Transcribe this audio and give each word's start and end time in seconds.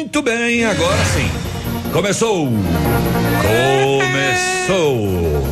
Muito 0.00 0.22
bem, 0.22 0.64
agora 0.64 0.96
sim. 1.04 1.30
Começou! 1.92 2.48
Começou! 3.98 5.44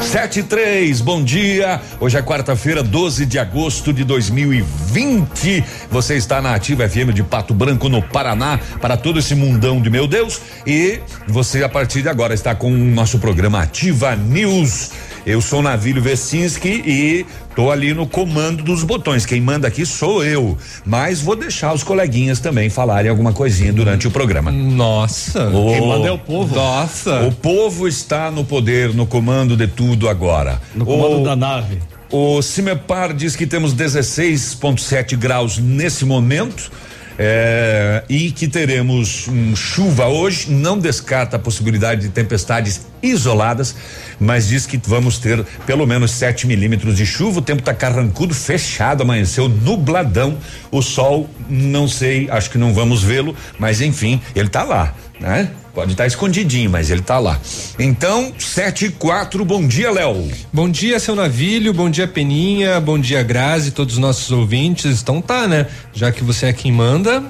Sete 0.00 0.40
e 0.40 0.42
três, 0.42 1.00
bom 1.00 1.22
dia. 1.22 1.80
Hoje 2.00 2.18
é 2.18 2.22
quarta-feira, 2.22 2.82
12 2.82 3.24
de 3.24 3.38
agosto 3.38 3.92
de 3.92 4.02
2020. 4.02 5.64
Você 5.88 6.16
está 6.16 6.42
na 6.42 6.56
Ativa 6.56 6.88
FM 6.88 7.12
de 7.14 7.22
Pato 7.22 7.54
Branco, 7.54 7.88
no 7.88 8.02
Paraná, 8.02 8.58
para 8.80 8.96
todo 8.96 9.20
esse 9.20 9.36
mundão 9.36 9.80
de 9.80 9.88
meu 9.88 10.08
Deus. 10.08 10.40
E 10.66 10.98
você, 11.28 11.62
a 11.62 11.68
partir 11.68 12.02
de 12.02 12.08
agora, 12.08 12.34
está 12.34 12.56
com 12.56 12.68
o 12.68 12.76
nosso 12.76 13.20
programa 13.20 13.62
Ativa 13.62 14.16
News. 14.16 14.90
Eu 15.26 15.40
sou 15.40 15.60
Navílio 15.60 16.00
Vecinski 16.00 16.68
e 16.86 17.26
tô 17.56 17.68
ali 17.72 17.92
no 17.92 18.06
comando 18.06 18.62
dos 18.62 18.84
botões. 18.84 19.26
Quem 19.26 19.40
manda 19.40 19.66
aqui 19.66 19.84
sou 19.84 20.24
eu. 20.24 20.56
Mas 20.84 21.20
vou 21.20 21.34
deixar 21.34 21.74
os 21.74 21.82
coleguinhas 21.82 22.38
também 22.38 22.70
falarem 22.70 23.10
alguma 23.10 23.32
coisinha 23.32 23.72
durante 23.72 24.06
o 24.06 24.10
programa. 24.12 24.52
Nossa. 24.52 25.48
O, 25.48 25.72
quem 25.72 25.80
manda 25.80 26.06
é 26.06 26.12
o 26.12 26.18
povo. 26.18 26.54
Nossa. 26.54 27.26
O 27.26 27.32
povo 27.32 27.88
está 27.88 28.30
no 28.30 28.44
poder, 28.44 28.94
no 28.94 29.04
comando 29.04 29.56
de 29.56 29.66
tudo 29.66 30.08
agora. 30.08 30.62
No 30.72 30.86
comando 30.86 31.22
o, 31.22 31.24
da 31.24 31.34
nave. 31.34 31.78
O 32.08 32.40
Cimepar 32.40 33.12
diz 33.12 33.34
que 33.34 33.48
temos 33.48 33.74
16,7 33.74 35.16
graus 35.16 35.58
nesse 35.58 36.04
momento. 36.04 36.70
É, 37.18 38.02
e 38.08 38.30
que 38.30 38.46
teremos 38.46 39.26
um, 39.28 39.56
chuva 39.56 40.06
hoje, 40.06 40.50
não 40.50 40.78
descarta 40.78 41.36
a 41.36 41.38
possibilidade 41.38 42.02
de 42.02 42.08
tempestades 42.10 42.86
isoladas, 43.02 43.74
mas 44.20 44.48
diz 44.48 44.66
que 44.66 44.78
vamos 44.84 45.18
ter 45.18 45.44
pelo 45.64 45.86
menos 45.86 46.10
7 46.10 46.46
milímetros 46.46 46.96
de 46.96 47.06
chuva. 47.06 47.38
O 47.38 47.42
tempo 47.42 47.60
está 47.60 47.72
carrancudo, 47.72 48.34
fechado, 48.34 49.02
amanheceu 49.02 49.48
nubladão. 49.48 50.36
O 50.70 50.82
sol, 50.82 51.28
não 51.48 51.88
sei, 51.88 52.28
acho 52.30 52.50
que 52.50 52.58
não 52.58 52.74
vamos 52.74 53.02
vê-lo, 53.02 53.34
mas 53.58 53.80
enfim, 53.80 54.20
ele 54.34 54.48
está 54.48 54.62
lá, 54.62 54.94
né? 55.18 55.50
Pode 55.76 55.92
estar 55.92 56.04
tá 56.04 56.06
escondidinho, 56.06 56.70
mas 56.70 56.90
ele 56.90 57.00
está 57.00 57.18
lá. 57.18 57.38
Então, 57.78 58.32
sete 58.38 58.86
e 58.86 58.90
quatro, 58.90 59.44
bom 59.44 59.68
dia, 59.68 59.90
Léo. 59.90 60.26
Bom 60.50 60.70
dia, 60.70 60.98
seu 60.98 61.14
Navilho, 61.14 61.74
bom 61.74 61.90
dia, 61.90 62.08
Peninha, 62.08 62.80
bom 62.80 62.98
dia, 62.98 63.22
Grazi, 63.22 63.72
todos 63.72 63.96
os 63.96 64.00
nossos 64.00 64.32
ouvintes. 64.32 65.02
Então 65.02 65.20
tá, 65.20 65.46
né? 65.46 65.66
Já 65.92 66.10
que 66.10 66.24
você 66.24 66.46
é 66.46 66.52
quem 66.54 66.72
manda, 66.72 67.22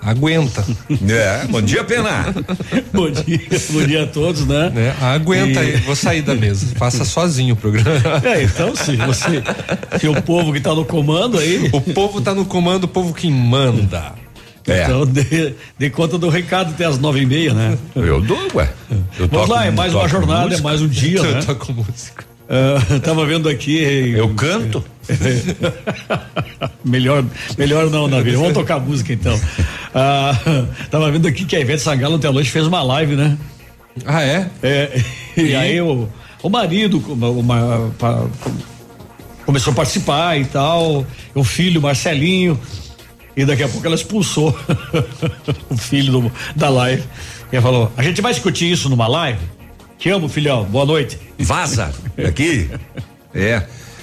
aguenta. 0.00 0.64
É, 1.10 1.46
bom 1.48 1.60
dia, 1.60 1.82
Pena. 1.82 2.32
bom 2.94 3.10
dia, 3.10 3.40
bom 3.70 3.82
dia 3.82 4.04
a 4.04 4.06
todos, 4.06 4.46
né? 4.46 4.72
É, 4.76 5.04
aguenta 5.04 5.60
e... 5.60 5.74
aí, 5.74 5.76
vou 5.78 5.96
sair 5.96 6.22
da 6.22 6.36
mesa, 6.36 6.64
faça 6.76 7.04
sozinho 7.04 7.54
o 7.54 7.56
programa. 7.56 7.98
É, 8.22 8.44
então 8.44 8.76
se 8.76 8.94
você, 8.94 9.42
se 9.98 10.06
o 10.06 10.22
povo 10.22 10.52
que 10.52 10.58
está 10.58 10.72
no 10.72 10.84
comando 10.84 11.36
aí. 11.38 11.68
O 11.72 11.80
povo 11.80 12.20
está 12.20 12.32
no 12.32 12.44
comando, 12.44 12.84
o 12.84 12.88
povo 12.88 13.12
que 13.12 13.28
manda. 13.28 14.14
É. 14.68 14.84
Então, 14.84 15.06
dê, 15.06 15.54
dê, 15.78 15.90
conta 15.90 16.18
do 16.18 16.28
recado 16.28 16.70
até 16.70 16.84
as 16.84 16.98
nove 16.98 17.20
e 17.20 17.26
meia, 17.26 17.54
né? 17.54 17.78
Eu 17.94 18.20
dou, 18.20 18.38
ué. 18.54 18.70
Eu 19.18 19.28
Vamos 19.28 19.48
lá, 19.48 19.66
é 19.66 19.70
mais 19.70 19.94
uma 19.94 20.08
jornada, 20.08 20.44
música. 20.44 20.60
é 20.60 20.62
mais 20.62 20.82
um 20.82 20.88
dia, 20.88 21.18
eu 21.18 21.24
né? 21.34 21.40
Eu 21.40 21.46
toco 21.46 21.72
música. 21.72 22.24
Uh, 22.48 23.00
tava 23.00 23.26
vendo 23.26 23.48
aqui. 23.48 24.12
Eu 24.16 24.30
canto? 24.30 24.82
melhor, 26.84 27.24
melhor 27.58 27.90
não, 27.90 28.08
Navi. 28.08 28.32
Vamos 28.32 28.54
tocar 28.54 28.78
música 28.80 29.12
então. 29.12 29.34
Uh, 29.36 30.66
tava 30.90 31.10
vendo 31.10 31.28
aqui 31.28 31.44
que 31.44 31.54
a 31.56 31.60
Ivete 31.60 31.82
Sangalo 31.82 32.16
ontem 32.16 32.26
à 32.28 32.32
noite 32.32 32.50
fez 32.50 32.66
uma 32.66 32.82
live, 32.82 33.16
né? 33.16 33.36
Ah, 34.06 34.22
é? 34.22 34.48
É. 34.62 35.02
E, 35.36 35.42
e 35.42 35.54
aí 35.54 35.80
o, 35.80 36.08
o 36.42 36.48
marido 36.48 37.02
uma, 37.08 37.90
pra, 37.98 38.24
começou 39.44 39.72
a 39.72 39.76
participar 39.76 40.38
e 40.38 40.44
tal. 40.44 41.06
O 41.34 41.44
filho, 41.44 41.82
Marcelinho. 41.82 42.58
E 43.38 43.44
daqui 43.44 43.62
a 43.62 43.68
pouco 43.68 43.86
ela 43.86 43.94
expulsou 43.94 44.48
o 45.70 45.76
filho 45.76 46.10
do, 46.10 46.32
da 46.56 46.68
live. 46.68 47.04
E 47.52 47.54
ela 47.54 47.62
falou: 47.62 47.92
a 47.96 48.02
gente 48.02 48.20
vai 48.20 48.32
discutir 48.32 48.68
isso 48.68 48.88
numa 48.88 49.06
live? 49.06 49.38
Te 49.96 50.10
amo, 50.10 50.28
filhão. 50.28 50.64
Boa 50.64 50.84
noite. 50.84 51.16
Vaza 51.38 51.94
aqui. 52.26 52.68
é. 53.32 53.62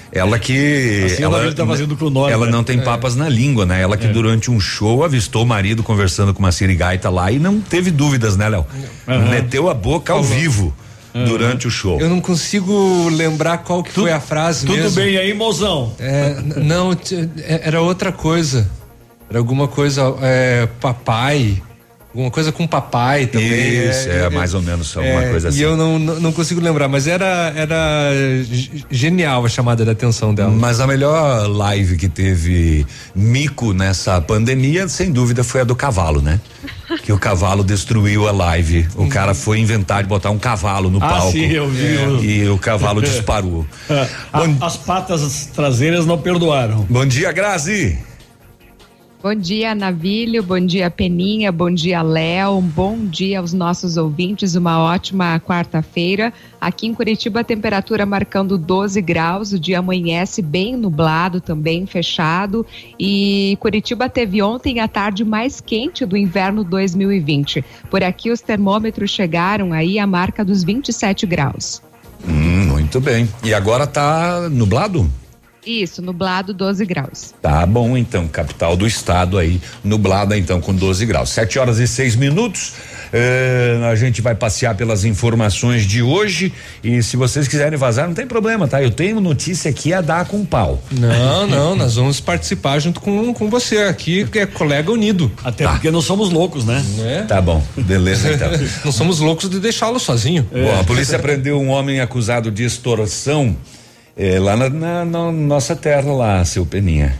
Ela 0.09 0.39
que. 0.39 1.03
Assim 1.05 1.23
ela 1.23 1.53
tá 1.53 1.65
fazendo 1.65 1.97
com 1.97 2.09
nós, 2.09 2.31
Ela 2.31 2.45
né? 2.45 2.51
não 2.53 2.63
tem 2.63 2.79
é. 2.79 2.81
papas 2.81 3.17
na 3.17 3.27
língua, 3.27 3.65
né? 3.65 3.81
Ela 3.81 3.97
que 3.97 4.07
é. 4.07 4.09
durante 4.09 4.49
um 4.49 4.57
show 4.57 5.03
avistou 5.03 5.43
o 5.43 5.45
marido 5.45 5.83
conversando 5.83 6.33
com 6.33 6.39
uma 6.39 6.53
sirigaita 6.53 7.09
lá 7.09 7.29
e 7.29 7.37
não 7.37 7.59
teve 7.59 7.91
dúvidas, 7.91 8.37
né, 8.37 8.47
Léo? 8.47 8.65
Uhum. 9.05 9.29
Meteu 9.29 9.69
a 9.69 9.73
boca 9.73 10.13
ao 10.13 10.23
vivo. 10.23 10.73
Uhum. 11.13 11.25
Durante 11.25 11.65
o 11.65 11.71
show. 11.71 11.99
Eu 11.99 12.09
não 12.09 12.19
consigo 12.19 13.07
lembrar 13.09 13.59
qual 13.59 13.81
que 13.81 13.89
foi 13.89 14.11
a 14.11 14.19
frase 14.19 14.65
tudo 14.65 14.75
mesmo. 14.75 14.89
Tudo 14.89 15.01
bem 15.01 15.17
aí, 15.17 15.33
mozão? 15.33 15.93
É, 15.97 16.35
não, 16.57 16.91
é, 16.91 17.61
era 17.63 17.81
outra 17.81 18.11
coisa. 18.11 18.69
Era 19.29 19.39
alguma 19.39 19.67
coisa, 19.67 20.15
é, 20.21 20.67
papai. 20.79 21.61
Alguma 22.09 22.31
coisa 22.31 22.49
com 22.49 22.65
papai 22.65 23.27
também. 23.27 23.89
Isso, 23.89 24.09
é, 24.09 24.23
é, 24.23 24.29
mais 24.29 24.53
ou 24.53 24.61
menos 24.61 24.95
alguma 24.95 25.21
é, 25.21 25.31
coisa 25.31 25.49
assim. 25.49 25.59
E 25.59 25.61
eu 25.61 25.75
não, 25.75 25.99
não, 25.99 26.19
não, 26.21 26.31
consigo 26.31 26.61
lembrar, 26.61 26.87
mas 26.87 27.07
era, 27.07 27.51
era 27.53 28.09
genial 28.89 29.45
a 29.45 29.49
chamada 29.49 29.83
de 29.83 29.91
atenção 29.91 30.33
dela. 30.33 30.49
Mas 30.49 30.79
a 30.79 30.87
melhor 30.87 31.45
live 31.49 31.97
que 31.97 32.07
teve 32.07 32.87
mico 33.13 33.73
nessa 33.73 34.21
pandemia, 34.21 34.87
sem 34.87 35.11
dúvida, 35.11 35.43
foi 35.43 35.59
a 35.59 35.63
do 35.65 35.75
cavalo, 35.75 36.21
né? 36.21 36.39
que 37.03 37.11
o 37.11 37.19
cavalo 37.19 37.63
destruiu 37.63 38.27
a 38.27 38.31
live. 38.31 38.87
O 38.95 39.07
cara 39.09 39.33
foi 39.33 39.59
inventar 39.59 40.03
de 40.03 40.07
botar 40.07 40.31
um 40.31 40.39
cavalo 40.39 40.89
no 40.89 41.03
ah, 41.03 41.07
palco. 41.07 41.31
Sim, 41.33 41.51
eu 41.51 41.69
vi. 41.69 41.97
É, 41.97 42.07
e 42.23 42.49
o 42.49 42.57
cavalo 42.57 43.01
disparou. 43.01 43.65
Bom, 44.31 44.57
as 44.61 44.77
patas 44.77 45.49
traseiras 45.53 46.05
não 46.05 46.17
perdoaram. 46.17 46.85
Bom 46.89 47.05
dia, 47.05 47.31
Grazi. 47.31 47.97
Bom 49.25 49.33
dia, 49.33 49.73
Navilho, 49.73 50.43
bom 50.43 50.59
dia, 50.59 50.87
Peninha, 50.91 51.51
bom 51.51 51.71
dia, 51.71 52.03
Léo, 52.03 52.61
bom 52.61 53.07
dia 53.07 53.39
aos 53.39 53.53
nossos 53.53 53.97
ouvintes, 53.97 54.53
uma 54.53 54.79
ótima 54.79 55.39
quarta-feira. 55.39 56.31
Aqui 56.61 56.85
em 56.85 56.93
Curitiba, 56.93 57.39
a 57.39 57.43
temperatura 57.43 58.05
marcando 58.05 58.55
12 58.55 59.01
graus, 59.01 59.51
o 59.51 59.57
dia 59.57 59.79
amanhece 59.79 60.43
bem 60.43 60.77
nublado 60.77 61.41
também, 61.41 61.87
fechado. 61.87 62.63
E 62.99 63.57
Curitiba 63.59 64.07
teve 64.07 64.43
ontem 64.43 64.79
a 64.79 64.87
tarde 64.87 65.25
mais 65.25 65.59
quente 65.59 66.05
do 66.05 66.15
inverno 66.15 66.63
2020. 66.63 67.65
Por 67.89 68.03
aqui, 68.03 68.29
os 68.29 68.41
termômetros 68.41 69.09
chegaram 69.09 69.73
aí 69.73 69.97
à 69.97 70.05
marca 70.05 70.45
dos 70.45 70.63
27 70.63 71.25
graus. 71.25 71.81
Hum, 72.29 72.67
muito 72.67 73.01
bem. 73.01 73.27
E 73.43 73.55
agora 73.55 73.87
tá 73.87 74.47
nublado? 74.51 75.09
Isso, 75.65 76.01
nublado 76.01 76.53
12 76.53 76.85
graus. 76.85 77.33
Tá 77.41 77.65
bom, 77.65 77.97
então, 77.97 78.27
capital 78.27 78.77
do 78.77 78.85
estado 78.85 79.37
aí, 79.37 79.59
nublada 79.83 80.37
então 80.37 80.61
com 80.61 80.73
12 80.73 81.05
graus. 81.05 81.29
7 81.29 81.57
horas 81.57 81.79
e 81.79 81.87
seis 81.87 82.15
minutos. 82.15 82.73
Eh, 83.13 83.79
a 83.89 83.95
gente 83.95 84.21
vai 84.21 84.35
passear 84.35 84.75
pelas 84.75 85.05
informações 85.05 85.83
de 85.83 86.01
hoje 86.01 86.51
e 86.83 87.01
se 87.01 87.15
vocês 87.15 87.47
quiserem 87.47 87.77
vazar, 87.77 88.07
não 88.07 88.13
tem 88.13 88.27
problema, 88.27 88.67
tá? 88.67 88.81
Eu 88.81 88.91
tenho 88.91 89.21
notícia 89.21 89.71
aqui 89.71 89.93
a 89.93 90.01
dar 90.01 90.25
com 90.25 90.43
pau. 90.45 90.83
Não, 90.91 91.47
não, 91.47 91.75
nós 91.75 91.95
vamos 91.95 92.19
participar 92.19 92.79
junto 92.79 92.99
com, 92.99 93.33
com 93.33 93.49
você 93.49 93.77
aqui, 93.79 94.25
que 94.25 94.39
é 94.39 94.45
colega 94.45 94.91
unido. 94.91 95.31
Até 95.43 95.63
tá. 95.63 95.71
porque 95.71 95.89
não 95.89 96.01
somos 96.01 96.29
loucos, 96.29 96.65
né? 96.65 96.83
É. 96.99 97.21
Tá 97.21 97.41
bom, 97.41 97.63
beleza 97.77 98.33
então. 98.33 98.49
não 98.83 98.91
somos 98.91 99.19
loucos 99.19 99.49
de 99.49 99.59
deixá-lo 99.59 99.99
sozinho. 99.99 100.45
É. 100.51 100.63
Bom, 100.63 100.79
a 100.79 100.83
polícia 100.83 101.17
prendeu 101.17 101.59
um 101.59 101.69
homem 101.69 102.01
acusado 102.01 102.51
de 102.51 102.65
extorsão 102.65 103.55
é, 104.17 104.39
lá 104.39 104.55
na, 104.55 104.69
na, 104.69 105.05
na, 105.05 105.31
nossa 105.31 105.75
terra 105.75 106.11
lá, 106.13 106.45
seu 106.45 106.65
Peninha. 106.65 107.15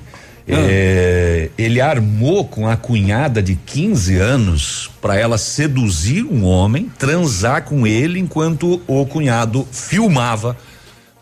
Ah. 0.47 0.53
É, 0.53 1.49
ele 1.57 1.81
armou 1.81 2.45
com 2.45 2.67
a 2.67 2.77
cunhada 2.77 3.41
de 3.41 3.55
15 3.55 4.17
anos 4.17 4.91
para 5.01 5.17
ela 5.17 5.37
seduzir 5.37 6.23
um 6.23 6.45
homem, 6.45 6.89
transar 6.97 7.63
com 7.63 7.85
ele 7.85 8.19
enquanto 8.19 8.81
o 8.87 9.05
cunhado 9.05 9.67
filmava 9.71 10.55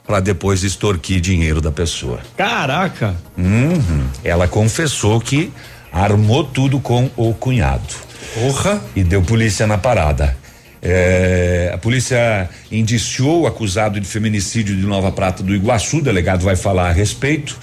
para 0.06 0.20
depois 0.20 0.64
extorquir 0.64 1.22
dinheiro 1.22 1.62
da 1.62 1.72
pessoa. 1.72 2.20
Caraca! 2.36 3.16
Uhum. 3.38 4.06
Ela 4.24 4.48
confessou 4.48 5.22
que 5.22 5.52
armou 5.92 6.44
tudo 6.44 6.80
com 6.80 7.10
o 7.16 7.34
cunhado. 7.34 7.94
Porra! 8.34 8.82
E 8.96 9.04
deu 9.04 9.22
polícia 9.22 9.66
na 9.66 9.78
parada. 9.78 10.36
É, 10.86 11.72
a 11.74 11.78
polícia 11.78 12.50
indiciou 12.70 13.44
o 13.44 13.48
acusado 13.48 14.02
de 14.02 14.06
feminicídio 14.06 14.76
de 14.76 14.86
Nova 14.86 15.14
Prata 15.14 15.42
do 15.42 15.56
Iguaçu, 15.56 16.00
o 16.00 16.02
delegado 16.02 16.44
vai 16.44 16.58
falar 16.58 16.90
a 16.90 16.92
respeito. 16.92 17.58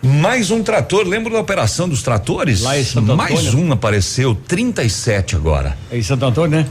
Mais 0.00 0.50
um 0.52 0.62
trator, 0.62 1.04
lembra 1.06 1.32
da 1.32 1.40
operação 1.40 1.88
dos 1.88 2.02
tratores? 2.02 2.60
Lá 2.60 2.78
em 2.78 2.84
Santo 2.84 3.16
Mais 3.16 3.46
Antônio. 3.46 3.66
um 3.66 3.72
apareceu, 3.72 4.34
37 4.34 5.34
agora. 5.34 5.76
É 5.90 5.98
em 5.98 6.02
Santo 6.02 6.24
Antônio, 6.24 6.58
né? 6.58 6.66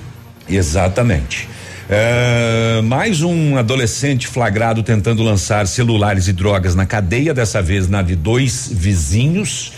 Exatamente. 0.49 1.47
É, 1.89 2.81
mais 2.81 3.21
um 3.21 3.57
adolescente 3.57 4.27
flagrado 4.27 4.81
tentando 4.83 5.21
lançar 5.23 5.67
celulares 5.67 6.29
e 6.29 6.33
drogas 6.33 6.73
na 6.73 6.85
cadeia, 6.85 7.33
dessa 7.33 7.61
vez 7.61 7.89
na 7.89 8.01
de 8.01 8.15
dois 8.15 8.69
vizinhos. 8.71 9.73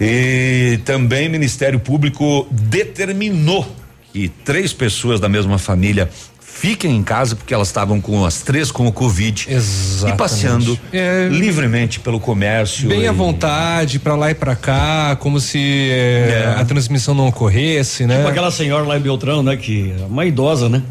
E 0.00 0.80
também 0.84 1.28
Ministério 1.28 1.78
Público 1.78 2.48
determinou 2.50 3.83
e 4.14 4.28
três 4.28 4.72
pessoas 4.72 5.18
da 5.20 5.28
mesma 5.28 5.58
família 5.58 6.08
fiquem 6.40 6.96
em 6.96 7.02
casa 7.02 7.34
porque 7.34 7.52
elas 7.52 7.66
estavam 7.68 8.00
com 8.00 8.24
as 8.24 8.40
três 8.40 8.70
com 8.70 8.86
o 8.86 8.92
Covid 8.92 9.46
Exatamente. 9.50 10.14
e 10.14 10.16
passeando 10.16 10.78
É. 10.92 11.28
livremente 11.30 11.98
pelo 12.00 12.20
comércio. 12.20 12.88
Bem 12.88 13.02
e- 13.02 13.06
à 13.08 13.12
vontade, 13.12 13.98
pra 13.98 14.14
lá 14.14 14.30
e 14.30 14.34
pra 14.34 14.54
cá, 14.54 15.16
como 15.20 15.40
se 15.40 15.58
é, 15.90 16.54
É. 16.56 16.60
a 16.60 16.64
transmissão 16.64 17.12
não 17.14 17.26
ocorresse, 17.26 18.06
né? 18.06 18.16
Tipo 18.18 18.28
aquela 18.28 18.50
senhora 18.52 18.84
lá 18.84 18.96
em 18.96 19.00
Beltrão, 19.00 19.42
né? 19.42 19.56
Que 19.56 19.92
é 20.00 20.04
uma 20.04 20.24
idosa, 20.24 20.68
né? 20.68 20.82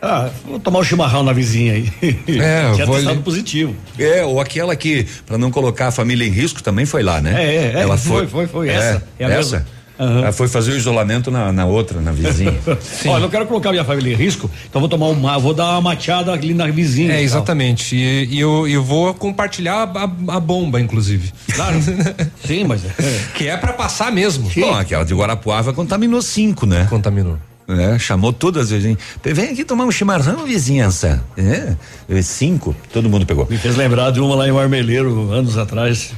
Ah, 0.00 0.30
vou 0.44 0.58
tomar 0.58 0.80
um 0.80 0.84
chimarrão 0.84 1.22
na 1.22 1.32
vizinha 1.32 1.74
aí. 1.74 1.92
É, 2.40 2.72
Tinha 2.74 2.86
vou 2.86 2.94
testado 2.96 3.10
ali- 3.16 3.22
positivo. 3.22 3.74
É, 3.98 4.24
ou 4.24 4.40
aquela 4.40 4.74
que, 4.74 5.06
para 5.26 5.36
não 5.38 5.50
colocar 5.50 5.88
a 5.88 5.92
família 5.92 6.26
em 6.26 6.30
risco, 6.30 6.62
também 6.62 6.84
foi 6.86 7.02
lá, 7.02 7.20
né? 7.20 7.34
É, 7.44 7.54
é, 7.54 7.72
é, 7.76 7.80
Ela 7.82 7.96
foi, 7.98 8.26
foi, 8.26 8.26
foi, 8.26 8.46
foi, 8.46 8.68
É, 8.68 8.72
essa, 8.72 9.04
é 9.18 9.24
a 9.24 9.28
essa. 9.30 9.56
mesma. 9.58 9.66
Ela 9.98 10.32
foi 10.32 10.48
fazer 10.48 10.72
o 10.72 10.76
isolamento 10.76 11.30
na, 11.30 11.52
na 11.52 11.64
outra, 11.64 12.00
na 12.00 12.10
vizinha. 12.10 12.54
Olha, 13.06 13.14
eu 13.16 13.20
não 13.20 13.28
quero 13.28 13.46
colocar 13.46 13.70
minha 13.70 13.84
família 13.84 14.12
em 14.14 14.16
risco, 14.16 14.50
então 14.68 14.80
vou 14.80 14.88
tomar 14.88 15.06
uma, 15.08 15.38
vou 15.38 15.54
dar 15.54 15.70
uma 15.72 15.80
mateada 15.80 16.32
ali 16.32 16.54
na 16.54 16.66
vizinha. 16.66 17.08
e 17.08 17.10
É, 17.10 17.14
tal. 17.16 17.22
exatamente. 17.24 17.94
E, 17.94 18.24
e 18.34 18.40
eu, 18.40 18.66
eu 18.66 18.82
vou 18.82 19.14
compartilhar 19.14 19.74
a, 19.94 20.04
a- 20.04 20.36
a 20.36 20.40
bomba, 20.40 20.80
inclusive. 20.80 21.32
Claro. 21.54 21.76
Sim, 22.44 22.64
mas 22.64 22.84
é. 22.84 22.90
Que 23.34 23.46
é 23.48 23.56
pra 23.56 23.72
passar 23.72 24.10
mesmo. 24.10 24.50
Bom, 24.56 24.74
aquela 24.74 25.04
de 25.04 25.14
Guarapuava 25.14 25.72
contaminou 25.72 26.20
cinco, 26.22 26.66
né? 26.66 26.86
Contaminou. 26.90 27.38
É, 27.68 27.96
chamou 27.98 28.32
todas 28.32 28.64
as 28.72 28.82
vezes. 28.82 28.96
Vem 29.22 29.50
aqui 29.50 29.64
tomar 29.64 29.84
um 29.84 29.90
chimarrão, 29.92 30.44
vizinhança. 30.44 31.22
É, 31.36 31.74
é, 32.08 32.22
cinco, 32.22 32.74
todo 32.92 33.08
mundo 33.08 33.24
pegou. 33.24 33.46
Me 33.48 33.56
fez 33.56 33.76
lembrar 33.76 34.10
de 34.10 34.20
uma 34.20 34.34
lá 34.34 34.48
em 34.48 34.52
Marmeleiro, 34.52 35.30
anos 35.30 35.56
atrás. 35.56 36.12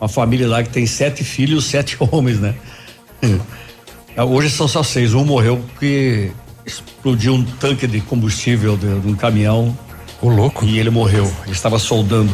Uma 0.00 0.08
família 0.08 0.46
lá 0.48 0.62
que 0.62 0.68
tem 0.70 0.86
sete 0.86 1.24
filhos, 1.24 1.64
sete 1.66 1.96
homens, 2.12 2.38
né? 2.38 2.54
Hoje 4.16 4.50
são 4.50 4.68
só 4.68 4.82
seis. 4.82 5.14
Um 5.14 5.24
morreu 5.24 5.58
porque 5.58 6.30
explodiu 6.66 7.34
um 7.34 7.42
tanque 7.42 7.86
de 7.86 8.00
combustível 8.00 8.76
de, 8.76 9.00
de 9.00 9.08
um 9.08 9.14
caminhão 9.14 9.76
O 10.20 10.28
louco. 10.28 10.64
e 10.64 10.78
ele 10.78 10.90
morreu. 10.90 11.30
Ele 11.44 11.52
estava 11.52 11.78
soldando. 11.78 12.32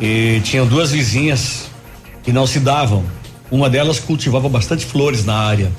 E 0.00 0.40
tinham 0.44 0.66
duas 0.66 0.92
vizinhas 0.92 1.70
que 2.22 2.32
não 2.32 2.46
se 2.46 2.60
davam. 2.60 3.04
Uma 3.50 3.70
delas 3.70 4.00
cultivava 4.00 4.48
bastante 4.48 4.84
flores 4.84 5.24
na 5.24 5.34
área. 5.34 5.70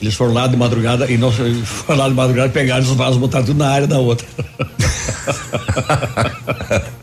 Eles 0.00 0.14
foram 0.14 0.32
lá 0.32 0.46
de 0.46 0.56
madrugada 0.56 1.10
e 1.10 1.16
não 1.16 1.30
foram 1.64 2.00
lá 2.00 2.08
de 2.08 2.14
madrugada, 2.14 2.48
pegaram 2.48 2.82
os 2.82 2.90
vasos, 2.90 3.18
botaram 3.18 3.44
tudo 3.44 3.58
na 3.58 3.70
área 3.70 3.86
da 3.86 3.98
outra. 3.98 4.26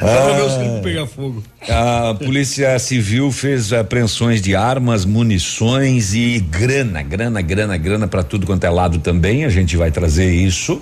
Pra 0.00 0.32
ver 0.32 0.50
circo 0.50 0.82
pegar 0.82 1.06
fogo. 1.06 1.42
A 1.68 2.14
Polícia 2.14 2.78
Civil 2.78 3.30
fez 3.30 3.70
apreensões 3.72 4.40
de 4.40 4.56
armas, 4.56 5.04
munições 5.04 6.14
e 6.14 6.40
grana, 6.40 7.02
grana, 7.02 7.42
grana, 7.42 7.76
grana 7.76 8.08
para 8.08 8.22
tudo 8.22 8.46
quanto 8.46 8.64
é 8.64 8.70
lado 8.70 8.98
também. 8.98 9.44
A 9.44 9.50
gente 9.50 9.76
vai 9.76 9.90
trazer 9.90 10.32
isso. 10.32 10.80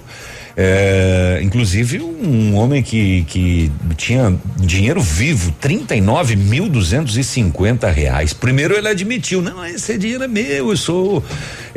É, 0.60 1.38
inclusive 1.40 2.00
um 2.00 2.56
homem 2.56 2.82
que, 2.82 3.22
que 3.28 3.70
tinha 3.96 4.36
dinheiro 4.56 5.00
vivo, 5.00 5.54
39.250 5.62 7.88
reais. 7.92 8.32
Primeiro 8.32 8.76
ele 8.76 8.88
admitiu, 8.88 9.40
não, 9.40 9.64
esse 9.64 9.96
dinheiro 9.96 10.24
é 10.24 10.26
meu, 10.26 10.70
eu 10.70 10.76
sou, 10.76 11.22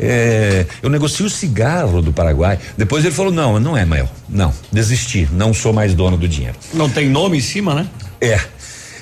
é, 0.00 0.66
eu 0.82 0.90
negocio 0.90 1.30
cigarro 1.30 2.02
do 2.02 2.12
Paraguai. 2.12 2.58
Depois 2.76 3.04
ele 3.04 3.14
falou, 3.14 3.30
não, 3.30 3.60
não 3.60 3.76
é 3.76 3.86
meu, 3.86 4.08
não, 4.28 4.52
desisti, 4.72 5.28
não 5.30 5.54
sou 5.54 5.72
mais 5.72 5.94
dono 5.94 6.16
do 6.16 6.26
dinheiro. 6.26 6.56
Não 6.74 6.90
tem 6.90 7.08
nome 7.08 7.38
em 7.38 7.40
cima, 7.40 7.76
né? 7.76 7.86
É. 8.20 8.40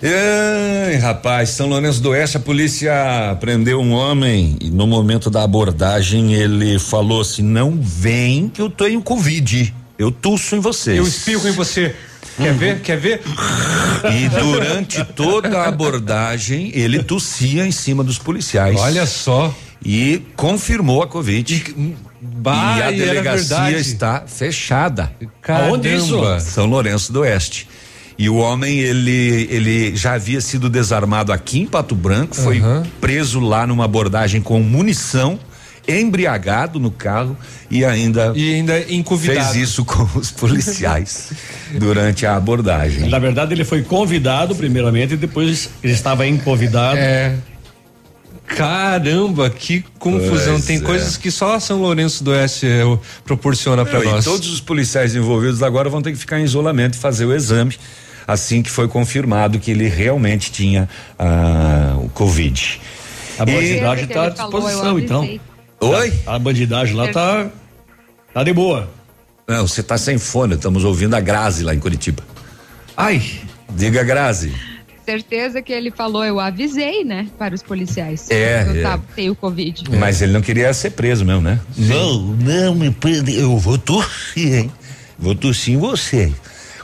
Ai, 0.02 0.96
rapaz, 0.96 1.50
São 1.50 1.68
Lourenço 1.68 2.00
do 2.00 2.10
Oeste, 2.10 2.38
a 2.38 2.40
polícia 2.40 3.36
prendeu 3.38 3.80
um 3.80 3.92
homem 3.92 4.56
e 4.58 4.70
no 4.70 4.86
momento 4.86 5.28
da 5.28 5.42
abordagem 5.42 6.32
ele 6.32 6.78
falou 6.78 7.20
assim: 7.20 7.42
não 7.42 7.78
vem 7.80 8.48
que 8.48 8.62
eu 8.62 8.70
tenho 8.70 9.02
Covid. 9.02 9.74
Eu 9.98 10.10
tuço 10.10 10.56
em 10.56 10.60
vocês. 10.60 10.96
Eu 10.96 11.06
espirro 11.06 11.46
em 11.46 11.52
você. 11.52 11.94
Quer 12.38 12.54
ver? 12.54 12.80
Quer 12.80 12.96
ver? 12.98 13.20
E 14.10 14.28
durante 14.30 15.04
toda 15.04 15.58
a 15.60 15.68
abordagem, 15.68 16.72
ele 16.74 17.02
tossia 17.02 17.66
em 17.66 17.72
cima 17.72 18.02
dos 18.02 18.18
policiais. 18.18 18.80
Olha 18.80 19.04
só. 19.04 19.54
E 19.84 20.22
confirmou 20.36 21.02
a 21.02 21.06
Covid. 21.06 21.74
Bah, 22.22 22.78
e 22.78 22.82
a 22.82 22.92
e 22.92 23.02
era 23.02 23.12
delegacia 23.12 23.78
está 23.78 24.24
fechada. 24.26 25.12
Caramba. 25.42 25.68
Aonde 25.68 25.94
isso? 25.94 26.18
São 26.40 26.64
Lourenço 26.64 27.12
do 27.12 27.20
Oeste. 27.20 27.68
E 28.22 28.28
o 28.28 28.34
homem, 28.36 28.80
ele, 28.80 29.48
ele 29.50 29.96
já 29.96 30.12
havia 30.12 30.42
sido 30.42 30.68
desarmado 30.68 31.32
aqui 31.32 31.60
em 31.60 31.66
Pato 31.66 31.94
Branco, 31.94 32.36
foi 32.36 32.58
Aham. 32.58 32.82
preso 33.00 33.40
lá 33.40 33.66
numa 33.66 33.86
abordagem 33.86 34.42
com 34.42 34.60
munição, 34.60 35.40
embriagado 35.88 36.78
no 36.78 36.90
carro 36.90 37.34
e 37.70 37.82
ainda 37.82 38.34
E 38.36 38.56
ainda 38.56 38.78
encovidado. 38.92 39.52
fez 39.54 39.56
isso 39.70 39.86
com 39.86 40.06
os 40.18 40.30
policiais 40.30 41.32
durante 41.80 42.26
a 42.26 42.36
abordagem. 42.36 43.08
Na 43.08 43.18
verdade, 43.18 43.54
ele 43.54 43.64
foi 43.64 43.82
convidado 43.82 44.54
primeiramente 44.54 45.14
e 45.14 45.16
depois 45.16 45.70
ele 45.82 45.94
estava 45.94 46.24
convidado. 46.44 46.98
É. 46.98 47.36
Caramba, 48.46 49.48
que 49.48 49.82
confusão. 49.98 50.54
Pois 50.54 50.66
Tem 50.66 50.76
é. 50.76 50.80
coisas 50.80 51.16
que 51.16 51.30
só 51.30 51.58
São 51.58 51.80
Lourenço 51.80 52.22
do 52.22 52.32
Oeste 52.32 52.66
o- 52.84 52.98
proporciona 53.24 53.82
pra 53.84 54.00
Não, 54.00 54.04
e 54.04 54.08
nós. 54.10 54.24
todos 54.26 54.52
os 54.52 54.60
policiais 54.60 55.14
envolvidos 55.14 55.62
agora 55.62 55.88
vão 55.88 56.02
ter 56.02 56.12
que 56.12 56.18
ficar 56.18 56.38
em 56.38 56.44
isolamento 56.44 56.94
e 56.94 56.98
fazer 56.98 57.24
o 57.24 57.34
exame 57.34 57.74
assim 58.32 58.62
que 58.62 58.70
foi 58.70 58.88
confirmado 58.88 59.58
que 59.58 59.70
ele 59.70 59.88
realmente 59.88 60.50
tinha 60.52 60.88
ah, 61.18 61.96
o 61.98 62.08
Covid. 62.10 62.80
A 63.38 63.44
bandidagem 63.44 64.04
está 64.04 64.26
à 64.26 64.30
falou, 64.32 64.60
disposição, 64.60 64.98
então. 64.98 65.40
Oi? 65.80 66.12
A 66.26 66.38
bandidagem 66.38 66.94
lá 66.94 67.08
tá, 67.08 67.48
tá 68.34 68.44
de 68.44 68.52
boa. 68.52 68.88
Não, 69.48 69.66
você 69.66 69.82
tá 69.82 69.96
sem 69.98 70.18
fone, 70.18 70.54
estamos 70.54 70.84
ouvindo 70.84 71.14
a 71.14 71.20
Grazi 71.20 71.64
lá 71.64 71.74
em 71.74 71.78
Curitiba. 71.78 72.22
Ai, 72.96 73.22
Diga, 73.76 74.02
Grazi. 74.02 74.52
Certeza 75.04 75.60
que 75.62 75.72
ele 75.72 75.90
falou, 75.90 76.24
eu 76.24 76.38
avisei, 76.38 77.04
né, 77.04 77.26
para 77.38 77.54
os 77.54 77.62
policiais. 77.62 78.30
É, 78.30 78.62
Eu 78.62 78.76
é. 78.76 78.82
tava, 78.82 79.02
tenho 79.16 79.34
Covid. 79.34 79.84
Mas 79.98 80.22
ele 80.22 80.32
não 80.32 80.40
queria 80.40 80.72
ser 80.72 80.90
preso 80.90 81.24
mesmo, 81.24 81.42
né? 81.42 81.58
Não, 81.76 82.20
não 82.20 82.74
me 82.74 82.90
prende, 82.90 83.36
eu 83.36 83.56
vou 83.58 83.76
tossir, 83.78 84.54
hein? 84.54 84.72
Vou 85.18 85.34
tossir 85.34 85.74
em 85.74 85.78
você. 85.78 86.32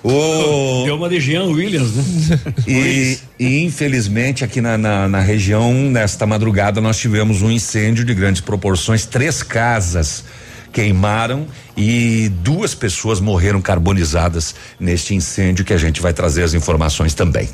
O, 0.08 0.84
deu 0.84 0.94
uma 0.94 1.08
de 1.08 1.18
Jean 1.18 1.46
Williams, 1.46 1.96
né? 1.96 2.40
e, 2.64 3.18
e, 3.40 3.64
infelizmente 3.64 4.44
aqui 4.44 4.60
na, 4.60 4.78
na, 4.78 5.08
na 5.08 5.20
região, 5.20 5.72
nesta 5.74 6.24
madrugada, 6.24 6.80
nós 6.80 6.96
tivemos 6.96 7.42
um 7.42 7.50
incêndio 7.50 8.04
de 8.04 8.14
grandes 8.14 8.40
proporções. 8.40 9.04
Três 9.04 9.42
casas 9.42 10.22
queimaram 10.72 11.48
e 11.76 12.30
duas 12.40 12.72
pessoas 12.72 13.18
morreram 13.18 13.60
carbonizadas 13.60 14.54
neste 14.78 15.12
incêndio 15.12 15.64
que 15.64 15.72
a 15.72 15.78
gente 15.78 16.00
vai 16.00 16.12
trazer 16.12 16.44
as 16.44 16.54
informações 16.54 17.12
também. 17.12 17.48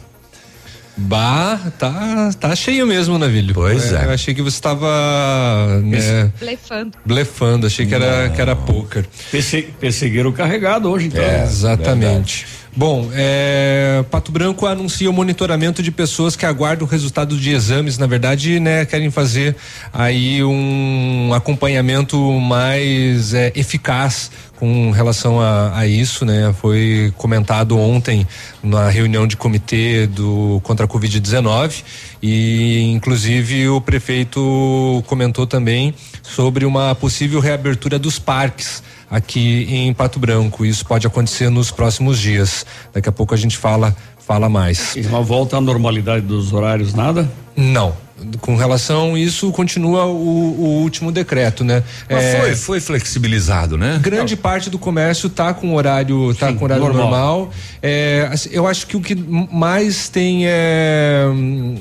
Bah, 0.96 1.58
tá, 1.78 2.30
tá 2.38 2.54
cheio 2.54 2.87
mesmo, 2.87 3.18
Navilho. 3.18 3.54
Pois 3.54 3.92
é. 3.92 4.04
Eu 4.04 4.11
achei 4.11 4.34
que 4.34 4.42
você 4.42 4.56
estava 4.56 5.80
né, 5.82 6.30
Blefando. 6.38 6.99
blefando, 7.04 7.66
achei 7.66 7.87
que 7.87 7.94
era, 7.94 8.28
que 8.28 8.40
era 8.40 8.54
poker. 8.54 9.06
Perse, 9.30 9.62
perseguiram 9.80 10.30
o 10.30 10.32
carregado 10.32 10.90
hoje, 10.90 11.06
então. 11.06 11.22
É. 11.22 11.44
Exatamente. 11.44 12.46
Bom, 12.75 13.11
é, 13.12 14.02
Pato 14.11 14.32
Branco 14.32 14.66
anuncia 14.66 15.08
o 15.08 15.12
monitoramento 15.12 15.82
de 15.82 15.90
pessoas 15.90 16.34
que 16.34 16.46
aguardam 16.46 16.87
o 16.87 16.90
resultado 16.90 17.37
de 17.37 17.50
exames. 17.50 17.99
Na 17.99 18.06
verdade, 18.06 18.58
né, 18.58 18.87
querem 18.87 19.11
fazer 19.11 19.56
aí 19.92 20.42
um 20.42 21.34
acompanhamento 21.34 22.18
mais 22.40 23.34
é, 23.34 23.52
eficaz 23.54 24.30
com 24.62 24.92
relação 24.92 25.40
a, 25.40 25.76
a 25.76 25.88
isso, 25.88 26.25
né? 26.25 26.54
Foi 26.61 27.12
comentado 27.16 27.76
ontem 27.76 28.25
na 28.62 28.88
reunião 28.88 29.26
de 29.26 29.37
comitê 29.37 30.07
do 30.07 30.61
contra 30.62 30.87
a 30.87 30.88
Covid-19 30.88 31.83
e, 32.23 32.92
inclusive, 32.92 33.69
o 33.69 33.81
prefeito 33.81 35.02
comentou 35.09 35.49
também 35.49 35.92
sobre 36.23 36.64
uma 36.64 36.95
possível 36.95 37.40
reabertura 37.40 37.99
dos 37.99 38.21
parques 38.21 38.85
aqui 39.11 39.66
em 39.69 39.92
Pato 39.92 40.21
Branco. 40.21 40.64
Isso 40.64 40.87
pode 40.87 41.09
acontecer 41.09 41.50
nos 41.50 41.73
próximos 41.73 42.16
dias. 42.16 42.64
Daqui 42.92 43.09
a 43.09 43.12
pouco 43.12 43.35
a 43.35 43.37
gente 43.37 43.59
fala 43.59 43.97
fala 44.25 44.49
mais. 44.49 44.95
E 44.95 45.00
uma 45.00 45.23
volta 45.23 45.57
à 45.57 45.61
normalidade 45.61 46.25
dos 46.25 46.52
horários, 46.52 46.95
nada? 46.95 47.28
Não. 47.57 47.97
Com 48.41 48.57
relação 48.57 49.14
a 49.14 49.19
isso, 49.19 49.50
continua 49.52 50.05
o, 50.07 50.11
o 50.59 50.64
último 50.83 51.11
decreto, 51.12 51.64
né? 51.64 51.83
Mas 52.11 52.23
É, 52.25 52.41
foi, 52.41 52.55
foi 52.57 52.81
flexibilizado, 52.81 53.76
né? 53.76 53.99
grande 54.02 54.37
parte 54.37 54.69
do 54.71 54.79
comércio 54.79 55.29
tá 55.29 55.52
com 55.55 55.75
horário 55.75 56.35
tá 56.35 56.49
Sim, 56.49 56.57
com 56.57 56.64
horário 56.64 56.85
normal, 56.85 57.02
normal. 57.11 57.50
É, 57.83 58.29
assim, 58.33 58.49
eu 58.52 58.67
acho 58.67 58.87
que 58.87 58.97
o 58.97 59.00
que 59.00 59.14
mais 59.14 60.09
tem 60.09 60.47
é, 60.47 61.26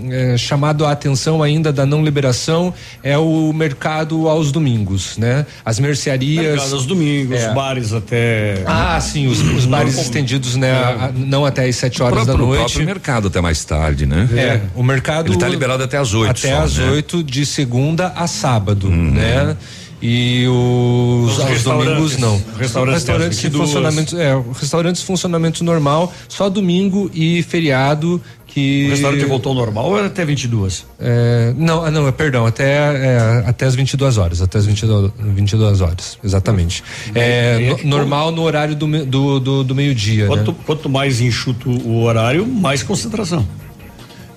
é, 0.09 0.37
chamado 0.37 0.85
a 0.85 0.91
atenção 0.91 1.41
ainda 1.43 1.71
da 1.71 1.85
não 1.85 2.03
liberação 2.03 2.73
é 3.03 3.17
o 3.17 3.51
mercado 3.53 4.27
aos 4.27 4.51
domingos 4.51 5.17
né 5.17 5.45
as 5.63 5.79
mercearias 5.79 6.45
Mercado 6.45 6.73
aos 6.73 6.85
domingos, 6.85 7.37
É. 7.39 7.53
bares 7.53 7.93
até. 7.93 8.63
ah 8.65 8.99
sim 8.99 9.27
os, 9.27 9.39
os 9.39 9.65
bares 9.65 9.93
Normal. 9.93 10.03
estendidos 10.03 10.55
né 10.55 10.71
a- 10.71 11.11
não 11.15 11.45
até 11.45 11.65
às 11.67 11.75
7 11.75 12.01
horas 12.03 12.19
da 12.25 12.33
próprio, 12.33 12.45
o 12.45 12.47
noite 12.49 12.61
próprio 12.73 12.85
mercado 12.85 13.27
até 13.27 13.41
mais 13.41 13.63
tarde, 13.63 14.05
né? 14.05 14.27
é, 14.35 14.61
o 14.75 14.83
mercado 14.83 15.31
Ele 15.31 15.37
tá 15.37 15.47
liberado 15.47 15.83
até 15.83 15.97
às 15.97 16.13
oito 16.31 16.39
até 16.47 16.55
só, 16.55 16.63
às 16.63 16.77
né? 16.77 16.85
Uhum. 16.87 16.91
8 16.95 17.23
de 17.23 17.45
segunda 17.45 18.07
a 18.15 18.27
sábado, 18.27 18.89
né? 18.89 19.55
e 20.01 20.47
os, 20.47 21.37
Os 21.37 21.39
aos 21.39 21.63
domingos 21.63 22.17
não. 22.17 22.41
Restaurantes 22.57 23.03
restaurantes 23.03 23.37
até 23.37 23.47
em 23.47 23.51
22. 23.51 23.69
funcionamento, 23.69 24.17
é, 24.19 24.43
restaurantes 24.59 25.01
funcionamento 25.03 25.63
normal, 25.63 26.11
só 26.27 26.49
domingo 26.49 27.11
e 27.13 27.43
feriado 27.43 28.19
que 28.47 28.87
O 28.87 28.89
restaurante 28.89 29.23
voltou 29.25 29.51
ao 29.51 29.55
normal 29.55 29.85
ou 29.85 29.97
era 29.97 30.07
até 30.07 30.25
22? 30.25 30.85
é, 30.99 31.53
não, 31.55 31.85
ah, 31.85 31.91
não, 31.91 32.07
é, 32.07 32.11
perdão, 32.11 32.45
até 32.47 32.65
é, 32.73 33.43
até 33.45 33.65
as 33.65 33.75
22 33.75 34.17
horas, 34.17 34.41
até 34.41 34.57
as 34.57 34.65
22, 34.65 35.11
22 35.19 35.81
horas, 35.81 36.17
exatamente. 36.23 36.83
É, 37.13 37.57
Bem, 37.57 37.67
é 37.67 37.69
no- 37.69 37.77
que 37.77 37.87
normal 37.87 38.31
no 38.31 38.41
horário 38.41 38.75
do, 38.75 38.87
do, 39.05 39.39
do, 39.39 39.63
do 39.63 39.75
meio-dia, 39.75 40.23
né? 40.23 40.27
Quanto, 40.29 40.53
quanto 40.65 40.89
mais 40.89 41.21
enxuto 41.21 41.69
o 41.69 42.01
horário, 42.03 42.45
mais 42.45 42.81
concentração. 42.83 43.47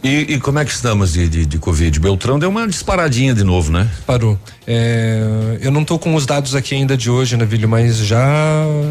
E, 0.05 0.35
e 0.35 0.39
como 0.39 0.59
é 0.59 0.65
que 0.67 0.71
estamos 0.71 1.15
de, 1.15 1.27
de, 1.31 1.47
de 1.47 1.59
Covid? 1.59 1.99
Beltrão 1.99 2.39
deu 2.39 2.51
uma 2.51 2.69
disparadinha 2.69 3.35
de 3.35 3.43
novo, 3.43 3.73
né? 3.73 3.91
Parou. 4.07 4.39
É, 4.67 5.59
eu 5.63 5.71
não 5.71 5.83
tô 5.83 5.99
com 5.99 6.15
os 6.15 6.27
dados 6.27 6.55
aqui 6.55 6.75
ainda 6.75 6.95
de 6.95 7.11
hoje, 7.11 7.39
né, 7.39 7.47
Vílio, 7.47 7.67
mas 7.67 7.97
já 7.97 8.23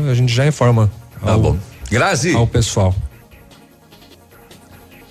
a 0.10 0.14
gente 0.16 0.34
já 0.34 0.48
informa 0.48 0.92
Tá 1.24 1.34
ao, 1.34 1.40
bom. 1.40 1.56
Grazi. 1.92 2.34
ao 2.34 2.48
pessoal. 2.48 2.96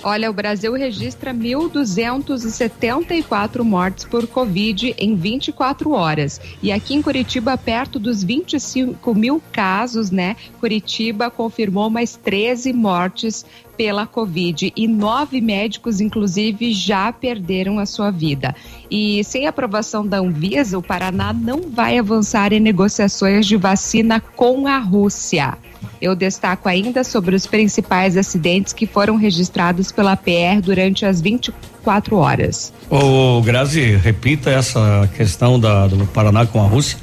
Olha, 0.05 0.29
o 0.29 0.33
Brasil 0.33 0.73
registra 0.73 1.33
1.274 1.33 3.63
mortes 3.63 4.05
por 4.05 4.27
Covid 4.27 4.97
em 4.99 5.15
24 5.15 5.93
horas. 5.93 6.41
E 6.61 6.73
aqui 6.73 6.97
em 6.97 7.03
Curitiba, 7.03 7.57
perto 7.57 8.01
dos 8.01 8.25
25 8.25 9.15
mil 9.15 9.41
casos, 9.53 10.11
né? 10.11 10.35
Curitiba 10.59 11.31
confirmou 11.31 11.89
mais 11.89 12.17
13 12.17 12.73
mortes 12.73 13.47
pela 13.83 14.07
Covid 14.07 14.73
e 14.77 14.87
nove 14.87 15.41
médicos, 15.41 16.01
inclusive, 16.01 16.73
já 16.73 17.13
perderam 17.13 17.81
a 17.81 17.85
sua 17.85 18.13
vida. 18.13 18.55
E 18.89 19.25
sem 19.25 19.49
aprovação 19.49 20.07
da 20.07 20.19
Anvisa, 20.19 20.79
o 20.79 20.83
Paraná 20.83 21.33
não 21.33 21.63
vai 21.69 21.99
avançar 21.99 22.53
em 22.53 22.61
negociações 22.61 23.45
de 23.45 23.57
vacina 23.57 24.21
com 24.21 24.69
a 24.69 24.79
Rússia. 24.79 25.59
Eu 26.01 26.15
destaco 26.15 26.69
ainda 26.69 27.03
sobre 27.03 27.35
os 27.35 27.45
principais 27.45 28.17
acidentes 28.17 28.73
que 28.73 28.87
foram 28.87 29.17
registrados 29.17 29.91
pela 29.91 30.17
PR 30.17 30.63
durante 30.63 31.05
as 31.05 31.21
24 31.21 32.15
horas. 32.15 32.73
Ô, 32.89 33.43
Grazi, 33.43 33.97
repita 33.97 34.49
essa 34.49 35.11
questão 35.17 35.59
da, 35.59 35.89
do 35.89 36.07
Paraná 36.07 36.47
com 36.47 36.61
a 36.61 36.69
Rússia. 36.69 36.97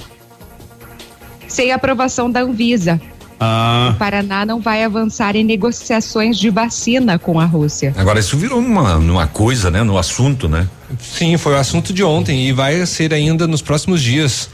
Sem 1.45 1.74
aprovação 1.74 2.31
da 2.31 2.39
Anvisa, 2.39 3.01
Ah, 3.39 3.91
o 3.96 3.98
Paraná 3.98 4.46
não 4.46 4.60
vai 4.60 4.84
avançar 4.84 5.36
em 5.36 5.43
negociações 5.43 6.38
de 6.38 6.50
vacina 6.50 7.17
com 7.17 7.39
a 7.39 7.46
Rússia. 7.46 7.93
Agora 7.96 8.19
isso 8.19 8.38
virou 8.38 8.60
uma, 8.60 8.98
uma 8.98 9.27
coisa, 9.27 9.72
né? 9.72 9.81
No 9.81 9.98
assunto, 9.98 10.50
né? 10.50 10.67
Sim, 11.00 11.38
foi 11.38 11.53
o 11.53 11.58
assunto 11.58 11.93
de 11.93 12.03
ontem 12.03 12.48
e 12.48 12.51
vai 12.51 12.86
ser 12.86 13.13
ainda 13.13 13.48
nos 13.48 13.62
próximos 13.62 14.01
dias. 14.01 14.50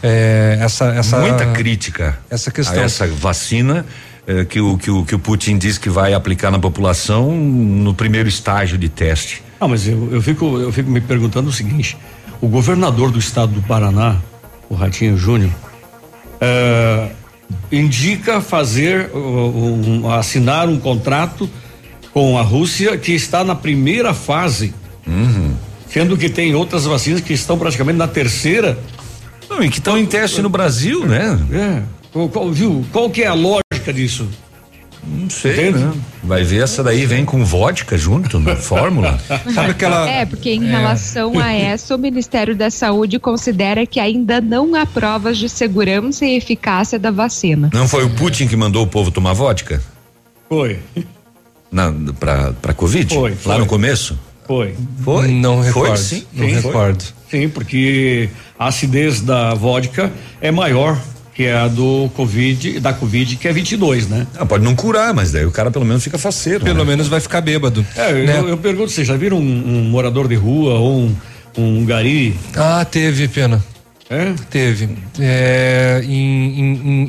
É, 0.00 0.58
essa, 0.60 0.86
essa, 0.94 1.18
Muita 1.18 1.46
crítica 1.46 2.16
essa 2.30 2.50
a 2.50 2.52
questão. 2.52 2.80
essa 2.80 3.04
vacina 3.08 3.84
eh, 4.28 4.44
que, 4.44 4.60
o, 4.60 4.78
que, 4.78 4.90
o, 4.92 5.04
que 5.04 5.14
o 5.14 5.18
Putin 5.18 5.58
diz 5.58 5.76
que 5.76 5.88
vai 5.88 6.14
aplicar 6.14 6.52
na 6.52 6.58
população 6.60 7.34
no 7.34 7.92
primeiro 7.92 8.28
estágio 8.28 8.78
de 8.78 8.88
teste. 8.88 9.42
ah, 9.58 9.66
mas 9.66 9.88
eu, 9.88 10.10
eu, 10.12 10.22
fico, 10.22 10.60
eu 10.60 10.70
fico 10.70 10.88
me 10.88 11.00
perguntando 11.00 11.48
o 11.48 11.52
seguinte: 11.52 11.96
o 12.40 12.46
governador 12.46 13.10
do 13.10 13.18
estado 13.18 13.52
do 13.52 13.62
Paraná, 13.62 14.16
o 14.70 14.76
Ratinho 14.76 15.16
Júnior, 15.16 15.50
eh, 16.40 17.08
indica 17.70 18.40
fazer, 18.40 19.10
um- 19.14 20.10
assinar 20.10 20.68
um 20.68 20.78
contrato 20.78 21.48
com 22.12 22.38
a 22.38 22.42
Rússia 22.42 22.96
que 22.96 23.12
está 23.12 23.44
na 23.44 23.54
primeira 23.54 24.12
fase, 24.14 24.74
sendo 25.90 26.16
que 26.16 26.28
tem 26.28 26.54
outras 26.54 26.84
vacinas 26.84 27.20
que 27.20 27.32
estão 27.32 27.58
praticamente 27.58 27.98
na 27.98 28.08
terceira. 28.08 28.78
Não, 29.48 29.62
e 29.62 29.68
que 29.70 29.78
estão 29.78 29.96
em 29.96 30.04
teste 30.06 30.42
no 30.42 30.48
Brasil, 30.48 31.06
né? 31.06 31.38
É. 31.52 31.82
Qual, 32.12 32.28
qual- 32.28 32.50
viu? 32.52 32.84
Qual 32.92 33.08
que 33.10 33.22
é 33.22 33.26
a 33.26 33.34
lógica 33.34 33.92
disso? 33.92 34.28
Não 35.10 35.30
sei, 35.30 35.52
Entende? 35.68 35.84
né? 35.84 35.92
Vai 36.22 36.44
ver 36.44 36.62
essa 36.64 36.82
daí 36.82 37.06
vem 37.06 37.24
com 37.24 37.44
vodka 37.44 37.96
junto, 37.96 38.38
na 38.38 38.54
fórmula. 38.56 39.18
Sabe 39.54 39.70
aquela. 39.70 40.08
É, 40.08 40.26
porque 40.26 40.50
em 40.50 40.64
relação 40.66 41.38
a 41.38 41.52
essa, 41.52 41.94
o 41.94 41.98
Ministério 41.98 42.54
da 42.54 42.70
Saúde 42.70 43.18
considera 43.18 43.86
que 43.86 43.98
ainda 43.98 44.40
não 44.40 44.74
há 44.74 44.84
provas 44.84 45.38
de 45.38 45.48
segurança 45.48 46.26
e 46.26 46.36
eficácia 46.36 46.98
da 46.98 47.10
vacina. 47.10 47.70
Não 47.72 47.88
foi 47.88 48.04
o 48.04 48.10
Putin 48.10 48.46
que 48.46 48.56
mandou 48.56 48.82
o 48.84 48.86
povo 48.86 49.10
tomar 49.10 49.32
vodka? 49.32 49.82
Foi, 50.48 50.78
Na, 51.70 51.92
pra, 52.18 52.52
pra 52.54 52.72
Covid? 52.74 53.14
Foi, 53.14 53.30
Lá 53.30 53.36
foi. 53.36 53.58
no 53.58 53.66
começo? 53.66 54.18
foi. 54.46 54.74
Foi? 55.04 55.28
Não 55.28 55.56
Foi, 55.58 55.66
recordo. 55.66 55.96
sim. 55.98 56.24
não 56.32 56.46
sim, 56.46 56.54
foi. 56.54 56.62
recordo. 56.72 57.04
Sim, 57.30 57.48
porque 57.50 58.30
a 58.58 58.68
acidez 58.68 59.20
da 59.20 59.52
vodka 59.54 60.10
é 60.40 60.50
maior 60.50 60.98
que 61.38 61.46
a 61.46 61.68
do 61.68 62.10
Covid, 62.16 62.80
da 62.80 62.92
Covid, 62.92 63.36
que 63.36 63.46
é 63.46 63.52
22, 63.52 64.08
né? 64.08 64.26
Ah, 64.36 64.44
pode 64.44 64.64
não 64.64 64.74
curar, 64.74 65.14
mas 65.14 65.30
daí 65.30 65.46
o 65.46 65.52
cara 65.52 65.70
pelo 65.70 65.84
menos 65.84 66.02
fica 66.02 66.18
faceiro. 66.18 66.64
Pelo 66.64 66.78
né? 66.78 66.84
menos 66.90 67.06
vai 67.06 67.20
ficar 67.20 67.40
bêbado. 67.40 67.86
É, 67.94 68.12
né? 68.24 68.40
eu, 68.40 68.48
eu 68.48 68.56
pergunto, 68.58 68.90
vocês 68.90 69.06
já 69.06 69.16
viram 69.16 69.36
um, 69.38 69.42
um 69.78 69.84
morador 69.84 70.26
de 70.26 70.34
rua 70.34 70.74
ou 70.74 70.98
um, 70.98 71.16
um 71.56 71.84
gari? 71.86 72.34
Ah, 72.56 72.84
teve, 72.84 73.28
pena. 73.28 73.64
É? 74.10 74.32
Teve. 74.50 74.88
É, 75.20 76.02
em, 76.04 76.10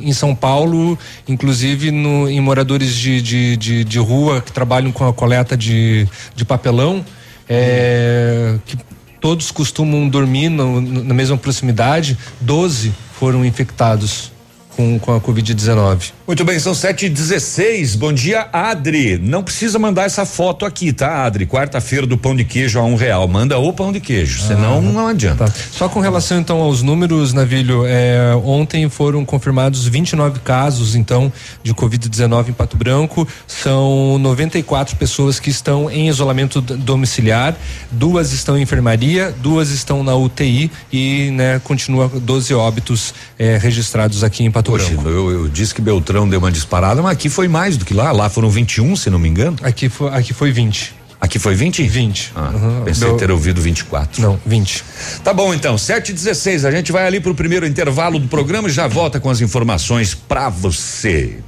em- 0.03 0.09
em 0.09 0.13
São 0.13 0.35
Paulo, 0.35 0.95
inclusive 1.27 1.89
no, 1.89 2.29
em 2.29 2.39
moradores 2.39 2.93
de, 2.93 3.23
de, 3.23 3.57
de, 3.57 3.83
de 3.83 3.97
rua 3.97 4.41
que 4.41 4.51
trabalham 4.51 4.91
com 4.91 5.07
a 5.07 5.11
coleta 5.13 5.57
de, 5.57 6.07
de 6.35 6.45
papelão, 6.45 7.03
é, 7.49 8.57
que 8.63 8.77
todos 9.19 9.49
costumam 9.49 10.07
dormir 10.07 10.49
no- 10.49 10.79
na 10.79 11.15
mesma 11.15 11.35
proximidade, 11.35 12.15
12 12.39 12.93
foram 13.19 13.43
infectados 13.43 14.31
com, 14.79 14.97
com 14.97 15.13
a 15.13 15.19
Covid-19. 15.19 16.13
Muito 16.25 16.45
bem, 16.45 16.57
são 16.57 16.73
sete 16.73 17.07
e 17.07 17.09
dezesseis. 17.09 17.97
Bom 17.97 18.13
dia, 18.13 18.47
Adri. 18.53 19.17
Não 19.17 19.43
precisa 19.43 19.77
mandar 19.77 20.03
essa 20.03 20.25
foto 20.25 20.65
aqui, 20.65 20.93
tá, 20.93 21.25
Adri? 21.25 21.45
Quarta-feira 21.45 22.07
do 22.07 22.17
pão 22.17 22.33
de 22.33 22.45
queijo 22.45 22.79
a 22.79 22.83
um 22.83 22.95
real. 22.95 23.27
Manda 23.27 23.57
o 23.59 23.73
pão 23.73 23.91
de 23.91 23.99
queijo, 23.99 24.41
senão 24.41 24.81
não 24.81 25.05
adianta. 25.05 25.45
Tá. 25.45 25.53
Só 25.71 25.89
com 25.89 25.99
relação 25.99 26.39
então 26.39 26.61
aos 26.61 26.81
números, 26.81 27.33
Navilho, 27.33 27.83
é, 27.85 28.33
ontem 28.41 28.87
foram 28.87 29.25
confirmados 29.25 29.85
29 29.85 30.39
casos 30.39 30.95
então 30.95 31.31
de 31.61 31.73
Covid-19 31.73 32.49
em 32.49 32.53
Pato 32.53 32.77
Branco. 32.77 33.27
São 33.45 34.17
94 34.19 34.95
pessoas 34.95 35.41
que 35.41 35.49
estão 35.49 35.91
em 35.91 36.07
isolamento 36.07 36.61
domiciliar, 36.61 37.53
duas 37.91 38.31
estão 38.31 38.57
em 38.57 38.61
enfermaria, 38.61 39.35
duas 39.41 39.71
estão 39.71 40.05
na 40.05 40.15
UTI 40.15 40.71
e 40.89 41.31
né, 41.31 41.59
continua 41.65 42.07
12 42.07 42.53
óbitos 42.53 43.13
é, 43.37 43.57
registrados 43.57 44.23
aqui 44.23 44.45
em 44.45 44.51
Pato 44.51 44.68
Poxa, 44.69 44.89
Branco. 44.93 45.09
eu, 45.09 45.31
eu 45.31 45.47
disse 45.49 45.73
que 45.73 45.81
Beltrão 45.81 46.27
deu 46.27 46.39
uma 46.39 46.51
disparada, 46.51 47.01
mas 47.01 47.11
aqui 47.13 47.29
foi 47.29 47.47
mais 47.47 47.77
do 47.77 47.85
que 47.85 47.93
lá. 47.93 48.11
Lá 48.11 48.29
foram 48.29 48.49
21, 48.49 48.95
se 48.95 49.09
não 49.09 49.19
me 49.19 49.27
engano. 49.29 49.57
Aqui 49.61 49.89
foi, 49.89 50.09
aqui 50.09 50.33
foi 50.33 50.51
20. 50.51 50.95
Aqui 51.21 51.37
foi 51.37 51.53
20? 51.53 51.83
20. 51.83 52.31
Ah, 52.33 52.49
Uhum. 52.53 52.83
Pensei 52.85 53.07
Deu- 53.09 53.17
ter 53.17 53.29
ouvido 53.29 53.61
24. 53.61 54.21
Não, 54.21 54.39
20. 54.45 54.83
Tá 55.21 55.33
bom, 55.33 55.53
então, 55.53 55.77
7 55.77 56.09
e 56.09 56.13
16 56.13 56.63
A 56.63 56.71
gente 56.71 56.93
vai 56.93 57.05
ali 57.05 57.19
pro 57.19 57.35
primeiro 57.35 57.67
intervalo 57.67 58.17
do 58.19 58.27
programa 58.29 58.69
e 58.69 58.71
já 58.71 58.87
volta 58.87 59.19
com 59.19 59.29
as 59.29 59.41
informações 59.41 60.13
pra 60.15 60.47
você. 60.47 61.39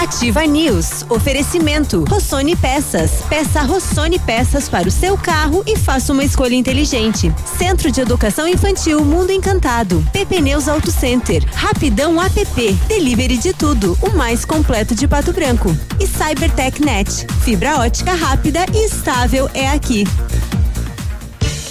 Ativa 0.00 0.46
News. 0.46 1.04
Oferecimento. 1.08 2.04
Rossoni 2.08 2.54
Peças. 2.56 3.22
Peça 3.28 3.62
Rossoni 3.62 4.18
Peças 4.18 4.68
para 4.68 4.88
o 4.88 4.90
seu 4.90 5.18
carro 5.18 5.62
e 5.66 5.76
faça 5.76 6.12
uma 6.12 6.24
escolha 6.24 6.54
inteligente. 6.54 7.32
Centro 7.58 7.90
de 7.90 8.00
Educação 8.00 8.46
Infantil 8.46 9.04
Mundo 9.04 9.32
Encantado. 9.32 10.04
PP 10.12 10.40
Neus 10.40 10.68
Auto 10.68 10.90
Center. 10.90 11.44
Rapidão 11.52 12.20
app. 12.22 12.72
Delivery 12.86 13.36
de 13.36 13.52
tudo. 13.52 13.98
O 14.00 14.16
mais 14.16 14.44
completo 14.44 14.94
de 14.94 15.06
Pato 15.08 15.32
Branco. 15.32 15.76
E 16.00 16.06
Cybertech 16.06 16.80
Net. 16.80 17.26
Fibra 17.42 17.78
ótica 17.78 18.14
rápida 18.14 18.64
e 18.72 18.86
estável 18.86 19.50
é 19.52 19.68
aqui. 19.68 20.04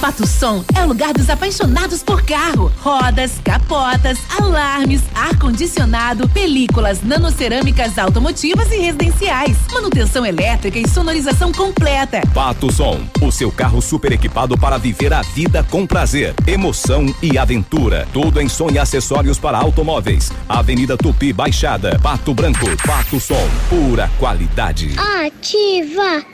Pato 0.00 0.26
Som 0.26 0.64
é 0.76 0.84
o 0.84 0.88
lugar 0.88 1.12
dos 1.12 1.30
apaixonados 1.30 2.02
por 2.02 2.22
carro. 2.22 2.70
Rodas, 2.80 3.32
capotas, 3.42 4.18
alarmes, 4.38 5.02
ar-condicionado, 5.14 6.28
películas, 6.28 7.02
nanocerâmicas 7.02 7.98
automotivas 7.98 8.70
e 8.70 8.78
residenciais. 8.78 9.56
Manutenção 9.72 10.24
elétrica 10.26 10.78
e 10.78 10.88
sonorização 10.88 11.52
completa. 11.52 12.20
Pato 12.34 12.72
Som, 12.72 13.00
o 13.20 13.32
seu 13.32 13.50
carro 13.50 13.80
super 13.80 14.12
equipado 14.12 14.58
para 14.58 14.78
viver 14.78 15.12
a 15.12 15.22
vida 15.22 15.64
com 15.70 15.86
prazer, 15.86 16.34
emoção 16.46 17.14
e 17.22 17.38
aventura. 17.38 18.06
Tudo 18.12 18.40
em 18.40 18.48
som 18.48 18.70
e 18.70 18.78
acessórios 18.78 19.38
para 19.38 19.58
automóveis. 19.58 20.30
Avenida 20.48 20.96
Tupi 20.96 21.32
Baixada, 21.32 21.98
Pato 22.02 22.34
Branco. 22.34 22.66
Pato 22.86 23.18
Som, 23.18 23.48
pura 23.68 24.10
qualidade. 24.18 24.94
Ativa, 25.24 26.33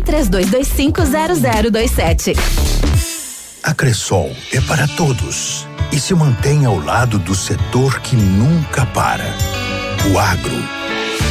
32250027. 0.00 2.36
A 3.62 3.74
Cressol 3.74 4.30
é 4.52 4.60
para 4.60 4.86
todos 4.88 5.66
e 5.92 5.98
se 5.98 6.14
mantém 6.14 6.64
ao 6.64 6.78
lado 6.78 7.18
do 7.18 7.34
setor 7.34 8.00
que 8.00 8.14
nunca 8.14 8.86
para. 8.86 9.24
O 10.12 10.18
agro. 10.18 10.75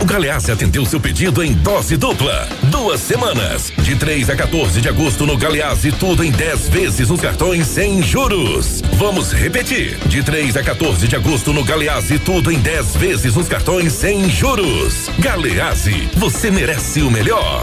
O 0.00 0.04
Galeazzi 0.06 0.50
atendeu 0.50 0.86
seu 0.86 0.98
pedido 0.98 1.42
em 1.42 1.52
dose 1.52 1.94
dupla. 1.94 2.48
Duas 2.70 3.00
semanas. 3.00 3.70
De 3.82 3.94
3 3.94 4.30
a 4.30 4.36
14 4.36 4.80
de 4.80 4.88
agosto 4.88 5.26
no 5.26 5.36
Galeazzi, 5.36 5.92
tudo 5.92 6.24
em 6.24 6.30
10 6.30 6.68
vezes 6.70 7.10
nos 7.10 7.20
cartões 7.20 7.66
sem 7.66 8.02
juros. 8.02 8.80
Vamos 8.94 9.30
repetir. 9.32 9.98
De 10.06 10.22
3 10.22 10.56
a 10.56 10.62
14 10.62 11.06
de 11.06 11.16
agosto 11.16 11.52
no 11.52 11.62
Galeazzi, 11.62 12.18
tudo 12.18 12.50
em 12.50 12.58
10 12.58 12.96
vezes 12.96 13.34
nos 13.34 13.46
cartões 13.46 13.92
sem 13.92 14.28
juros. 14.30 15.10
Galeazzi, 15.18 16.08
você 16.16 16.50
merece 16.50 17.02
o 17.02 17.10
melhor. 17.10 17.62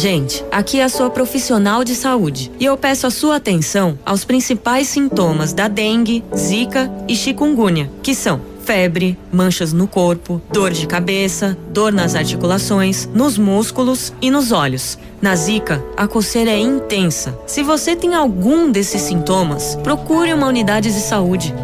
Gente, 0.00 0.42
aqui 0.50 0.80
é 0.80 0.84
a 0.84 0.88
sua 0.88 1.10
profissional 1.10 1.84
de 1.84 1.94
saúde 1.94 2.50
e 2.58 2.64
eu 2.64 2.74
peço 2.74 3.06
a 3.06 3.10
sua 3.10 3.36
atenção 3.36 3.98
aos 4.02 4.24
principais 4.24 4.88
sintomas 4.88 5.52
da 5.52 5.68
dengue, 5.68 6.24
zika 6.34 6.90
e 7.06 7.14
chikungunya, 7.14 7.90
que 8.02 8.14
são 8.14 8.40
febre, 8.64 9.18
manchas 9.30 9.74
no 9.74 9.86
corpo, 9.86 10.40
dor 10.50 10.70
de 10.70 10.86
cabeça, 10.86 11.54
dor 11.68 11.92
nas 11.92 12.14
articulações, 12.14 13.10
nos 13.12 13.36
músculos 13.36 14.10
e 14.22 14.30
nos 14.30 14.52
olhos. 14.52 14.98
Na 15.20 15.36
zika, 15.36 15.84
a 15.98 16.08
coceira 16.08 16.50
é 16.50 16.58
intensa. 16.58 17.38
Se 17.46 17.62
você 17.62 17.94
tem 17.94 18.14
algum 18.14 18.72
desses 18.72 19.02
sintomas, 19.02 19.76
procure 19.82 20.32
uma 20.32 20.46
unidade 20.46 20.90
de 20.90 21.00
saúde. 21.00 21.54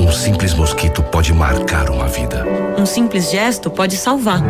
Um 0.00 0.10
simples 0.10 0.52
mosquito 0.52 1.00
pode 1.00 1.32
marcar 1.32 1.90
uma 1.90 2.08
vida. 2.08 2.44
Um 2.76 2.84
simples 2.84 3.30
gesto 3.30 3.70
pode 3.70 3.96
salvar. 3.96 4.42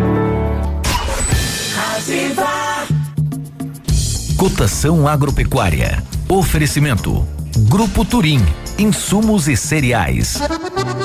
Cotação 4.38 5.06
agropecuária. 5.08 6.00
Oferecimento. 6.28 7.26
Grupo 7.68 8.04
Turim. 8.04 8.40
Insumos 8.78 9.48
e 9.48 9.56
cereais. 9.56 10.38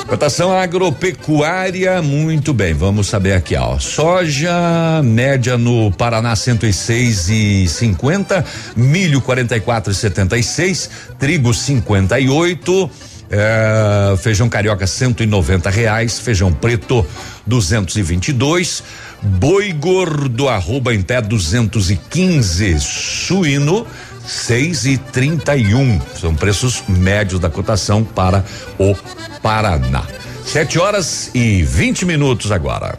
Cotação 0.06 0.56
agropecuária, 0.56 2.00
muito 2.00 2.54
bem. 2.54 2.72
Vamos 2.72 3.08
saber 3.08 3.32
aqui, 3.32 3.56
ó. 3.56 3.76
Soja 3.80 5.02
média 5.02 5.58
no 5.58 5.90
Paraná 5.90 6.34
106,50, 6.34 8.44
milho 8.76 9.20
44,76, 9.20 10.88
trigo 11.18 11.52
58. 11.52 12.88
É, 13.30 14.16
feijão 14.18 14.48
carioca 14.48 14.86
190 14.86 15.68
reais, 15.70 16.20
feijão 16.20 16.52
preto 16.52 17.04
222, 17.44 18.84
boi 19.24 19.72
gordo 19.72 20.48
arroba 20.48 20.94
em 20.94 21.02
pé 21.02 21.20
215, 21.20 22.78
suíno 22.80 23.86
seis 24.26 24.86
e 24.86 24.96
trinta 24.96 25.56
e 25.56 25.74
um. 25.74 26.00
São 26.18 26.34
preços 26.34 26.82
médios 26.88 27.40
da 27.40 27.50
cotação 27.50 28.02
para 28.02 28.44
o 28.78 28.94
Paraná. 29.42 30.04
Sete 30.44 30.78
horas 30.78 31.30
e 31.34 31.62
20 31.62 32.04
minutos 32.04 32.52
agora. 32.52 32.98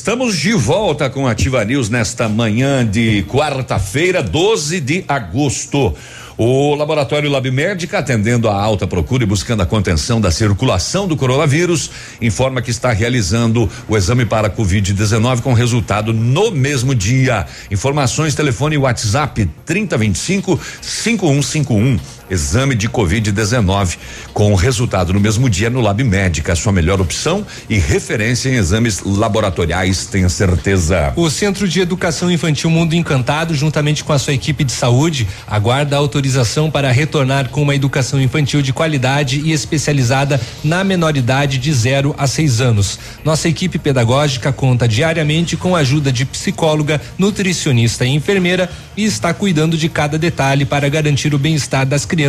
Estamos 0.00 0.38
de 0.38 0.54
volta 0.54 1.10
com 1.10 1.28
Ativa 1.28 1.62
News 1.62 1.90
nesta 1.90 2.26
manhã 2.26 2.86
de 2.86 3.22
quarta-feira, 3.28 4.22
12 4.22 4.80
de 4.80 5.04
agosto. 5.06 5.94
O 6.38 6.74
laboratório 6.74 7.28
Lab 7.28 7.50
Médica, 7.50 7.98
atendendo 7.98 8.48
a 8.48 8.54
alta 8.54 8.86
procura 8.86 9.24
e 9.24 9.26
buscando 9.26 9.62
a 9.62 9.66
contenção 9.66 10.18
da 10.18 10.30
circulação 10.30 11.06
do 11.06 11.18
coronavírus, 11.18 11.90
informa 12.18 12.62
que 12.62 12.70
está 12.70 12.90
realizando 12.92 13.68
o 13.86 13.94
exame 13.94 14.24
para 14.24 14.48
Covid-19 14.48 15.42
com 15.42 15.52
resultado 15.52 16.14
no 16.14 16.50
mesmo 16.50 16.94
dia. 16.94 17.46
Informações, 17.70 18.34
telefone 18.34 18.78
WhatsApp 18.78 19.50
3025 19.66 20.58
5151. 20.80 22.19
Exame 22.30 22.76
de 22.76 22.88
Covid-19 22.88 23.98
com 24.32 24.54
resultado 24.54 25.12
no 25.12 25.18
mesmo 25.18 25.50
dia 25.50 25.68
no 25.68 25.80
Lab 25.80 26.02
Médica, 26.04 26.54
sua 26.54 26.72
melhor 26.72 27.00
opção 27.00 27.44
e 27.68 27.76
referência 27.76 28.48
em 28.48 28.54
exames 28.54 29.02
laboratoriais, 29.04 30.06
tenha 30.06 30.28
certeza. 30.28 31.12
O 31.16 31.28
Centro 31.28 31.66
de 31.66 31.80
Educação 31.80 32.30
Infantil 32.30 32.70
Mundo 32.70 32.94
Encantado, 32.94 33.52
juntamente 33.52 34.04
com 34.04 34.12
a 34.12 34.18
sua 34.18 34.32
equipe 34.32 34.62
de 34.62 34.70
saúde, 34.70 35.26
aguarda 35.44 35.96
autorização 35.96 36.70
para 36.70 36.92
retornar 36.92 37.48
com 37.48 37.62
uma 37.62 37.74
educação 37.74 38.20
infantil 38.20 38.62
de 38.62 38.72
qualidade 38.72 39.40
e 39.40 39.50
especializada 39.50 40.40
na 40.62 40.84
menoridade 40.84 41.58
de 41.58 41.72
0 41.72 42.14
a 42.16 42.28
6 42.28 42.60
anos. 42.60 42.98
Nossa 43.24 43.48
equipe 43.48 43.78
pedagógica 43.78 44.52
conta 44.52 44.86
diariamente 44.86 45.56
com 45.56 45.74
a 45.74 45.80
ajuda 45.80 46.12
de 46.12 46.24
psicóloga, 46.24 47.00
nutricionista 47.18 48.04
e 48.04 48.10
enfermeira 48.10 48.70
e 48.96 49.04
está 49.04 49.34
cuidando 49.34 49.76
de 49.76 49.88
cada 49.88 50.16
detalhe 50.16 50.64
para 50.64 50.88
garantir 50.88 51.34
o 51.34 51.38
bem-estar 51.38 51.84
das 51.84 52.04
crianças 52.04 52.19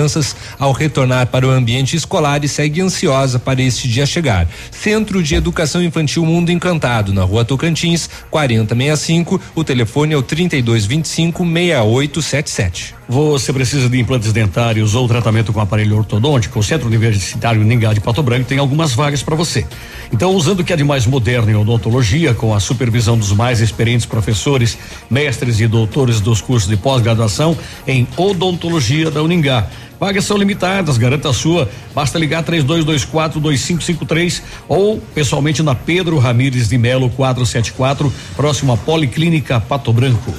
ao 0.59 0.71
retornar 0.71 1.27
para 1.27 1.47
o 1.47 1.51
ambiente 1.51 1.95
escolar 1.95 2.43
e 2.43 2.47
segue 2.47 2.81
ansiosa 2.81 3.39
para 3.39 3.61
este 3.61 3.87
dia 3.87 4.05
chegar. 4.05 4.47
Centro 4.71 5.21
de 5.21 5.35
Educação 5.35 5.83
Infantil 5.83 6.25
Mundo 6.25 6.51
Encantado, 6.51 7.13
na 7.13 7.23
rua 7.23 7.43
Tocantins, 7.45 8.09
4065. 8.29 9.41
O 9.55 9.63
telefone 9.63 10.13
é 10.13 10.17
o 10.17 10.21
3225 10.21 11.43
6877. 11.43 13.00
Você 13.11 13.51
precisa 13.51 13.89
de 13.89 13.99
implantes 13.99 14.31
dentários 14.31 14.95
ou 14.95 15.05
tratamento 15.05 15.51
com 15.51 15.59
aparelho 15.59 15.97
ortodôntico? 15.97 16.59
O 16.59 16.63
Centro 16.63 16.87
Universitário 16.87 17.61
Ningá 17.61 17.91
de 17.91 17.99
Pato 17.99 18.23
Branco 18.23 18.45
tem 18.45 18.57
algumas 18.57 18.93
vagas 18.93 19.21
para 19.21 19.35
você. 19.35 19.67
Então, 20.13 20.33
usando 20.33 20.61
o 20.61 20.63
que 20.63 20.71
é 20.71 20.77
de 20.77 20.83
mais 20.85 21.05
moderno 21.05 21.51
em 21.51 21.55
odontologia, 21.55 22.33
com 22.33 22.53
a 22.53 22.59
supervisão 22.61 23.17
dos 23.17 23.33
mais 23.33 23.59
experientes 23.59 24.05
professores, 24.05 24.77
mestres 25.09 25.59
e 25.59 25.67
doutores 25.67 26.21
dos 26.21 26.39
cursos 26.39 26.69
de 26.69 26.77
pós-graduação 26.77 27.57
em 27.85 28.07
odontologia 28.15 29.11
da 29.11 29.21
Uningá. 29.21 29.67
Vagas 29.99 30.23
são 30.23 30.37
limitadas, 30.37 30.97
garanta 30.97 31.31
a 31.31 31.33
sua. 31.33 31.69
Basta 31.93 32.17
ligar 32.17 32.43
3224 32.43 33.41
2553 33.41 34.41
ou 34.69 35.01
pessoalmente 35.13 35.61
na 35.61 35.75
Pedro 35.75 36.17
Ramires 36.17 36.69
de 36.69 36.77
Melo 36.77 37.09
474, 37.09 38.09
próximo 38.37 38.71
à 38.71 38.77
Policlínica 38.77 39.59
Pato 39.59 39.91
Branco. 39.91 40.33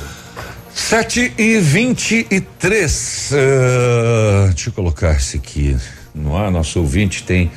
7 0.75 1.35
e 1.37 1.59
23. 1.59 3.31
Uh, 3.33 4.49
deixa 4.49 4.71
eu 4.71 4.73
colocar 4.73 5.13
esse 5.13 5.37
aqui 5.37 5.77
no 6.15 6.37
ar. 6.37 6.51
Nosso 6.51 6.81
ouvinte 6.81 7.23
tem. 7.23 7.51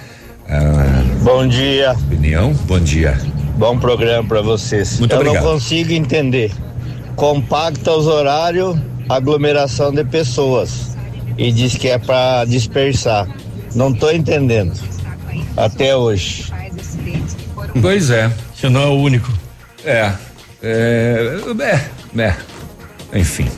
Uh, 0.48 1.24
Bom 1.24 1.48
dia. 1.48 1.94
Opinião? 1.94 2.54
Bom 2.66 2.80
dia. 2.80 3.18
Bom 3.58 3.80
programa 3.80 4.28
para 4.28 4.42
vocês. 4.42 5.00
Muito 5.00 5.14
eu 5.14 5.20
obrigado. 5.20 5.44
não 5.44 5.52
consigo 5.54 5.94
entender. 5.94 6.52
Compacta 7.16 7.92
os 7.92 8.06
horários, 8.06 8.78
aglomeração 9.08 9.94
de 9.94 10.04
pessoas. 10.04 10.96
E 11.38 11.52
diz 11.52 11.76
que 11.76 11.88
é 11.88 11.98
para 11.98 12.46
dispersar. 12.46 13.28
Não 13.74 13.94
tô 13.94 14.12
entendendo. 14.12 14.74
Até 15.56 15.96
hoje. 15.96 16.52
Pois 17.82 18.10
é. 18.10 18.32
Você 18.54 18.70
não 18.70 18.82
é 18.82 18.88
o 18.88 18.96
único. 18.96 19.32
É. 19.84 20.12
É. 20.62 21.40
É. 21.62 22.22
é. 22.22 22.55
Enfim. 23.16 23.50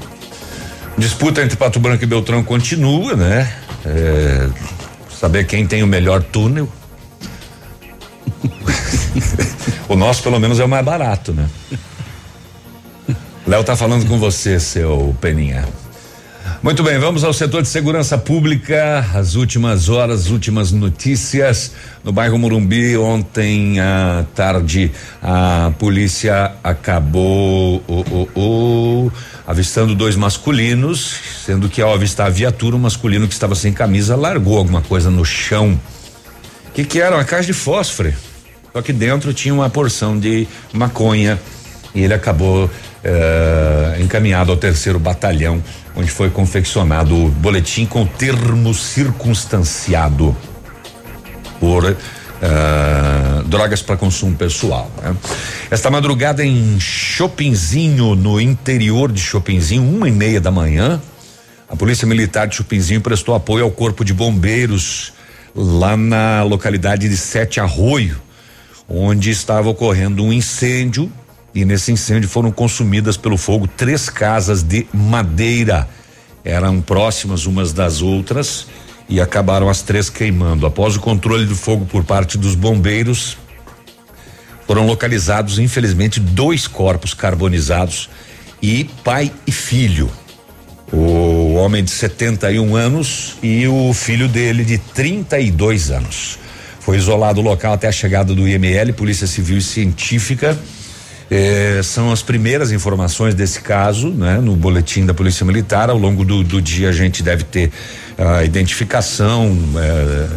Disputa 0.97 1.41
entre 1.41 1.57
Pato 1.57 1.79
Branco 1.79 2.03
e 2.03 2.07
Beltrão 2.07 2.43
continua, 2.43 3.15
né? 3.15 3.51
É, 3.85 4.49
saber 5.09 5.45
quem 5.45 5.67
tem 5.67 5.83
o 5.83 5.87
melhor 5.87 6.23
túnel. 6.23 6.69
o 9.89 9.95
nosso, 9.95 10.23
pelo 10.23 10.39
menos, 10.39 10.59
é 10.59 10.63
o 10.63 10.69
mais 10.69 10.85
barato, 10.85 11.33
né? 11.33 11.49
Léo 13.45 13.63
tá 13.63 13.75
falando 13.75 14.07
com 14.07 14.19
você, 14.19 14.59
seu 14.59 15.15
Peninha. 15.21 15.65
Muito 16.63 16.83
bem, 16.83 16.97
vamos 16.97 17.23
ao 17.23 17.31
setor 17.33 17.61
de 17.61 17.67
segurança 17.67 18.17
pública. 18.17 19.05
As 19.13 19.35
últimas 19.35 19.89
horas, 19.89 20.21
as 20.21 20.29
últimas 20.29 20.71
notícias. 20.71 21.73
No 22.03 22.11
bairro 22.11 22.37
Morumbi, 22.37 22.97
ontem 22.97 23.79
à 23.79 24.25
tarde, 24.35 24.91
a 25.21 25.71
polícia 25.77 26.51
acabou 26.63 27.83
oh, 27.87 28.03
oh, 28.11 28.27
oh, 28.35 29.11
avistando 29.45 29.93
dois 29.93 30.15
masculinos, 30.15 31.15
sendo 31.45 31.69
que 31.69 31.81
ao 31.81 31.93
avistar 31.93 32.27
a 32.27 32.31
viatura, 32.31 32.75
o 32.75 32.79
masculino 32.79 33.27
que 33.27 33.33
estava 33.33 33.55
sem 33.55 33.71
camisa 33.71 34.15
largou 34.15 34.57
alguma 34.57 34.81
coisa 34.81 35.09
no 35.09 35.23
chão. 35.23 35.79
O 36.69 36.71
que, 36.71 36.83
que 36.83 36.99
era? 36.99 37.15
Uma 37.15 37.25
caixa 37.25 37.47
de 37.47 37.53
fósforo. 37.53 38.13
Só 38.73 38.81
que 38.81 38.93
dentro 38.93 39.33
tinha 39.33 39.53
uma 39.53 39.69
porção 39.69 40.19
de 40.19 40.47
maconha 40.73 41.39
e 41.93 42.03
ele 42.03 42.13
acabou 42.13 42.69
eh, 43.07 43.97
encaminhado 44.01 44.51
ao 44.51 44.57
terceiro 44.57 44.99
batalhão, 44.99 45.63
onde 45.95 46.11
foi 46.11 46.29
confeccionado 46.29 47.15
o 47.15 47.29
boletim 47.29 47.85
com 47.85 48.05
termo 48.05 48.73
circunstanciado 48.73 50.35
por 51.57 51.85
eh, 51.85 53.43
drogas 53.45 53.81
para 53.81 53.95
consumo 53.95 54.35
pessoal. 54.35 54.91
Né? 55.01 55.15
Esta 55.71 55.89
madrugada 55.89 56.45
em 56.45 56.77
Chopinzinho, 56.81 58.13
no 58.13 58.41
interior 58.41 59.09
de 59.09 59.21
Chopinzinho, 59.21 59.83
uma 59.83 60.09
e 60.09 60.11
meia 60.11 60.41
da 60.41 60.51
manhã, 60.51 61.01
a 61.69 61.77
Polícia 61.77 62.05
Militar 62.05 62.47
de 62.47 62.57
Chopinzinho 62.57 62.99
prestou 62.99 63.33
apoio 63.33 63.63
ao 63.63 63.71
Corpo 63.71 64.03
de 64.03 64.13
Bombeiros 64.13 65.13
lá 65.55 65.95
na 65.95 66.43
localidade 66.43 67.07
de 67.07 67.15
Sete 67.15 67.61
Arroio, 67.61 68.17
onde 68.87 69.29
estava 69.29 69.69
ocorrendo 69.69 70.23
um 70.23 70.33
incêndio 70.33 71.09
e 71.57 71.65
nesse 71.65 71.91
incêndio 71.91 72.29
foram 72.29 72.51
consumidas 72.51 73.17
pelo 73.17 73.35
fogo 73.35 73.67
três 73.67 74.11
casas 74.11 74.61
de 74.61 74.85
madeira. 74.93 75.89
Eram 76.45 76.79
próximas 76.79 77.47
umas 77.47 77.73
das 77.73 77.99
outras 77.99 78.67
e 79.09 79.19
acabaram 79.19 79.67
as 79.67 79.81
três 79.81 80.07
queimando. 80.07 80.67
Após 80.67 80.95
o 80.95 80.99
controle 80.99 81.47
do 81.47 81.55
fogo 81.55 81.83
por 81.87 82.03
parte 82.03 82.37
dos 82.37 82.53
bombeiros, 82.53 83.39
foram 84.67 84.85
localizados, 84.85 85.57
infelizmente, 85.57 86.19
dois 86.19 86.67
corpos 86.67 87.15
carbonizados 87.15 88.07
e 88.61 88.83
pai 89.03 89.31
e 89.47 89.51
filho. 89.51 90.11
O 90.93 91.55
homem 91.55 91.83
de 91.83 91.89
71 91.89 92.75
anos 92.75 93.35
e 93.41 93.67
o 93.67 93.91
filho 93.95 94.27
dele 94.27 94.63
de 94.63 94.77
32 94.77 95.89
anos. 95.89 96.37
Foi 96.81 96.97
isolado 96.97 97.39
o 97.41 97.43
local 97.43 97.73
até 97.73 97.87
a 97.87 97.91
chegada 97.91 98.35
do 98.35 98.47
IML, 98.47 98.93
Polícia 98.93 99.25
Civil 99.25 99.57
e 99.57 99.61
Científica. 99.63 100.55
Eh, 101.29 101.81
são 101.83 102.11
as 102.11 102.21
primeiras 102.21 102.71
informações 102.71 103.35
desse 103.35 103.61
caso, 103.61 104.09
né? 104.09 104.39
No 104.39 104.55
boletim 104.55 105.05
da 105.05 105.13
Polícia 105.13 105.45
Militar. 105.45 105.89
Ao 105.89 105.97
longo 105.97 106.23
do, 106.23 106.43
do 106.43 106.61
dia 106.61 106.89
a 106.89 106.93
gente 106.93 107.21
deve 107.21 107.43
ter 107.43 107.71
a 108.17 108.43
identificação, 108.43 109.57
eh, 109.77 110.27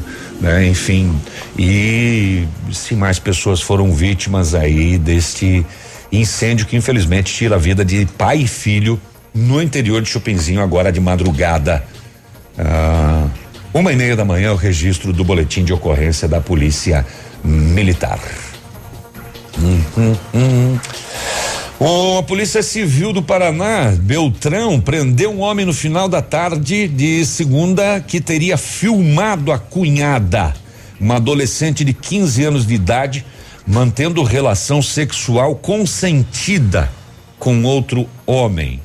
né? 0.41 0.67
Enfim, 0.67 1.15
e 1.57 2.45
se 2.73 2.95
mais 2.95 3.19
pessoas 3.19 3.61
foram 3.61 3.93
vítimas 3.93 4.55
aí 4.55 4.99
deste 4.99 5.65
incêndio 6.11 6.67
que 6.67 6.77
infelizmente 6.77 7.33
tira 7.33 7.55
a 7.55 7.59
vida 7.59 7.85
de 7.85 8.05
pai 8.19 8.39
e 8.39 8.49
filho 8.49 9.01
no 9.33 9.63
interior 9.63 10.03
de 10.03 10.09
Chopinzinho 10.09 10.61
agora 10.61 10.91
de 10.91 10.99
madrugada. 10.99 11.85
Ah, 12.59 13.29
uma 13.73 13.93
e 13.93 13.97
meia 13.97 14.17
da 14.17 14.25
manhã 14.25 14.53
o 14.53 14.57
registro 14.57 15.13
do 15.13 15.23
boletim 15.23 15.63
de 15.63 15.73
ocorrência 15.73 16.27
da 16.27 16.41
Polícia 16.41 17.07
Militar. 17.45 18.19
Hum, 19.63 19.85
hum, 19.97 20.17
hum. 20.35 20.79
A 22.19 22.23
Polícia 22.23 22.63
Civil 22.63 23.13
do 23.13 23.23
Paraná, 23.23 23.93
Beltrão, 23.99 24.81
prendeu 24.81 25.31
um 25.31 25.41
homem 25.41 25.67
no 25.67 25.73
final 25.73 26.09
da 26.09 26.23
tarde 26.23 26.89
de 26.89 27.25
segunda 27.27 28.01
que 28.01 28.21
teria 28.21 28.57
filmado 28.57 29.53
a 29.53 29.59
cunhada, 29.59 30.55
uma 31.01 31.17
adolescente 31.17 31.85
de 31.85 31.93
15 31.93 32.45
anos 32.45 32.67
de 32.67 32.75
idade, 32.75 33.25
mantendo 33.67 34.23
relação 34.23 34.81
sexual 34.81 35.55
consentida 35.57 36.91
com 37.39 37.63
outro 37.65 38.09
homem. 38.27 38.81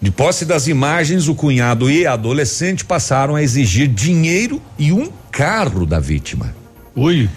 De 0.00 0.10
posse 0.10 0.44
das 0.44 0.68
imagens, 0.68 1.26
o 1.26 1.34
cunhado 1.34 1.90
e 1.90 2.06
a 2.06 2.12
adolescente 2.12 2.84
passaram 2.84 3.34
a 3.34 3.42
exigir 3.42 3.88
dinheiro 3.88 4.62
e 4.78 4.92
um 4.92 5.10
carro 5.30 5.84
da 5.84 5.98
vítima. 5.98 6.54
Ui. 6.94 7.28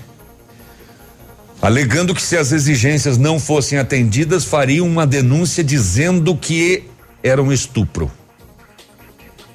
Alegando 1.62 2.16
que 2.16 2.22
se 2.22 2.36
as 2.36 2.52
exigências 2.52 3.18
não 3.18 3.40
fossem 3.40 3.78
atendidas, 3.78 4.44
fariam 4.44 4.88
uma 4.88 5.06
denúncia 5.06 5.64
dizendo 5.64 6.36
que 6.36 6.86
era 7.22 7.42
um 7.42 7.52
estupro. 7.52 8.12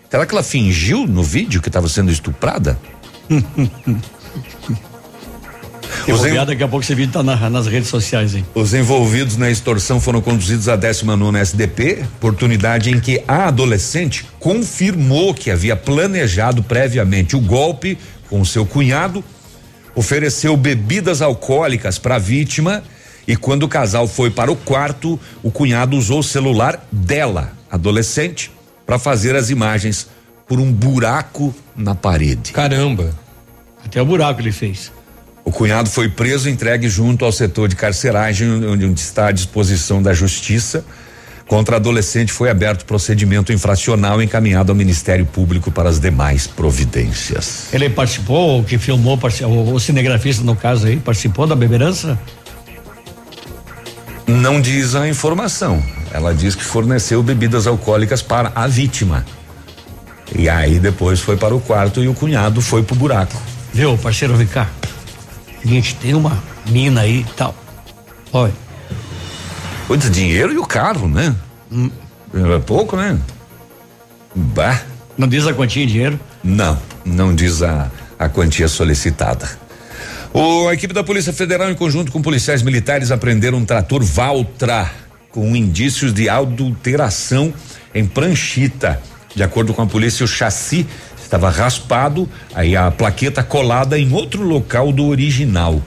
Será 0.08 0.24
que 0.24 0.32
ela 0.32 0.44
fingiu 0.44 1.04
no 1.06 1.22
vídeo 1.22 1.60
que 1.60 1.68
estava 1.68 1.88
sendo 1.88 2.12
estuprada? 2.12 2.78
Os 6.08 6.24
en... 6.24 6.34
Daqui 6.46 6.62
a 6.62 6.68
pouco 6.68 6.84
esse 6.84 6.94
vídeo 6.94 7.12
tá 7.12 7.22
na, 7.22 7.50
nas 7.50 7.66
redes 7.66 7.88
sociais, 7.88 8.34
hein? 8.34 8.46
Os 8.54 8.72
envolvidos 8.72 9.36
na 9.36 9.50
extorsão 9.50 10.00
foram 10.00 10.20
conduzidos 10.20 10.68
à 10.68 10.76
19 10.76 11.36
SDP, 11.38 12.04
oportunidade 12.18 12.90
em 12.90 13.00
que 13.00 13.22
a 13.26 13.48
adolescente 13.48 14.24
confirmou 14.38 15.34
que 15.34 15.50
havia 15.50 15.74
planejado 15.74 16.62
previamente 16.62 17.34
o 17.34 17.40
golpe 17.40 17.98
com 18.28 18.44
seu 18.44 18.64
cunhado, 18.64 19.24
ofereceu 19.96 20.56
bebidas 20.56 21.22
alcoólicas 21.22 21.98
para 21.98 22.16
a 22.16 22.18
vítima 22.18 22.84
e 23.26 23.34
quando 23.34 23.64
o 23.64 23.68
casal 23.68 24.06
foi 24.06 24.30
para 24.30 24.52
o 24.52 24.56
quarto, 24.56 25.18
o 25.42 25.50
cunhado 25.50 25.96
usou 25.96 26.20
o 26.20 26.22
celular 26.22 26.86
dela, 26.92 27.52
adolescente, 27.68 28.52
para 28.84 28.98
fazer 28.98 29.34
as 29.34 29.50
imagens 29.50 30.06
por 30.46 30.60
um 30.60 30.70
buraco 30.70 31.52
na 31.74 31.94
parede. 31.94 32.52
Caramba. 32.52 33.12
Até 33.84 34.00
o 34.00 34.04
buraco 34.04 34.40
ele 34.40 34.52
fez. 34.52 34.92
O 35.44 35.50
cunhado 35.50 35.88
foi 35.88 36.08
preso 36.08 36.48
e 36.48 36.52
entregue 36.52 36.88
junto 36.88 37.24
ao 37.24 37.32
setor 37.32 37.68
de 37.68 37.74
carceragem, 37.74 38.48
onde 38.64 39.00
está 39.00 39.28
à 39.28 39.32
disposição 39.32 40.02
da 40.02 40.12
justiça. 40.12 40.84
Contra 41.46 41.76
adolescente 41.76 42.32
foi 42.32 42.50
aberto 42.50 42.84
procedimento 42.84 43.52
infracional 43.52 44.20
encaminhado 44.20 44.72
ao 44.72 44.76
Ministério 44.76 45.24
Público 45.24 45.70
para 45.70 45.88
as 45.88 46.00
demais 46.00 46.46
providências. 46.46 47.68
Ele 47.72 47.88
participou, 47.88 48.64
que 48.64 48.78
filmou, 48.78 49.16
o, 49.18 49.72
o 49.74 49.80
cinegrafista 49.80 50.42
no 50.42 50.56
caso 50.56 50.88
aí, 50.88 50.96
participou 50.96 51.46
da 51.46 51.54
beberança? 51.54 52.18
Não 54.26 54.60
diz 54.60 54.96
a 54.96 55.08
informação. 55.08 55.80
Ela 56.12 56.34
diz 56.34 56.56
que 56.56 56.64
forneceu 56.64 57.22
bebidas 57.22 57.68
alcoólicas 57.68 58.22
para 58.22 58.50
a 58.52 58.66
vítima. 58.66 59.24
E 60.34 60.48
aí 60.48 60.80
depois 60.80 61.20
foi 61.20 61.36
para 61.36 61.54
o 61.54 61.60
quarto 61.60 62.02
e 62.02 62.08
o 62.08 62.14
cunhado 62.14 62.60
foi 62.60 62.82
pro 62.82 62.96
buraco. 62.96 63.40
Viu, 63.72 63.96
parceiro, 63.96 64.34
vem 64.34 64.48
cá. 64.48 64.68
Seguinte, 65.62 65.94
tem 65.94 66.14
uma 66.14 66.42
mina 66.66 67.02
aí 67.02 67.20
e 67.20 67.34
tal. 67.36 67.54
Olha. 68.32 68.65
O 69.88 69.96
dinheiro 69.96 70.52
e 70.52 70.58
o 70.58 70.66
carro, 70.66 71.08
né? 71.08 71.34
Hum. 71.70 71.90
É 72.34 72.58
pouco, 72.58 72.96
né? 72.96 73.18
Bah. 74.34 74.82
Não 75.16 75.28
diz 75.28 75.46
a 75.46 75.54
quantia 75.54 75.86
de 75.86 75.92
dinheiro? 75.92 76.20
Não, 76.42 76.78
não 77.04 77.34
diz 77.34 77.62
a, 77.62 77.90
a 78.18 78.28
quantia 78.28 78.68
solicitada. 78.68 79.48
O, 80.32 80.68
a 80.68 80.74
equipe 80.74 80.92
da 80.92 81.02
Polícia 81.02 81.32
Federal, 81.32 81.70
em 81.70 81.74
conjunto 81.74 82.12
com 82.12 82.20
policiais 82.20 82.62
militares, 82.62 83.10
apreenderam 83.10 83.58
um 83.58 83.64
trator 83.64 84.02
Valtra 84.02 84.90
com 85.30 85.56
indícios 85.56 86.12
de 86.12 86.28
adulteração 86.28 87.54
em 87.94 88.06
pranchita. 88.06 89.00
De 89.34 89.42
acordo 89.42 89.72
com 89.72 89.82
a 89.82 89.86
polícia, 89.86 90.24
o 90.24 90.28
chassi 90.28 90.86
estava 91.22 91.48
raspado, 91.48 92.28
aí 92.54 92.76
a 92.76 92.90
plaqueta 92.90 93.42
colada 93.42 93.98
em 93.98 94.12
outro 94.12 94.42
local 94.42 94.92
do 94.92 95.06
original. 95.06 95.82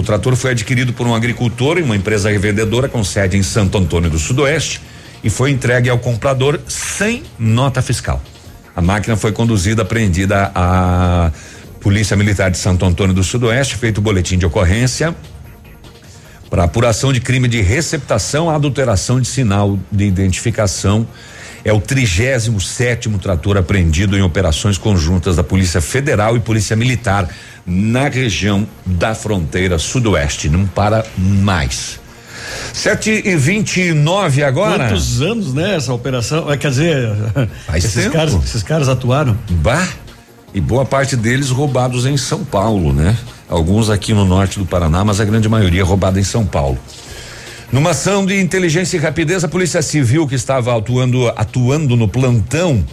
O 0.00 0.02
trator 0.02 0.34
foi 0.34 0.52
adquirido 0.52 0.94
por 0.94 1.06
um 1.06 1.14
agricultor 1.14 1.76
em 1.76 1.82
uma 1.82 1.94
empresa 1.94 2.30
revendedora 2.30 2.88
com 2.88 3.04
sede 3.04 3.36
em 3.36 3.42
Santo 3.42 3.76
Antônio 3.76 4.08
do 4.08 4.18
Sudoeste 4.18 4.80
e 5.22 5.28
foi 5.28 5.50
entregue 5.50 5.90
ao 5.90 5.98
comprador 5.98 6.58
sem 6.66 7.22
nota 7.38 7.82
fiscal. 7.82 8.18
A 8.74 8.80
máquina 8.80 9.14
foi 9.14 9.30
conduzida, 9.30 9.82
apreendida 9.82 10.50
à 10.54 11.30
Polícia 11.82 12.16
Militar 12.16 12.50
de 12.50 12.56
Santo 12.56 12.82
Antônio 12.86 13.14
do 13.14 13.22
Sudoeste, 13.22 13.76
feito 13.76 14.00
boletim 14.00 14.38
de 14.38 14.46
ocorrência 14.46 15.14
para 16.48 16.64
apuração 16.64 17.12
de 17.12 17.20
crime 17.20 17.46
de 17.46 17.60
receptação, 17.60 18.48
adulteração 18.48 19.20
de 19.20 19.28
sinal 19.28 19.78
de 19.92 20.04
identificação 20.06 21.06
é 21.64 21.72
o 21.72 21.80
37 21.80 22.50
sétimo 22.60 23.18
trator 23.18 23.56
apreendido 23.56 24.16
em 24.16 24.22
operações 24.22 24.78
conjuntas 24.78 25.36
da 25.36 25.44
Polícia 25.44 25.80
Federal 25.80 26.36
e 26.36 26.40
Polícia 26.40 26.74
Militar 26.76 27.28
na 27.66 28.08
região 28.08 28.66
da 28.84 29.14
fronteira 29.14 29.78
sudoeste. 29.78 30.48
Não 30.48 30.66
para 30.66 31.04
mais. 31.16 32.00
7 32.72 33.22
e 33.24 33.36
29 33.36 34.42
agora. 34.42 34.88
Quantos 34.88 35.20
anos, 35.20 35.54
né, 35.54 35.76
essa 35.76 35.92
operação? 35.92 36.50
É, 36.50 36.56
quer 36.56 36.70
dizer, 36.70 37.08
Faz 37.66 37.84
esses 37.84 38.04
tempo. 38.04 38.16
caras, 38.16 38.34
esses 38.44 38.62
caras 38.62 38.88
atuaram. 38.88 39.36
Bah! 39.50 39.86
E 40.52 40.60
boa 40.60 40.84
parte 40.84 41.14
deles 41.14 41.50
roubados 41.50 42.06
em 42.06 42.16
São 42.16 42.44
Paulo, 42.44 42.92
né? 42.92 43.16
Alguns 43.48 43.88
aqui 43.88 44.12
no 44.12 44.24
norte 44.24 44.58
do 44.58 44.66
Paraná, 44.66 45.04
mas 45.04 45.20
a 45.20 45.24
grande 45.24 45.48
maioria 45.48 45.84
roubada 45.84 46.18
em 46.18 46.24
São 46.24 46.44
Paulo. 46.44 46.78
Numa 47.72 47.90
ação 47.90 48.26
de 48.26 48.40
inteligência 48.40 48.96
e 48.96 49.00
rapidez, 49.00 49.44
a 49.44 49.48
Polícia 49.48 49.80
Civil 49.80 50.26
que 50.26 50.34
estava 50.34 50.76
atuando, 50.76 51.28
atuando 51.28 51.96
no 51.96 52.08
plantão 52.08 52.84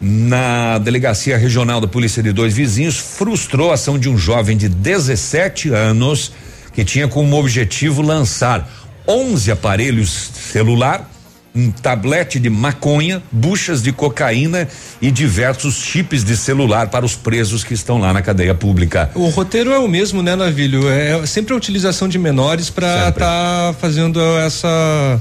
na 0.00 0.78
Delegacia 0.78 1.36
Regional 1.36 1.78
da 1.78 1.86
Polícia 1.86 2.22
de 2.22 2.32
Dois 2.32 2.54
Vizinhos 2.54 2.96
frustrou 2.96 3.70
a 3.70 3.74
ação 3.74 3.98
de 3.98 4.08
um 4.08 4.16
jovem 4.16 4.56
de 4.56 4.66
17 4.66 5.68
anos 5.74 6.32
que 6.72 6.86
tinha 6.86 7.06
como 7.06 7.36
objetivo 7.36 8.00
lançar 8.00 8.66
11 9.06 9.50
aparelhos 9.50 10.10
celular 10.10 11.10
um 11.54 11.70
tablete 11.70 12.40
de 12.40 12.50
maconha, 12.50 13.22
buchas 13.30 13.80
de 13.80 13.92
cocaína 13.92 14.66
e 15.00 15.10
diversos 15.10 15.76
chips 15.76 16.24
de 16.24 16.36
celular 16.36 16.88
para 16.88 17.04
os 17.04 17.14
presos 17.14 17.62
que 17.62 17.74
estão 17.74 17.98
lá 17.98 18.12
na 18.12 18.20
cadeia 18.20 18.54
pública. 18.54 19.10
O 19.14 19.28
roteiro 19.28 19.72
é 19.72 19.78
o 19.78 19.86
mesmo, 19.86 20.22
né, 20.22 20.34
Navilho? 20.34 20.88
É 20.88 21.24
sempre 21.26 21.54
a 21.54 21.56
utilização 21.56 22.08
de 22.08 22.18
menores 22.18 22.70
para 22.70 23.08
estar 23.08 23.12
tá 23.12 23.74
fazendo 23.80 24.20
essa 24.38 25.20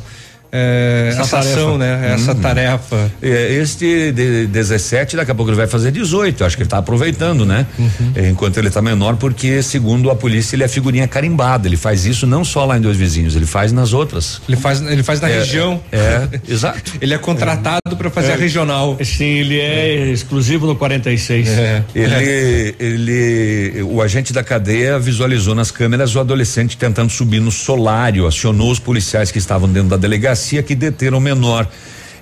é, 0.56 1.08
essa, 1.10 1.22
essa 1.22 1.40
ação, 1.40 1.80
né? 1.80 2.14
Essa 2.14 2.34
uhum. 2.34 2.40
tarefa. 2.40 3.12
É, 3.20 3.56
este 3.56 4.12
de 4.12 4.46
17, 4.46 5.16
daqui 5.16 5.32
a 5.32 5.36
pouco 5.36 5.50
ele 5.50 5.58
vai 5.58 5.66
fazer 5.66 5.90
18. 5.90 6.46
Acho 6.46 6.56
que 6.56 6.62
ele 6.62 6.68
está 6.68 6.78
aproveitando, 6.78 7.44
né? 7.44 7.66
Uhum. 7.80 8.30
Enquanto 8.30 8.58
ele 8.58 8.68
está 8.68 8.80
menor, 8.80 9.16
porque 9.16 9.64
segundo 9.64 10.12
a 10.12 10.16
polícia 10.16 10.56
ele 10.56 10.64
é 10.64 10.68
figurinha 10.68 11.08
carimbada. 11.08 11.68
Ele 11.68 11.76
faz 11.76 12.06
isso 12.06 12.28
não 12.28 12.46
só 12.46 12.66
lá 12.66 12.78
em 12.78 12.82
dois 12.82 12.96
vizinhos, 12.96 13.36
ele 13.36 13.48
faz 13.48 13.72
nas 13.72 13.94
outras. 13.94 14.40
Ele 14.48 14.56
faz, 14.56 14.80
ele 14.80 15.02
faz 15.02 15.20
na 15.20 15.28
é, 15.28 15.40
região. 15.40 15.82
É, 15.92 16.28
exato. 16.48 16.94
Ele 17.02 17.16
é 17.16 17.18
contratado 17.18 17.98
para 17.98 18.12
fazer 18.12 18.34
a 18.34 18.36
regional. 18.36 18.96
Sim, 19.04 19.24
ele 19.24 19.60
é, 19.60 20.12
exclusivo 20.12 20.68
no 20.68 20.76
46. 20.76 21.50
É. 21.50 21.84
Ele, 21.96 22.76
ele, 22.80 23.82
o 23.82 24.04
agente 24.04 24.32
da 24.32 24.44
cadeia 24.44 25.00
visualizou 25.00 25.56
nas 25.56 25.72
câmeras 25.72 26.16
o 26.16 26.20
adolescente 26.20 26.78
tentando 26.78 27.12
subir 27.12 27.40
no 27.40 27.52
solário, 27.52 28.28
acionou 28.28 28.70
os 28.70 28.78
policiais 28.78 29.32
que 29.32 29.40
estavam 29.40 29.68
dentro 29.68 29.90
da 29.90 29.98
delegacia 29.98 30.43
delegacia 30.44 30.62
que 30.62 30.76
deteram 30.76 31.18
o 31.18 31.22
menor. 31.22 31.68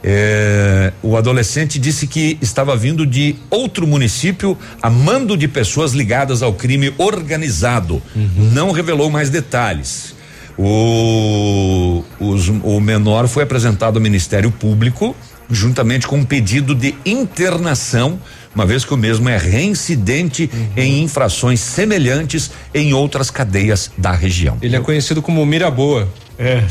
É, 0.03 0.93
o 1.03 1.15
adolescente 1.15 1.77
disse 1.77 2.07
que 2.07 2.37
estava 2.41 2.75
vindo 2.75 3.05
de 3.05 3.35
outro 3.49 3.85
município 3.85 4.57
a 4.81 4.89
mando 4.89 5.37
de 5.37 5.47
pessoas 5.47 5.93
ligadas 5.93 6.41
ao 6.41 6.53
crime 6.53 6.93
organizado. 6.97 8.01
Uhum. 8.15 8.49
Não 8.51 8.71
revelou 8.71 9.09
mais 9.09 9.29
detalhes. 9.29 10.15
O, 10.57 12.03
os, 12.19 12.49
o 12.49 12.79
menor 12.79 13.27
foi 13.27 13.43
apresentado 13.43 13.97
ao 13.97 14.01
Ministério 14.01 14.51
Público 14.51 15.15
juntamente 15.49 16.07
com 16.07 16.15
um 16.15 16.23
pedido 16.23 16.73
de 16.73 16.95
internação, 17.05 18.17
uma 18.55 18.65
vez 18.65 18.85
que 18.85 18.93
o 18.93 18.97
mesmo 18.97 19.27
é 19.27 19.37
reincidente 19.37 20.49
uhum. 20.51 20.67
em 20.77 21.03
infrações 21.03 21.59
semelhantes 21.59 22.51
em 22.73 22.93
outras 22.93 23.29
cadeias 23.29 23.91
da 23.97 24.13
região. 24.13 24.57
Ele 24.61 24.77
é 24.77 24.79
conhecido 24.79 25.21
como 25.21 25.45
Miraboa. 25.45 26.07
É. 26.39 26.63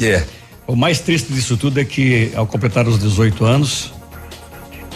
É. 0.00 0.24
O 0.66 0.76
mais 0.76 1.00
triste 1.00 1.32
disso 1.32 1.56
tudo 1.56 1.80
é 1.80 1.84
que, 1.84 2.32
ao 2.34 2.46
completar 2.46 2.86
os 2.86 2.98
18 2.98 3.44
anos, 3.44 3.92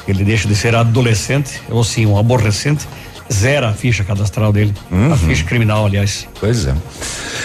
ele 0.07 0.25
deixa 0.25 0.47
de 0.47 0.55
ser 0.55 0.75
adolescente, 0.75 1.61
ou 1.69 1.83
sim, 1.83 2.07
um 2.07 2.17
aborrecente, 2.17 2.87
zera 3.33 3.71
a 3.71 3.73
ficha 3.73 4.05
cadastral 4.05 4.53
dele. 4.53 4.73
Uhum. 4.91 5.13
A 5.13 5.17
ficha 5.17 5.45
criminal, 5.45 5.85
aliás. 5.85 6.29
Pois 6.39 6.67
é. 6.67 6.75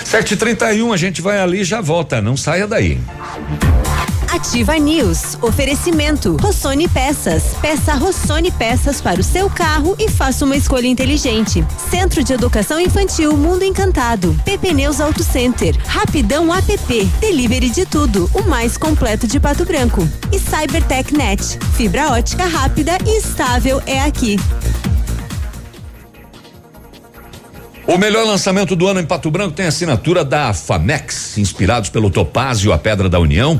7h31, 0.06 0.94
a 0.94 0.98
gente 0.98 1.22
vai 1.22 1.40
ali 1.40 1.62
e 1.62 1.64
já 1.64 1.82
volta. 1.82 2.22
Não 2.22 2.38
saia 2.38 2.68
daí. 2.68 3.00
Ativa 4.32 4.80
News. 4.80 5.38
Oferecimento. 5.42 6.38
Rossoni 6.38 6.88
Peças. 6.88 7.54
Peça 7.62 7.94
Rossoni 7.96 8.50
Peças 8.50 9.02
para 9.02 9.20
o 9.20 9.24
seu 9.24 9.50
carro 9.50 9.94
e 10.00 10.10
faça 10.10 10.46
uma 10.46 10.56
escolha 10.56 10.88
inteligente. 10.88 11.66
Centro 11.90 12.24
de 12.24 12.32
Educação 12.32 12.80
Infantil 12.80 13.36
Mundo 13.36 13.64
Encantado. 13.64 14.34
PP 14.46 14.74
Neus 14.74 15.02
Auto 15.02 15.22
Center. 15.22 15.76
Rapidão 15.86 16.50
app. 16.56 17.06
Delivery 17.20 17.70
de 17.72 17.86
tudo. 17.86 18.32
O 18.34 18.44
mais 18.44 18.78
completo 18.78 19.28
de 19.28 19.38
Pato 19.38 19.66
Branco. 19.66 20.08
E 20.32 20.40
Cybertech 20.40 21.14
Net. 21.14 21.60
Fibra 21.76 22.12
ótica 22.12 22.46
rápida 22.46 22.98
e 23.06 23.18
estável 23.18 23.82
é 23.86 24.00
aqui. 24.00 24.40
O 27.86 27.98
melhor 27.98 28.26
lançamento 28.26 28.78
do 28.78 28.88
ano 28.88 29.02
em 29.02 29.06
Pato 29.06 29.30
Branco 29.30 29.54
tem 29.54 29.66
assinatura 29.66 30.24
da 30.24 30.54
Famex, 30.54 31.38
inspirados 31.38 31.90
pelo 31.90 32.10
Topázio, 32.10 32.72
a 32.72 32.78
Pedra 32.78 33.10
da 33.10 33.20
União 33.20 33.60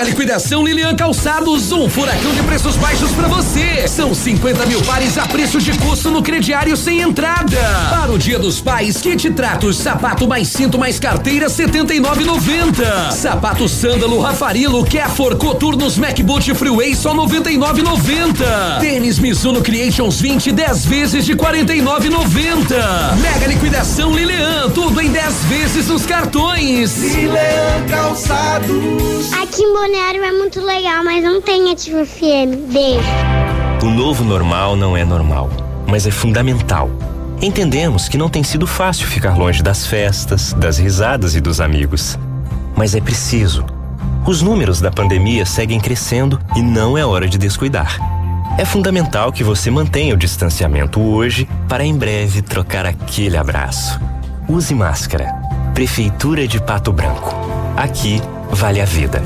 Mega 0.00 0.10
liquidação 0.12 0.64
Lilian 0.64 0.96
Calçados, 0.96 1.72
um 1.72 1.86
furacão 1.86 2.32
de 2.32 2.42
preços 2.44 2.74
baixos 2.76 3.10
para 3.12 3.28
você. 3.28 3.86
São 3.86 4.14
50 4.14 4.64
mil 4.64 4.80
pares 4.82 5.18
a 5.18 5.26
preço 5.26 5.60
de 5.60 5.72
custo 5.76 6.10
no 6.10 6.22
crediário 6.22 6.74
sem 6.74 7.02
entrada. 7.02 7.58
Para 7.90 8.10
o 8.10 8.16
Dia 8.16 8.38
dos 8.38 8.62
Pais, 8.62 8.96
kit 8.96 9.28
tratos, 9.32 9.76
sapato 9.76 10.26
mais 10.26 10.48
cinto 10.48 10.78
mais 10.78 10.98
carteira 10.98 11.48
79,90. 11.48 13.10
Sapato 13.10 13.68
sândalo 13.68 14.20
Rafarilo 14.20 14.82
Kefor 14.86 15.36
Coturnos 15.36 15.98
MacBoot 15.98 16.54
Freeway 16.54 16.96
só 16.96 17.14
99,90. 17.14 18.80
Tênis 18.80 19.18
Mizuno 19.18 19.60
Creations 19.60 20.18
20 20.18 20.50
10 20.50 20.84
vezes 20.86 21.26
de 21.26 21.36
49,90. 21.36 23.16
Mega 23.20 23.46
liquidação 23.46 24.14
Lilian, 24.14 24.70
tudo 24.70 24.98
em 24.98 25.10
10 25.10 25.44
vezes 25.44 25.88
nos 25.88 26.06
cartões. 26.06 26.96
Lilian 27.02 27.86
Calçados. 27.90 29.30
Aqui 29.42 29.62
em 29.62 29.72
Balneário 29.90 30.22
é 30.22 30.30
muito 30.30 30.60
legal, 30.60 31.02
mas 31.02 31.20
não 31.20 31.42
tem 31.42 31.72
Ativa 31.72 32.06
FM. 32.06 32.70
Beijo. 32.72 33.08
O 33.82 33.86
novo 33.86 34.22
normal 34.22 34.76
não 34.76 34.96
é 34.96 35.04
normal, 35.04 35.50
mas 35.84 36.06
é 36.06 36.12
fundamental. 36.12 36.88
Entendemos 37.42 38.08
que 38.08 38.16
não 38.16 38.28
tem 38.28 38.44
sido 38.44 38.68
fácil 38.68 39.08
ficar 39.08 39.36
longe 39.36 39.64
das 39.64 39.84
festas, 39.84 40.52
das 40.52 40.78
risadas 40.78 41.34
e 41.34 41.40
dos 41.40 41.60
amigos. 41.60 42.16
Mas 42.76 42.94
é 42.94 43.00
preciso. 43.00 43.66
Os 44.24 44.42
números 44.42 44.80
da 44.80 44.92
pandemia 44.92 45.44
seguem 45.44 45.80
crescendo 45.80 46.40
e 46.54 46.62
não 46.62 46.96
é 46.96 47.04
hora 47.04 47.26
de 47.26 47.36
descuidar. 47.36 47.98
É 48.56 48.64
fundamental 48.64 49.32
que 49.32 49.42
você 49.42 49.72
mantenha 49.72 50.14
o 50.14 50.18
distanciamento 50.18 51.00
hoje 51.00 51.48
para 51.68 51.84
em 51.84 51.98
breve 51.98 52.42
trocar 52.42 52.86
aquele 52.86 53.36
abraço. 53.36 54.00
Use 54.48 54.72
máscara. 54.72 55.34
Prefeitura 55.74 56.46
de 56.46 56.60
Pato 56.60 56.92
Branco. 56.92 57.34
Aqui 57.76 58.22
vale 58.52 58.82
a 58.82 58.84
vida. 58.84 59.20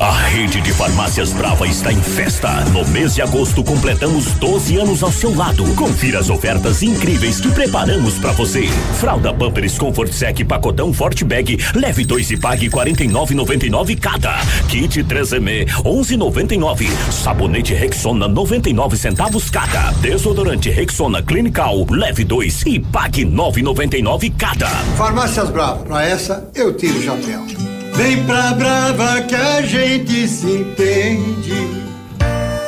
A 0.00 0.12
rede 0.12 0.60
de 0.60 0.72
farmácias 0.72 1.32
Brava 1.32 1.66
está 1.66 1.92
em 1.92 2.00
festa. 2.00 2.64
No 2.66 2.86
mês 2.86 3.16
de 3.16 3.22
agosto 3.22 3.64
completamos 3.64 4.26
12 4.34 4.76
anos 4.76 5.02
ao 5.02 5.10
seu 5.10 5.34
lado. 5.34 5.64
Confira 5.74 6.20
as 6.20 6.30
ofertas 6.30 6.84
incríveis 6.84 7.40
que 7.40 7.50
preparamos 7.50 8.16
para 8.18 8.30
você. 8.30 8.68
Fralda 9.00 9.34
Pampers 9.34 9.76
Comfort 9.76 10.12
Sec 10.12 10.44
pacotão 10.44 10.92
Forte 10.92 11.24
Bag, 11.24 11.58
leve 11.74 12.04
2 12.04 12.30
e 12.30 12.36
pague 12.36 12.70
49,99 12.70 13.98
cada. 13.98 14.38
Kit 14.68 15.02
3M 15.02 15.66
11,99. 15.82 16.88
Sabonete 17.10 17.74
Rexona 17.74 18.28
99 18.28 18.96
centavos 18.96 19.50
cada. 19.50 19.90
Desodorante 20.00 20.70
Rexona 20.70 21.22
Clinical, 21.22 21.84
leve 21.90 22.22
2 22.22 22.62
e 22.66 22.78
pague 22.78 23.24
9,99 23.24 24.32
cada. 24.38 24.68
Farmácias 24.96 25.50
Brava, 25.50 25.82
pra 25.82 26.06
essa 26.06 26.48
eu 26.54 26.72
tiro 26.76 27.00
o 27.00 27.02
chapéu. 27.02 27.77
Vem 27.98 28.24
pra 28.26 28.52
Brava 28.52 29.22
que 29.22 29.34
a 29.34 29.60
gente 29.60 30.28
se 30.28 30.46
entende. 30.46 31.87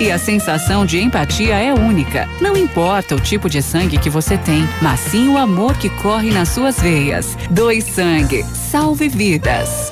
e 0.00 0.10
a 0.10 0.18
sensação 0.18 0.84
de 0.84 0.98
empatia 1.00 1.54
é 1.54 1.72
única. 1.72 2.28
Não 2.40 2.56
importa 2.56 3.14
o 3.14 3.20
tipo 3.20 3.48
de 3.48 3.62
sangue 3.62 3.96
que 3.98 4.10
você 4.10 4.36
tem, 4.36 4.68
mas 4.82 4.98
sim 4.98 5.28
o 5.28 5.38
amor 5.38 5.76
que 5.76 5.88
corre 5.88 6.30
nas 6.30 6.48
suas 6.48 6.80
veias. 6.80 7.36
Doe 7.50 7.80
sangue, 7.80 8.44
salve 8.44 9.08
vidas. 9.08 9.88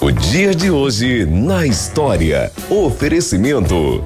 O 0.00 0.10
dia 0.10 0.54
de 0.54 0.70
hoje 0.70 1.24
na 1.24 1.66
história. 1.66 2.52
Oferecimento. 2.68 4.04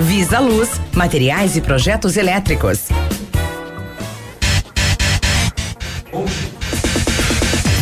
Visa 0.00 0.40
Luz, 0.40 0.80
materiais 0.92 1.56
e 1.56 1.60
projetos 1.60 2.16
elétricos. 2.16 2.88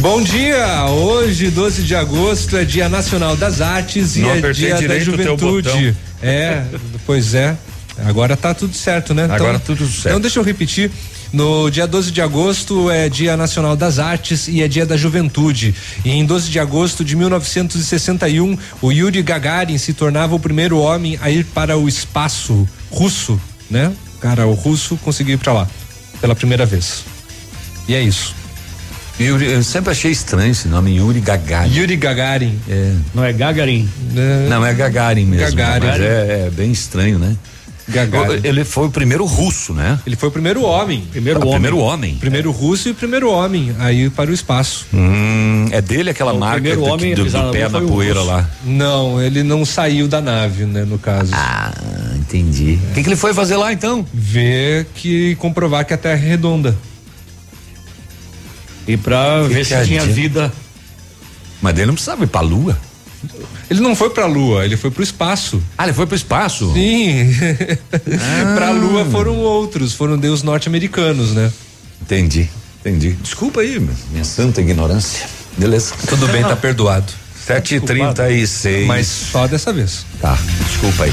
Bom 0.05 0.21
dia! 0.21 0.85
Hoje, 0.91 1.49
12 1.49 1.83
de 1.83 1.95
agosto, 1.95 2.59
é 2.59 2.65
Dia 2.67 2.91
Nacional 2.91 3.39
das 3.39 3.63
Artes 3.63 4.17
Não 4.17 4.37
e 4.37 4.39
é 4.39 4.53
Dia 4.53 4.87
da 4.87 4.99
Juventude. 4.99 5.97
É, 6.23 6.63
pois 7.07 7.33
é. 7.33 7.57
Agora 8.05 8.37
tá 8.37 8.53
tudo 8.53 8.77
certo, 8.77 9.15
né? 9.15 9.27
Agora 9.31 9.59
tudo 9.59 9.87
certo. 9.87 10.09
Então 10.09 10.21
deixa 10.21 10.39
eu 10.39 10.45
repetir. 10.45 10.91
No 11.33 11.71
dia 11.71 11.87
12 11.87 12.11
de 12.11 12.21
agosto 12.21 12.91
é 12.91 13.09
Dia 13.09 13.35
Nacional 13.35 13.75
das 13.77 13.99
Artes 13.99 14.47
e 14.47 14.63
é 14.63 14.69
Dia 14.69 14.85
da 14.85 14.95
Juventude. 14.95 15.75
E 16.05 16.11
em 16.11 16.27
12 16.27 16.51
de 16.51 16.59
agosto 16.61 17.03
de 17.03 17.17
1961, 17.17 18.59
o 18.83 18.93
Yuri 18.93 19.23
Gagarin 19.23 19.79
se 19.79 19.95
tornava 19.95 20.35
o 20.35 20.39
primeiro 20.39 20.77
homem 20.81 21.19
a 21.23 21.31
ir 21.31 21.47
para 21.47 21.79
o 21.79 21.89
espaço 21.89 22.69
russo, 22.91 23.41
né? 23.71 23.91
Cara, 24.21 24.47
o 24.47 24.53
russo 24.53 24.99
conseguiu 24.99 25.37
ir 25.37 25.39
para 25.39 25.55
lá 25.55 25.69
pela 26.21 26.35
primeira 26.35 26.67
vez. 26.67 27.05
E 27.89 27.95
é 27.95 28.03
isso. 28.03 28.44
Yuri, 29.21 29.47
eu 29.53 29.63
sempre 29.63 29.93
achei 29.93 30.11
estranho 30.11 30.51
esse 30.51 30.67
nome, 30.67 30.97
Yuri 30.97 31.21
Gagarin. 31.21 31.73
Yuri 31.73 31.97
Gagarin. 31.97 32.59
É. 32.69 32.95
Não 33.15 33.25
é 33.25 33.33
Gagarin? 33.33 33.89
Não, 34.49 34.67
é 34.67 34.75
Gagarin 34.75 35.25
mesmo. 35.25 35.57
Gagarin. 35.57 35.87
Mas 35.87 36.01
é, 36.01 36.47
é 36.47 36.51
bem 36.51 36.73
estranho, 36.73 37.19
né? 37.19 37.37
Gagarin. 37.87 38.41
Ele 38.43 38.65
foi 38.65 38.87
o 38.87 38.91
primeiro 38.91 39.25
russo, 39.25 39.73
né? 39.73 40.01
Ele 40.05 40.17
foi 40.17 40.31
o 40.31 40.33
primeiro 40.33 40.63
homem. 40.65 41.07
Primeiro 41.13 41.39
homem. 41.41 41.53
Primeiro 41.53 41.79
homem. 41.79 42.15
Primeiro 42.17 42.51
russo 42.51 42.89
e 42.89 42.95
primeiro 42.95 43.31
homem 43.31 43.77
aí 43.79 44.11
para 44.11 44.31
o 44.31 44.35
espaço. 44.35 44.87
Hum, 44.93 45.69
é 45.71 45.81
dele 45.81 46.11
aquela 46.11 46.33
O 46.33 46.39
marca 46.39 46.55
primeiro 46.57 46.81
do, 46.81 46.87
homem 46.87 47.15
do, 47.15 47.25
do 47.25 47.51
pé 47.53 47.69
na 47.69 47.81
poeira 47.83 48.19
russo. 48.19 48.27
lá. 48.27 48.51
Não, 48.65 49.23
ele 49.23 49.45
não 49.45 49.65
saiu 49.65 50.09
da 50.09 50.21
nave, 50.21 50.65
né, 50.65 50.85
no 50.85 50.99
caso. 50.99 51.31
Ah, 51.35 51.73
entendi. 52.17 52.81
O 52.91 52.95
que, 52.95 53.03
que 53.03 53.09
ele 53.09 53.17
foi 53.17 53.33
fazer 53.33 53.57
lá 53.57 53.73
então? 53.73 54.05
Ver 54.13 54.87
que 54.95 55.37
comprovar 55.37 55.85
que 55.85 55.95
a 55.95 55.99
Terra 55.99 56.15
é 56.21 56.29
redonda. 56.31 56.75
E 58.87 58.97
pra 58.97 59.45
Que 59.47 59.55
ver 59.55 59.65
se 59.65 59.85
tinha 59.85 60.05
vida. 60.05 60.53
Mas 61.61 61.77
ele 61.77 61.87
não 61.87 61.95
precisava 61.95 62.25
ir 62.25 62.29
pra 62.29 62.41
lua. 62.41 62.77
Ele 63.71 63.81
não 63.81 63.97
foi 63.97 64.11
pra 64.11 64.27
Lua, 64.27 64.65
ele 64.65 64.77
foi 64.77 64.91
pro 64.91 65.03
espaço. 65.03 65.63
Ah, 65.79 65.85
ele 65.85 65.95
foi 65.95 66.07
pro 66.07 66.15
espaço? 66.15 66.73
Sim. 66.75 67.31
Ah. 68.21 68.55
pra 68.55 68.71
Lua 68.71 69.05
foram 69.07 69.37
outros, 69.39 69.95
foram 69.95 70.19
deus 70.19 70.43
norte-americanos, 70.43 71.33
né? 71.33 71.51
Entendi, 72.03 72.49
entendi. 72.81 73.13
Desculpa 73.13 73.63
aí, 73.63 73.81
minha 74.11 74.25
santa 74.25 74.61
ignorância. 74.61 75.27
Beleza. 75.57 75.95
Tudo 76.07 76.29
bem, 76.29 76.43
tá 76.43 76.55
perdoado. 76.55 77.11
7h36. 77.49 78.85
Mas 78.87 79.07
só 79.07 79.47
dessa 79.47 79.73
vez. 79.73 80.05
Tá, 80.21 80.39
desculpa 80.69 81.05
aí. 81.05 81.13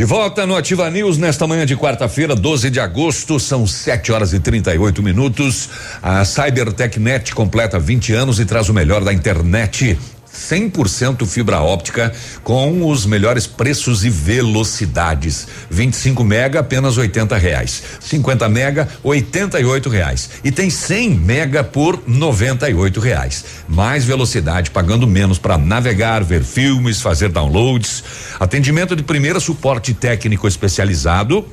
De 0.00 0.06
volta 0.06 0.46
no 0.46 0.56
Ativa 0.56 0.88
News 0.88 1.18
nesta 1.18 1.46
manhã 1.46 1.66
de 1.66 1.76
quarta-feira, 1.76 2.34
12 2.34 2.70
de 2.70 2.80
agosto, 2.80 3.38
são 3.38 3.66
7 3.66 4.10
horas 4.10 4.32
e 4.32 4.40
38 4.40 5.02
minutos. 5.02 5.68
A 6.02 6.24
CyberTechNet 6.24 7.34
completa 7.34 7.78
20 7.78 8.14
anos 8.14 8.40
e 8.40 8.46
traz 8.46 8.70
o 8.70 8.72
melhor 8.72 9.04
da 9.04 9.12
internet. 9.12 9.98
100% 10.34 11.26
fibra 11.26 11.60
óptica 11.60 12.12
com 12.42 12.88
os 12.88 13.04
melhores 13.04 13.46
preços 13.46 14.04
e 14.04 14.10
velocidades. 14.10 15.46
25 15.70 16.22
mega 16.24 16.60
apenas 16.60 16.96
80 16.96 17.36
reais. 17.36 17.82
50 18.00 18.48
mega 18.48 18.88
88 19.02 19.88
reais. 19.88 20.30
E 20.44 20.50
tem 20.52 20.70
100 20.70 21.10
mega 21.10 21.64
por 21.64 22.02
98 22.06 23.00
reais. 23.00 23.44
Mais 23.68 24.04
velocidade 24.04 24.70
pagando 24.70 25.06
menos 25.06 25.38
para 25.38 25.58
navegar, 25.58 26.22
ver 26.22 26.44
filmes, 26.44 27.00
fazer 27.00 27.28
downloads. 27.28 28.04
Atendimento 28.38 28.94
de 28.94 29.02
primeira 29.02 29.40
suporte 29.40 29.92
técnico 29.92 30.46
especializado 30.46 31.46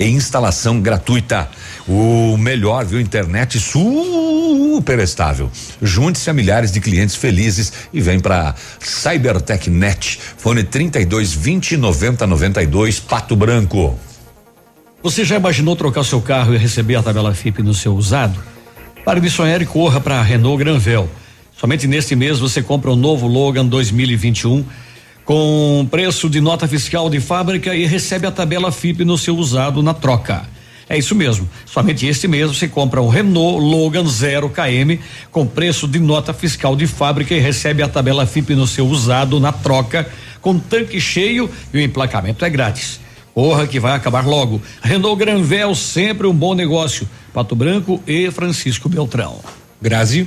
e 0.00 0.08
instalação 0.08 0.80
gratuita. 0.80 1.48
O 1.86 2.38
melhor, 2.38 2.86
viu? 2.86 2.98
Internet 2.98 3.60
super 3.60 4.98
estável. 4.98 5.50
Junte-se 5.82 6.30
a 6.30 6.32
milhares 6.32 6.72
de 6.72 6.80
clientes 6.80 7.14
felizes 7.14 7.70
e 7.92 8.00
vem 8.00 8.18
para 8.18 8.54
CyberTechNet. 8.80 10.18
Fone 10.38 10.64
32 10.64 11.34
20 11.34 11.76
90 11.76 12.26
92 12.26 12.98
Pato 12.98 13.36
Branco. 13.36 13.98
Você 15.02 15.24
já 15.24 15.36
imaginou 15.36 15.76
trocar 15.76 16.04
seu 16.04 16.20
carro 16.20 16.54
e 16.54 16.58
receber 16.58 16.96
a 16.96 17.02
tabela 17.02 17.34
FIP 17.34 17.62
no 17.62 17.74
seu 17.74 17.94
usado? 17.94 18.42
Pare 19.04 19.20
de 19.20 19.30
sonhar 19.30 19.60
e 19.60 19.66
corra 19.66 20.00
para 20.00 20.18
a 20.18 20.22
Renault 20.22 20.58
Granvel. 20.58 21.08
Somente 21.56 21.86
neste 21.86 22.16
mês 22.16 22.38
você 22.38 22.62
compra 22.62 22.90
o 22.90 22.96
novo 22.96 23.26
Logan 23.26 23.66
2021 23.66 24.64
com 25.30 25.86
preço 25.88 26.28
de 26.28 26.40
nota 26.40 26.66
fiscal 26.66 27.08
de 27.08 27.20
fábrica 27.20 27.72
e 27.72 27.86
recebe 27.86 28.26
a 28.26 28.32
tabela 28.32 28.72
FIP 28.72 29.04
no 29.04 29.16
seu 29.16 29.36
usado 29.36 29.80
na 29.80 29.94
troca. 29.94 30.42
É 30.88 30.98
isso 30.98 31.14
mesmo. 31.14 31.48
Somente 31.64 32.04
este 32.04 32.26
mês 32.26 32.48
você 32.48 32.66
compra 32.66 33.00
um 33.00 33.06
Renault 33.06 33.60
Logan 33.60 34.04
0 34.04 34.50
km 34.50 35.00
com 35.30 35.46
preço 35.46 35.86
de 35.86 36.00
nota 36.00 36.34
fiscal 36.34 36.74
de 36.74 36.88
fábrica 36.88 37.32
e 37.32 37.38
recebe 37.38 37.80
a 37.80 37.86
tabela 37.86 38.26
FIP 38.26 38.56
no 38.56 38.66
seu 38.66 38.88
usado 38.88 39.38
na 39.38 39.52
troca 39.52 40.10
com 40.40 40.58
tanque 40.58 41.00
cheio 41.00 41.48
e 41.72 41.78
o 41.78 41.80
emplacamento 41.80 42.44
é 42.44 42.50
grátis. 42.50 42.98
Corra 43.32 43.68
que 43.68 43.78
vai 43.78 43.92
acabar 43.92 44.26
logo. 44.26 44.60
Renault 44.82 45.16
Granvel 45.16 45.76
sempre 45.76 46.26
um 46.26 46.34
bom 46.34 46.54
negócio. 46.54 47.08
Pato 47.32 47.54
Branco 47.54 48.02
e 48.04 48.32
Francisco 48.32 48.88
Beltrão. 48.88 49.38
Grazi. 49.80 50.26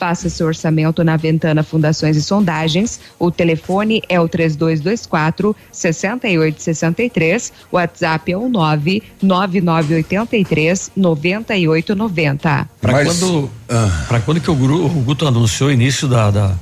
Faça 0.00 0.28
seu 0.30 0.46
orçamento 0.46 1.04
na 1.04 1.18
Ventana 1.18 1.62
Fundações 1.62 2.16
e 2.16 2.22
Sondagens. 2.22 2.98
O 3.18 3.30
telefone 3.30 4.00
é 4.08 4.18
o 4.18 4.26
3224 4.26 5.54
6863. 5.70 7.52
O 7.70 7.76
WhatsApp 7.76 8.32
é 8.32 8.36
o 8.38 8.48
99983 8.48 10.92
9890. 10.96 12.68
Para 12.80 13.04
quando, 13.04 13.50
ah. 13.68 14.06
Para 14.08 14.20
quando 14.20 14.40
que 14.40 14.50
o, 14.50 14.54
o 14.54 15.02
Guto 15.02 15.28
anunciou 15.28 15.68
o 15.68 15.72
início 15.72 16.08
da, 16.08 16.30
da 16.30 16.56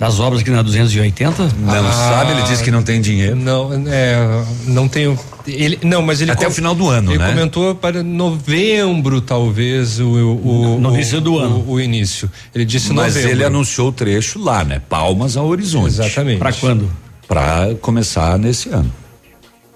das 0.00 0.18
obras 0.18 0.40
aqui 0.40 0.50
na 0.50 0.62
280? 0.62 1.50
Não 1.58 1.86
ah, 1.86 1.92
sabe, 1.92 2.32
ele 2.32 2.42
disse 2.44 2.64
que 2.64 2.70
não 2.70 2.82
tem 2.82 3.02
dinheiro. 3.02 3.36
Não, 3.36 3.70
é, 3.86 4.44
não 4.66 4.88
tenho. 4.88 5.16
Ele, 5.46 5.78
não, 5.82 6.00
mas 6.00 6.22
ele 6.22 6.30
até 6.30 6.46
com, 6.46 6.50
o 6.50 6.54
final 6.54 6.74
do 6.74 6.88
ano, 6.88 7.12
ele 7.12 7.18
né? 7.18 7.28
comentou 7.28 7.74
para 7.74 8.02
novembro, 8.02 9.20
talvez 9.20 10.00
o, 10.00 10.06
o, 10.06 10.62
no, 10.62 10.80
no 10.80 10.94
início 10.94 11.20
do 11.20 11.38
ano, 11.38 11.62
o, 11.68 11.78
início. 11.78 12.30
Ele 12.54 12.64
disse 12.64 12.94
mas 12.94 13.14
novembro. 13.14 13.30
ele 13.30 13.44
anunciou 13.44 13.88
o 13.90 13.92
trecho 13.92 14.42
lá, 14.42 14.64
né? 14.64 14.80
Palmas 14.88 15.36
ao 15.36 15.46
horizonte. 15.46 15.88
Exatamente. 15.88 16.38
Para 16.38 16.52
quando? 16.54 16.90
Para 17.28 17.74
começar 17.82 18.38
nesse 18.38 18.70
ano. 18.70 18.90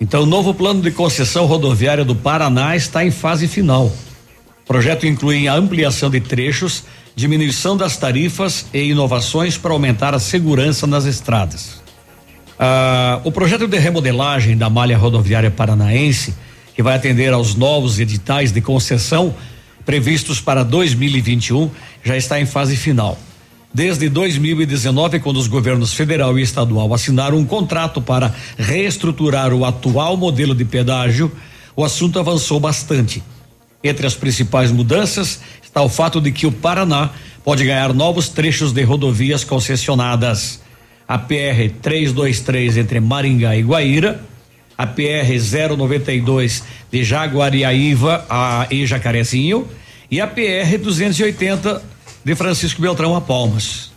Então, 0.00 0.22
o 0.22 0.26
novo 0.26 0.54
plano 0.54 0.80
de 0.80 0.90
concessão 0.90 1.44
rodoviária 1.44 2.04
do 2.04 2.14
Paraná 2.14 2.74
está 2.74 3.04
em 3.04 3.10
fase 3.10 3.46
final. 3.46 3.92
O 4.64 4.66
projeto 4.66 5.06
inclui 5.06 5.46
a 5.48 5.54
ampliação 5.54 6.08
de 6.08 6.20
trechos 6.20 6.84
diminuição 7.14 7.76
das 7.76 7.96
tarifas 7.96 8.66
e 8.72 8.90
inovações 8.90 9.56
para 9.56 9.72
aumentar 9.72 10.14
a 10.14 10.18
segurança 10.18 10.86
nas 10.86 11.04
estradas. 11.04 11.82
Ah, 12.58 13.20
o 13.24 13.32
projeto 13.32 13.66
de 13.66 13.78
remodelagem 13.78 14.56
da 14.56 14.68
malha 14.68 14.96
rodoviária 14.96 15.50
paranaense, 15.50 16.34
que 16.74 16.82
vai 16.82 16.96
atender 16.96 17.32
aos 17.32 17.54
novos 17.54 18.00
editais 18.00 18.52
de 18.52 18.60
concessão 18.60 19.34
previstos 19.84 20.40
para 20.40 20.64
2021, 20.64 21.70
já 22.02 22.16
está 22.16 22.40
em 22.40 22.46
fase 22.46 22.76
final. 22.76 23.18
Desde 23.72 24.08
2019, 24.08 25.18
quando 25.18 25.36
os 25.36 25.48
governos 25.48 25.92
federal 25.92 26.38
e 26.38 26.42
estadual 26.42 26.94
assinaram 26.94 27.38
um 27.38 27.44
contrato 27.44 28.00
para 28.00 28.32
reestruturar 28.56 29.52
o 29.52 29.64
atual 29.64 30.16
modelo 30.16 30.54
de 30.54 30.64
pedágio, 30.64 31.30
o 31.74 31.84
assunto 31.84 32.18
avançou 32.20 32.60
bastante. 32.60 33.22
Entre 33.82 34.06
as 34.06 34.14
principais 34.14 34.70
mudanças 34.70 35.40
está 35.74 35.82
o 35.82 35.88
fato 35.88 36.20
de 36.20 36.30
que 36.30 36.46
o 36.46 36.52
Paraná 36.52 37.10
pode 37.42 37.64
ganhar 37.64 37.92
novos 37.92 38.28
trechos 38.28 38.72
de 38.72 38.84
rodovias 38.84 39.42
concessionadas. 39.42 40.62
A 41.06 41.18
PR 41.18 41.68
323 41.82 42.76
entre 42.76 43.00
Maringá 43.00 43.56
e 43.56 43.62
Guaíra, 43.62 44.22
a 44.78 44.86
PR 44.86 45.26
092 45.76 46.62
de 46.92 47.02
Jaguariaíva 47.02 48.24
a, 48.30 48.68
e 48.70 48.86
Jacarezinho 48.86 49.66
e 50.08 50.20
a 50.20 50.28
PR 50.28 50.78
280 50.80 51.82
de 52.24 52.34
Francisco 52.36 52.80
Beltrão 52.80 53.16
a 53.16 53.20
Palmas 53.20 53.93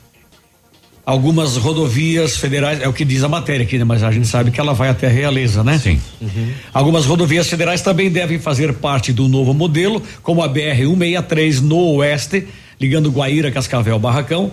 algumas 1.08 1.56
rodovias 1.56 2.36
federais, 2.36 2.82
é 2.82 2.88
o 2.90 2.92
que 2.92 3.06
diz 3.06 3.24
a 3.24 3.30
matéria 3.30 3.64
aqui, 3.64 3.78
né? 3.78 3.86
Mas 3.86 4.04
a 4.04 4.12
gente 4.12 4.28
sabe 4.28 4.52
que 4.52 4.60
ela 4.60 4.74
vai 4.74 4.90
até 4.90 5.08
a 5.08 5.10
Realeza, 5.10 5.64
né? 5.64 5.80
Sim. 5.80 6.02
Uhum. 6.20 6.52
Algumas 6.74 7.06
rodovias 7.06 7.48
federais 7.50 7.82
também 7.82 8.12
devem 8.12 8.38
fazer 8.38 8.74
parte 8.74 9.14
do 9.14 9.30
novo 9.30 9.54
modelo, 9.54 10.04
como 10.22 10.44
a 10.44 10.50
BR 10.50 10.76
163 10.76 11.62
no 11.62 11.78
oeste, 11.94 12.46
ligando 12.78 13.10
Guaíra, 13.10 13.50
Cascavel, 13.50 13.98
Barracão. 13.98 14.52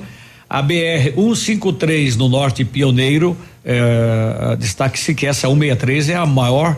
A 0.49 0.63
BR 0.63 1.11
153 1.17 2.15
no 2.15 2.29
norte, 2.29 2.65
Pioneiro. 2.65 3.37
É, 3.65 4.55
Destaque-se 4.57 5.13
que 5.13 5.27
essa 5.27 5.49
163 5.49 6.11
é 6.11 6.15
a 6.15 6.25
maior 6.25 6.77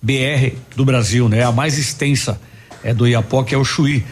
BR 0.00 0.56
do 0.74 0.86
Brasil, 0.86 1.28
né? 1.28 1.44
A 1.44 1.52
mais 1.52 1.76
extensa. 1.76 2.40
É 2.82 2.94
do 2.94 3.06
Iapó, 3.06 3.42
que 3.42 3.54
é 3.54 3.58
o 3.58 3.64
Chuí. 3.64 4.02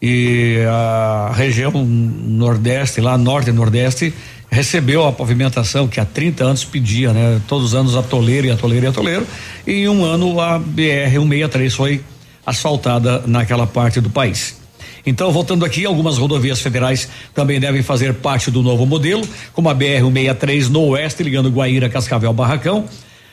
E 0.00 0.58
a 0.68 1.32
região 1.34 1.72
nordeste, 1.72 3.00
lá 3.00 3.16
norte 3.16 3.48
e 3.48 3.52
nordeste, 3.52 4.12
recebeu 4.54 5.04
a 5.04 5.12
pavimentação 5.12 5.88
que 5.88 5.98
há 5.98 6.04
30 6.04 6.44
anos 6.44 6.64
pedia, 6.64 7.12
né? 7.12 7.40
Todos 7.48 7.66
os 7.66 7.74
anos 7.74 7.96
a 7.96 8.02
toleiro 8.02 8.46
e 8.46 8.50
a 8.52 8.56
toleiro 8.56 8.86
e 8.86 8.88
a 8.88 8.92
toleiro. 8.92 9.26
E 9.66 9.72
em 9.72 9.88
um 9.88 10.04
ano 10.04 10.40
a 10.40 10.58
BR 10.58 11.10
163 11.10 11.74
foi 11.74 12.00
asfaltada 12.46 13.24
naquela 13.26 13.66
parte 13.66 14.00
do 14.00 14.08
país. 14.08 14.62
Então, 15.04 15.30
voltando 15.32 15.64
aqui, 15.64 15.84
algumas 15.84 16.16
rodovias 16.16 16.60
federais 16.60 17.08
também 17.34 17.58
devem 17.58 17.82
fazer 17.82 18.14
parte 18.14 18.50
do 18.50 18.62
novo 18.62 18.86
modelo, 18.86 19.26
como 19.52 19.68
a 19.68 19.74
BR 19.74 20.00
163 20.00 20.68
no 20.70 20.82
oeste, 20.90 21.22
ligando 21.22 21.50
Guaíra, 21.50 21.88
Cascavel, 21.88 22.32
Barracão. 22.32 22.84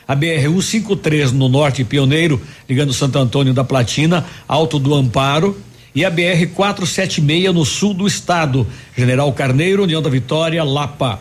A 0.06 0.14
BR 0.16 0.42
153 0.42 1.32
no 1.32 1.48
norte, 1.48 1.84
Pioneiro, 1.84 2.42
ligando 2.68 2.92
Santo 2.92 3.16
Antônio 3.18 3.54
da 3.54 3.62
Platina, 3.62 4.26
Alto 4.48 4.78
do 4.78 4.92
Amparo. 4.92 5.56
E 5.94 6.04
a 6.04 6.10
BR 6.10 6.46
476 6.54 7.54
no 7.54 7.64
sul 7.64 7.92
do 7.92 8.06
estado, 8.06 8.66
General 8.96 9.30
Carneiro, 9.32 9.82
União 9.82 10.00
da 10.00 10.08
Vitória, 10.08 10.64
Lapa. 10.64 11.20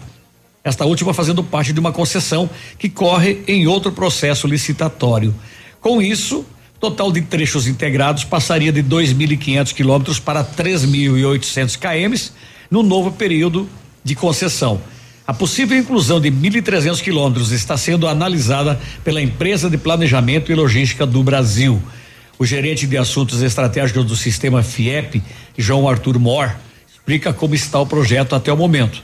Esta 0.64 0.86
última 0.86 1.14
fazendo 1.14 1.44
parte 1.44 1.74
de 1.74 1.80
uma 1.80 1.92
concessão 1.92 2.50
que 2.78 2.88
corre 2.88 3.44
em 3.48 3.68
outro 3.68 3.92
processo 3.92 4.48
licitatório. 4.48 5.36
Com 5.82 6.02
isso, 6.02 6.46
total 6.80 7.12
de 7.12 7.22
trechos 7.22 7.68
integrados 7.68 8.24
passaria 8.24 8.72
de 8.72 8.82
2.500 8.82 9.74
quilômetros 9.74 10.20
para 10.20 10.44
3.800 10.44 11.78
km 11.78 12.32
no 12.70 12.82
novo 12.82 13.12
período 13.12 13.68
de 14.04 14.16
concessão. 14.16 14.80
A 15.28 15.34
possível 15.34 15.78
inclusão 15.78 16.20
de 16.20 16.32
1.300 16.32 17.02
quilômetros 17.02 17.52
está 17.52 17.78
sendo 17.78 18.08
analisada 18.08 18.80
pela 19.04 19.22
empresa 19.22 19.70
de 19.70 19.78
planejamento 19.78 20.52
e 20.52 20.56
logística 20.56 21.06
do 21.06 21.22
Brasil. 21.24 21.82
O 22.42 22.46
gerente 22.46 22.88
de 22.88 22.98
assuntos 22.98 23.44
estratégicos 23.44 24.04
do 24.04 24.16
sistema 24.16 24.64
FIEP, 24.64 25.22
João 25.56 25.88
Arthur 25.88 26.18
Mor, 26.18 26.52
explica 26.92 27.32
como 27.32 27.54
está 27.54 27.80
o 27.80 27.86
projeto 27.86 28.34
até 28.34 28.52
o 28.52 28.58
momento. 28.58 29.04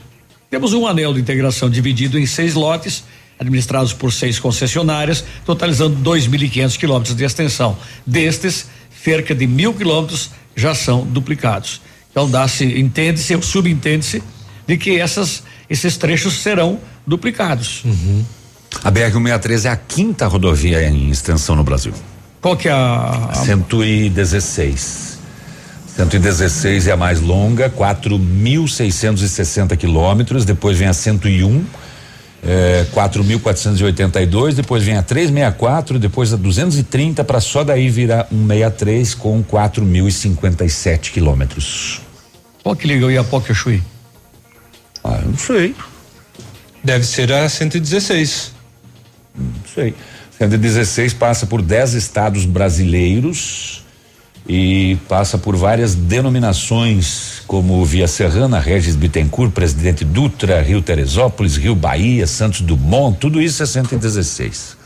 Temos 0.50 0.72
um 0.72 0.88
anel 0.88 1.14
de 1.14 1.20
integração 1.20 1.70
dividido 1.70 2.18
em 2.18 2.26
seis 2.26 2.54
lotes, 2.54 3.04
administrados 3.38 3.92
por 3.92 4.12
seis 4.12 4.40
concessionárias, 4.40 5.24
totalizando 5.46 5.94
2.500 6.02 6.76
quilômetros 6.76 7.14
de 7.14 7.22
extensão. 7.22 7.78
Destes, 8.04 8.66
cerca 9.04 9.36
de 9.36 9.46
mil 9.46 9.72
quilômetros 9.72 10.30
já 10.56 10.74
são 10.74 11.06
duplicados. 11.06 11.80
Então, 12.10 12.28
dá-se, 12.28 12.64
entende-se, 12.64 13.36
ou 13.36 13.42
subentende-se, 13.42 14.20
de 14.66 14.76
que 14.76 14.98
essas, 14.98 15.44
esses 15.70 15.96
trechos 15.96 16.42
serão 16.42 16.80
duplicados. 17.06 17.84
Uhum. 17.84 18.24
A 18.82 18.90
BR-163 18.90 19.64
é 19.64 19.68
a 19.68 19.76
quinta 19.76 20.26
rodovia 20.26 20.82
em 20.88 21.08
extensão 21.08 21.54
no 21.54 21.62
Brasil. 21.62 21.94
Qual 22.40 22.56
que 22.56 22.68
é 22.68 22.72
a. 22.72 23.32
116. 23.44 25.18
116 25.96 26.86
é 26.86 26.92
a 26.92 26.96
mais 26.96 27.20
longa, 27.20 27.68
4.660 27.68 29.76
quilômetros. 29.76 30.44
Depois 30.44 30.78
vem 30.78 30.86
a 30.86 30.92
101, 30.92 31.64
é, 32.44 32.86
4.482. 32.94 34.54
Depois 34.54 34.84
vem 34.84 34.96
a 34.96 35.02
364. 35.02 35.98
Depois 35.98 36.32
a 36.32 36.36
230, 36.36 37.24
para 37.24 37.40
só 37.40 37.64
daí 37.64 37.90
virar 37.90 38.28
163 38.30 39.14
com 39.14 39.42
4.057 39.42 41.10
quilômetros. 41.10 42.00
Qual 42.62 42.76
que 42.76 42.86
liga 42.86 43.06
o 43.06 43.10
Iapoque 43.10 43.50
ao 43.50 43.56
Chuí? 43.56 43.82
Ah, 45.02 45.20
não 45.24 45.36
sei. 45.36 45.74
Deve 46.84 47.04
ser 47.04 47.32
a 47.32 47.48
116. 47.48 48.52
Não 49.36 49.52
sei. 49.74 49.92
116 50.38 51.14
passa 51.14 51.46
por 51.46 51.60
10 51.60 51.94
estados 51.94 52.44
brasileiros 52.44 53.84
e 54.48 54.96
passa 55.08 55.36
por 55.36 55.56
várias 55.56 55.94
denominações, 55.96 57.42
como 57.46 57.84
Via 57.84 58.06
Serrana, 58.06 58.60
Regis 58.60 58.94
Bittencourt, 58.94 59.50
Presidente 59.52 60.04
Dutra, 60.04 60.62
Rio 60.62 60.80
Teresópolis, 60.80 61.56
Rio 61.56 61.74
Bahia, 61.74 62.26
Santos 62.26 62.60
Dumont, 62.60 63.18
tudo 63.18 63.42
isso 63.42 63.62
é 63.62 63.66
116. 63.66 64.76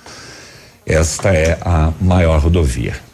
Esta 0.87 1.29
é 1.29 1.59
a 1.61 1.93
maior 2.01 2.41
rodovia. 2.41 3.12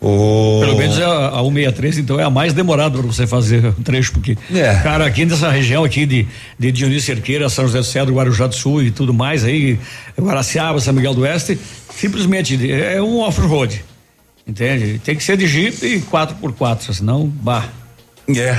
Pelo 0.00 0.76
menos 0.76 0.96
a, 1.00 1.28
a 1.28 1.42
163, 1.42 1.98
então, 1.98 2.20
é 2.20 2.22
a 2.22 2.30
mais 2.30 2.52
demorada 2.52 2.96
para 2.98 3.06
você 3.06 3.26
fazer 3.26 3.66
o 3.66 3.82
trecho, 3.82 4.12
porque, 4.12 4.38
é. 4.54 4.74
cara, 4.76 5.04
aqui 5.04 5.24
nessa 5.24 5.50
região 5.50 5.82
aqui 5.82 6.06
de, 6.06 6.26
de 6.56 6.70
Dionísio 6.70 7.14
Cerqueira, 7.14 7.48
São 7.48 7.66
José 7.66 7.78
do 7.78 7.84
Cedro, 7.84 8.14
Guarujá 8.14 8.46
do 8.46 8.54
Sul 8.54 8.82
e 8.82 8.92
tudo 8.92 9.12
mais, 9.12 9.44
aí, 9.44 9.78
Guaraciaba, 10.16 10.80
São 10.80 10.94
Miguel 10.94 11.14
do 11.14 11.22
Oeste, 11.22 11.58
simplesmente 11.92 12.70
é 12.70 13.02
um 13.02 13.18
off-road. 13.18 13.84
Entende? 14.46 15.00
Tem 15.04 15.16
que 15.16 15.22
ser 15.22 15.36
de 15.36 15.46
Jeep 15.46 15.84
e 15.84 16.00
4x4, 16.00 16.92
senão, 16.94 17.26
bah. 17.26 17.68
É. 18.28 18.56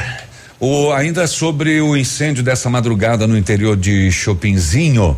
O, 0.59 0.91
ainda 0.91 1.25
sobre 1.25 1.79
o 1.79 1.95
incêndio 1.95 2.43
dessa 2.43 2.69
madrugada 2.69 3.25
no 3.25 3.37
interior 3.37 3.77
de 3.77 4.11
Chopinzinho, 4.11 5.17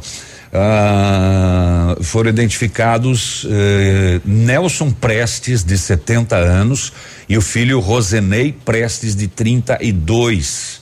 ah, 0.53 1.95
foram 2.01 2.29
identificados 2.29 3.47
eh, 3.49 4.19
Nelson 4.25 4.91
Prestes, 4.91 5.63
de 5.63 5.77
70 5.77 6.35
anos, 6.35 6.91
e 7.29 7.37
o 7.37 7.41
filho 7.41 7.79
Rosenei 7.79 8.51
Prestes, 8.51 9.15
de 9.15 9.27
32. 9.27 10.81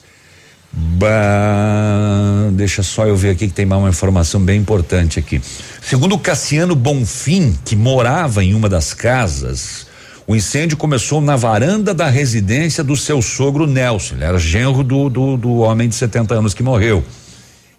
Bah, 0.72 2.48
deixa 2.52 2.82
só 2.82 3.06
eu 3.06 3.16
ver 3.16 3.30
aqui 3.30 3.46
que 3.48 3.54
tem 3.54 3.64
uma 3.66 3.88
informação 3.88 4.40
bem 4.40 4.60
importante 4.60 5.18
aqui. 5.18 5.40
Segundo 5.82 6.18
Cassiano 6.18 6.74
Bonfim, 6.74 7.56
que 7.64 7.76
morava 7.76 8.42
em 8.42 8.54
uma 8.54 8.68
das 8.68 8.92
casas, 8.92 9.86
o 10.26 10.34
incêndio 10.34 10.76
começou 10.76 11.20
na 11.20 11.36
varanda 11.36 11.92
da 11.92 12.08
residência 12.08 12.84
do 12.84 12.96
seu 12.96 13.22
sogro 13.22 13.66
Nelson. 13.66 14.16
Ele 14.16 14.24
era 14.24 14.38
genro 14.38 14.82
do, 14.84 15.08
do, 15.08 15.36
do 15.36 15.56
homem 15.58 15.88
de 15.88 15.94
70 15.94 16.34
anos 16.34 16.54
que 16.54 16.62
morreu. 16.62 17.04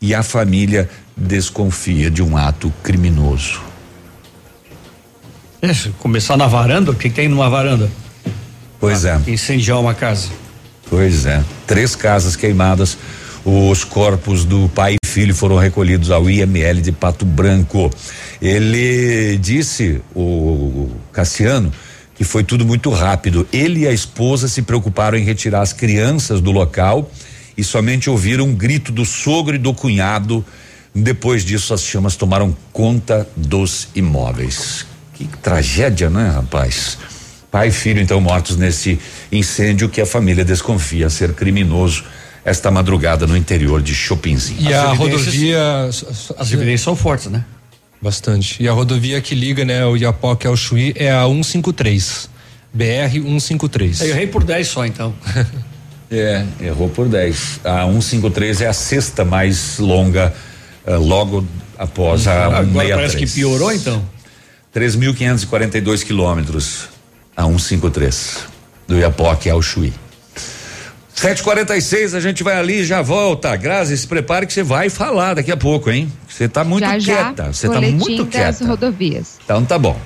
E 0.02 0.16
a 0.16 0.24
família 0.24 0.90
desconfia 1.16 2.10
de 2.10 2.24
um 2.24 2.36
ato 2.36 2.74
criminoso. 2.82 3.62
É, 5.62 5.72
começar 6.00 6.36
na 6.36 6.48
varanda, 6.48 6.90
o 6.90 6.96
que 6.96 7.08
tem 7.08 7.28
numa 7.28 7.48
varanda? 7.50 7.88
Pois 8.80 9.06
ah, 9.06 9.22
é. 9.28 9.32
Incendiar 9.32 9.80
uma 9.80 9.94
casa. 9.94 10.30
Pois 10.90 11.28
é. 11.28 11.44
Três 11.68 11.96
casas 11.96 12.36
queimadas. 12.36 12.98
Os 13.46 13.84
corpos 13.84 14.44
do 14.44 14.70
pai 14.70 14.96
e 14.96 15.08
filho 15.08 15.36
foram 15.36 15.58
recolhidos 15.58 16.10
ao 16.10 16.28
IML 16.28 16.82
de 16.82 16.92
Pato 16.92 17.26
Branco. 17.26 17.92
Ele 18.42 19.38
disse, 19.38 20.02
o 20.16 20.90
Cassiano, 21.12 21.72
que 22.16 22.24
foi 22.24 22.44
tudo 22.44 22.66
muito 22.66 22.90
rápido. 22.90 23.48
Ele 23.54 23.82
e 23.82 23.88
a 23.88 23.92
esposa 23.92 24.48
se 24.48 24.64
preocuparam 24.64 25.18
em 25.18 25.24
retirar 25.24 25.62
as 25.62 25.74
crianças 25.74 26.42
do 26.42 26.52
local 26.52 27.10
e 27.62 27.64
somente 27.64 28.10
ouviram 28.10 28.46
um 28.46 28.56
grito 28.56 28.92
do 28.92 29.06
sogro 29.06 29.56
e 29.56 29.60
do 29.60 29.72
cunhado. 29.72 30.44
Depois 30.94 31.46
disso, 31.46 31.76
as 31.76 31.84
chamas 31.84 32.16
tomaram 32.16 32.58
conta 32.74 33.30
dos 33.36 33.88
imóveis. 33.94 34.88
Que 35.14 35.26
tragédia, 35.44 36.10
né, 36.10 36.28
rapaz? 36.28 36.98
Pai 37.52 37.68
e 37.68 37.72
filho, 37.72 38.02
então, 38.02 38.20
mortos 38.20 38.58
nesse 38.58 39.00
incêndio 39.32 39.90
que 39.90 40.02
a 40.02 40.08
família 40.08 40.44
desconfia 40.44 41.08
ser 41.08 41.34
criminoso 41.34 42.04
esta 42.44 42.72
madrugada 42.72 43.28
no 43.28 43.38
interior 43.38 43.80
de 43.80 43.94
Chopinzinho. 43.94 44.60
E 44.60 44.74
as 44.74 44.86
a 44.86 44.94
rodovia. 44.94 45.90
As 46.40 46.52
evidências 46.52 46.82
são 46.82 46.96
fortes, 46.96 47.28
né? 47.28 47.46
Bastante. 48.02 48.62
E 48.64 48.68
a 48.68 48.72
rodovia 48.72 49.22
que 49.22 49.36
liga, 49.36 49.64
né, 49.64 49.86
o 49.86 49.96
Iapoque 49.96 50.48
ao 50.48 50.58
Chuí 50.58 50.94
é 50.96 51.12
a 51.12 51.28
153. 51.28 52.28
BR 52.74 53.22
153. 53.22 54.02
Eu 54.02 54.08
errei 54.08 54.26
por 54.26 54.44
10 54.44 54.68
só, 54.68 54.84
então. 54.84 55.14
É, 56.12 56.46
errou 56.60 56.90
por 56.90 57.08
10. 57.08 57.62
A 57.64 57.86
153 57.86 58.62
é 58.62 58.68
a 58.68 58.74
sexta 58.74 59.24
mais 59.24 59.80
longa, 59.80 60.34
uh, 60.86 60.98
logo 61.00 61.46
após 61.78 62.28
a 62.28 62.46
Agora 62.46 62.66
163. 62.66 62.96
parece 62.96 63.18
que 63.18 63.28
piorou, 63.28 63.72
então? 63.72 64.04
3.542 64.76 66.04
quilômetros 66.04 66.90
a 67.36 67.44
153 67.44 68.40
do 68.88 68.98
Iapoque 68.98 69.50
ao 69.50 69.62
Chuí. 69.62 69.94
746, 71.14 72.16
a 72.16 72.20
gente 72.20 72.44
vai 72.44 72.58
ali 72.58 72.80
e 72.80 72.86
já 72.86 73.02
volta. 73.02 73.56
Grazi, 73.56 73.96
se 73.98 74.08
prepare 74.08 74.48
que 74.48 74.54
você 74.54 74.64
vai 74.64 74.90
falar 74.90 75.36
daqui 75.36 75.52
a 75.52 75.58
pouco, 75.58 75.92
hein? 75.92 76.12
Você 76.28 76.50
tá 76.50 76.64
muito 76.64 76.84
já, 77.00 77.00
quieta. 77.00 77.54
Você 77.54 77.70
tá 77.70 77.80
muito 77.80 78.26
das 78.26 78.58
quieta. 78.58 78.66
rodovias. 78.66 79.38
Então 79.44 79.64
tá 79.64 79.78
bom. 79.78 80.00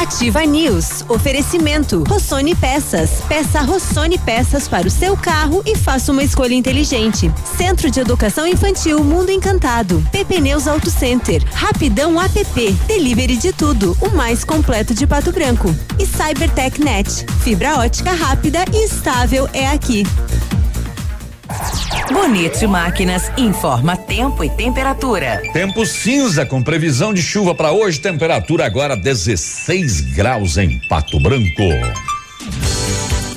Ativa 0.00 0.46
News. 0.46 1.04
Oferecimento. 1.10 2.04
Rossoni 2.08 2.54
Peças. 2.54 3.20
Peça 3.28 3.60
Rossoni 3.60 4.16
Peças 4.16 4.66
para 4.66 4.88
o 4.88 4.90
seu 4.90 5.14
carro 5.14 5.62
e 5.66 5.76
faça 5.76 6.10
uma 6.10 6.22
escolha 6.22 6.54
inteligente. 6.54 7.30
Centro 7.58 7.90
de 7.90 8.00
Educação 8.00 8.46
Infantil 8.46 9.04
Mundo 9.04 9.30
Encantado. 9.30 10.02
PP 10.10 10.40
Neus 10.40 10.66
Auto 10.66 10.90
Center. 10.90 11.44
Rapidão 11.52 12.18
app. 12.18 12.72
Delivery 12.86 13.36
de 13.36 13.52
tudo. 13.52 13.94
O 14.00 14.08
mais 14.08 14.42
completo 14.42 14.94
de 14.94 15.06
Pato 15.06 15.32
Branco. 15.32 15.68
E 15.98 16.06
Cybertech 16.06 16.82
Net. 16.82 17.26
Fibra 17.42 17.76
ótica 17.76 18.12
rápida 18.12 18.64
e 18.72 18.86
estável 18.86 19.50
é 19.52 19.68
aqui. 19.68 20.04
Bonito 22.12 22.68
Máquinas 22.68 23.30
informa 23.36 23.96
tempo 23.96 24.42
e 24.42 24.50
temperatura. 24.50 25.42
Tempo 25.52 25.86
cinza 25.86 26.44
com 26.44 26.62
previsão 26.62 27.14
de 27.14 27.22
chuva 27.22 27.54
para 27.54 27.72
hoje, 27.72 28.00
temperatura 28.00 28.66
agora 28.66 28.96
16 28.96 30.00
graus 30.12 30.56
em 30.56 30.78
Pato 30.88 31.20
Branco. 31.20 31.62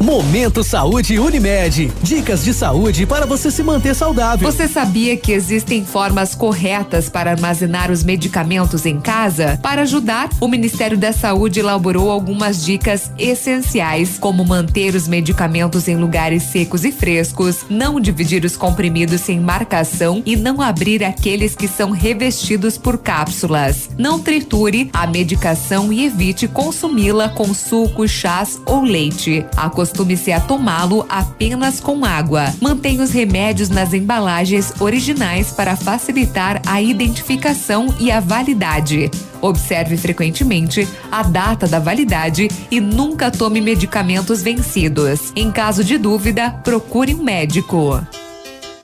Momento 0.00 0.64
Saúde 0.64 1.18
Unimed. 1.18 1.92
Dicas 2.02 2.42
de 2.42 2.54
saúde 2.54 3.04
para 3.04 3.26
você 3.26 3.50
se 3.50 3.62
manter 3.62 3.94
saudável. 3.94 4.50
Você 4.50 4.66
sabia 4.66 5.14
que 5.14 5.30
existem 5.30 5.84
formas 5.84 6.34
corretas 6.34 7.10
para 7.10 7.32
armazenar 7.32 7.90
os 7.90 8.02
medicamentos 8.02 8.86
em 8.86 8.98
casa? 8.98 9.58
Para 9.62 9.82
ajudar, 9.82 10.30
o 10.40 10.48
Ministério 10.48 10.96
da 10.96 11.12
Saúde 11.12 11.60
elaborou 11.60 12.10
algumas 12.10 12.64
dicas 12.64 13.12
essenciais, 13.18 14.16
como 14.18 14.42
manter 14.42 14.94
os 14.94 15.06
medicamentos 15.06 15.86
em 15.86 15.96
lugares 15.96 16.44
secos 16.44 16.82
e 16.86 16.92
frescos, 16.92 17.66
não 17.68 18.00
dividir 18.00 18.42
os 18.42 18.56
comprimidos 18.56 19.20
sem 19.20 19.38
marcação 19.38 20.22
e 20.24 20.34
não 20.34 20.62
abrir 20.62 21.04
aqueles 21.04 21.54
que 21.54 21.68
são 21.68 21.90
revestidos 21.90 22.78
por 22.78 22.96
cápsulas. 22.96 23.90
Não 23.98 24.18
triture 24.18 24.88
a 24.94 25.06
medicação 25.06 25.92
e 25.92 26.06
evite 26.06 26.48
consumi-la 26.48 27.28
com 27.28 27.52
suco, 27.52 28.08
chás 28.08 28.58
ou 28.64 28.80
leite. 28.82 29.44
Acostume-se 29.90 30.30
a 30.30 30.38
tomá-lo 30.38 31.04
apenas 31.08 31.80
com 31.80 32.04
água. 32.04 32.54
Mantenha 32.60 33.02
os 33.02 33.10
remédios 33.10 33.68
nas 33.68 33.92
embalagens 33.92 34.72
originais 34.80 35.50
para 35.50 35.74
facilitar 35.74 36.62
a 36.64 36.80
identificação 36.80 37.92
e 37.98 38.08
a 38.08 38.20
validade. 38.20 39.10
Observe 39.40 39.96
frequentemente 39.96 40.86
a 41.10 41.24
data 41.24 41.66
da 41.66 41.80
validade 41.80 42.48
e 42.70 42.80
nunca 42.80 43.32
tome 43.32 43.60
medicamentos 43.60 44.42
vencidos. 44.42 45.32
Em 45.34 45.50
caso 45.50 45.82
de 45.82 45.98
dúvida, 45.98 46.50
procure 46.62 47.12
um 47.12 47.22
médico. 47.24 48.00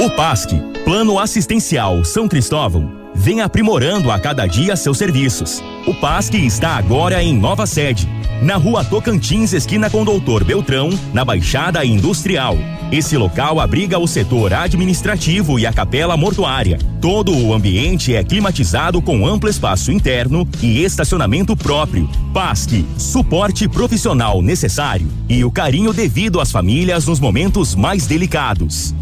O 0.00 0.08
PASC, 0.08 0.52
Plano 0.82 1.18
Assistencial 1.18 2.02
São 2.06 2.26
Cristóvão, 2.26 2.90
vem 3.14 3.42
aprimorando 3.42 4.10
a 4.10 4.18
cada 4.18 4.46
dia 4.46 4.74
seus 4.74 4.96
serviços. 4.96 5.62
O 5.86 5.92
PASC 5.92 6.32
está 6.36 6.70
agora 6.70 7.22
em 7.22 7.36
nova 7.36 7.66
sede, 7.66 8.08
na 8.40 8.56
rua 8.56 8.82
Tocantins, 8.82 9.52
esquina 9.52 9.90
com 9.90 10.02
Doutor 10.02 10.42
Beltrão, 10.42 10.88
na 11.12 11.22
Baixada 11.22 11.84
Industrial. 11.84 12.56
Esse 12.90 13.18
local 13.18 13.60
abriga 13.60 13.98
o 13.98 14.08
setor 14.08 14.54
administrativo 14.54 15.58
e 15.58 15.66
a 15.66 15.72
capela 15.72 16.16
mortuária. 16.16 16.78
Todo 17.00 17.34
o 17.34 17.54
ambiente 17.54 18.14
é 18.14 18.22
climatizado 18.22 19.00
com 19.00 19.26
amplo 19.26 19.48
espaço 19.48 19.90
interno 19.90 20.46
e 20.62 20.84
estacionamento 20.84 21.56
próprio. 21.56 22.06
PASC, 22.34 22.84
suporte 22.98 23.66
profissional 23.66 24.42
necessário 24.42 25.08
e 25.26 25.42
o 25.42 25.50
carinho 25.50 25.94
devido 25.94 26.40
às 26.40 26.52
famílias 26.52 27.06
nos 27.06 27.18
momentos 27.18 27.74
mais 27.74 28.06
delicados. 28.06 28.94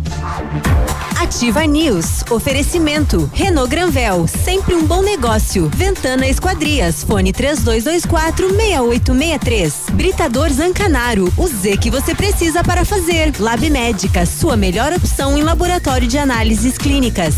Ativa 1.20 1.66
News. 1.66 2.22
Oferecimento. 2.30 3.28
Renault 3.34 3.68
Granvel. 3.68 4.26
Sempre 4.28 4.76
um 4.76 4.86
bom 4.86 5.02
negócio. 5.02 5.68
Ventana 5.74 6.28
Esquadrias. 6.28 7.02
Fone 7.02 7.32
3224 7.32 8.48
6863. 8.48 9.74
Britador 9.92 10.48
Zancanaro. 10.50 11.32
O 11.36 11.48
Z 11.48 11.76
que 11.78 11.90
você 11.90 12.14
precisa 12.14 12.62
para 12.62 12.84
fazer. 12.84 13.32
Lab 13.38 13.68
Médica. 13.68 14.24
Sua 14.24 14.56
melhor 14.56 14.92
opção 14.92 15.36
em 15.36 15.42
laboratório 15.42 16.06
de 16.06 16.16
análises 16.16 16.78
clínicas. 16.78 17.34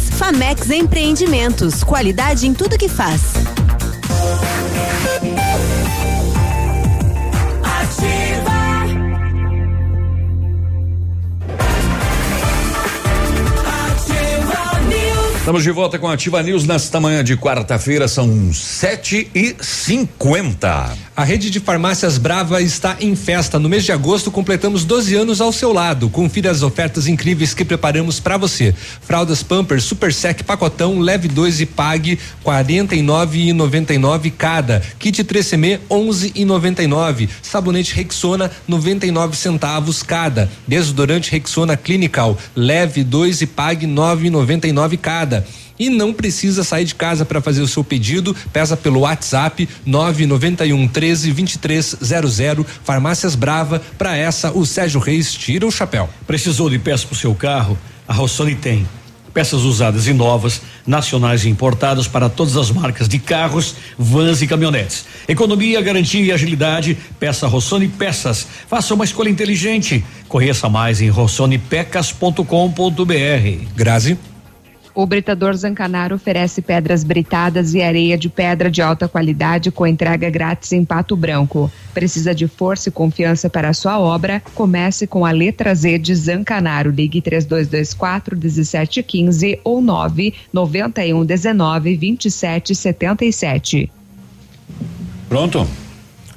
Famex 0.50 0.70
Empreendimentos. 0.70 1.84
Qualidade 1.84 2.44
em 2.44 2.52
tudo 2.52 2.76
que 2.76 2.88
faz. 2.88 3.59
Estamos 15.50 15.64
de 15.64 15.72
volta 15.72 15.98
com 15.98 16.06
a 16.06 16.12
Ativa 16.12 16.40
News 16.44 16.64
nesta 16.64 17.00
manhã 17.00 17.24
de 17.24 17.36
quarta-feira, 17.36 18.06
são 18.06 18.52
sete 18.52 19.28
e 19.34 19.56
cinquenta. 19.60 20.96
A 21.16 21.24
rede 21.24 21.50
de 21.50 21.58
farmácias 21.58 22.18
Brava 22.18 22.62
está 22.62 22.96
em 23.00 23.16
festa. 23.16 23.58
No 23.58 23.68
mês 23.68 23.84
de 23.84 23.90
agosto 23.90 24.30
completamos 24.30 24.84
12 24.84 25.16
anos 25.16 25.40
ao 25.40 25.52
seu 25.52 25.72
lado. 25.72 26.08
Confira 26.08 26.52
as 26.52 26.62
ofertas 26.62 27.08
incríveis 27.08 27.52
que 27.52 27.64
preparamos 27.64 28.20
para 28.20 28.36
você. 28.36 28.72
Fraldas 29.02 29.42
Pampers 29.42 29.82
Super 29.82 30.14
Sec 30.14 30.44
pacotão 30.44 31.00
leve 31.00 31.26
2 31.26 31.62
e 31.62 31.66
pague 31.66 32.18
49,99 32.42 34.32
cada. 34.38 34.80
Kit 35.00 35.24
3CM 35.24 35.80
11,99. 35.90 37.28
Sabonete 37.42 37.92
Rexona 37.94 38.50
99 38.68 39.36
centavos 39.36 40.02
cada. 40.02 40.48
Desodorante 40.66 41.32
Rexona 41.32 41.76
Clinical 41.76 42.38
leve 42.54 43.02
2 43.02 43.42
e 43.42 43.46
pague 43.46 43.86
9,99 43.86 44.96
cada. 44.96 45.39
E 45.78 45.88
não 45.88 46.12
precisa 46.12 46.62
sair 46.62 46.84
de 46.84 46.94
casa 46.94 47.24
para 47.24 47.40
fazer 47.40 47.62
o 47.62 47.68
seu 47.68 47.82
pedido. 47.82 48.36
Peça 48.52 48.76
pelo 48.76 49.00
WhatsApp 49.00 49.66
991 49.86 50.88
13 50.88 51.32
2300. 51.32 52.66
Farmácias 52.84 53.34
Brava. 53.34 53.80
Para 53.96 54.16
essa, 54.16 54.52
o 54.52 54.66
Sérgio 54.66 55.00
Reis 55.00 55.32
tira 55.32 55.66
o 55.66 55.70
chapéu. 55.70 56.08
Precisou 56.26 56.68
de 56.68 56.78
peças 56.78 57.04
para 57.04 57.14
o 57.14 57.18
seu 57.18 57.34
carro? 57.34 57.78
A 58.06 58.12
Rossoni 58.12 58.54
tem. 58.54 58.86
Peças 59.32 59.62
usadas 59.62 60.08
e 60.08 60.12
novas, 60.12 60.60
nacionais 60.84 61.44
e 61.44 61.48
importadas 61.48 62.08
para 62.08 62.28
todas 62.28 62.56
as 62.56 62.70
marcas 62.70 63.08
de 63.08 63.18
carros, 63.18 63.76
vans 63.96 64.42
e 64.42 64.46
caminhonetes. 64.46 65.06
Economia, 65.28 65.80
garantia 65.80 66.20
e 66.20 66.32
agilidade. 66.32 66.98
Peça 67.18 67.46
Rossoni 67.46 67.86
Peças. 67.86 68.46
Faça 68.68 68.92
uma 68.92 69.04
escolha 69.04 69.28
inteligente. 69.28 70.04
Conheça 70.28 70.68
mais 70.68 71.00
em 71.00 71.08
rossonipecas.com.br. 71.08 72.44
Grazi. 73.76 74.18
O 75.00 75.06
Britador 75.06 75.56
Zancanaro 75.56 76.16
oferece 76.16 76.60
pedras 76.60 77.02
britadas 77.02 77.72
e 77.72 77.80
areia 77.80 78.18
de 78.18 78.28
pedra 78.28 78.70
de 78.70 78.82
alta 78.82 79.08
qualidade 79.08 79.70
com 79.70 79.86
entrega 79.86 80.28
grátis 80.28 80.72
em 80.72 80.84
Pato 80.84 81.16
Branco. 81.16 81.72
Precisa 81.94 82.34
de 82.34 82.46
força 82.46 82.90
e 82.90 82.92
confiança 82.92 83.48
para 83.48 83.70
a 83.70 83.72
sua 83.72 83.98
obra? 83.98 84.42
Comece 84.54 85.06
com 85.06 85.24
a 85.24 85.30
letra 85.30 85.74
Z 85.74 86.00
de 86.00 86.14
Zancanaro. 86.14 86.90
Ligue 86.90 87.22
3224 87.22 88.36
1715 88.36 89.58
ou 89.64 89.80
991 89.80 91.24
19 91.24 91.96
27 91.96 92.74
77. 92.74 93.90
Pronto? 95.30 95.66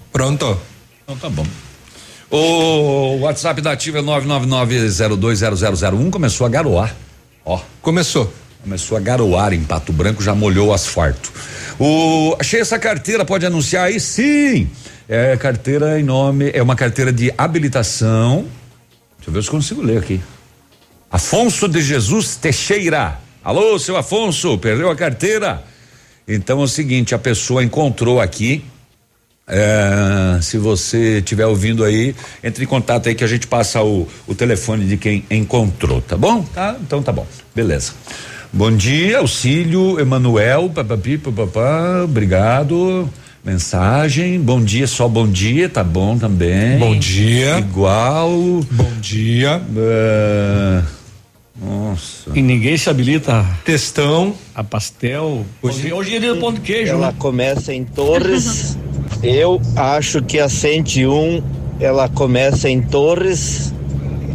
Pronto. 0.09 0.57
Então 1.03 1.17
tá 1.17 1.29
bom. 1.29 1.45
O 2.31 3.17
WhatsApp 3.23 3.59
da 3.59 3.73
Ativa 3.73 3.99
é 3.99 4.01
999020001 4.01 6.09
começou 6.09 6.47
a 6.47 6.49
garoar. 6.49 6.95
Ó. 7.43 7.59
Começou. 7.81 8.31
Começou 8.63 8.97
a 8.97 9.01
garoar 9.01 9.53
em 9.53 9.61
Pato 9.61 9.91
Branco, 9.91 10.23
já 10.23 10.33
molhou 10.33 10.69
o 10.69 10.73
asfalto. 10.73 11.33
O, 11.77 12.33
achei 12.39 12.61
essa 12.61 12.79
carteira, 12.79 13.25
pode 13.25 13.45
anunciar 13.45 13.87
aí? 13.87 13.99
Sim! 13.99 14.69
É 15.07 15.35
carteira 15.35 15.99
em 15.99 16.03
nome, 16.03 16.49
é 16.53 16.63
uma 16.63 16.75
carteira 16.75 17.11
de 17.11 17.33
habilitação. 17.37 18.45
Deixa 19.17 19.29
eu 19.29 19.33
ver 19.33 19.43
se 19.43 19.49
consigo 19.49 19.81
ler 19.81 19.97
aqui. 19.97 20.21
Afonso 21.11 21.67
de 21.67 21.81
Jesus 21.81 22.37
Teixeira. 22.37 23.19
Alô, 23.43 23.77
seu 23.77 23.97
Afonso, 23.97 24.57
perdeu 24.57 24.89
a 24.89 24.95
carteira? 24.95 25.61
Então 26.25 26.61
é 26.61 26.63
o 26.63 26.67
seguinte, 26.67 27.13
a 27.13 27.19
pessoa 27.19 27.61
encontrou 27.61 28.21
aqui. 28.21 28.63
É, 29.45 30.39
se 30.41 30.57
você 30.57 31.17
estiver 31.17 31.45
ouvindo 31.45 31.83
aí, 31.83 32.15
entre 32.41 32.63
em 32.63 32.67
contato 32.67 33.09
aí 33.09 33.15
que 33.15 33.25
a 33.25 33.27
gente 33.27 33.45
passa 33.45 33.83
o, 33.83 34.07
o 34.25 34.33
telefone 34.33 34.85
de 34.85 34.95
quem 34.95 35.25
encontrou, 35.29 36.01
tá 36.01 36.15
bom? 36.15 36.43
Tá, 36.43 36.77
então 36.81 37.03
tá 37.03 37.11
bom, 37.11 37.27
beleza. 37.53 37.91
Bom 38.55 38.71
dia, 38.71 39.17
auxílio, 39.17 39.99
Emanuel, 39.99 40.69
papapi, 40.69 41.17
papapá, 41.17 42.03
obrigado. 42.03 43.09
Mensagem, 43.43 44.39
bom 44.39 44.63
dia, 44.63 44.85
só 44.85 45.07
bom 45.07 45.27
dia, 45.27 45.67
tá 45.67 45.83
bom 45.83 46.19
também. 46.19 46.77
Bom 46.77 46.95
dia. 46.95 47.57
Igual. 47.57 48.29
Bom 48.69 48.91
dia. 49.01 49.59
É, 49.75 50.83
nossa. 51.59 52.29
E 52.35 52.43
ninguém 52.43 52.77
se 52.77 52.91
habilita. 52.91 53.43
Textão. 53.65 54.35
A 54.53 54.63
pastel. 54.63 55.43
Hoje, 55.59 55.91
hoje 55.91 56.15
é 56.15 56.19
dia 56.19 56.35
do 56.35 56.39
pão 56.39 56.53
de 56.53 56.59
queijo. 56.61 56.91
Ela 56.91 57.07
né? 57.07 57.15
começa 57.17 57.73
em 57.73 57.83
Torres. 57.83 58.77
Eu 59.23 59.59
acho 59.75 60.21
que 60.21 60.39
a 60.39 60.47
101 60.47 61.41
ela 61.79 62.07
começa 62.07 62.69
em 62.69 62.83
Torres 62.83 63.72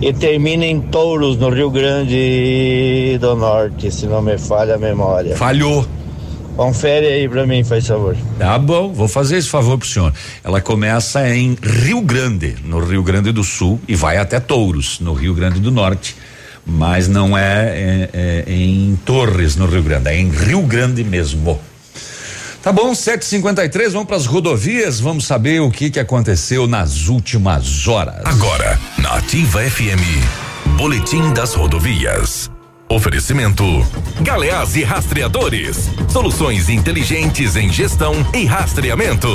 e 0.01 0.13
termina 0.13 0.65
em 0.65 0.81
Touros, 0.81 1.37
no 1.37 1.51
Rio 1.51 1.71
Grande 1.71 3.19
do 3.21 3.35
Norte, 3.35 3.91
se 3.91 4.07
não 4.07 4.23
me 4.23 4.39
falha 4.39 4.77
a 4.77 4.79
memória. 4.79 5.37
Falhou. 5.37 5.87
Confere 6.57 7.07
aí 7.07 7.29
pra 7.29 7.47
mim, 7.47 7.63
faz 7.63 7.87
favor. 7.87 8.17
Tá 8.37 8.59
bom, 8.59 8.93
vou 8.93 9.07
fazer 9.07 9.37
esse 9.37 9.49
favor 9.49 9.79
pro 9.79 9.87
senhor. 9.87 10.13
Ela 10.43 10.61
começa 10.61 11.29
em 11.29 11.57
Rio 11.63 12.01
Grande, 12.01 12.57
no 12.65 12.81
Rio 12.81 13.03
Grande 13.03 13.31
do 13.31 13.45
Sul, 13.45 13.81
e 13.87 13.95
vai 13.95 14.17
até 14.17 14.41
Touros, 14.41 14.99
no 14.99 15.13
Rio 15.13 15.35
Grande 15.35 15.61
do 15.61 15.71
Norte. 15.71 16.17
Mas 16.67 17.09
não 17.09 17.39
é, 17.39 18.09
é, 18.13 18.45
é 18.47 18.53
em 18.53 18.99
Torres, 19.05 19.57
no 19.57 19.67
Rio 19.67 19.83
Grande, 19.83 20.11
é 20.11 20.19
em 20.19 20.29
Rio 20.29 20.63
Grande 20.63 21.05
mesmo. 21.05 21.61
Tá 22.63 22.73
bom, 22.73 22.93
753, 22.93 23.93
vamos 23.93 24.09
para 24.09 24.17
as 24.17 24.27
rodovias, 24.27 24.99
vamos 24.99 25.27
saber 25.27 25.61
o 25.61 25.71
que 25.71 25.91
que 25.91 26.01
aconteceu 26.01 26.67
nas 26.67 27.07
últimas 27.07 27.87
horas. 27.87 28.25
Agora, 28.25 28.79
na 28.99 29.15
Ativa 29.15 29.61
FM, 29.61 30.77
Boletim 30.77 31.33
das 31.33 31.55
Rodovias. 31.55 32.51
Oferecimento: 32.89 33.65
Galeás 34.23 34.75
e 34.75 34.83
Rastreadores. 34.83 35.89
Soluções 36.09 36.69
inteligentes 36.69 37.55
em 37.55 37.71
gestão 37.71 38.15
e 38.35 38.45
rastreamento. 38.45 39.29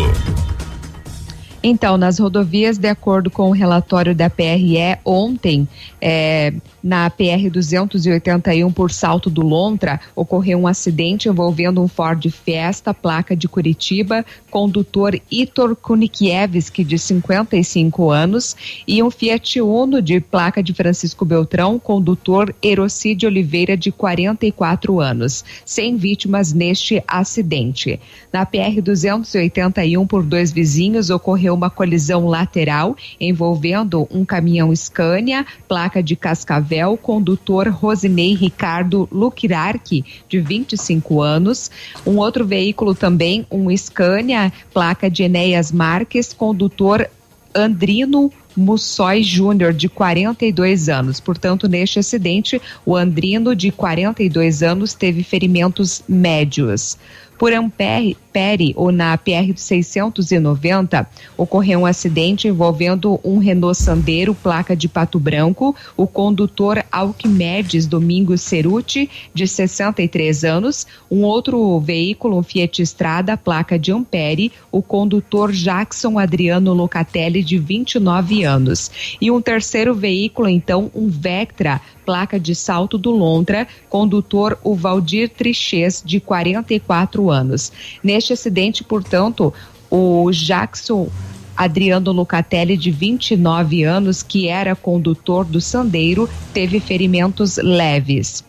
Então, 1.64 1.98
nas 1.98 2.20
rodovias, 2.20 2.78
de 2.78 2.90
acordo 2.90 3.32
com 3.32 3.48
o 3.48 3.54
relatório 3.54 4.14
da 4.14 4.30
PRE, 4.30 4.98
ontem, 5.06 5.66
é, 6.02 6.54
na 6.84 7.10
PR 7.10 7.50
281 7.50 8.70
por 8.74 8.92
Salto 8.92 9.30
do 9.30 9.42
Lontra, 9.42 10.02
ocorreu 10.14 10.60
um 10.60 10.68
acidente 10.68 11.30
envolvendo 11.30 11.82
um 11.82 11.88
Ford 11.88 12.22
Fiesta, 12.30 12.94
placa 12.94 13.36
de 13.36 13.48
Curitiba, 13.48 14.26
condutor 14.52 15.18
Itor 15.32 15.76
Kunikiewski, 15.78 16.84
de 16.84 17.00
55 17.00 18.10
anos, 18.10 18.56
e 18.86 19.02
um 19.02 19.10
Fiat 19.10 19.62
Uno 19.62 20.02
de 20.02 20.20
placa 20.20 20.62
de 20.62 20.74
Francisco 20.74 21.24
Beltrão, 21.24 21.80
condutor 21.80 22.54
Erocide 22.62 23.26
Oliveira, 23.26 23.78
de 23.78 23.92
44 23.92 25.00
anos, 25.00 25.46
sem 25.66 25.96
vítimas 25.96 26.52
neste 26.52 27.02
acidente. 27.08 28.00
Na 28.32 28.46
PR 28.46 28.82
281 28.84 30.06
por 30.06 30.24
dois 30.24 30.52
vizinhos, 30.52 31.10
ocorreu 31.10 31.54
uma 31.54 31.70
colisão 31.70 32.28
lateral 32.28 32.98
envolvendo 33.20 34.06
um 34.12 34.26
caminhão 34.26 34.76
Scania, 34.76 35.46
placa 35.68 36.04
de 36.04 36.16
Cascavel, 36.16 36.73
condutor 36.98 37.68
Rosinei 37.68 38.34
Ricardo 38.34 39.08
Luquirarque, 39.12 40.04
de 40.28 40.40
25 40.40 41.22
anos. 41.22 41.70
Um 42.06 42.18
outro 42.18 42.46
veículo 42.46 42.96
também, 42.96 43.46
um 43.52 43.76
Scania, 43.76 44.52
placa 44.74 45.10
de 45.10 45.24
Enéas 45.24 45.72
Marques, 45.72 46.34
condutor 46.34 47.10
Andrino 47.54 48.32
Mussói 48.56 49.24
Júnior, 49.24 49.74
de 49.74 49.90
42 49.90 50.90
anos. 50.90 51.20
Portanto, 51.20 51.68
neste 51.68 52.00
acidente, 52.00 52.62
o 52.86 52.96
Andrino, 52.96 53.56
de 53.56 53.72
42 53.72 54.64
anos, 54.64 54.94
teve 54.94 55.24
ferimentos 55.24 56.04
médios. 56.08 56.98
Por 57.44 57.52
Ampere, 57.52 58.16
Pere, 58.32 58.74
ou 58.74 58.90
na 58.90 59.18
PR 59.18 59.54
690, 59.54 61.06
ocorreu 61.38 61.82
um 61.82 61.86
acidente 61.86 62.48
envolvendo 62.48 63.20
um 63.22 63.38
Renault 63.38 63.78
Sandero, 63.78 64.34
placa 64.34 64.74
de 64.76 64.88
Pato 64.88 65.20
Branco, 65.20 65.76
o 65.98 66.08
condutor 66.08 66.84
Alquimedes 66.90 67.86
Domingos 67.86 68.40
Ceruti, 68.40 69.10
de 69.34 69.46
63 69.46 70.46
anos, 70.46 70.88
um 71.12 71.24
outro 71.24 71.80
veículo, 71.82 72.38
um 72.38 72.44
Fiat 72.44 72.82
Estrada, 72.82 73.36
placa 73.36 73.78
de 73.78 73.92
Ampere, 73.92 74.52
o 74.72 74.82
condutor 74.82 75.52
Jackson 75.52 76.18
Adriano 76.18 76.74
Locatelli, 76.74 77.44
de 77.44 77.60
29 77.60 78.46
anos. 78.46 78.90
E 79.20 79.30
um 79.30 79.42
terceiro 79.42 79.94
veículo, 79.94 80.48
então, 80.48 80.90
um 80.96 81.10
Vectra, 81.10 81.82
placa 82.06 82.40
de 82.40 82.54
Salto 82.54 82.98
do 82.98 83.12
Lontra, 83.12 83.68
condutor 83.90 84.58
o 84.64 84.76
Valdir 84.76 85.30
Trichês, 85.30 86.02
de 86.06 86.20
44 86.20 87.30
anos. 87.30 87.72
Neste 88.04 88.34
acidente, 88.34 88.84
portanto, 88.84 89.54
o 89.90 90.32
Jackson 90.32 91.10
Adriano 91.56 92.12
Lucatelli, 92.12 92.76
de 92.76 92.92
29 92.92 93.84
anos, 93.84 94.24
que 94.24 94.48
era 94.48 94.76
condutor 94.76 95.46
do 95.46 95.62
Sandeiro, 95.62 96.30
teve 96.54 96.80
ferimentos 96.80 97.58
leves 97.58 98.44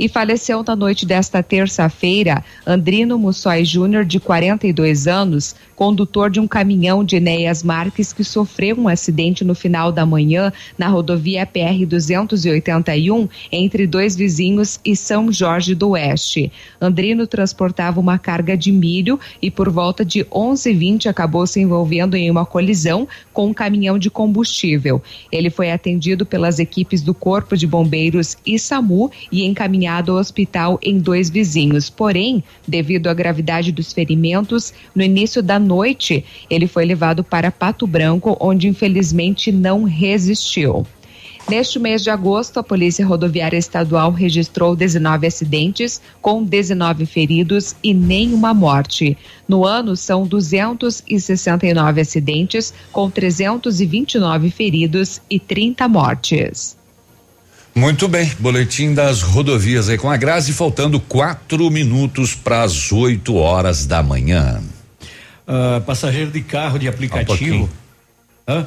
e 0.00 0.08
faleceu 0.08 0.64
na 0.66 0.74
noite 0.74 1.04
desta 1.04 1.42
terça-feira 1.42 2.42
Andrino 2.66 3.18
Mussói 3.18 3.66
Júnior, 3.66 4.02
de 4.02 4.18
42 4.18 5.06
anos, 5.06 5.54
condutor 5.80 6.28
de 6.28 6.38
um 6.38 6.46
caminhão 6.46 7.02
de 7.02 7.16
Enéas 7.16 7.62
Marques 7.62 8.12
que 8.12 8.22
sofreu 8.22 8.76
um 8.78 8.86
acidente 8.86 9.42
no 9.42 9.54
final 9.54 9.90
da 9.90 10.04
manhã 10.04 10.52
na 10.76 10.88
rodovia 10.88 11.46
PR 11.46 11.86
281 11.88 13.26
entre 13.50 13.86
dois 13.86 14.14
vizinhos 14.14 14.78
e 14.84 14.94
São 14.94 15.32
Jorge 15.32 15.74
do 15.74 15.92
Oeste. 15.92 16.52
Andrino 16.78 17.26
transportava 17.26 17.98
uma 17.98 18.18
carga 18.18 18.58
de 18.58 18.70
milho 18.70 19.18
e 19.40 19.50
por 19.50 19.70
volta 19.70 20.04
de 20.04 20.22
11:20 20.24 21.08
acabou 21.08 21.46
se 21.46 21.60
envolvendo 21.60 22.14
em 22.14 22.30
uma 22.30 22.44
colisão 22.44 23.08
com 23.32 23.46
um 23.46 23.54
caminhão 23.54 23.98
de 23.98 24.10
combustível. 24.10 25.02
Ele 25.32 25.48
foi 25.48 25.70
atendido 25.70 26.26
pelas 26.26 26.58
equipes 26.58 27.00
do 27.00 27.14
Corpo 27.14 27.56
de 27.56 27.66
Bombeiros 27.66 28.36
e 28.44 28.58
SAMU 28.58 29.10
e 29.32 29.46
encaminhado 29.46 30.12
ao 30.12 30.18
hospital 30.18 30.78
em 30.82 30.98
dois 30.98 31.30
vizinhos. 31.30 31.88
Porém, 31.88 32.44
devido 32.68 33.06
à 33.06 33.14
gravidade 33.14 33.72
dos 33.72 33.94
ferimentos, 33.94 34.74
no 34.94 35.02
início 35.02 35.42
da 35.42 35.58
noite, 35.70 36.24
ele 36.50 36.66
foi 36.66 36.84
levado 36.84 37.22
para 37.22 37.52
Pato 37.52 37.86
Branco, 37.86 38.36
onde 38.40 38.66
infelizmente 38.66 39.52
não 39.52 39.84
resistiu. 39.84 40.84
Neste 41.48 41.78
mês 41.78 42.02
de 42.02 42.10
agosto, 42.10 42.60
a 42.60 42.62
Polícia 42.62 43.06
Rodoviária 43.06 43.56
Estadual 43.56 44.12
registrou 44.12 44.76
19 44.76 45.26
acidentes, 45.26 46.00
com 46.20 46.44
19 46.44 47.06
feridos 47.06 47.74
e 47.82 47.94
nenhuma 47.94 48.52
morte. 48.52 49.16
No 49.48 49.64
ano, 49.64 49.96
são 49.96 50.26
269 50.26 52.00
acidentes, 52.00 52.72
com 52.92 53.10
329 53.10 54.50
feridos 54.50 55.20
e 55.30 55.40
30 55.40 55.88
mortes. 55.88 56.76
Muito 57.74 58.08
bem, 58.08 58.30
boletim 58.38 58.94
das 58.94 59.22
rodovias 59.22 59.88
aí 59.88 59.96
com 59.96 60.10
a 60.10 60.16
Grazi, 60.16 60.52
faltando 60.52 61.00
quatro 61.00 61.70
minutos 61.70 62.34
para 62.34 62.62
as 62.62 62.92
8 62.92 63.34
horas 63.34 63.86
da 63.86 64.02
manhã. 64.02 64.60
Uh, 65.50 65.80
passageiro 65.80 66.30
de 66.30 66.42
carro 66.42 66.78
de 66.78 66.86
aplicativo. 66.86 67.64
Um 67.64 68.52
Hã? 68.52 68.66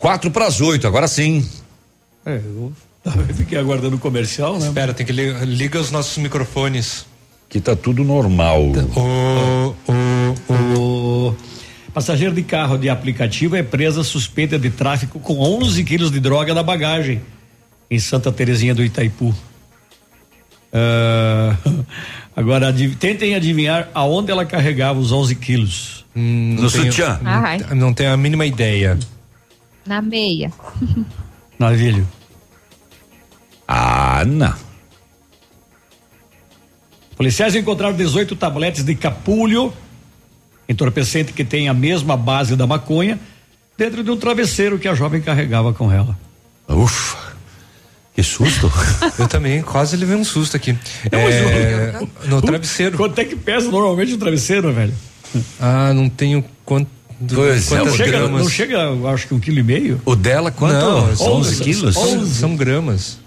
Quatro 0.00 0.30
para 0.30 0.46
as 0.46 0.60
oito, 0.60 0.86
agora 0.86 1.06
sim. 1.06 1.48
É, 2.26 2.36
eu 2.36 2.72
fiquei 3.34 3.58
aguardando 3.58 3.96
o 3.96 3.98
comercial, 3.98 4.58
né? 4.58 4.66
Espera, 4.68 4.92
tem 4.94 5.06
que 5.06 5.12
ligar 5.12 5.46
liga 5.46 5.78
os 5.78 5.90
nossos 5.90 6.16
microfones. 6.18 7.06
Aqui 7.48 7.60
tá 7.60 7.76
tudo 7.76 8.02
normal. 8.02 8.62
O, 8.96 9.74
o, 9.92 10.78
o 11.28 11.36
passageiro 11.92 12.34
de 12.34 12.42
carro 12.42 12.78
de 12.78 12.88
aplicativo 12.88 13.56
é 13.56 13.62
presa 13.62 14.02
suspeita 14.02 14.58
de 14.58 14.70
tráfico 14.70 15.18
com 15.20 15.38
11 15.38 15.84
quilos 15.84 16.10
de 16.10 16.18
droga 16.20 16.54
na 16.54 16.62
bagagem 16.62 17.20
em 17.90 17.98
Santa 17.98 18.30
Terezinha 18.32 18.74
do 18.74 18.82
Itaipu. 18.84 19.34
Ah, 20.72 21.56
agora, 22.36 22.68
adiv- 22.68 22.94
tentem 22.96 23.34
adivinhar 23.34 23.88
aonde 23.92 24.30
ela 24.30 24.44
carregava 24.46 24.98
os 24.98 25.10
11 25.12 25.34
quilos. 25.34 26.06
Hum, 26.14 26.54
não 26.54 26.62
tenho- 26.70 26.92
Ai. 27.24 27.58
Não, 27.70 27.76
não 27.76 27.92
tenho 27.94 28.12
a 28.12 28.16
mínima 28.16 28.46
ideia. 28.46 28.98
Na 29.90 30.00
meia. 30.00 30.52
Navilho. 31.58 32.06
Ah, 33.66 34.22
não. 34.24 34.54
Policiais 37.16 37.56
encontraram 37.56 37.96
18 37.96 38.36
tabletes 38.36 38.84
de 38.84 38.94
capulho, 38.94 39.72
entorpecente 40.68 41.32
que 41.32 41.44
tem 41.44 41.68
a 41.68 41.74
mesma 41.74 42.16
base 42.16 42.54
da 42.54 42.68
maconha, 42.68 43.18
dentro 43.76 44.04
de 44.04 44.12
um 44.12 44.16
travesseiro 44.16 44.78
que 44.78 44.86
a 44.86 44.94
jovem 44.94 45.20
carregava 45.20 45.72
com 45.72 45.90
ela. 45.90 46.16
Ufa, 46.68 47.34
que 48.14 48.22
susto. 48.22 48.70
Eu 49.18 49.26
também 49.26 49.60
quase 49.60 49.96
levei 49.96 50.14
um 50.14 50.22
susto 50.24 50.56
aqui. 50.56 50.72
Não, 51.10 51.18
É, 51.18 51.98
o- 52.00 52.28
no 52.28 52.40
travesseiro. 52.40 52.96
Quanto 52.96 53.18
é 53.18 53.24
que 53.24 53.34
pesa 53.34 53.68
normalmente 53.68 54.12
o 54.14 54.18
travesseiro, 54.18 54.72
velho? 54.72 54.94
Ah, 55.58 55.92
não 55.92 56.08
tenho 56.08 56.44
quanto. 56.64 56.99
Pois 57.34 57.70
é, 57.70 57.74
Não 57.76 57.82
quantas 57.84 57.96
chega, 57.96 58.10
gramas. 58.18 58.42
não 58.42 58.48
chega, 58.48 58.78
acho 59.12 59.28
que 59.28 59.34
um 59.34 59.40
quilo 59.40 59.58
e 59.58 59.62
meio. 59.62 60.00
O 60.04 60.16
dela, 60.16 60.50
quanto? 60.50 60.74
Não, 60.74 61.10
11, 61.10 61.22
onze, 61.22 61.62
quilos? 61.62 61.94
São, 61.94 62.26
são 62.26 62.56
gramas. 62.56 63.18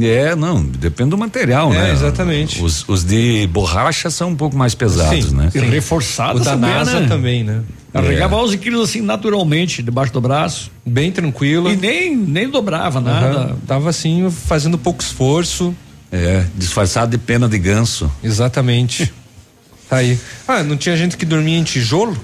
É, 0.00 0.34
não, 0.34 0.64
depende 0.64 1.10
do 1.10 1.18
material, 1.18 1.70
É, 1.74 1.78
né? 1.82 1.92
exatamente. 1.92 2.62
Os, 2.62 2.88
os 2.88 3.04
de 3.04 3.46
borracha 3.48 4.08
são 4.08 4.30
um 4.30 4.34
pouco 4.34 4.56
mais 4.56 4.74
pesados, 4.74 5.26
Sim, 5.26 5.34
né? 5.34 5.50
E 5.54 5.58
reforçado 5.58 6.40
O 6.40 6.42
da 6.42 6.52
também, 6.52 6.70
NASA 6.70 7.00
né? 7.00 7.06
também, 7.08 7.44
né? 7.44 7.60
Carregava 7.92 8.36
11 8.36 8.56
quilos 8.56 8.88
assim 8.88 9.02
naturalmente, 9.02 9.82
debaixo 9.82 10.10
do 10.10 10.20
braço. 10.22 10.70
Bem 10.86 11.12
tranquilo. 11.12 11.70
E 11.70 11.76
nem, 11.76 12.16
nem 12.16 12.48
dobrava 12.48 13.02
nada. 13.02 13.26
Aham, 13.26 13.56
Tava 13.66 13.90
assim, 13.90 14.30
fazendo 14.30 14.78
pouco 14.78 15.02
esforço. 15.02 15.74
É, 16.10 16.44
disfarçado 16.56 17.10
de 17.10 17.18
pena 17.18 17.46
de 17.46 17.58
ganso. 17.58 18.10
Exatamente. 18.24 19.12
tá 19.90 19.96
aí. 19.96 20.18
Ah, 20.48 20.62
não 20.62 20.76
tinha 20.78 20.96
gente 20.96 21.18
que 21.18 21.26
dormia 21.26 21.58
em 21.58 21.62
tijolo? 21.64 22.16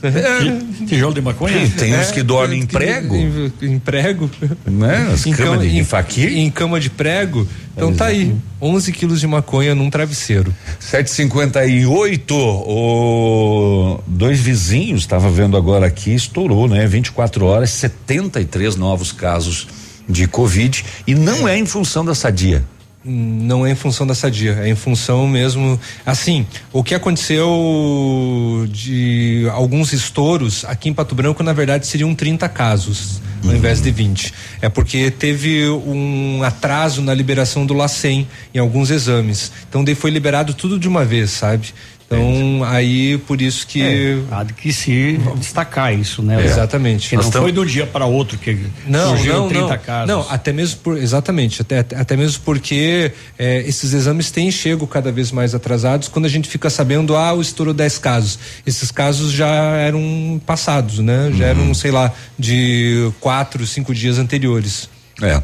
Ti- 0.00 0.86
Tijolo 0.86 1.14
de 1.14 1.20
maconha? 1.20 1.68
Tem 1.76 1.94
uns 1.98 2.10
que 2.10 2.22
dormem 2.22 2.60
em 2.60 2.62
É, 2.62 2.66
prego. 2.66 3.16
Em, 3.16 3.52
em 3.62 3.78
prego. 3.78 4.30
Né? 4.66 5.10
As 5.12 5.26
em 5.26 5.32
cama, 5.32 5.58
de 5.58 5.78
em, 5.78 5.84
faquir. 5.84 6.36
em 6.36 6.50
cama 6.50 6.78
de 6.80 6.88
prego. 6.90 7.46
Então 7.76 7.92
tá 7.94 8.06
aí. 8.06 8.34
11 8.60 8.92
quilos 8.92 9.20
de 9.20 9.26
maconha 9.26 9.74
num 9.74 9.90
travesseiro. 9.90 10.54
758, 10.78 12.34
o 12.36 14.00
dois 14.06 14.38
vizinhos, 14.40 15.00
estava 15.02 15.30
vendo 15.30 15.56
agora 15.56 15.86
aqui, 15.86 16.14
estourou, 16.14 16.68
né? 16.68 16.86
24 16.86 17.44
horas, 17.46 17.70
73 17.70 18.76
novos 18.76 19.12
casos 19.12 19.66
de 20.08 20.26
Covid 20.26 20.84
e 21.06 21.14
não 21.14 21.46
é 21.48 21.56
em 21.58 21.66
função 21.66 22.04
da 22.04 22.14
sadia. 22.14 22.64
Não 23.04 23.66
é 23.66 23.72
em 23.72 23.74
função 23.74 24.06
da 24.06 24.14
sadia, 24.14 24.60
é 24.62 24.68
em 24.68 24.76
função 24.76 25.26
mesmo. 25.26 25.78
Assim, 26.06 26.46
o 26.72 26.84
que 26.84 26.94
aconteceu 26.94 28.66
de 28.70 29.48
alguns 29.52 29.92
estouros 29.92 30.64
aqui 30.64 30.88
em 30.88 30.94
Pato 30.94 31.14
Branco, 31.14 31.42
na 31.42 31.52
verdade, 31.52 31.86
seriam 31.86 32.14
30 32.14 32.48
casos, 32.48 33.20
ao 33.44 33.52
invés 33.52 33.82
de 33.82 33.90
20. 33.90 34.32
É 34.60 34.68
porque 34.68 35.10
teve 35.10 35.68
um 35.68 36.44
atraso 36.44 37.02
na 37.02 37.12
liberação 37.12 37.66
do 37.66 37.74
LACEN 37.74 38.28
em 38.54 38.58
alguns 38.58 38.88
exames. 38.88 39.50
Então, 39.68 39.82
daí 39.82 39.96
foi 39.96 40.12
liberado 40.12 40.54
tudo 40.54 40.78
de 40.78 40.86
uma 40.86 41.04
vez, 41.04 41.30
sabe? 41.30 41.74
Então, 42.16 42.64
aí 42.64 43.18
por 43.18 43.40
isso 43.40 43.66
que. 43.66 43.82
É, 43.82 44.18
há 44.30 44.44
que 44.44 44.72
se 44.72 45.18
destacar 45.36 45.94
isso, 45.98 46.22
né? 46.22 46.40
É. 46.42 46.44
Exatamente. 46.46 47.08
Que 47.08 47.16
não 47.16 47.22
Nós 47.24 47.32
tam- 47.32 47.42
foi 47.42 47.52
de 47.52 47.60
um 47.60 47.64
dia 47.64 47.86
para 47.86 48.04
outro 48.06 48.38
que 48.38 48.58
Não, 48.86 49.10
surgiram 49.16 49.40
não, 49.40 49.48
30 49.48 49.66
não. 49.68 49.78
casos. 49.78 50.08
Não, 50.08 50.26
até 50.30 50.52
mesmo 50.52 50.80
por, 50.80 50.96
exatamente, 50.96 51.62
até, 51.62 51.78
até 51.80 52.16
mesmo 52.16 52.42
porque 52.44 53.12
eh, 53.38 53.64
esses 53.66 53.92
exames 53.92 54.30
têm 54.30 54.50
chego 54.50 54.86
cada 54.86 55.10
vez 55.12 55.30
mais 55.32 55.54
atrasados 55.54 56.08
quando 56.08 56.26
a 56.26 56.28
gente 56.28 56.48
fica 56.48 56.68
sabendo, 56.70 57.16
ah, 57.16 57.32
o 57.32 57.40
estouro 57.40 57.72
10 57.74 57.98
casos. 57.98 58.38
Esses 58.66 58.90
casos 58.90 59.32
já 59.32 59.48
eram 59.76 60.40
passados, 60.46 60.98
né? 60.98 61.30
Já 61.36 61.46
eram, 61.46 61.72
sei 61.74 61.90
lá, 61.90 62.12
de 62.38 63.10
quatro, 63.20 63.66
cinco 63.66 63.94
dias 63.94 64.18
anteriores. 64.18 64.88
É. 65.20 65.40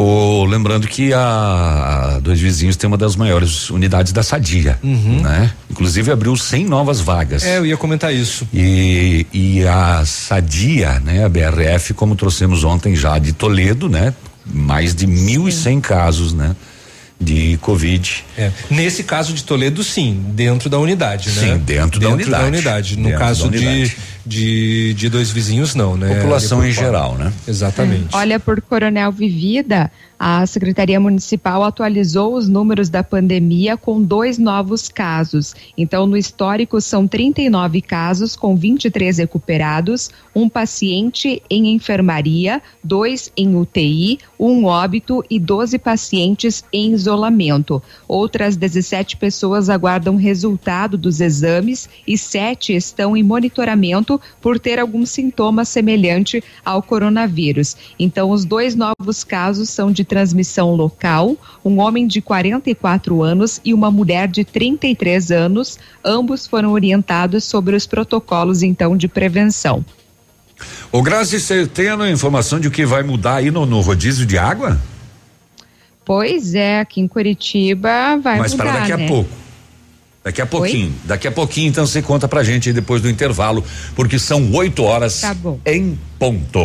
O, 0.00 0.44
lembrando 0.44 0.86
que 0.86 1.12
a, 1.12 2.20
Dois 2.22 2.40
Vizinhos 2.40 2.76
tem 2.76 2.86
uma 2.86 2.96
das 2.96 3.16
maiores 3.16 3.68
unidades 3.68 4.12
da 4.12 4.22
Sadia, 4.22 4.78
né? 4.80 5.50
Inclusive 5.68 6.12
abriu 6.12 6.36
100 6.36 6.66
novas 6.66 7.00
vagas. 7.00 7.42
É, 7.42 7.58
eu 7.58 7.66
ia 7.66 7.76
comentar 7.76 8.14
isso. 8.14 8.46
E, 8.54 9.26
e 9.32 9.66
a 9.66 10.04
Sadia, 10.06 11.00
né, 11.00 11.24
a 11.24 11.28
BRF, 11.28 11.94
como 11.94 12.14
trouxemos 12.14 12.62
ontem 12.62 12.94
já 12.94 13.18
de 13.18 13.32
Toledo, 13.32 13.88
né, 13.88 14.14
mais 14.46 14.94
de 14.94 15.04
1.100 15.04 15.80
casos, 15.80 16.32
né, 16.32 16.54
de 17.20 17.58
Covid. 17.60 18.24
É. 18.36 18.52
Nesse 18.70 19.02
caso 19.02 19.32
de 19.32 19.42
Toledo, 19.42 19.82
sim, 19.82 20.22
dentro 20.28 20.70
da 20.70 20.78
unidade, 20.78 21.30
né? 21.30 21.42
Sim, 21.42 21.58
dentro 21.58 21.98
da 21.98 22.10
unidade. 22.10 22.96
No 22.96 23.08
Dentro 23.08 23.18
caso 23.18 23.42
da 23.42 23.48
unidade. 23.48 23.88
de, 23.88 23.96
de, 24.28 24.92
de 24.94 25.08
dois 25.08 25.30
vizinhos, 25.30 25.74
não, 25.74 25.96
né? 25.96 26.14
População 26.16 26.64
em 26.64 26.70
geral, 26.70 27.16
né? 27.16 27.32
Exatamente. 27.46 28.14
Olha, 28.14 28.38
por 28.38 28.60
Coronel 28.60 29.10
Vivida, 29.10 29.90
a 30.18 30.44
Secretaria 30.46 30.98
Municipal 30.98 31.62
atualizou 31.62 32.34
os 32.34 32.48
números 32.48 32.88
da 32.88 33.04
pandemia 33.04 33.76
com 33.76 34.02
dois 34.02 34.36
novos 34.36 34.88
casos. 34.88 35.54
Então, 35.76 36.06
no 36.06 36.16
histórico, 36.16 36.80
são 36.80 37.06
39 37.06 37.80
casos, 37.80 38.34
com 38.34 38.56
23 38.56 39.18
recuperados, 39.18 40.10
um 40.34 40.48
paciente 40.48 41.40
em 41.48 41.72
enfermaria, 41.72 42.60
dois 42.82 43.30
em 43.36 43.54
UTI, 43.54 44.18
um 44.38 44.64
óbito 44.64 45.24
e 45.30 45.38
12 45.38 45.78
pacientes 45.78 46.64
em 46.72 46.92
isolamento. 46.92 47.80
Outras 48.08 48.56
17 48.56 49.16
pessoas 49.16 49.70
aguardam 49.70 50.16
resultado 50.16 50.98
dos 50.98 51.20
exames 51.20 51.88
e 52.06 52.18
sete 52.18 52.74
estão 52.74 53.16
em 53.16 53.22
monitoramento 53.22 54.17
por 54.40 54.58
ter 54.58 54.78
algum 54.78 55.04
sintoma 55.04 55.64
semelhante 55.64 56.42
ao 56.64 56.82
coronavírus. 56.82 57.76
Então, 57.98 58.30
os 58.30 58.44
dois 58.44 58.74
novos 58.74 59.24
casos 59.24 59.68
são 59.70 59.90
de 59.90 60.04
transmissão 60.04 60.74
local: 60.74 61.36
um 61.64 61.78
homem 61.80 62.06
de 62.06 62.20
44 62.20 63.22
anos 63.22 63.60
e 63.64 63.72
uma 63.72 63.90
mulher 63.90 64.28
de 64.28 64.44
33 64.44 65.30
anos. 65.30 65.78
Ambos 66.04 66.46
foram 66.46 66.72
orientados 66.72 67.44
sobre 67.44 67.76
os 67.76 67.86
protocolos, 67.86 68.62
então, 68.62 68.96
de 68.96 69.08
prevenção. 69.08 69.84
Ô 70.90 71.02
Grazi, 71.02 71.38
você 71.38 71.66
tem 71.66 71.88
a 71.88 72.10
informação 72.10 72.58
de 72.58 72.68
o 72.68 72.70
que 72.70 72.84
vai 72.84 73.02
mudar 73.02 73.36
aí 73.36 73.50
no, 73.50 73.64
no 73.66 73.80
rodízio 73.80 74.26
de 74.26 74.38
água? 74.38 74.78
Pois 76.04 76.54
é, 76.54 76.80
aqui 76.80 77.00
em 77.00 77.06
Curitiba 77.06 78.16
vai 78.16 78.38
Mas 78.38 78.52
mudar, 78.52 78.64
para 78.64 78.80
daqui 78.80 78.96
né? 78.96 79.04
a 79.04 79.08
pouco. 79.08 79.30
Daqui 80.24 80.42
a 80.42 80.46
pouquinho. 80.46 80.92
Daqui 81.04 81.26
a 81.28 81.32
pouquinho, 81.32 81.68
então 81.68 81.86
você 81.86 82.02
conta 82.02 82.28
pra 82.28 82.42
gente 82.42 82.68
aí 82.68 82.74
depois 82.74 83.00
do 83.00 83.08
intervalo, 83.08 83.64
porque 83.94 84.18
são 84.18 84.52
8 84.52 84.82
horas 84.82 85.20
Tá 85.20 85.32
bom. 85.32 85.58
em 85.64 85.98
ponto. 86.18 86.60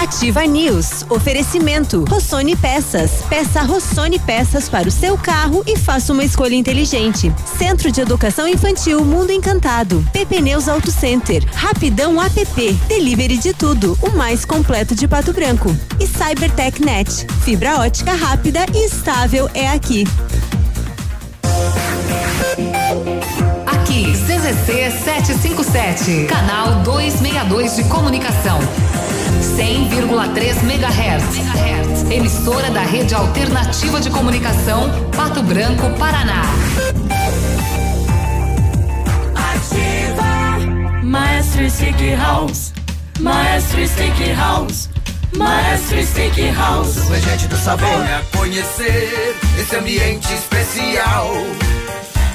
Ativa 0.00 0.46
News. 0.46 1.04
Oferecimento. 1.10 2.04
Rossoni 2.08 2.56
Peças. 2.56 3.10
Peça 3.28 3.60
Rossoni 3.60 4.18
Peças 4.18 4.66
para 4.66 4.88
o 4.88 4.90
seu 4.90 5.18
carro 5.18 5.62
e 5.66 5.76
faça 5.76 6.14
uma 6.14 6.24
escolha 6.24 6.54
inteligente. 6.54 7.30
Centro 7.58 7.92
de 7.92 8.00
Educação 8.00 8.48
Infantil 8.48 9.04
Mundo 9.04 9.30
Encantado. 9.30 10.02
PP 10.10 10.40
Neus 10.40 10.68
Auto 10.68 10.90
Center. 10.90 11.44
Rapidão 11.52 12.18
app. 12.22 12.72
Delivery 12.88 13.36
de 13.36 13.52
tudo. 13.52 13.98
O 14.00 14.10
mais 14.16 14.46
completo 14.46 14.94
de 14.94 15.06
Pato 15.06 15.34
Branco. 15.34 15.76
E 16.00 16.06
Cybertech 16.06 16.80
Net. 16.82 17.26
Fibra 17.44 17.80
ótica 17.80 18.14
rápida 18.14 18.64
e 18.74 18.86
estável 18.86 19.50
é 19.52 19.68
aqui. 19.68 20.06
CZC 24.50 24.90
757, 25.04 26.26
canal 26.26 26.82
262 26.82 27.76
de 27.76 27.84
comunicação. 27.84 28.58
100,3 29.56 30.64
MHz. 30.64 32.10
Emissora 32.10 32.68
da 32.70 32.80
Rede 32.80 33.14
Alternativa 33.14 34.00
de 34.00 34.10
Comunicação, 34.10 34.90
Pato 35.16 35.40
Branco, 35.44 35.88
Paraná. 35.96 36.42
Maestro 41.04 41.70
Stick 41.70 42.16
House, 42.16 42.72
Maestro 43.20 43.86
Stick 43.86 44.34
House, 44.34 44.88
Maestro 45.36 46.02
Stick 46.04 46.52
House. 46.56 46.96
O 46.96 47.12
regente 47.12 47.46
do 47.46 47.56
sabor. 47.56 47.88
Venha 47.88 48.22
conhecer 48.36 49.36
esse 49.60 49.76
ambiente 49.76 50.32
especial. 50.34 51.30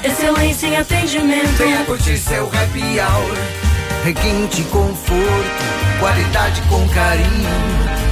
Excelência 0.04 0.66
em 0.66 0.76
atendimento. 0.76 1.46
Venha 1.58 1.84
curtir 1.84 2.16
seu 2.18 2.46
happy 2.46 3.00
hour. 3.00 3.36
Requinte 4.04 4.62
conforto, 4.64 5.64
qualidade 5.98 6.60
com 6.68 6.86
carinho. 6.90 7.48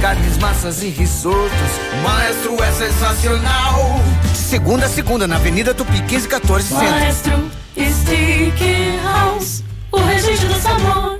carnes, 0.01 0.37
massas 0.37 0.83
e 0.83 0.89
risotos. 0.89 1.51
O 1.93 1.97
maestro 2.03 2.63
é 2.63 2.71
sensacional. 2.71 3.99
De 4.31 4.37
segunda 4.37 4.85
a 4.85 4.89
segunda, 4.89 5.27
na 5.27 5.37
Avenida 5.37 5.73
Tupi, 5.73 6.01
1514 6.01 6.67
Centro. 6.67 6.85
Maestro 6.85 7.51
Stick 7.77 8.99
House, 9.03 9.63
o 9.91 9.99
registro 9.99 10.47
do 10.49 10.59
sabor. 10.61 11.19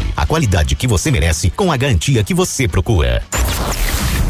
A 0.15 0.25
qualidade 0.25 0.75
que 0.75 0.87
você 0.87 1.11
merece 1.11 1.49
com 1.49 1.71
a 1.71 1.77
garantia 1.77 2.23
que 2.23 2.33
você 2.33 2.67
procura. 2.67 3.21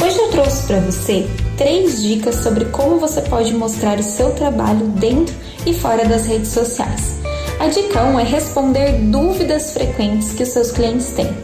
Hoje 0.00 0.18
eu 0.18 0.28
trouxe 0.28 0.66
para 0.66 0.80
você 0.80 1.45
três 1.56 2.02
dicas 2.02 2.36
sobre 2.36 2.66
como 2.66 2.98
você 2.98 3.20
pode 3.22 3.52
mostrar 3.54 3.98
o 3.98 4.02
seu 4.02 4.30
trabalho 4.32 4.86
dentro 4.88 5.34
e 5.64 5.72
fora 5.72 6.04
das 6.06 6.26
redes 6.26 6.50
sociais. 6.50 7.16
A 7.58 7.68
dica 7.68 8.04
1 8.04 8.20
é 8.20 8.24
responder 8.24 8.92
dúvidas 9.10 9.72
frequentes 9.72 10.32
que 10.32 10.42
os 10.42 10.50
seus 10.50 10.70
clientes 10.70 11.10
têm. 11.10 11.34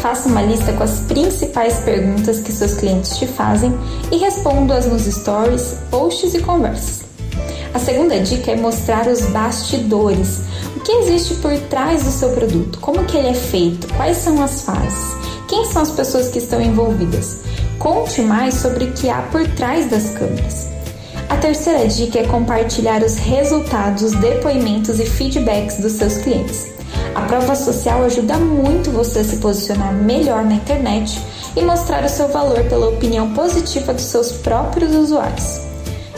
Faça 0.00 0.28
uma 0.28 0.42
lista 0.42 0.72
com 0.72 0.82
as 0.82 1.00
principais 1.00 1.78
perguntas 1.80 2.40
que 2.40 2.52
seus 2.52 2.74
clientes 2.74 3.16
te 3.16 3.26
fazem 3.26 3.72
e 4.10 4.16
responda-as 4.16 4.86
nos 4.86 5.02
stories, 5.02 5.76
posts 5.90 6.34
e 6.34 6.40
conversas. 6.40 7.02
A 7.72 7.78
segunda 7.78 8.18
dica 8.18 8.50
é 8.50 8.56
mostrar 8.56 9.06
os 9.06 9.26
bastidores. 9.26 10.40
O 10.76 10.80
que 10.80 10.90
existe 10.90 11.34
por 11.34 11.56
trás 11.68 12.02
do 12.02 12.10
seu 12.10 12.30
produto? 12.30 12.80
Como 12.80 13.04
que 13.04 13.16
ele 13.16 13.28
é 13.28 13.34
feito? 13.34 13.86
Quais 13.94 14.16
são 14.16 14.42
as 14.42 14.62
fases? 14.62 15.16
Quem 15.48 15.64
são 15.66 15.82
as 15.82 15.90
pessoas 15.90 16.28
que 16.28 16.38
estão 16.38 16.60
envolvidas? 16.60 17.42
Conte 17.80 18.20
mais 18.20 18.56
sobre 18.56 18.84
o 18.84 18.92
que 18.92 19.08
há 19.08 19.22
por 19.22 19.42
trás 19.54 19.88
das 19.88 20.10
câmeras. 20.10 20.68
A 21.30 21.36
terceira 21.38 21.88
dica 21.88 22.18
é 22.18 22.26
compartilhar 22.26 23.02
os 23.02 23.16
resultados, 23.16 24.12
depoimentos 24.12 25.00
e 25.00 25.06
feedbacks 25.06 25.78
dos 25.78 25.92
seus 25.92 26.18
clientes. 26.18 26.66
A 27.14 27.22
prova 27.22 27.54
social 27.54 28.04
ajuda 28.04 28.36
muito 28.36 28.90
você 28.90 29.20
a 29.20 29.24
se 29.24 29.38
posicionar 29.38 29.94
melhor 29.94 30.44
na 30.44 30.56
internet 30.56 31.18
e 31.56 31.62
mostrar 31.62 32.04
o 32.04 32.08
seu 32.10 32.28
valor 32.28 32.62
pela 32.64 32.90
opinião 32.90 33.32
positiva 33.32 33.94
dos 33.94 34.04
seus 34.04 34.30
próprios 34.30 34.94
usuários. 34.94 35.58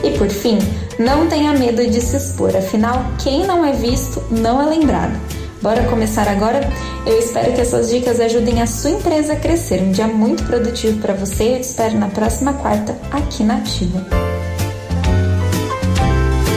E 0.02 0.10
por 0.18 0.28
fim, 0.28 0.58
não 0.98 1.28
tenha 1.28 1.52
medo 1.52 1.86
de 1.86 2.00
se 2.00 2.16
expor, 2.16 2.56
afinal, 2.56 3.04
quem 3.22 3.46
não 3.46 3.64
é 3.64 3.70
visto 3.70 4.20
não 4.32 4.60
é 4.60 4.66
lembrado. 4.66 5.16
Bora 5.62 5.84
começar 5.84 6.26
agora? 6.26 6.60
Eu 7.06 7.16
espero 7.20 7.52
que 7.52 7.60
essas 7.60 7.88
dicas 7.88 8.18
ajudem 8.18 8.60
a 8.60 8.66
sua 8.66 8.90
empresa 8.90 9.34
a 9.34 9.36
crescer. 9.36 9.80
Um 9.80 9.92
dia 9.92 10.08
muito 10.08 10.42
produtivo 10.42 10.98
para 11.00 11.14
você 11.14 11.44
e 11.44 11.52
eu 11.52 11.60
te 11.60 11.62
espero 11.62 11.96
na 11.96 12.08
próxima 12.08 12.52
quarta 12.52 12.98
aqui 13.12 13.44
na 13.44 13.58
Ativa. 13.58 14.04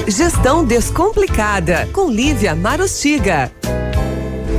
Gestão 0.07 0.65
Descomplicada, 0.65 1.87
com 1.93 2.09
Lívia 2.09 2.55
Marostiga. 2.55 3.51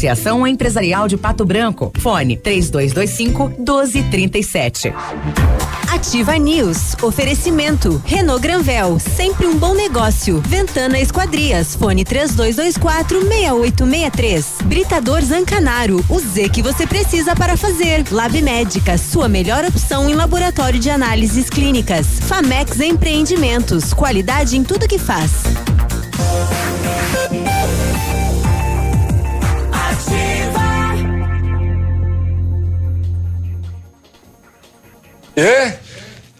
Associação 0.00 0.46
Empresarial 0.46 1.06
de 1.06 1.18
Pato 1.18 1.44
Branco. 1.44 1.92
Fone 1.98 2.34
3225 2.34 3.48
1237. 3.58 4.94
Ativa 5.92 6.38
News. 6.38 6.96
Oferecimento. 7.02 8.00
Renault 8.06 8.40
Granvel. 8.40 8.98
Sempre 8.98 9.46
um 9.46 9.58
bom 9.58 9.74
negócio. 9.74 10.40
Ventana 10.40 10.98
Esquadrias. 10.98 11.74
Fone 11.74 12.02
3224 12.02 13.20
6863. 13.20 14.46
Britador 14.64 15.20
Zancanaro. 15.20 16.02
O 16.08 16.18
Z 16.18 16.48
que 16.48 16.62
você 16.62 16.86
precisa 16.86 17.36
para 17.36 17.54
fazer. 17.54 18.02
Lab 18.10 18.40
Médica. 18.40 18.96
Sua 18.96 19.28
melhor 19.28 19.66
opção 19.66 20.08
em 20.08 20.14
laboratório 20.14 20.80
de 20.80 20.88
análises 20.88 21.50
clínicas. 21.50 22.06
Famex 22.20 22.80
Empreendimentos. 22.80 23.92
Qualidade 23.92 24.56
em 24.56 24.64
tudo 24.64 24.88
que 24.88 24.98
faz. 24.98 25.42
É? 35.36 35.74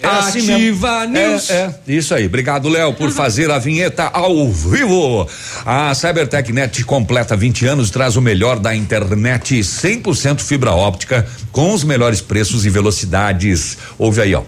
É 0.03 0.07
assim 0.07 0.43
mesmo. 0.43 0.55
Ativa 0.55 1.07
News. 1.07 1.51
É, 1.51 1.75
é, 1.87 1.93
isso 1.93 2.15
aí. 2.15 2.27
Obrigado, 2.27 2.69
Léo, 2.69 2.95
por 2.95 3.11
fazer 3.11 3.51
a 3.51 3.59
vinheta 3.59 4.05
ao 4.05 4.51
vivo. 4.51 5.29
A 5.65 5.95
CyberTechNet 5.95 6.85
completa 6.85 7.37
20 7.37 7.67
anos, 7.67 7.91
traz 7.91 8.17
o 8.17 8.23
melhor 8.23 8.59
da 8.59 8.75
internet 8.75 9.61
100% 9.61 10.41
fibra 10.41 10.73
óptica 10.73 11.27
com 11.53 11.73
os 11.73 11.85
melhores 11.85 12.21
preços 12.21 12.65
e 12.65 12.71
velocidades. 12.71 13.77
Ouve 13.99 14.23
aí, 14.23 14.35
ó. 14.35 14.43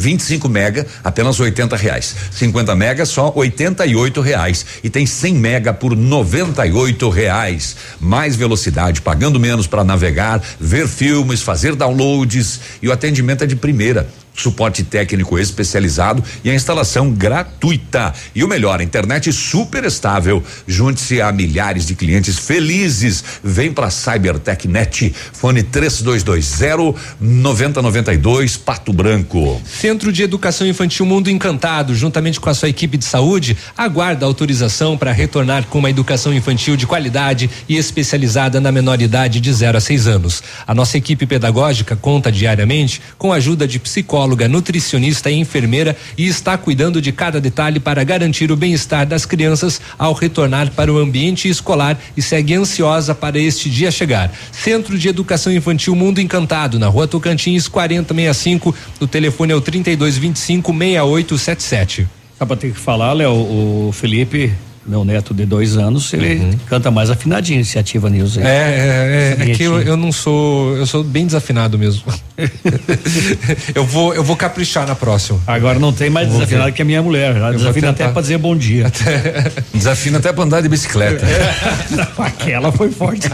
25 0.00 0.48
mega, 0.48 0.86
apenas 1.04 1.38
80 1.38 1.76
reais. 1.76 2.16
50 2.32 2.74
mega, 2.74 3.04
só 3.04 3.30
88 3.36 4.20
reais. 4.22 4.64
E 4.82 4.88
tem 4.88 5.04
100 5.04 5.34
mega 5.34 5.74
por 5.74 5.94
98 5.94 7.08
reais. 7.10 7.76
Mais 8.00 8.34
velocidade, 8.34 9.02
pagando 9.02 9.38
menos 9.38 9.66
para 9.66 9.84
navegar, 9.84 10.42
ver 10.58 10.88
filmes, 10.88 11.42
fazer 11.42 11.74
downloads 11.76 12.60
e 12.80 12.88
o 12.88 12.92
atendimento 12.92 13.44
é 13.44 13.46
de 13.46 13.56
primeira. 13.56 14.08
Suporte 14.40 14.82
técnico 14.82 15.38
especializado 15.38 16.24
e 16.42 16.48
a 16.48 16.54
instalação 16.54 17.10
gratuita. 17.10 18.14
E 18.34 18.42
o 18.42 18.48
melhor, 18.48 18.80
internet 18.80 19.30
super 19.34 19.84
estável. 19.84 20.42
Junte-se 20.66 21.20
a 21.20 21.30
milhares 21.30 21.84
de 21.86 21.94
clientes 21.94 22.38
felizes. 22.38 23.22
Vem 23.44 23.70
para 23.70 23.90
CyberTechNet. 23.90 25.14
Fone 25.34 25.62
3220 25.62 26.98
9092 27.20 28.56
Pato 28.56 28.94
Branco. 28.94 29.60
Centro 29.66 30.10
de 30.10 30.22
Educação 30.22 30.66
Infantil 30.66 31.04
Mundo 31.04 31.28
Encantado, 31.28 31.94
juntamente 31.94 32.40
com 32.40 32.48
a 32.48 32.54
sua 32.54 32.70
equipe 32.70 32.96
de 32.96 33.04
saúde, 33.04 33.58
aguarda 33.76 34.24
autorização 34.24 34.96
para 34.96 35.12
retornar 35.12 35.66
com 35.66 35.80
uma 35.80 35.90
educação 35.90 36.32
infantil 36.32 36.76
de 36.76 36.86
qualidade 36.86 37.50
e 37.68 37.76
especializada 37.76 38.58
na 38.58 38.72
menor 38.72 39.02
idade 39.02 39.38
de 39.38 39.52
0 39.52 39.76
a 39.76 39.80
6 39.82 40.06
anos. 40.06 40.42
A 40.66 40.74
nossa 40.74 40.96
equipe 40.96 41.26
pedagógica 41.26 41.94
conta 41.94 42.32
diariamente 42.32 43.02
com 43.18 43.34
a 43.34 43.36
ajuda 43.36 43.68
de 43.68 43.78
psicólogos 43.78 44.29
psicóloga, 44.30 44.48
nutricionista 44.48 45.30
e 45.30 45.34
enfermeira 45.34 45.96
e 46.16 46.26
está 46.26 46.56
cuidando 46.56 47.00
de 47.00 47.12
cada 47.12 47.40
detalhe 47.40 47.80
para 47.80 48.04
garantir 48.04 48.52
o 48.52 48.56
bem-estar 48.56 49.06
das 49.06 49.26
crianças 49.26 49.80
ao 49.98 50.12
retornar 50.12 50.70
para 50.72 50.92
o 50.92 50.98
ambiente 50.98 51.48
escolar 51.48 51.98
e 52.16 52.22
segue 52.22 52.54
ansiosa 52.54 53.14
para 53.14 53.38
este 53.38 53.68
dia 53.68 53.90
chegar. 53.90 54.32
Centro 54.52 54.96
de 54.98 55.08
Educação 55.08 55.52
Infantil 55.52 55.94
Mundo 55.94 56.20
Encantado, 56.20 56.78
na 56.78 56.86
rua 56.86 57.08
Tocantins 57.08 57.66
4065. 57.66 58.74
O 59.00 59.06
telefone 59.06 59.52
é 59.52 59.56
o 59.56 59.60
3225 59.60 60.72
6877. 60.72 62.08
Dá 62.38 62.46
pra 62.46 62.56
ter 62.56 62.72
que 62.72 62.78
falar, 62.78 63.12
Léo, 63.12 63.32
o 63.32 63.90
Felipe, 63.92 64.52
meu 64.90 65.04
neto 65.04 65.32
de 65.32 65.46
dois 65.46 65.76
anos, 65.76 66.12
ele 66.12 66.58
canta 66.66 66.90
mais 66.90 67.10
afinadinho, 67.10 67.56
iniciativa 67.56 68.10
News. 68.10 68.36
É, 68.36 68.42
é, 68.42 69.36
é, 69.38 69.50
é 69.50 69.54
que 69.54 69.62
eu, 69.62 69.80
eu 69.80 69.96
não 69.96 70.10
sou, 70.10 70.76
eu 70.76 70.84
sou 70.84 71.04
bem 71.04 71.24
desafinado 71.24 71.78
mesmo. 71.78 72.02
eu 73.72 73.86
vou, 73.86 74.12
eu 74.12 74.24
vou 74.24 74.34
caprichar 74.34 74.86
na 74.88 74.96
próxima. 74.96 75.38
Agora 75.46 75.78
não 75.78 75.92
tem 75.92 76.10
mais 76.10 76.26
Vou 76.26 76.38
desafinado 76.38 76.66
ver. 76.66 76.72
que 76.72 76.82
a 76.82 76.84
minha 76.84 77.00
mulher. 77.00 77.36
Ela 77.36 77.50
Eu 77.50 77.58
desafina 77.58 77.90
até 77.90 78.08
pra 78.08 78.20
dizer 78.20 78.38
bom 78.38 78.56
dia. 78.56 78.90
Desafina 79.72 80.18
até 80.18 80.32
pra 80.32 80.42
andar 80.42 80.60
de 80.60 80.68
bicicleta. 80.68 81.24
Não, 81.90 82.24
aquela 82.24 82.72
foi 82.72 82.90
forte. 82.90 83.28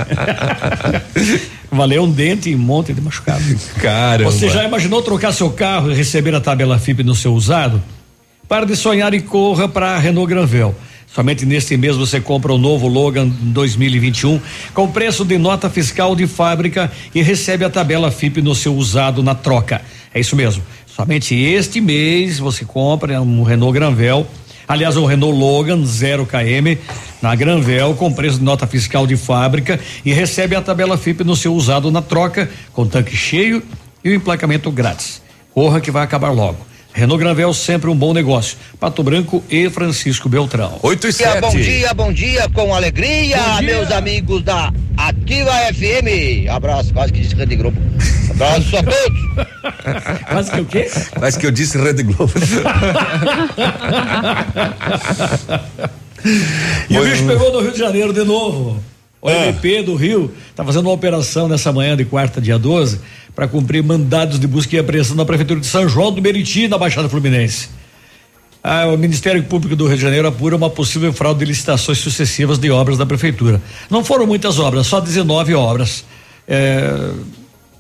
Valeu 1.71 2.05
um 2.05 2.11
dente 2.11 2.51
e 2.51 2.55
um 2.55 2.59
monte 2.59 2.93
de 2.93 3.01
machucado. 3.01 3.43
Caramba. 3.81 4.31
Você 4.31 4.51
já 4.51 4.63
imaginou 4.65 5.01
trocar 5.03 5.33
seu 5.33 5.51
carro 5.51 5.91
e 5.91 5.95
receber 5.95 6.35
a 6.35 6.41
tabela 6.41 6.79
FIP 6.79 7.03
no 7.03 7.15
seu 7.15 7.33
usado? 7.35 7.83
Para 8.49 8.67
de 8.67 8.77
sonhar 8.77 9.13
e 9.15 9.21
corra 9.21 9.69
para 9.69 9.97
a 9.97 9.99
Renault 9.99 10.29
Granvel. 10.29 10.75
Somente 11.17 11.47
neste 11.47 11.79
mês 11.79 11.97
você 11.97 12.21
compra 12.21 12.53
o 12.53 12.59
novo 12.59 12.87
Logan 12.87 13.27
2021 13.27 14.39
com 14.75 14.87
preço 14.87 15.25
de 15.25 15.39
nota 15.39 15.71
fiscal 15.71 16.15
de 16.15 16.27
fábrica 16.27 16.93
e 17.15 17.23
recebe 17.23 17.65
a 17.65 17.71
tabela 17.71 18.11
FIP 18.11 18.43
no 18.43 18.55
seu 18.55 18.77
usado 18.77 19.23
na 19.23 19.35
troca. 19.35 19.81
É 20.13 20.21
isso 20.21 20.37
mesmo. 20.37 20.63
Somente 20.87 21.35
este 21.35 21.81
mês 21.81 22.39
você 22.39 22.67
compra 22.67 23.23
um 23.23 23.43
Renault 23.43 23.73
Granvel 23.73 24.27
Aliás, 24.69 24.99
um 24.99 25.07
Renault 25.07 25.39
Logan 25.39 25.87
0 25.87 26.27
km 26.27 26.79
na 27.23 27.35
Granvel 27.35 27.95
com 27.95 28.13
preço 28.13 28.39
de 28.39 28.45
nota 28.45 28.67
fiscal 28.67 29.07
de 29.07 29.17
fábrica 29.17 29.81
e 30.05 30.13
recebe 30.13 30.55
a 30.55 30.61
tabela 30.61 30.99
FIP 30.99 31.25
no 31.25 31.35
seu 31.35 31.55
usado 31.55 31.91
na 31.91 32.03
troca 32.03 32.51
com 32.75 32.87
tanque 32.87 33.17
cheio 33.17 33.63
e 34.05 34.11
o 34.11 34.15
emplacamento 34.15 34.71
grátis. 34.71 35.23
Corra 35.55 35.81
que 35.81 35.91
vai 35.91 36.05
acabar 36.05 36.29
logo. 36.29 36.76
Renault 36.97 37.19
Granvel 37.19 37.53
sempre 37.53 37.91
um 37.91 37.95
bom 37.95 38.15
negócio. 38.15 38.57
Pato 38.81 39.03
Branco 39.03 39.45
e 39.51 39.69
Francisco 39.69 40.31
Beltrão. 40.31 40.79
8 40.83 41.09
e 41.09 41.13
dia, 41.13 41.41
bom 41.43 41.51
dia, 41.51 41.95
bom 41.95 42.11
dia, 42.13 42.49
com 42.49 42.75
alegria, 42.75 43.37
dia. 43.37 43.63
meus 43.63 43.91
amigos 43.91 44.43
da 44.43 44.73
Ativa 44.97 45.53
FM. 45.75 46.49
Abraço, 46.51 46.95
quase 46.95 47.13
que 47.13 47.21
disse 47.21 47.35
Rede 47.35 47.55
Globo. 47.57 47.79
Abraço 48.31 48.77
a 48.79 48.83
todos. 48.83 49.27
Quase 50.29 50.51
que 50.51 50.61
o 50.61 50.65
quê? 50.65 50.91
Quase 51.19 51.39
que 51.39 51.47
eu 51.47 51.51
disse 51.51 51.79
Rede 51.79 52.03
Globo. 52.03 52.33
E 56.91 56.99
o 56.99 57.05
bicho 57.05 57.25
pegou 57.25 57.53
no 57.53 57.61
Rio 57.61 57.71
de 57.71 57.79
Janeiro 57.79 58.13
de 58.13 58.25
novo. 58.25 58.83
O 59.27 59.31
É. 59.31 59.49
MP 59.49 59.83
do 59.83 59.95
Rio 59.95 60.33
está 60.51 60.65
fazendo 60.65 60.85
uma 60.87 60.93
operação 60.93 61.49
nessa 61.49 61.73
manhã 61.73 61.97
de 61.97 62.05
quarta, 62.05 62.41
dia 62.41 62.59
12, 62.59 63.01
para 63.35 63.49
cumprir 63.49 63.83
mandados 63.83 64.39
de 64.39 64.47
busca 64.47 64.77
e 64.77 64.79
apreensão 64.79 65.17
na 65.17 65.25
Prefeitura 65.25 65.61
de 65.61 65.67
São 65.67 65.89
João 65.89 66.13
do 66.13 66.23
Meriti, 66.23 66.69
na 66.69 66.79
Baixada 66.79 67.09
Fluminense. 67.09 67.69
Ah, 68.63 68.87
o 68.87 68.97
Ministério 68.97 69.43
Público 69.45 69.77
do 69.77 69.87
Rio 69.87 69.97
de 69.97 70.03
Janeiro 70.03 70.27
apura 70.27 70.57
uma 70.57 70.69
possível 70.71 71.13
fraude 71.13 71.41
de 71.41 71.45
licitações 71.45 71.99
sucessivas 71.99 72.59
de 72.59 72.71
obras 72.71 72.99
da 72.99 73.07
Prefeitura. 73.07 73.61
Não 73.91 74.05
foram 74.05 74.27
muitas 74.27 74.59
obras, 74.59 74.87
só 74.87 75.01
19 75.01 75.55
obras. 75.55 76.05
É, 76.49 77.11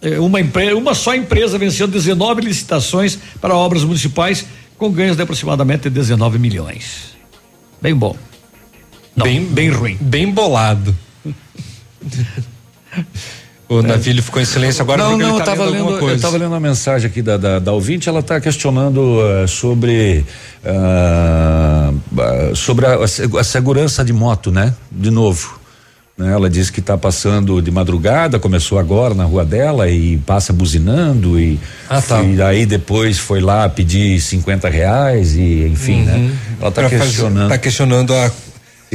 é, 0.02 0.20
uma, 0.20 0.40
empre- 0.40 0.74
uma 0.74 0.94
só 0.94 1.14
empresa 1.14 1.58
venceu 1.58 1.86
19 1.88 2.40
licitações 2.40 3.18
para 3.40 3.54
obras 3.54 3.82
municipais 3.84 4.44
com 4.78 4.90
ganhos 4.90 5.16
de 5.16 5.22
aproximadamente 5.22 5.88
19 5.88 6.38
milhões. 6.38 7.14
Bem 7.80 7.94
bom. 7.94 8.16
Não, 9.16 9.24
bem, 9.24 9.44
bem 9.44 9.70
ruim. 9.70 9.96
Bem 10.00 10.30
bolado. 10.30 10.94
o 13.68 13.82
Navilho 13.82 14.22
ficou 14.22 14.40
em 14.40 14.44
silêncio 14.44 14.80
agora 14.82 15.02
não, 15.02 15.18
não, 15.18 15.30
eu 15.30 15.38
tá 15.38 15.44
tava 15.46 15.64
lendo 15.64 15.84
lendo, 15.84 15.94
eu 15.94 15.98
coisa. 15.98 16.22
tava 16.22 16.36
lendo 16.36 16.48
uma 16.52 16.60
mensagem 16.60 17.08
aqui 17.08 17.20
da, 17.20 17.36
da, 17.36 17.58
da 17.58 17.72
ouvinte, 17.72 18.08
ela 18.08 18.20
está 18.20 18.40
questionando 18.40 19.18
eh, 19.22 19.46
sobre 19.46 20.24
ah, 20.64 21.92
sobre 22.54 22.86
a, 22.86 22.94
a 23.04 23.08
se- 23.08 23.28
a 23.38 23.44
segurança 23.44 24.04
de 24.04 24.12
moto, 24.12 24.50
né? 24.50 24.74
De 24.90 25.10
novo. 25.10 25.58
Né? 26.16 26.32
Ela 26.32 26.48
disse 26.48 26.72
que 26.72 26.80
está 26.80 26.96
passando 26.96 27.60
de 27.60 27.70
madrugada, 27.70 28.38
começou 28.38 28.78
agora 28.78 29.12
na 29.14 29.24
rua 29.24 29.44
dela 29.44 29.88
e 29.90 30.16
passa 30.18 30.50
buzinando 30.52 31.38
e, 31.38 31.60
Ah, 31.90 32.00
tá. 32.00 32.22
e 32.22 32.40
aí 32.40 32.64
depois 32.64 33.18
foi 33.18 33.40
lá 33.40 33.68
pedir 33.68 34.18
50 34.20 34.68
reais 34.68 35.34
e 35.36 35.66
enfim, 35.66 36.02
né? 36.04 36.14
Uhum. 36.16 36.32
Ela 36.60 36.68
está 36.70 36.88
questionando. 36.88 37.48
tá 37.50 37.58
questionando 37.58 38.14
a 38.14 38.30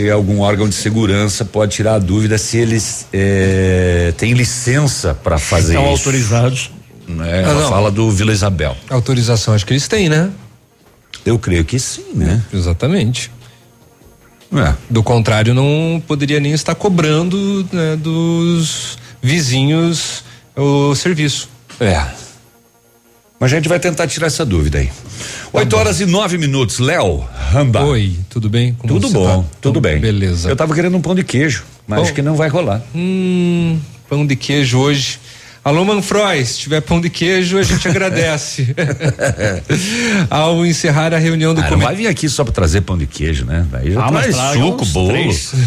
se 0.02 0.10
algum 0.10 0.40
órgão 0.40 0.68
de 0.68 0.74
segurança 0.74 1.46
pode 1.46 1.76
tirar 1.76 1.96
a 1.96 2.00
dúvida 2.00 2.38
se 2.38 2.58
eles 2.58 3.06
eh, 3.14 4.12
têm 4.18 4.34
licença 4.34 5.14
para 5.14 5.38
fazer 5.38 5.74
Estão 5.74 5.84
isso. 5.84 5.92
autorizados. 5.92 6.72
Né? 7.08 7.44
Ah, 7.46 7.50
Ela 7.52 7.62
não. 7.62 7.70
fala 7.70 7.92
do 7.92 8.10
Vila 8.10 8.32
Isabel. 8.32 8.76
Autorização, 8.90 9.54
acho 9.54 9.66
que 9.66 9.74
eles 9.74 9.88
têm, 9.88 10.10
né? 10.10 10.32
Eu 11.24 11.38
creio 11.38 11.64
que 11.64 11.78
sim, 11.80 12.06
né? 12.16 12.42
Exatamente. 12.52 13.30
É. 14.54 14.74
Do 14.90 15.04
contrário, 15.04 15.54
não 15.54 16.02
poderia 16.08 16.40
nem 16.40 16.52
estar 16.52 16.74
cobrando 16.74 17.66
né, 17.72 17.96
dos 17.96 18.98
vizinhos 19.22 20.24
o 20.56 20.96
serviço. 20.96 21.48
É. 21.80 22.04
Mas 23.42 23.52
a 23.52 23.56
gente 23.56 23.68
vai 23.68 23.80
tentar 23.80 24.06
tirar 24.06 24.28
essa 24.28 24.46
dúvida 24.46 24.78
aí. 24.78 24.92
Oito 25.52 25.76
horas 25.76 26.00
e 26.00 26.06
nove 26.06 26.38
minutos. 26.38 26.78
Léo 26.78 27.26
Ramba. 27.52 27.84
Oi, 27.86 28.16
tudo 28.30 28.48
bem? 28.48 28.76
Como 28.78 28.94
Tudo 28.94 29.10
bom, 29.10 29.42
tá? 29.42 29.50
tudo 29.60 29.80
Então, 29.80 29.92
bem. 29.92 30.00
Beleza. 30.00 30.48
Eu 30.48 30.56
tava 30.56 30.76
querendo 30.76 30.96
um 30.96 31.02
pão 31.02 31.16
de 31.16 31.24
queijo, 31.24 31.64
mas 31.88 31.98
Bom. 31.98 32.04
acho 32.04 32.14
que 32.14 32.22
não 32.22 32.36
vai 32.36 32.50
rolar. 32.50 32.84
Hum, 32.94 33.80
pão 34.08 34.28
de 34.28 34.36
queijo 34.36 34.78
hoje. 34.78 35.18
Alô, 35.64 35.86
Manfroy, 35.86 36.44
se 36.44 36.58
tiver 36.58 36.82
pão 36.82 37.00
de 37.00 37.08
queijo, 37.08 37.60
a 37.60 37.62
gente 37.62 37.88
agradece. 37.88 38.74
Ao 40.28 40.66
encerrar 40.66 41.14
a 41.14 41.20
reunião 41.20 41.54
do 41.54 41.60
Ah, 41.60 41.66
não 41.66 41.70
comitê. 41.70 41.86
vai 41.86 41.96
vir 41.96 42.08
aqui 42.08 42.28
só 42.28 42.44
pra 42.44 42.52
trazer 42.52 42.82
pão 42.82 42.98
de 42.98 43.06
queijo, 43.06 43.46
né? 43.46 43.64
Aí 43.74 43.92
já 43.92 44.04
Ah, 44.04 44.12
traz 44.12 44.36
suco, 44.54 44.84
bolo. 44.88 45.10
três. 45.10 45.52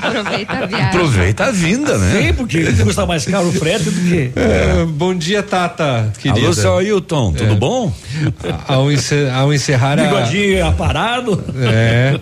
Aproveita 0.00 0.52
a 0.52 0.66
viagem. 0.66 0.86
Aproveita 0.86 1.44
a 1.46 1.50
vinda, 1.50 1.98
né? 1.98 2.22
Sim, 2.28 2.32
porque 2.34 2.62
custa 2.84 3.04
mais 3.04 3.24
caro 3.26 3.48
o 3.48 3.52
frete 3.52 3.90
do 3.90 4.00
que. 4.08 4.30
É, 4.36 4.84
bom 4.86 5.12
dia, 5.12 5.42
Tata, 5.42 6.12
querida. 6.20 6.40
Alô, 6.46 6.52
seu 6.54 6.78
Ailton, 6.78 7.32
tudo 7.32 7.52
É. 7.52 7.56
bom? 7.56 7.92
Ao, 8.68 8.92
ence- 8.92 9.28
ao 9.34 9.52
encerrar 9.52 9.98
a. 9.98 10.04
Bigodinho 10.04 10.64
aparado. 10.64 11.42
É. 11.56 12.20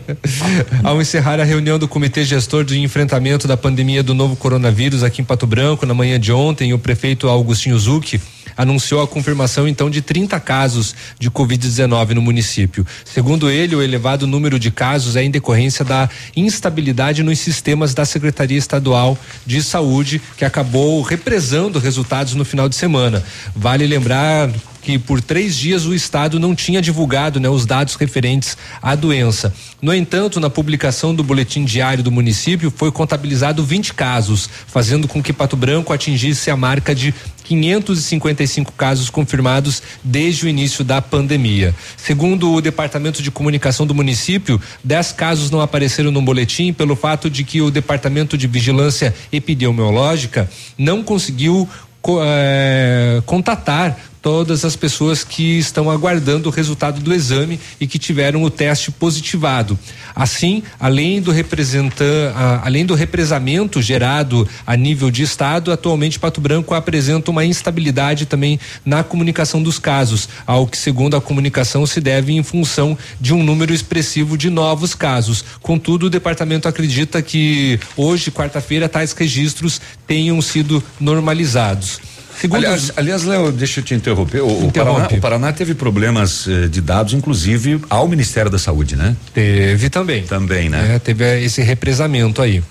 Ao 0.83 1.03
encerrar 1.03 1.39
a 1.39 1.45
reunião 1.45 1.79
do 1.79 1.87
Comitê 1.87 2.25
Gestor 2.25 2.65
de 2.65 2.81
Enfrentamento 2.81 3.47
da 3.47 3.59
Pandemia 3.59 4.03
do 4.03 4.15
Novo 4.15 4.37
Coronavírus 4.37 5.03
aqui 5.03 5.21
em 5.21 5.25
Pato 5.25 5.47
Branco, 5.47 5.82
na 5.87 5.95
manhã 5.95 6.19
de 6.19 6.33
ontem, 6.33 6.73
o 6.73 6.79
prefeito 6.79 7.29
Augustinho 7.29 7.79
Zucchi 7.79 8.21
anunciou 8.57 9.03
a 9.03 9.09
confirmação 9.09 9.67
então 9.67 9.89
de 9.89 10.03
30 10.03 10.39
casos 10.41 10.95
de 11.19 11.31
Covid-19 11.31 12.11
no 12.11 12.23
município. 12.23 12.87
Segundo 13.05 13.51
ele, 13.51 13.75
o 13.75 13.83
elevado 13.83 14.27
número 14.27 14.59
de 14.59 14.71
casos 14.71 15.17
é 15.17 15.23
em 15.23 15.31
decorrência 15.31 15.85
da 15.85 16.09
instabilidade 16.37 17.23
nos 17.23 17.39
sistemas 17.39 17.95
da 17.95 18.05
Secretaria 18.05 18.59
Estadual 18.59 19.19
de 19.47 19.63
Saúde, 19.63 20.21
que 20.37 20.45
acabou 20.45 21.03
represando 21.03 21.79
resultados 21.79 22.35
no 22.35 22.45
final 22.45 22.69
de 22.69 22.77
semana. 22.77 23.23
Vale 23.55 23.87
lembrar 23.87 24.51
que 24.83 24.99
por 24.99 25.21
três 25.21 25.57
dias 25.57 25.87
o 25.87 25.95
Estado 25.95 26.41
não 26.41 26.55
tinha 26.55 26.83
divulgado 26.83 27.39
né, 27.39 27.49
os 27.49 27.65
dados 27.65 27.95
referentes 27.95 28.57
à 28.83 28.95
doença. 28.95 29.55
No 29.81 29.95
entanto, 29.95 30.41
na 30.41 30.51
publicação 30.51 31.15
do 31.15 31.23
boletim 31.23 31.65
diário 31.65 32.03
do 32.03 32.11
município, 32.11 32.73
foi 32.77 32.91
contabilizado 32.91 33.65
20 33.65 33.95
casos, 33.95 34.49
fazendo 34.67 35.07
com 35.07 35.23
que 35.23 35.33
Pato 35.33 35.57
Branco 35.57 35.93
atingisse 35.93 36.51
a 36.51 36.57
marca 36.57 36.95
de 36.95 37.15
555 37.45 38.73
casos 38.73 39.11
confirmados 39.11 39.83
desde 40.03 40.47
o 40.47 40.49
início 40.49 40.85
da 40.85 41.01
pandemia. 41.03 41.75
Segundo 41.97 42.53
o 42.53 42.61
Departamento 42.61 43.23
de 43.23 43.31
Comunicação 43.31 43.87
do 43.87 43.95
município, 43.95 44.61
10 44.83 45.13
casos 45.13 45.51
não 45.51 45.61
apareceram 45.61 46.11
no 46.11 46.23
boletim 46.23 46.73
pelo 46.73 46.97
fato 46.97 47.29
de 47.31 47.45
que 47.45 47.61
o 47.61 47.71
Departamento 47.71 48.37
de 48.39 48.47
Vigilância 48.47 49.15
Epidemiológica 49.33 50.49
não 50.79 51.03
conseguiu 51.03 51.69
co- 52.01 52.21
eh, 52.25 53.23
contatar 53.27 53.97
todas 54.23 54.65
as 54.65 54.77
pessoas 54.77 55.25
que 55.25 55.59
estão 55.59 55.91
aguardando 55.91 56.49
o 56.49 56.53
resultado 56.53 57.01
do 57.01 57.13
exame 57.13 57.59
e 57.81 57.87
que 57.89 57.99
tiveram 57.99 58.45
o 58.45 58.51
teste 58.51 58.93
positivado. 58.93 59.77
Assim, 60.15 60.63
além 60.79 61.21
do 61.21 61.33
representan, 61.33 62.33
ah, 62.35 62.63
além 62.65 62.87
do 62.87 62.95
represamento 62.95 63.83
gerado 63.83 64.49
a 64.65 64.77
nível 64.77 65.11
de 65.11 65.25
estado, 65.25 65.73
atualmente 65.73 66.21
Pato 66.21 66.41
Branco 66.41 66.73
apresenta 66.73 67.33
uma 67.33 67.45
instabilidade 67.45 68.25
também 68.27 68.61
na 68.85 69.03
comunicação 69.03 69.61
dos 69.61 69.79
casos, 69.79 70.29
ao 70.47 70.67
que 70.69 70.79
segundo 70.79 71.17
a 71.17 71.21
comunicação 71.21 71.85
se 71.85 72.01
deve 72.01 72.33
em 72.33 72.43
função 72.45 72.97
de 73.21 73.35
um 73.35 73.43
número 73.43 73.75
expressivo 73.75 74.39
de 74.39 74.49
novos 74.49 74.95
casos. 74.95 75.45
Contudo, 75.61 76.07
o 76.07 76.11
departamento 76.11 76.69
acredita 76.69 77.21
que 77.21 77.81
hoje, 77.97 78.31
quarta-feira, 78.31 78.89
tais 78.89 79.13
registros 79.13 79.81
tenham 80.07 80.41
sido 80.41 80.83
normalizados. 81.01 82.12
Segundo 82.43 82.59
aliás, 82.59 82.83
os- 82.85 82.93
aliás, 82.99 83.23
Léo, 83.23 83.53
deixa 83.53 83.81
eu 83.81 83.85
te 83.85 83.95
interromper. 83.95 84.41
O, 84.43 84.67
o. 84.67 84.73
Paraná, 84.73 85.09
o 85.11 85.21
Paraná 85.21 85.53
teve 85.53 85.75
problemas 85.75 86.47
eh, 86.49 86.67
de 86.69 86.81
dados, 86.81 87.15
inclusive 87.15 87.81
ao 87.89 88.07
Ministério 88.09 88.51
da 88.51 88.59
Saúde, 88.59 88.97
né? 88.97 89.17
Teve 89.33 89.89
também. 89.89 90.25
Também, 90.25 90.69
né? 90.69 90.97
É, 90.97 90.99
teve 90.99 91.25
eh, 91.25 91.41
esse 91.43 91.63
represamento 91.63 92.43
aí. 92.43 92.63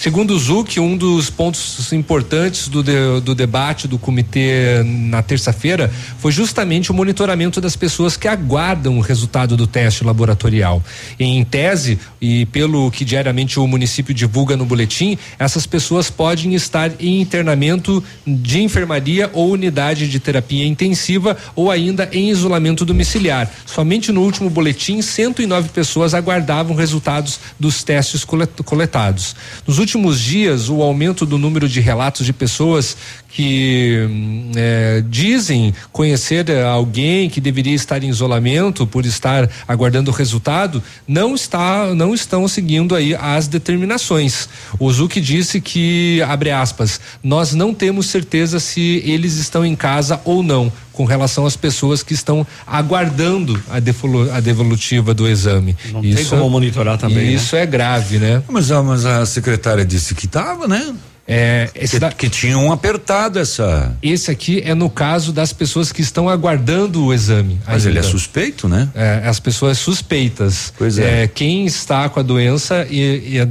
Segundo 0.00 0.30
o 0.34 0.38
Zuc, 0.38 0.78
um 0.78 0.96
dos 0.96 1.28
pontos 1.28 1.92
importantes 1.92 2.68
do, 2.68 2.84
de- 2.84 3.20
do 3.20 3.34
debate 3.34 3.88
do 3.88 3.98
comitê 3.98 4.80
na 4.84 5.22
terça-feira 5.22 5.90
foi 6.20 6.30
justamente 6.30 6.92
o 6.92 6.94
monitoramento 6.94 7.60
das 7.60 7.74
pessoas 7.74 8.16
que 8.16 8.28
aguardam 8.28 8.96
o 8.96 9.00
resultado 9.00 9.56
do 9.56 9.66
teste 9.66 10.04
laboratorial. 10.04 10.80
Em 11.18 11.44
tese, 11.44 11.98
e 12.20 12.46
pelo 12.46 12.88
que 12.92 13.04
diariamente 13.04 13.58
o 13.58 13.66
município 13.66 14.14
divulga 14.14 14.56
no 14.56 14.64
boletim, 14.64 15.18
essas 15.36 15.66
pessoas 15.66 16.08
podem 16.08 16.54
estar 16.54 16.92
em 17.00 17.20
internamento 17.20 18.00
de 18.24 18.62
enfermaria 18.62 19.28
ou 19.32 19.50
unidade 19.50 20.08
de 20.08 20.20
terapia 20.20 20.64
intensiva 20.64 21.36
ou 21.56 21.72
ainda 21.72 22.08
em 22.12 22.30
isolamento 22.30 22.84
domiciliar. 22.84 23.50
Somente 23.66 24.12
no 24.12 24.22
último 24.22 24.48
boletim, 24.48 25.02
109 25.02 25.70
pessoas 25.70 26.14
aguardavam 26.14 26.76
resultados 26.76 27.40
dos 27.58 27.82
testes 27.82 28.24
colet- 28.24 28.62
coletados. 28.62 29.34
Nos 29.66 29.76
últimos 29.78 29.87
dias, 30.20 30.68
o 30.68 30.82
aumento 30.82 31.24
do 31.24 31.38
número 31.38 31.68
de 31.68 31.80
relatos 31.80 32.26
de 32.26 32.32
pessoas 32.32 32.96
que 33.28 34.06
hum, 34.10 34.50
eh, 34.56 35.02
dizem 35.08 35.72
conhecer 35.92 36.48
eh, 36.50 36.62
alguém 36.64 37.30
que 37.30 37.40
deveria 37.40 37.74
estar 37.74 38.02
em 38.02 38.08
isolamento 38.08 38.86
por 38.86 39.06
estar 39.06 39.48
aguardando 39.66 40.10
o 40.10 40.14
resultado, 40.14 40.82
não 41.06 41.34
está, 41.34 41.94
não 41.94 42.14
estão 42.14 42.48
seguindo 42.48 42.94
aí 42.94 43.14
as 43.14 43.46
determinações. 43.46 44.48
O 44.78 44.90
Zuc 44.92 45.20
disse 45.20 45.60
que 45.60 46.20
abre 46.22 46.50
aspas, 46.50 47.00
nós 47.22 47.54
não 47.54 47.72
temos 47.72 48.06
certeza 48.06 48.58
se 48.58 49.02
eles 49.06 49.36
estão 49.36 49.64
em 49.64 49.76
casa 49.76 50.20
ou 50.24 50.42
não 50.42 50.72
com 50.98 51.04
relação 51.04 51.46
às 51.46 51.56
pessoas 51.56 52.02
que 52.02 52.12
estão 52.12 52.44
aguardando 52.66 53.62
a, 53.70 53.78
defolu- 53.78 54.28
a 54.32 54.40
devolutiva 54.40 55.14
do 55.14 55.28
exame. 55.28 55.76
Não 55.92 56.00
tem 56.02 56.24
como 56.24 56.50
monitorar 56.50 56.98
também, 56.98 57.18
né? 57.26 57.32
Isso 57.34 57.54
é 57.54 57.64
grave, 57.64 58.18
né? 58.18 58.42
Mas, 58.48 58.72
a- 58.72 58.82
mas 58.82 59.06
a 59.06 59.24
secretária 59.24 59.84
disse 59.84 60.12
que 60.12 60.26
estava, 60.26 60.66
né? 60.66 60.92
É, 61.24 61.70
esse 61.76 61.92
que, 61.92 61.98
da- 62.00 62.10
que 62.10 62.28
tinham 62.28 62.72
apertado 62.72 63.38
essa. 63.38 63.96
Esse 64.02 64.28
aqui 64.28 64.60
é 64.64 64.74
no 64.74 64.90
caso 64.90 65.30
das 65.32 65.52
pessoas 65.52 65.92
que 65.92 66.00
estão 66.02 66.28
aguardando 66.28 67.04
o 67.04 67.14
exame. 67.14 67.60
Mas 67.64 67.86
ele 67.86 67.98
é 67.98 68.00
ainda. 68.00 68.10
suspeito, 68.10 68.66
né? 68.68 68.88
É, 68.94 69.22
as 69.28 69.38
pessoas 69.38 69.78
suspeitas. 69.78 70.72
Pois 70.76 70.98
é. 70.98 71.28
quem 71.28 71.64
está 71.64 72.08
com 72.08 72.18
a 72.18 72.22
doença 72.24 72.84
e, 72.90 73.36
e 73.36 73.48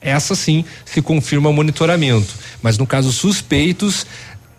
essa 0.00 0.34
sim 0.36 0.64
se 0.84 1.02
confirma 1.02 1.48
o 1.48 1.52
monitoramento. 1.52 2.32
Mas 2.62 2.78
no 2.78 2.86
caso 2.86 3.10
suspeitos 3.10 4.06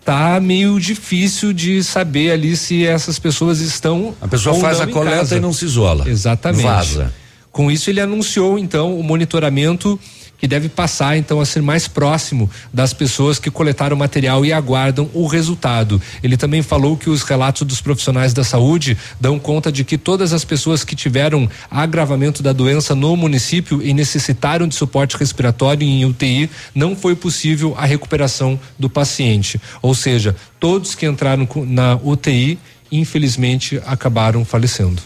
tá 0.05 0.39
meio 0.39 0.79
difícil 0.79 1.51
de 1.51 1.83
saber 1.83 2.31
ali 2.31 2.55
se 2.55 2.85
essas 2.85 3.17
pessoas 3.17 3.59
estão 3.59 4.13
A 4.21 4.27
pessoa 4.27 4.55
faz 4.59 4.79
a 4.79 4.85
coleta 4.85 5.17
casa. 5.17 5.37
e 5.37 5.39
não 5.39 5.51
se 5.51 5.65
isola. 5.65 6.07
Exatamente. 6.07 6.61
Vaza. 6.63 7.11
Com 7.51 7.71
isso 7.71 7.89
ele 7.89 7.99
anunciou 7.99 8.59
então 8.59 8.99
o 8.99 9.03
monitoramento 9.03 9.99
que 10.37 10.47
deve 10.47 10.69
passar 10.69 11.17
então 11.17 11.39
a 11.39 11.45
ser 11.45 11.61
mais 11.61 11.87
próximo 11.87 12.49
das 12.73 12.93
pessoas 12.93 13.39
que 13.39 13.51
coletaram 13.51 13.95
o 13.95 13.99
material 13.99 14.45
e 14.45 14.51
aguardam 14.51 15.09
o 15.13 15.27
resultado. 15.27 16.01
Ele 16.23 16.37
também 16.37 16.61
falou 16.61 16.97
que 16.97 17.09
os 17.09 17.23
relatos 17.23 17.67
dos 17.67 17.81
profissionais 17.81 18.33
da 18.33 18.43
saúde 18.43 18.97
dão 19.19 19.39
conta 19.39 19.71
de 19.71 19.83
que 19.83 19.97
todas 19.97 20.33
as 20.33 20.43
pessoas 20.43 20.83
que 20.83 20.95
tiveram 20.95 21.49
agravamento 21.69 22.43
da 22.43 22.53
doença 22.53 22.95
no 22.95 23.15
município 23.15 23.81
e 23.81 23.93
necessitaram 23.93 24.67
de 24.67 24.75
suporte 24.75 25.17
respiratório 25.17 25.87
em 25.87 26.05
UTI, 26.05 26.49
não 26.73 26.95
foi 26.95 27.15
possível 27.15 27.75
a 27.77 27.85
recuperação 27.85 28.59
do 28.77 28.89
paciente. 28.89 29.59
Ou 29.81 29.93
seja, 29.95 30.35
todos 30.59 30.95
que 30.95 31.05
entraram 31.05 31.47
na 31.65 31.95
UTI, 32.03 32.59
infelizmente, 32.91 33.81
acabaram 33.85 34.43
falecendo. 34.45 35.01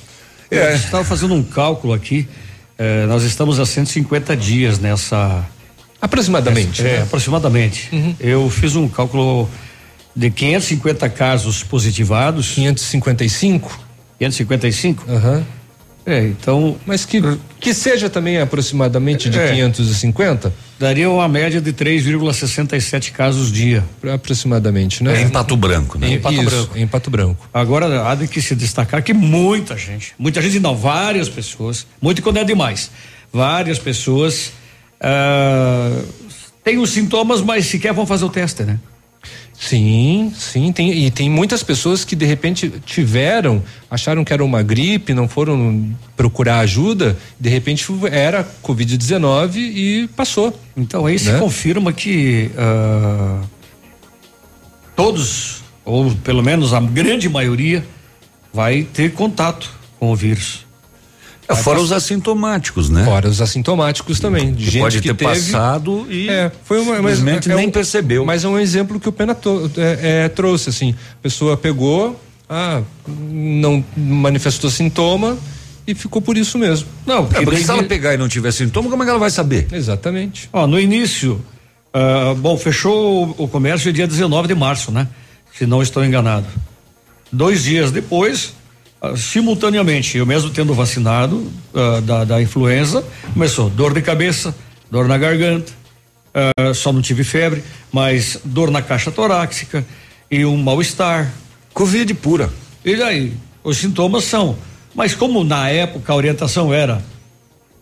É. 0.51 0.76
Estava 0.76 1.03
fazendo 1.03 1.34
um 1.34 1.43
cálculo 1.43 1.93
aqui. 1.93 2.27
Eh, 2.80 3.06
nós 3.07 3.23
estamos 3.23 3.60
há 3.60 3.65
150 3.65 4.38
dias 4.38 4.80
nessa. 4.80 5.45
Aproximadamente. 6.01 6.81
É, 6.81 6.84
né? 6.84 7.01
aproximadamente. 7.03 8.15
Eu 8.22 8.49
fiz 8.49 8.77
um 8.77 8.88
cálculo 8.88 9.49
de 10.15 10.31
550 10.31 11.10
casos 11.10 11.61
positivados. 11.61 12.51
555? 12.51 13.80
555? 14.18 15.11
Aham. 15.11 15.45
É, 16.05 16.27
então. 16.27 16.77
Mas 16.85 17.05
que, 17.05 17.21
que 17.59 17.73
seja 17.73 18.09
também 18.09 18.39
aproximadamente 18.39 19.30
de 19.30 19.38
É. 19.38 19.51
550? 19.51 20.53
Daria 20.80 21.09
uma 21.09 21.27
média 21.27 21.59
de 21.59 21.73
3,67 21.73 23.11
casos 23.11 23.51
dia. 23.51 23.84
Aproximadamente, 24.13 25.03
né? 25.03 25.19
É 25.19 25.21
em 25.21 25.30
Pato 25.30 25.55
Branco, 25.57 25.97
né? 25.97 26.13
Em 26.13 26.19
Pato 26.19 26.35
Isso, 26.35 26.45
Branco. 26.45 26.77
Em 26.77 26.88
Pato 26.88 27.09
Branco. 27.09 27.49
Agora, 27.53 28.09
há 28.09 28.15
de 28.15 28.27
que 28.27 28.41
se 28.41 28.55
destacar 28.55 29.03
que 29.03 29.13
muita 29.13 29.77
gente, 29.77 30.13
muita 30.17 30.41
gente 30.41 30.59
não, 30.59 30.76
várias 30.76 31.27
pessoas, 31.27 31.85
muito 32.01 32.21
quando 32.21 32.38
é 32.38 32.43
demais, 32.43 32.89
várias 33.31 33.77
pessoas 33.77 34.51
ah, 35.01 36.01
têm 36.63 36.77
os 36.77 36.91
sintomas, 36.91 37.41
mas 37.41 37.65
sequer 37.65 37.93
vão 37.93 38.05
fazer 38.05 38.26
o 38.26 38.30
teste, 38.30 38.63
né? 38.63 38.80
Sim, 39.60 40.31
sim, 40.38 40.72
tem, 40.72 41.06
e 41.06 41.11
tem 41.11 41.30
muitas 41.30 41.61
pessoas 41.61 42.06
que 42.06 42.15
de 42.15 42.26
repente 42.26 42.72
tiveram, 42.86 43.61
acharam 43.91 44.23
que 44.23 44.31
era 44.31 44.44
uma 44.44 44.64
gripe, 44.64 45.14
não 45.14 45.27
foram 45.27 45.94
procurar 46.15 46.60
ajuda, 46.60 47.18
de 47.38 47.49
repente 47.49 47.86
era 48.10 48.48
Covid-19 48.64 49.56
e 49.57 50.10
passou. 50.15 50.57
Então 50.77 51.06
aí 51.06 51.19
se 51.19 51.30
Né? 51.31 51.40
confirma 51.40 51.91
que 51.91 52.49
ah, 52.57 53.41
todos, 54.95 55.61
ou 55.84 56.10
pelo 56.23 56.41
menos 56.41 56.73
a 56.73 56.80
grande 56.80 57.27
maioria, 57.27 57.86
vai 58.53 58.84
ter 58.84 59.11
contato 59.11 59.69
com 59.99 60.10
o 60.10 60.15
vírus. 60.15 60.65
É, 61.49 61.55
fora 61.55 61.80
os 61.81 61.91
assintomáticos, 61.91 62.89
né? 62.89 63.03
Fora 63.05 63.27
os 63.27 63.41
assintomáticos 63.41 64.19
também. 64.19 64.53
De 64.53 64.65
Que 64.65 64.71
gente 64.71 64.81
pode 64.81 65.01
que 65.01 65.07
ter 65.09 65.15
teve, 65.15 65.31
passado 65.51 66.05
e 66.09 66.30
É, 66.30 66.51
foi 66.63 66.80
uma, 66.80 67.01
mas 67.01 67.17
simplesmente 67.17 67.51
é 67.51 67.55
nem 67.55 67.67
um- 67.67 67.71
percebeu. 67.71 68.26
Mas 68.26 68.43
é 68.43 68.47
um 68.47 68.59
exemplo 68.59 68.99
que 68.99 69.09
o 69.09 69.11
Pena 69.11 69.34
to- 69.34 69.69
é, 69.77 70.26
é, 70.26 70.30
trouxe, 70.30 70.69
assim. 70.69 70.93
A 71.13 71.21
pessoa 71.23 71.57
pegou, 71.57 72.19
ah, 72.49 72.81
não 73.07 73.84
manifestou 73.97 74.69
sintoma 74.69 75.38
e 75.88 75.95
ficou 75.95 76.21
por 76.21 76.38
isso 76.38 76.57
mesmo. 76.59 76.88
Não, 77.05 77.23
É, 77.23 77.41
porque 77.41 77.45
daí- 77.55 77.63
se 77.63 77.71
ela 77.71 77.81
pegar 77.84 78.13
e 78.13 78.17
não 78.17 78.27
tiver 78.30 78.51
sintoma, 78.51 78.89
como 78.89 79.01
é 79.01 79.05
que 79.05 79.09
ela 79.09 79.19
vai 79.19 79.31
saber? 79.31 79.67
Exatamente. 79.71 80.47
Ó, 80.53 80.67
no 80.67 80.80
início, 80.80 81.43
ah, 81.91 82.35
bom, 82.38 82.55
fechou 82.57 83.35
o, 83.39 83.43
o 83.45 83.47
comércio 83.47 83.91
dia 83.91 84.05
19 84.05 84.47
de 84.47 84.53
março, 84.55 84.91
né? 84.91 85.07
Se 85.57 85.65
não 85.65 85.81
estou 85.81 86.05
enganado. 86.05 86.45
Dois 87.31 87.63
dias 87.63 87.91
depois, 87.91 88.53
ah, 89.01 89.15
simultaneamente, 89.15 90.17
eu 90.17 90.26
mesmo 90.26 90.49
tendo 90.49 90.73
vacinado 90.73 91.49
ah, 91.73 92.01
da, 92.01 92.26
da 92.26 92.41
influenza, 92.41 93.03
começou 93.34 93.69
dor 93.69 93.93
de 93.93 94.01
cabeça, 94.01 94.55
dor 94.91 95.07
na 95.07 95.17
garganta, 95.17 95.71
ah, 96.34 96.73
só 96.73 96.91
não 96.91 97.01
tive 97.01 97.23
febre, 97.23 97.63
mas 97.91 98.39
dor 98.43 98.69
na 98.71 98.81
caixa 98.81 99.11
torácica 99.11 99.85
e 100.30 100.45
um 100.45 100.57
mal-estar. 100.57 101.31
Covid 101.73 102.13
pura. 102.15 102.49
E 102.84 102.95
daí, 102.95 103.34
os 103.63 103.77
sintomas 103.77 104.26
são. 104.26 104.57
Mas 104.93 105.13
como 105.13 105.43
na 105.43 105.69
época 105.69 106.11
a 106.11 106.15
orientação 106.15 106.73
era 106.73 107.01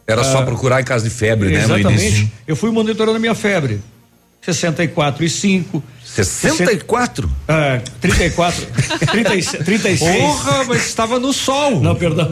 Era 0.05 0.23
só 0.23 0.43
procurar 0.43 0.81
em 0.81 0.83
casa 0.83 1.03
de 1.03 1.09
febre, 1.09 1.49
né? 1.49 1.63
Exatamente. 1.63 2.31
Eu 2.47 2.55
fui 2.55 2.71
monitorando 2.71 3.17
a 3.17 3.19
minha 3.19 3.35
febre. 3.35 3.81
64 4.41 5.25
e 5.25 5.29
5. 5.29 5.83
64? 6.03 7.29
É, 7.47 7.81
34. 7.99 8.65
36. 9.11 9.65
36. 9.65 10.17
Porra, 10.17 10.63
mas 10.63 10.87
estava 10.87 11.19
no 11.19 11.33
sol. 11.33 11.81
Não, 11.81 11.95
perdão. 11.95 12.29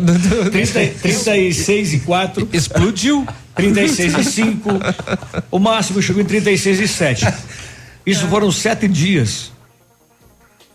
30, 0.51 0.99
36 1.01 1.93
e 1.93 1.99
4. 1.99 2.49
Explodiu. 2.53 3.27
36 3.55 4.13
e 4.17 4.23
5. 4.23 4.69
O 5.51 5.59
máximo 5.59 6.01
chegou 6.01 6.21
em 6.21 6.25
36 6.25 6.79
e 6.79 6.87
7. 6.87 7.25
Isso 8.05 8.27
foram 8.27 8.51
sete 8.51 8.87
dias. 8.87 9.51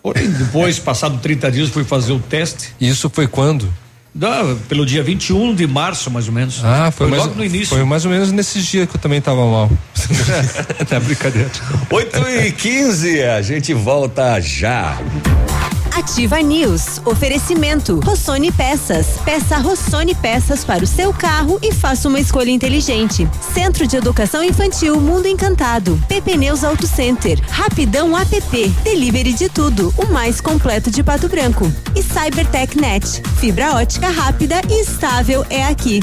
Porém, 0.03 0.31
depois, 0.31 0.79
passado 0.79 1.19
30 1.21 1.51
dias, 1.51 1.69
fui 1.69 1.85
fazer 1.85 2.13
o 2.13 2.19
teste. 2.19 2.71
Isso 2.81 3.11
foi 3.11 3.27
quando? 3.27 3.73
Da, 4.13 4.57
pelo 4.69 4.85
dia 4.85 5.03
21 5.03 5.55
de 5.55 5.67
março, 5.67 6.11
mais 6.11 6.27
ou 6.27 6.35
menos. 6.35 6.61
Ah, 6.65 6.91
foi, 6.91 7.07
mais, 7.09 7.23
logo 7.23 7.37
no 7.37 7.45
início. 7.45 7.69
Foi 7.69 7.85
mais 7.85 8.05
ou 8.05 8.11
menos 8.11 8.33
nesses 8.33 8.67
dias 8.67 8.89
que 8.89 8.97
eu 8.97 9.01
também 9.01 9.21
tava 9.21 9.45
mal. 9.47 9.71
tá 10.89 10.99
brincadeira. 10.99 11.51
8 11.89 12.29
e 12.47 12.53
15, 12.53 13.23
a 13.23 13.43
gente 13.43 13.73
volta 13.73 14.41
já. 14.41 14.99
Ativa 16.01 16.41
News. 16.41 16.99
Oferecimento. 17.05 18.01
Rossoni 18.01 18.51
Peças. 18.51 19.19
Peça 19.23 19.59
Rossoni 19.59 20.15
Peças 20.15 20.65
para 20.65 20.83
o 20.83 20.87
seu 20.87 21.13
carro 21.13 21.59
e 21.63 21.73
faça 21.73 22.09
uma 22.09 22.19
escolha 22.19 22.51
inteligente. 22.51 23.29
Centro 23.53 23.87
de 23.87 23.99
Educação 23.99 24.43
Infantil 24.43 24.99
Mundo 24.99 25.29
Encantado. 25.29 26.03
PP 26.09 26.39
Neus 26.39 26.65
Auto 26.65 26.87
Center. 26.87 27.39
Rapidão 27.51 28.17
app. 28.17 28.69
Delivery 28.83 29.35
de 29.35 29.51
tudo. 29.51 29.93
O 29.99 30.07
mais 30.07 30.41
completo 30.41 30.91
de 30.91 31.03
Pato 31.03 31.29
Branco. 31.29 31.71
E 31.95 32.03
Cybertech 32.03 32.81
Net. 32.81 33.23
Fibra 33.39 33.75
ótica 33.75 34.09
rápida 34.09 34.63
e 34.71 34.81
estável 34.81 35.45
é 35.51 35.65
aqui. 35.65 36.01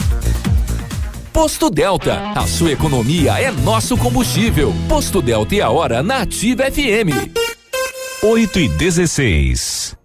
Posto 1.33 1.71
Delta, 1.71 2.33
a 2.35 2.45
sua 2.45 2.71
economia 2.71 3.39
é 3.39 3.49
nosso 3.49 3.97
combustível. 3.97 4.71
Posto 4.87 5.23
Delta 5.23 5.55
e 5.55 5.61
a 5.61 5.71
hora 5.71 6.03
na 6.03 6.21
Ativa 6.21 6.65
FM. 6.65 7.56
8 8.21 8.59
e 8.59 8.67
16. 8.67 9.95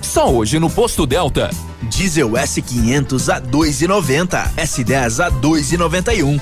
Só 0.00 0.30
hoje 0.30 0.60
no 0.60 0.70
Posto 0.70 1.04
Delta. 1.04 1.50
Diesel 1.82 2.30
S500 2.30 3.34
a 3.34 3.40
2,90. 3.40 4.54
S10 4.54 5.24
a 5.24 5.32
2,91. 5.32 6.40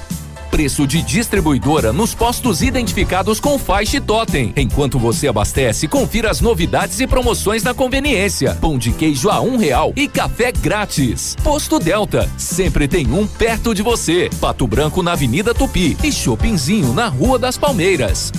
Preço 0.50 0.86
de 0.86 1.00
distribuidora 1.00 1.94
nos 1.94 2.14
postos 2.14 2.60
identificados 2.60 3.40
com 3.40 3.58
faixa 3.58 3.96
e 3.96 4.00
totem. 4.02 4.52
Enquanto 4.54 4.98
você 4.98 5.26
abastece, 5.28 5.88
confira 5.88 6.30
as 6.30 6.42
novidades 6.42 7.00
e 7.00 7.06
promoções 7.06 7.62
na 7.62 7.72
conveniência. 7.72 8.54
Pão 8.60 8.76
de 8.76 8.92
queijo 8.92 9.30
a 9.30 9.40
um 9.40 9.56
real 9.56 9.94
e 9.96 10.06
café 10.06 10.52
grátis. 10.52 11.36
Posto 11.42 11.78
Delta, 11.78 12.30
sempre 12.36 12.86
tem 12.86 13.10
um 13.10 13.26
perto 13.26 13.74
de 13.74 13.80
você. 13.80 14.28
Pato 14.38 14.66
Branco 14.66 15.02
na 15.02 15.12
Avenida 15.12 15.54
Tupi 15.54 15.96
e 16.04 16.12
Shoppingzinho 16.12 16.92
na 16.92 17.08
Rua 17.08 17.38
das 17.38 17.56
Palmeiras. 17.56 18.30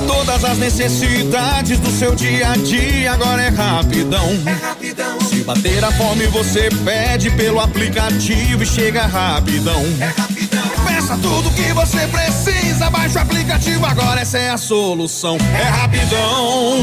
Pra 0.00 0.06
todas 0.06 0.44
as 0.44 0.58
necessidades 0.58 1.78
do 1.78 1.90
seu 1.90 2.14
dia 2.14 2.52
a 2.52 2.56
dia, 2.56 3.12
agora 3.12 3.42
é 3.42 3.48
rapidão. 3.48 4.26
É 4.46 4.52
rapidão. 4.52 5.20
Se 5.20 5.42
bater 5.42 5.84
a 5.84 5.92
fome, 5.92 6.26
você 6.28 6.70
pede 6.84 7.30
pelo 7.32 7.60
aplicativo 7.60 8.62
e 8.62 8.66
chega 8.66 9.06
rapidão. 9.06 9.82
É 10.00 10.06
rapidão. 10.06 10.62
Peça 10.86 11.18
tudo 11.18 11.50
que 11.50 11.72
você 11.74 12.06
precisa, 12.06 12.88
baixa 12.88 13.18
o 13.18 13.22
aplicativo, 13.22 13.84
agora 13.84 14.22
essa 14.22 14.38
é 14.38 14.50
a 14.50 14.56
solução. 14.56 15.36
É 15.58 15.64
rapidão. 15.64 16.78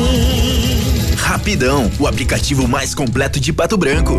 Rapidão, 1.18 1.92
o 2.00 2.06
aplicativo 2.06 2.68
mais 2.68 2.94
completo 2.94 3.40
de 3.40 3.52
Pato 3.52 3.78
Branco. 3.78 4.14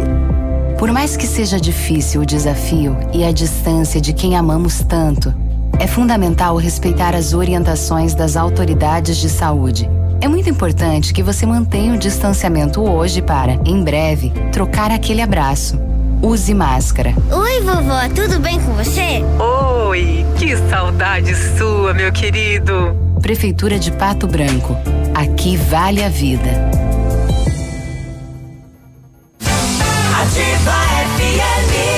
Por 0.77 0.91
mais 0.91 1.16
que 1.16 1.27
seja 1.27 1.61
difícil 1.61 2.23
o 2.23 2.27
desafio 2.27 2.97
e 3.12 3.25
a 3.25 3.31
distância 3.31 4.01
de 4.01 4.12
quem 4.12 4.37
amamos 4.37 4.81
tanto, 4.81 5.33
é 5.78 5.86
fundamental 5.86 6.56
respeitar 6.56 7.14
as 7.14 7.32
orientações 7.32 8.14
das 8.14 8.36
autoridades 8.36 9.16
de 9.16 9.28
saúde. 9.28 9.88
É 10.20 10.26
muito 10.26 10.50
importante 10.50 11.12
que 11.12 11.22
você 11.22 11.46
mantenha 11.46 11.94
o 11.94 11.98
distanciamento 11.98 12.82
hoje 12.82 13.22
para, 13.22 13.52
em 13.64 13.82
breve, 13.82 14.30
trocar 14.50 14.90
aquele 14.90 15.22
abraço. 15.22 15.78
Use 16.20 16.52
máscara. 16.52 17.14
Oi, 17.30 17.60
vovó, 17.60 18.09
tudo 18.12 18.40
bem 18.40 18.60
com 18.60 18.72
você? 18.72 19.22
Oi, 19.86 20.26
que 20.36 20.56
saudade 20.68 21.32
sua, 21.56 21.94
meu 21.94 22.10
querido. 22.10 22.96
Prefeitura 23.22 23.78
de 23.78 23.92
Pato 23.92 24.26
Branco. 24.26 24.76
Aqui 25.14 25.56
vale 25.56 26.02
a 26.02 26.09
vida. 26.09 26.50
Ativa 30.20 30.72
FM. 31.16 31.98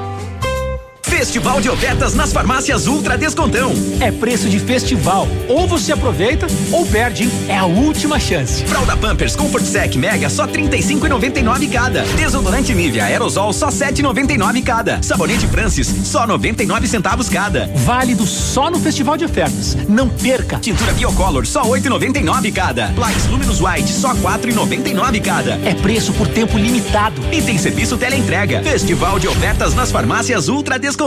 Festival 1.11 1.59
de 1.59 1.69
ofertas 1.69 2.15
nas 2.15 2.31
farmácias 2.31 2.87
Ultra 2.87 3.17
Descontão. 3.17 3.73
É 3.99 4.11
preço 4.11 4.47
de 4.49 4.57
festival. 4.59 5.27
Ou 5.49 5.67
você 5.67 5.91
aproveita 5.91 6.47
ou 6.71 6.85
perde. 6.85 7.23
hein? 7.25 7.31
É 7.49 7.57
a 7.57 7.65
última 7.65 8.17
chance. 8.17 8.63
Fralda 8.65 8.95
Pampers 8.95 9.35
Comfort 9.35 9.63
Sec 9.65 9.95
Mega 9.97 10.29
só 10.29 10.47
35,99 10.47 11.69
cada. 11.69 12.03
Desodorante 12.15 12.73
Nivea 12.73 13.03
Aerosol 13.05 13.51
só 13.51 13.67
7,99 13.67 14.63
cada. 14.63 15.03
Sabonete 15.03 15.45
Francis 15.47 15.87
só 16.05 16.25
99 16.25 16.87
centavos 16.87 17.27
cada. 17.27 17.69
Válido 17.75 18.25
só 18.25 18.71
no 18.71 18.79
Festival 18.79 19.17
de 19.17 19.25
Ofertas. 19.25 19.77
Não 19.89 20.07
perca. 20.07 20.57
Tintura 20.59 20.93
Biocolor 20.93 21.45
só 21.45 21.63
8,99 21.63 22.53
cada. 22.53 22.87
Plaques 22.95 23.27
Luminous 23.27 23.59
White 23.61 23.89
só 23.91 24.15
4,99 24.15 25.21
cada. 25.21 25.59
É 25.65 25.75
preço 25.75 26.13
por 26.13 26.27
tempo 26.29 26.57
limitado. 26.57 27.21
E 27.33 27.41
tem 27.41 27.57
serviço 27.57 27.97
teleentrega. 27.97 28.63
Festival 28.63 29.19
de 29.19 29.27
ofertas 29.27 29.75
nas 29.75 29.91
farmácias 29.91 30.47
Ultra 30.47 30.79
Descontão. 30.79 31.00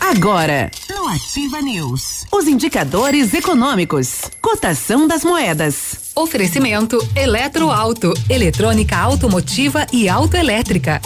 Agora, 0.00 0.68
no 0.90 1.06
Ativa 1.06 1.60
News, 1.62 2.26
os 2.32 2.48
indicadores 2.48 3.32
econômicos, 3.32 4.22
cotação 4.42 5.06
das 5.06 5.22
moedas. 5.22 6.10
Oferecimento 6.12 6.98
Eletroauto, 7.14 8.12
eletrônica 8.28 8.96
automotiva 8.96 9.86
e 9.92 10.08
autoelétrica. 10.08 11.00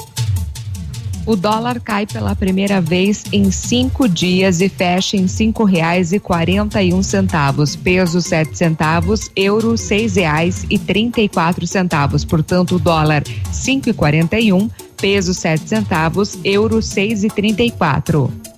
O 1.26 1.36
dólar 1.36 1.78
cai 1.78 2.06
pela 2.06 2.34
primeira 2.34 2.80
vez 2.80 3.24
em 3.30 3.50
cinco 3.50 4.08
dias 4.08 4.62
e 4.62 4.70
fecha 4.70 5.18
em 5.18 5.28
cinco 5.28 5.62
reais 5.62 6.10
e 6.10 6.18
quarenta 6.18 6.82
e 6.82 6.94
um 6.94 7.02
centavos. 7.02 7.76
Peso 7.76 8.22
sete 8.22 8.56
centavos, 8.56 9.30
euro 9.36 9.76
seis 9.76 10.16
reais 10.16 10.64
e 10.70 10.78
trinta 10.78 11.20
e 11.20 11.28
quatro 11.28 11.66
centavos. 11.66 12.24
Portanto, 12.24 12.76
o 12.76 12.78
dólar 12.78 13.22
cinco 13.52 13.90
e 13.90 13.92
quarenta 13.92 14.40
e 14.40 14.54
um, 14.54 14.70
peso 15.00 15.32
7 15.32 15.66
centavos, 15.66 16.38
euro 16.44 16.78
6,34. 16.78 18.57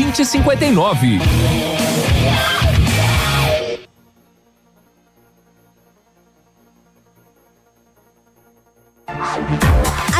2059. 0.09 2.60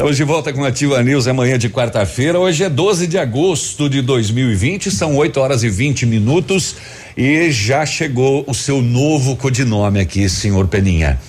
Estamos 0.00 0.16
de 0.16 0.24
volta 0.24 0.50
com 0.50 0.64
a 0.64 0.68
Ativa 0.68 1.02
News 1.02 1.28
amanhã 1.28 1.58
de 1.58 1.68
quarta-feira. 1.68 2.40
Hoje 2.40 2.64
é 2.64 2.70
12 2.70 3.06
de 3.06 3.18
agosto 3.18 3.86
de 3.86 4.00
2020, 4.00 4.90
são 4.90 5.14
8 5.14 5.38
horas 5.38 5.62
e 5.62 5.68
20 5.68 6.06
minutos 6.06 6.74
e 7.14 7.50
já 7.50 7.84
chegou 7.84 8.42
o 8.46 8.54
seu 8.54 8.80
novo 8.80 9.36
codinome 9.36 10.00
aqui, 10.00 10.26
senhor 10.26 10.66
Peninha. 10.68 11.20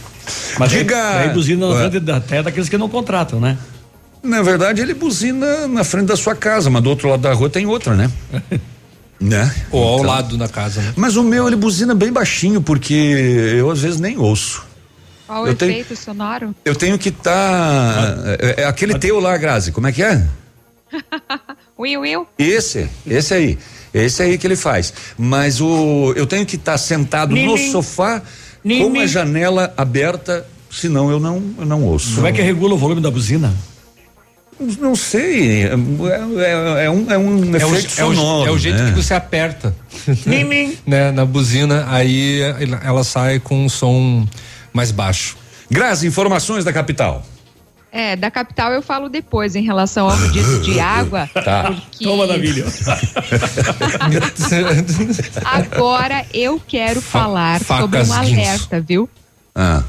Mas 0.58 0.70
Diga. 0.70 1.18
Aí 1.20 1.28
buzina 1.30 1.66
na 1.68 1.74
Ué. 1.74 1.80
frente 1.90 2.00
da- 2.04 2.16
até 2.16 2.42
daqueles 2.42 2.68
que 2.68 2.76
não 2.78 2.88
contratam, 2.88 3.40
né? 3.40 3.56
Na 4.22 4.42
verdade, 4.42 4.80
ele 4.82 4.94
buzina 4.94 5.66
na 5.68 5.84
frente 5.84 6.06
da 6.06 6.16
sua 6.16 6.34
casa, 6.34 6.68
mas 6.68 6.82
do 6.82 6.90
outro 6.90 7.08
lado 7.08 7.20
da 7.22 7.32
rua 7.32 7.48
tem 7.48 7.66
outra, 7.66 7.94
né? 7.94 8.10
né? 9.20 9.54
Ou 9.70 9.82
ao 9.82 9.94
Então- 9.98 10.06
lado 10.10 10.36
da 10.36 10.48
casa, 10.48 10.80
né? 10.80 10.92
Mas 10.96 11.16
o 11.16 11.22
meu 11.22 11.46
ele 11.46 11.56
buzina 11.56 11.94
bem 11.94 12.12
baixinho 12.12 12.60
porque 12.60 12.94
eu 12.94 13.70
às 13.70 13.80
vezes 13.80 14.00
nem 14.00 14.18
ouço. 14.18 14.66
Qual 15.26 15.44
o 15.44 15.46
Eu 15.46 15.54
tenho- 15.54 15.72
efeito 15.72 15.94
sonoro? 15.96 16.54
Eu 16.64 16.74
tenho 16.74 16.98
que 16.98 17.10
estar 17.10 18.14
é, 18.40 18.62
é 18.62 18.64
aquele 18.64 18.98
teu 18.98 19.20
lá, 19.20 19.36
Grazi. 19.36 19.70
Como 19.72 19.86
é 19.86 19.92
que 19.92 20.02
é? 20.02 20.24
Will, 21.78 22.00
Will? 22.00 22.26
Esse, 22.38 22.88
esse 23.06 23.34
aí. 23.34 23.58
Esse 23.92 24.22
aí 24.22 24.36
que 24.38 24.46
ele 24.46 24.56
faz. 24.56 24.92
Mas 25.16 25.60
o 25.60 26.12
eu 26.16 26.26
tenho 26.26 26.44
que 26.44 26.56
estar 26.56 26.76
sentado 26.78 27.30
no 27.30 27.36
Nim, 27.36 27.54
nim. 27.54 27.70
sofá 27.72 28.22
Com 28.62 29.00
a 29.00 29.06
janela 29.06 29.72
aberta, 29.76 30.46
senão 30.70 31.10
eu 31.10 31.18
não 31.20 31.42
eu 31.58 31.64
não 31.64 31.82
ouço. 31.84 32.16
Como 32.16 32.26
é 32.26 32.32
que 32.32 32.42
regula 32.42 32.74
o 32.74 32.78
volume 32.78 33.00
da 33.00 33.10
buzina? 33.10 33.54
Não 34.80 34.96
sei. 34.96 35.62
É, 35.64 35.68
é- 35.68 36.84
é 36.86 36.90
um, 36.90 37.10
é 37.12 37.16
um 37.18 37.54
É 37.56 37.64
o, 37.64 37.74
efeito 37.76 38.00
é 38.00 38.04
o- 38.04 38.14
sonoro. 38.14 38.48
é 38.48 38.52
o 38.52 38.58
jeito 38.58 38.78
né? 38.82 38.90
que 38.92 38.96
você 39.02 39.14
aperta 39.14 39.72
né, 40.86 41.12
na 41.12 41.24
buzina, 41.24 41.86
aí 41.88 42.40
ela- 42.84 43.04
sai 43.04 43.38
com 43.38 43.64
um 43.64 43.68
som 43.68 44.26
mais 44.72 44.90
baixo. 44.90 45.36
Grazi, 45.70 46.06
informações 46.08 46.64
da 46.64 46.72
capital. 46.72 47.24
É, 47.90 48.16
da 48.16 48.30
capital 48.30 48.70
eu 48.72 48.82
falo 48.82 49.08
depois 49.08 49.56
em 49.56 49.62
relação 49.62 50.10
ao 50.10 50.16
dito 50.28 50.60
de 50.60 50.78
água. 50.82 51.26
Tá. 51.32 51.72
porque 51.72 52.04
Toma, 52.04 52.26
Navilha. 52.26 52.66
Agora 55.44 56.24
eu 56.32 56.60
quero 56.66 57.00
falar 57.00 57.60
facas 57.60 57.82
sobre 57.82 57.98
um 57.98 58.02
guinso. 58.02 58.14
alerta, 58.40 58.80
viu? 58.80 59.08
Ah. 59.54 59.82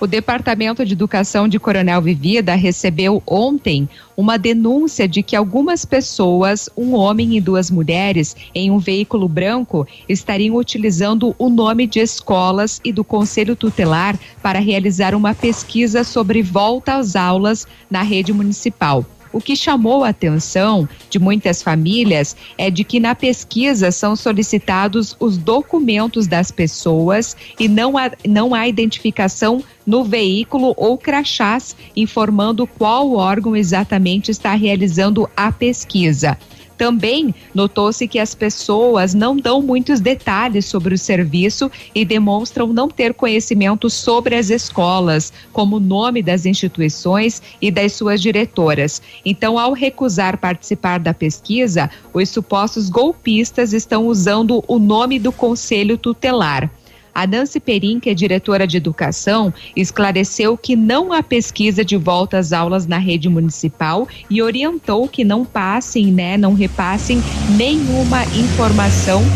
O 0.00 0.06
Departamento 0.06 0.84
de 0.84 0.92
Educação 0.92 1.48
de 1.48 1.58
Coronel 1.58 2.00
Vivida 2.00 2.54
recebeu 2.54 3.22
ontem 3.26 3.88
uma 4.16 4.38
denúncia 4.38 5.06
de 5.06 5.22
que 5.22 5.36
algumas 5.36 5.84
pessoas, 5.84 6.68
um 6.76 6.94
homem 6.94 7.36
e 7.36 7.40
duas 7.40 7.70
mulheres, 7.70 8.34
em 8.54 8.70
um 8.70 8.78
veículo 8.78 9.28
branco, 9.28 9.86
estariam 10.08 10.56
utilizando 10.56 11.34
o 11.38 11.48
nome 11.48 11.86
de 11.86 12.00
escolas 12.00 12.80
e 12.84 12.92
do 12.92 13.04
Conselho 13.04 13.54
Tutelar 13.54 14.18
para 14.42 14.58
realizar 14.58 15.14
uma 15.14 15.34
pesquisa 15.34 16.02
sobre 16.02 16.42
volta 16.42 16.96
às 16.96 17.14
aulas 17.14 17.66
na 17.90 18.02
rede 18.02 18.32
municipal. 18.32 19.04
O 19.32 19.40
que 19.40 19.54
chamou 19.54 20.04
a 20.04 20.08
atenção 20.08 20.88
de 21.10 21.18
muitas 21.18 21.62
famílias 21.62 22.36
é 22.56 22.70
de 22.70 22.84
que 22.84 22.98
na 23.00 23.14
pesquisa 23.14 23.90
são 23.90 24.16
solicitados 24.16 25.16
os 25.20 25.36
documentos 25.36 26.26
das 26.26 26.50
pessoas 26.50 27.36
e 27.58 27.68
não 27.68 27.96
há, 27.96 28.10
não 28.26 28.54
há 28.54 28.66
identificação 28.66 29.62
no 29.86 30.04
veículo 30.04 30.74
ou 30.76 30.98
crachás 30.98 31.76
informando 31.96 32.66
qual 32.66 33.12
órgão 33.12 33.56
exatamente 33.56 34.30
está 34.30 34.54
realizando 34.54 35.28
a 35.36 35.50
pesquisa. 35.50 36.38
Também 36.78 37.34
notou-se 37.52 38.06
que 38.06 38.20
as 38.20 38.36
pessoas 38.36 39.12
não 39.12 39.36
dão 39.36 39.60
muitos 39.60 40.00
detalhes 40.00 40.64
sobre 40.64 40.94
o 40.94 40.98
serviço 40.98 41.68
e 41.92 42.04
demonstram 42.04 42.68
não 42.68 42.88
ter 42.88 43.12
conhecimento 43.12 43.90
sobre 43.90 44.36
as 44.36 44.48
escolas, 44.48 45.32
como 45.52 45.76
o 45.76 45.80
nome 45.80 46.22
das 46.22 46.46
instituições 46.46 47.42
e 47.60 47.70
das 47.70 47.94
suas 47.94 48.22
diretoras. 48.22 49.02
Então, 49.24 49.58
ao 49.58 49.72
recusar 49.72 50.38
participar 50.38 50.98
da 51.00 51.12
pesquisa, 51.12 51.90
os 52.14 52.28
supostos 52.28 52.88
golpistas 52.88 53.72
estão 53.72 54.06
usando 54.06 54.62
o 54.68 54.78
nome 54.78 55.18
do 55.18 55.32
conselho 55.32 55.98
tutelar. 55.98 56.70
A 57.18 57.26
Nancy 57.26 57.58
Perim, 57.58 57.98
que 57.98 58.10
é 58.10 58.14
diretora 58.14 58.64
de 58.64 58.76
educação, 58.76 59.52
esclareceu 59.74 60.56
que 60.56 60.76
não 60.76 61.12
há 61.12 61.20
pesquisa 61.20 61.84
de 61.84 61.96
volta 61.96 62.38
às 62.38 62.52
aulas 62.52 62.86
na 62.86 62.96
rede 62.96 63.28
municipal 63.28 64.06
e 64.30 64.40
orientou 64.40 65.08
que 65.08 65.24
não 65.24 65.44
passem, 65.44 66.12
né, 66.12 66.36
não 66.36 66.54
repassem 66.54 67.24
nenhuma 67.48 68.24
informação 68.32 69.32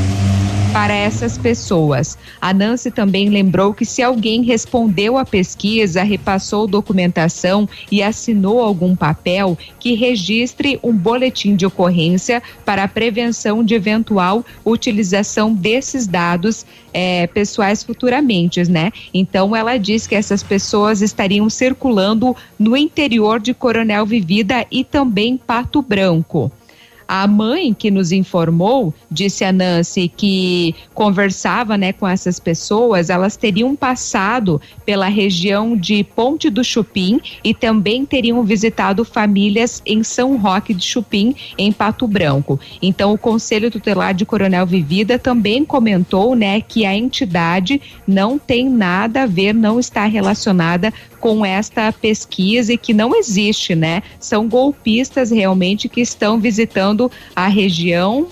para 0.73 0.95
essas 0.95 1.37
pessoas. 1.37 2.17
A 2.41 2.55
Nancy 2.55 2.91
também 2.91 3.29
lembrou 3.29 3.75
que 3.75 3.85
se 3.85 4.03
alguém 4.03 4.43
respondeu 4.43 5.19
à 5.19 5.25
pesquisa, 5.25 6.03
repassou 6.03 6.67
documentação 6.67 7.69
e 7.91 8.03
assinou 8.03 8.61
algum 8.61 8.97
papel, 8.97 9.59
que 9.79 9.95
registre 9.95 10.81
um 10.83 10.95
boletim 10.95 11.55
de 11.57 11.67
ocorrência 11.67 12.43
para 12.65 12.85
a 12.85 12.89
prevenção 12.89 13.63
de 13.63 13.75
eventual 13.75 14.45
utilização 14.65 15.53
desses 15.53 16.07
dados 16.07 16.65
eh, 16.95 17.27
pessoais 17.27 17.83
futuramente, 17.83 18.63
né? 18.71 18.93
Então 19.13 19.55
ela 19.55 19.77
diz 19.77 20.07
que 20.07 20.15
essas 20.15 20.43
pessoas 20.43 21.03
estariam 21.03 21.51
circulando 21.51 22.35
no 22.59 22.75
interior 22.77 23.39
de 23.39 23.53
Coronel 23.53 24.07
Vivida 24.07 24.67
e 24.71 24.85
também 24.85 25.37
Pato 25.37 25.83
Branco. 25.83 26.51
A 27.07 27.27
mãe 27.27 27.75
que 27.75 27.91
nos 27.91 28.13
informou, 28.13 28.95
disse 29.11 29.45
a 29.45 29.53
Nancy, 29.53 30.09
que 30.09 30.75
conversava 30.95 31.77
né, 31.77 31.93
com 31.93 32.07
essas 32.07 32.39
pessoas, 32.39 33.11
elas 33.11 33.37
teriam 33.37 33.75
passado 33.77 34.61
pela 34.85 35.09
região 35.09 35.77
de 35.77 36.05
Ponte 36.05 36.49
do 36.49 36.65
Chupim 36.65 37.21
e 37.45 37.55
também 37.55 38.05
teriam 38.05 38.43
visitado 38.45 39.05
famílias 39.05 39.83
em 39.85 40.03
São 40.03 40.37
Roque 40.37 40.75
de 40.75 40.85
Chupim, 40.85 41.35
em 41.59 41.73
Pato 41.73 42.07
Branco. 42.07 42.59
Então, 42.81 43.13
o 43.13 43.19
Conselho 43.19 43.71
Tutelar 43.71 44.15
de 44.15 44.25
Coronel 44.25 44.67
Vivida 44.67 45.19
também 45.19 45.65
comentou 45.65 46.35
né, 46.35 46.61
que 46.61 46.85
a 46.85 46.95
entidade 46.95 47.81
não 48.07 48.39
tem 48.39 48.69
nada 48.69 49.23
a 49.23 49.27
ver, 49.27 49.53
não 49.53 49.79
está 49.79 50.05
relacionada 50.05 50.93
com 51.23 51.47
esta 51.47 51.93
pesquisa 51.93 52.73
e 52.73 52.77
que 52.77 52.93
não 52.93 53.15
existe, 53.15 53.77
né? 53.77 54.03
São 54.19 54.49
golpistas 54.49 55.31
realmente 55.31 55.89
que 55.89 56.01
estão 56.01 56.41
visitando 56.41 57.09
a 57.35 57.47
região 57.47 58.27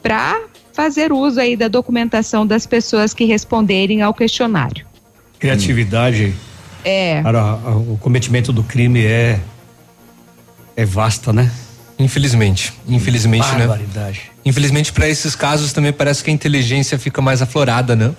para 0.00 0.40
fazer 0.72 1.12
uso 1.12 1.40
aí 1.40 1.56
da 1.56 1.66
documentação 1.66 2.46
das 2.46 2.64
pessoas 2.64 3.12
que 3.12 3.24
responderem 3.24 4.00
ao 4.00 4.14
questionário. 4.14 4.86
Criatividade 5.40 6.32
É. 6.84 7.20
para 7.20 7.56
o 7.76 7.98
cometimento 8.00 8.52
do 8.52 8.62
crime 8.62 9.04
é 9.04 9.40
é 10.76 10.84
vasta, 10.84 11.32
né? 11.32 11.50
Infelizmente, 11.98 12.72
infelizmente, 12.86 13.48
né? 13.56 13.66
Infelizmente 14.44 14.92
para 14.92 15.08
esses 15.08 15.34
casos 15.34 15.72
também 15.72 15.92
parece 15.92 16.22
que 16.22 16.30
a 16.30 16.32
inteligência 16.32 16.96
fica 16.96 17.20
mais 17.20 17.42
aflorada, 17.42 17.96
né? 17.96 18.14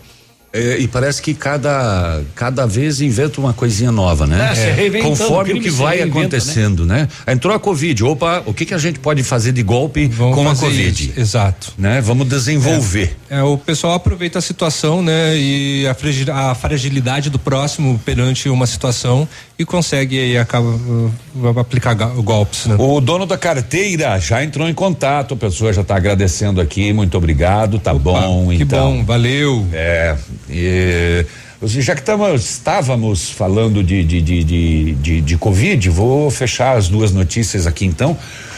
É, 0.53 0.77
e 0.77 0.87
parece 0.87 1.21
que 1.21 1.33
cada, 1.33 2.21
cada 2.33 2.65
vez 2.65 3.01
inventa 3.01 3.39
uma 3.39 3.53
coisinha 3.53 3.91
nova, 3.91 4.25
né? 4.25 4.53
É, 4.55 4.71
reinventando, 4.71 5.17
Conforme 5.17 5.53
o 5.53 5.61
que 5.61 5.69
vai 5.69 5.97
reinventa, 5.97 6.19
acontecendo, 6.19 6.85
né? 6.85 7.07
Entrou 7.27 7.53
a 7.53 7.59
Covid, 7.59 8.03
opa, 8.05 8.43
o 8.45 8.53
que 8.53 8.65
que 8.65 8.73
a 8.73 8.77
gente 8.77 8.97
pode 8.99 9.23
fazer 9.23 9.51
de 9.51 9.61
golpe 9.61 10.09
com 10.09 10.49
a 10.49 10.55
Covid? 10.55 11.09
isso, 11.09 11.19
exato. 11.19 11.73
Né? 11.77 12.01
Vamos 12.01 12.27
desenvolver. 12.27 13.17
É, 13.29 13.43
o 13.43 13.57
pessoal 13.57 13.93
aproveita 13.93 14.39
a 14.39 14.41
situação, 14.41 15.03
né? 15.03 15.37
E 15.37 15.85
a, 15.87 15.93
fragil- 15.93 16.33
a 16.33 16.55
fragilidade 16.55 17.29
do 17.29 17.37
próximo 17.37 17.99
perante 18.05 18.49
uma 18.49 18.65
situação 18.65 19.27
e 19.59 19.65
consegue 19.65 20.17
aí 20.17 20.37
acaba 20.37 20.67
uh, 20.69 21.59
aplicar 21.59 21.93
golpes, 21.93 22.67
né? 22.67 22.75
O 22.77 23.01
dono 23.01 23.25
da 23.25 23.37
carteira 23.37 24.17
já 24.19 24.43
entrou 24.43 24.67
em 24.69 24.73
contato, 24.73 25.33
a 25.33 25.37
pessoa 25.37 25.73
já 25.73 25.81
está 25.81 25.95
agradecendo 25.95 26.61
aqui, 26.61 26.93
muito 26.93 27.17
obrigado, 27.17 27.79
tá 27.79 27.93
bom, 27.93 28.49
que 28.49 28.63
então. 28.63 28.97
bom, 28.97 29.05
valeu. 29.05 29.65
É, 29.73 30.15
e, 30.49 31.25
já 31.65 31.95
que 31.95 32.03
tamo, 32.03 32.33
estávamos 32.35 33.31
falando 33.31 33.83
de, 33.83 34.03
de, 34.03 34.21
de, 34.21 34.43
de, 34.43 34.93
de, 34.93 35.21
de 35.21 35.37
Covid, 35.37 35.89
vou 35.89 36.29
fechar 36.29 36.77
as 36.77 36.87
duas 36.87 37.11
notícias 37.11 37.65
aqui 37.65 37.85
então, 37.85 38.17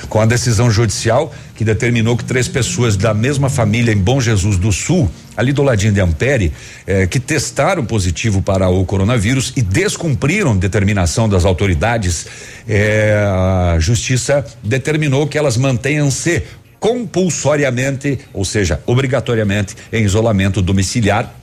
com 0.09 0.19
a 0.19 0.25
decisão 0.25 0.69
judicial 0.69 1.33
que 1.55 1.63
determinou 1.63 2.17
que 2.17 2.23
três 2.23 2.47
pessoas 2.47 2.97
da 2.97 3.13
mesma 3.13 3.49
família 3.49 3.93
em 3.93 3.97
Bom 3.97 4.19
Jesus 4.19 4.57
do 4.57 4.71
Sul, 4.71 5.09
ali 5.35 5.53
do 5.53 5.63
ladinho 5.63 5.93
de 5.93 6.01
Ampere, 6.01 6.51
eh, 6.85 7.07
que 7.07 7.19
testaram 7.19 7.85
positivo 7.85 8.41
para 8.41 8.69
o 8.69 8.83
coronavírus 8.85 9.53
e 9.55 9.61
descumpriram 9.61 10.57
determinação 10.57 11.27
das 11.27 11.45
autoridades, 11.45 12.27
eh, 12.67 13.25
a 13.25 13.77
justiça 13.79 14.45
determinou 14.63 15.27
que 15.27 15.37
elas 15.37 15.57
mantenham-se 15.57 16.43
compulsoriamente, 16.79 18.19
ou 18.33 18.45
seja, 18.45 18.81
obrigatoriamente, 18.85 19.75
em 19.91 20.03
isolamento 20.03 20.61
domiciliar 20.61 21.35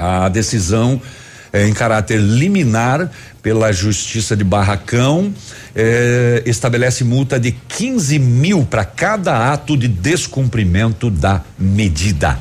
a 0.00 0.28
decisão 0.28 1.00
é 1.52 1.66
em 1.66 1.72
caráter 1.74 2.18
liminar 2.18 3.10
pela 3.42 3.72
Justiça 3.72 4.36
de 4.36 4.44
Barracão 4.44 5.32
eh, 5.74 6.42
estabelece 6.46 7.04
multa 7.04 7.38
de 7.38 7.52
15 7.52 8.18
mil 8.18 8.64
para 8.64 8.84
cada 8.84 9.52
ato 9.52 9.76
de 9.76 9.88
descumprimento 9.88 11.10
da 11.10 11.42
medida. 11.58 12.38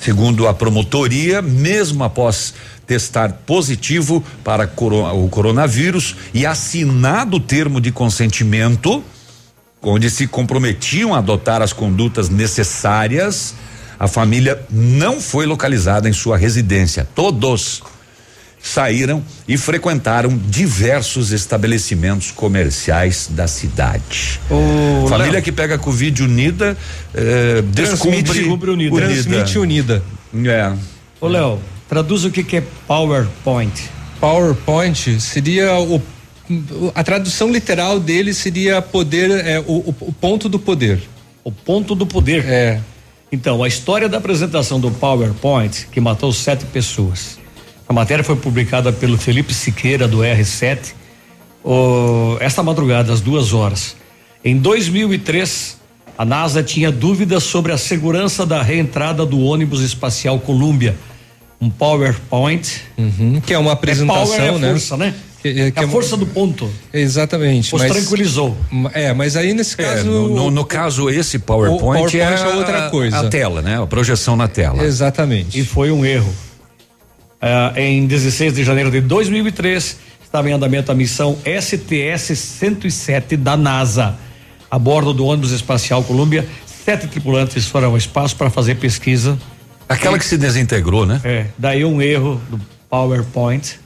Segundo 0.00 0.46
a 0.48 0.54
promotoria, 0.54 1.42
mesmo 1.42 2.04
após 2.04 2.54
testar 2.86 3.32
positivo 3.44 4.24
para 4.42 4.64
o 4.64 5.28
coronavírus 5.28 6.16
e 6.32 6.46
assinado 6.46 7.36
o 7.36 7.40
termo 7.40 7.80
de 7.80 7.92
consentimento, 7.92 9.04
onde 9.82 10.08
se 10.08 10.26
comprometiam 10.26 11.14
a 11.14 11.18
adotar 11.18 11.60
as 11.60 11.72
condutas 11.72 12.28
necessárias, 12.30 13.54
a 13.98 14.06
família 14.08 14.60
não 14.70 15.20
foi 15.20 15.46
localizada 15.46 16.08
em 16.08 16.12
sua 16.12 16.36
residência. 16.36 17.06
Todos 17.14 17.82
saíram 18.60 19.22
e 19.46 19.56
frequentaram 19.56 20.36
diversos 20.48 21.30
estabelecimentos 21.32 22.30
comerciais 22.30 23.28
da 23.30 23.46
cidade. 23.46 24.40
Ô, 24.50 25.06
família 25.08 25.32
Léo. 25.34 25.42
que 25.42 25.52
pega 25.52 25.78
Covid 25.78 26.22
unida, 26.24 26.76
eh, 27.14 27.62
descumpre 27.68 28.70
unida. 28.70 28.96
Transmite 28.96 29.58
unida. 29.58 30.02
É. 30.44 30.72
Ô, 31.20 31.28
Léo, 31.28 31.60
traduz 31.88 32.24
o 32.24 32.30
que, 32.30 32.42
que 32.42 32.56
é 32.56 32.62
PowerPoint. 32.86 33.72
PowerPoint 34.20 35.20
seria 35.20 35.78
o 35.78 36.02
a 36.94 37.04
tradução 37.04 37.52
literal 37.52 38.00
dele 38.00 38.32
seria 38.32 38.80
poder 38.80 39.30
é, 39.44 39.60
o, 39.60 39.64
o- 39.90 39.94
o 40.00 40.12
ponto 40.12 40.48
do 40.48 40.58
poder. 40.58 40.98
O 41.44 41.52
ponto 41.52 41.94
do 41.94 42.06
poder. 42.06 42.42
É. 42.46 42.80
Então, 43.30 43.62
a 43.62 43.68
história 43.68 44.08
da 44.08 44.18
apresentação 44.18 44.80
do 44.80 44.90
PowerPoint, 44.90 45.86
que 45.92 46.00
matou 46.00 46.32
sete 46.32 46.64
pessoas. 46.66 47.38
A 47.88 47.92
matéria 47.92 48.24
foi 48.24 48.36
publicada 48.36 48.92
pelo 48.92 49.18
Felipe 49.18 49.52
Siqueira, 49.52 50.08
do 50.08 50.18
R7, 50.18 50.94
o- 51.64 52.36
esta 52.40 52.62
madrugada, 52.62 53.12
às 53.12 53.20
duas 53.20 53.52
horas. 53.52 53.96
Em 54.44 54.56
2003, 54.56 55.76
a 56.16 56.24
NASA 56.24 56.62
tinha 56.62 56.90
dúvidas 56.90 57.42
sobre 57.44 57.72
a 57.72 57.78
segurança 57.78 58.46
da 58.46 58.62
reentrada 58.62 59.26
do 59.26 59.40
ônibus 59.40 59.82
espacial 59.82 60.38
Columbia. 60.38 60.96
Um 61.60 61.68
PowerPoint. 61.68 62.82
que 63.44 63.52
é 63.52 63.58
uma 63.58 63.72
apresentação, 63.72 64.34
é 64.34 64.38
power, 64.48 64.54
é 64.54 64.58
né? 64.58 64.70
força, 64.70 64.96
né? 64.96 65.14
Que- 65.42 65.54
que 65.70 65.78
é 65.78 65.82
é 65.82 65.84
a 65.84 65.88
força 65.88 66.16
do 66.16 66.26
ponto. 66.26 66.68
Exatamente. 66.92 67.74
Os 67.74 67.80
mas- 67.82 67.92
tranquilizou. 67.92 68.56
É, 68.92 69.12
mas 69.14 69.36
aí 69.36 69.54
nesse 69.54 69.80
É, 69.80 69.84
caso. 69.84 70.04
no, 70.06 70.28
no- 70.34 70.50
no 70.50 70.64
caso, 70.64 71.08
esse 71.08 71.38
PowerPoint, 71.38 71.80
PowerPoint 71.80 72.16
é, 72.18 72.22
é 72.34 72.54
outra 72.56 72.90
coisa. 72.90 73.20
A 73.20 73.28
tela, 73.28 73.62
né? 73.62 73.80
A 73.80 73.86
projeção 73.86 74.34
na 74.36 74.48
tela. 74.48 74.82
Exatamente. 74.82 75.58
E 75.58 75.64
foi 75.64 75.90
um 75.92 76.04
erro. 76.04 76.32
Ah, 77.40 77.72
em 77.76 78.04
16 78.06 78.52
de 78.52 78.64
janeiro 78.64 78.90
de 78.90 79.00
2003, 79.00 79.96
estava 80.24 80.50
em 80.50 80.52
andamento 80.52 80.90
a 80.90 80.94
missão 80.94 81.38
STS-107 81.44 83.36
da 83.36 83.56
NASA. 83.56 84.16
A 84.70 84.78
bordo 84.78 85.12
do 85.14 85.24
ônibus 85.24 85.52
espacial 85.52 86.02
Columbia, 86.02 86.46
sete 86.84 87.06
tripulantes 87.06 87.66
foram 87.66 87.88
ao 87.90 87.96
espaço 87.96 88.36
para 88.36 88.50
fazer 88.50 88.74
pesquisa. 88.74 89.38
Aquela 89.88 90.18
que 90.18 90.24
se 90.24 90.36
desintegrou, 90.36 91.06
né? 91.06 91.20
É, 91.24 91.46
daí 91.56 91.84
um 91.84 92.02
erro 92.02 92.40
do 92.50 92.60
PowerPoint. 92.90 93.78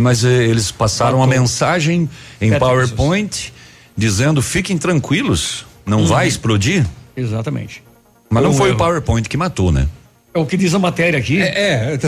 Mas 0.00 0.24
eh, 0.24 0.28
eles 0.44 0.70
passaram 0.70 1.22
a 1.22 1.26
mensagem 1.26 2.08
em 2.40 2.58
PowerPoint 2.58 3.52
dizendo 3.96 4.40
fiquem 4.40 4.78
tranquilos, 4.78 5.66
não 5.84 6.06
vai 6.06 6.26
explodir. 6.26 6.86
Exatamente. 7.16 7.82
Mas 8.30 8.42
não 8.42 8.52
foi 8.54 8.68
erro. 8.68 8.76
o 8.76 8.78
PowerPoint 8.78 9.28
que 9.28 9.36
matou, 9.36 9.70
né? 9.70 9.86
É 10.32 10.38
o 10.38 10.46
que 10.46 10.56
diz 10.56 10.72
a 10.74 10.78
matéria 10.78 11.18
aqui. 11.18 11.40
É, 11.42 11.98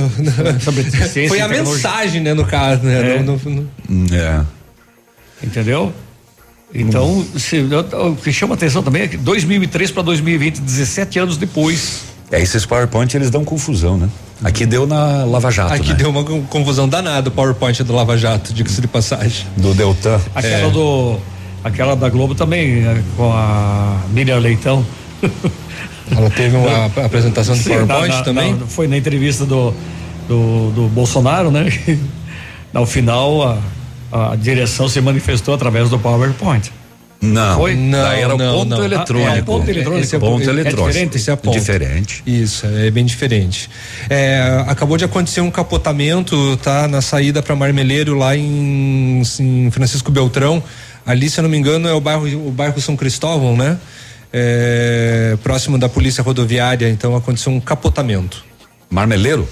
sobre 0.60 0.84
ciência 0.90 1.28
foi 1.28 1.40
a 1.40 1.48
mensagem, 1.48 2.20
né, 2.22 2.32
no 2.34 2.44
caso, 2.46 2.82
né? 2.84 3.16
É. 3.16 3.18
No- 3.22 3.36
no- 3.44 3.68
no- 3.88 4.14
É. 4.16 4.42
Entendeu? 5.42 5.92
Então, 6.74 7.24
se- 7.36 7.60
o 7.60 8.16
que 8.16 8.32
chama 8.32 8.54
atenção 8.54 8.82
também 8.82 9.02
é 9.02 9.08
que 9.08 9.16
2003 9.16 9.90
para 9.90 10.02
2020, 10.04 10.60
17 10.60 11.18
anos 11.18 11.36
depois. 11.36 12.02
É, 12.30 12.40
esses 12.40 12.64
PowerPoint 12.64 13.14
eles 13.14 13.28
dão 13.28 13.44
confusão, 13.44 13.98
né? 13.98 14.08
Aqui 14.44 14.66
deu 14.66 14.86
na 14.86 15.24
Lava 15.24 15.50
Jato, 15.50 15.72
Aqui 15.72 15.90
né? 15.90 15.94
deu 15.94 16.10
uma 16.10 16.24
con- 16.24 16.42
confusão 16.42 16.88
danada 16.88 17.28
o 17.28 17.32
PowerPoint 17.32 17.82
do 17.84 17.92
Lava 17.94 18.16
Jato, 18.18 18.52
diga-se 18.52 18.80
de 18.80 18.88
passagem. 18.88 19.46
Do 19.56 19.72
Deltan. 19.74 20.20
Aquela 20.34 20.66
É. 20.66 20.70
do. 20.70 21.16
Aquela 21.64 21.94
da 21.94 22.08
Globo 22.08 22.34
também, 22.34 22.80
né, 22.82 23.04
com 23.16 23.32
a 23.32 23.96
Miriam 24.12 24.38
Leitão. 24.38 24.84
Ela 26.10 26.28
teve 26.30 26.56
uma 26.56 26.86
ap- 26.86 26.98
apresentação 26.98 27.54
de 27.54 27.60
Sim, 27.62 27.70
PowerPoint 27.70 28.08
na- 28.08 28.16
na- 28.18 28.22
também? 28.24 28.54
na- 28.54 28.66
foi 28.66 28.88
na 28.88 28.96
entrevista 28.96 29.46
do, 29.46 29.72
do, 30.28 30.70
do 30.72 30.88
Bolsonaro, 30.88 31.50
né? 31.50 31.66
Ao 32.74 32.84
final, 32.84 33.60
a, 34.10 34.32
a 34.32 34.36
direção 34.36 34.88
se 34.88 35.00
manifestou 35.00 35.54
através 35.54 35.88
do 35.88 35.98
PowerPoint. 35.98 36.72
Não, 37.22 37.56
Foi? 37.56 37.76
daí 37.76 38.20
era 38.22 38.34
o 38.34 38.38
não, 38.38 38.52
ponto 38.58 38.68
não. 38.70 38.84
eletrônico. 38.84 39.30
Ah, 39.30 39.36
é 39.36 39.42
ponto 39.42 39.70
eletrônico. 39.70 40.02
Esse 40.04 40.16
é 40.16 40.18
ponto 40.18 40.42
é 40.42 40.52
eletrônico. 40.52 40.88
diferente? 40.88 41.16
Esse 41.16 41.30
é 41.30 41.36
ponto. 41.36 41.56
Diferente. 41.58 42.22
Isso, 42.26 42.66
é 42.66 42.90
bem 42.90 43.04
diferente. 43.04 43.70
É, 44.10 44.64
acabou 44.66 44.96
de 44.96 45.04
acontecer 45.04 45.40
um 45.40 45.50
capotamento, 45.50 46.56
tá? 46.56 46.88
Na 46.88 47.00
saída 47.00 47.40
para 47.40 47.54
Marmeleiro 47.54 48.18
lá 48.18 48.36
em, 48.36 49.22
em 49.38 49.70
Francisco 49.70 50.10
Beltrão. 50.10 50.60
Ali, 51.06 51.30
se 51.30 51.38
eu 51.38 51.42
não 51.44 51.50
me 51.50 51.56
engano, 51.56 51.88
é 51.88 51.92
o 51.92 52.00
bairro, 52.00 52.26
o 52.48 52.50
bairro 52.50 52.80
São 52.80 52.96
Cristóvão, 52.96 53.56
né? 53.56 53.78
É, 54.32 55.36
próximo 55.44 55.78
da 55.78 55.88
polícia 55.88 56.22
rodoviária, 56.24 56.88
então 56.88 57.14
aconteceu 57.14 57.52
um 57.52 57.60
capotamento. 57.60 58.44
Marmeleiro? 58.90 59.46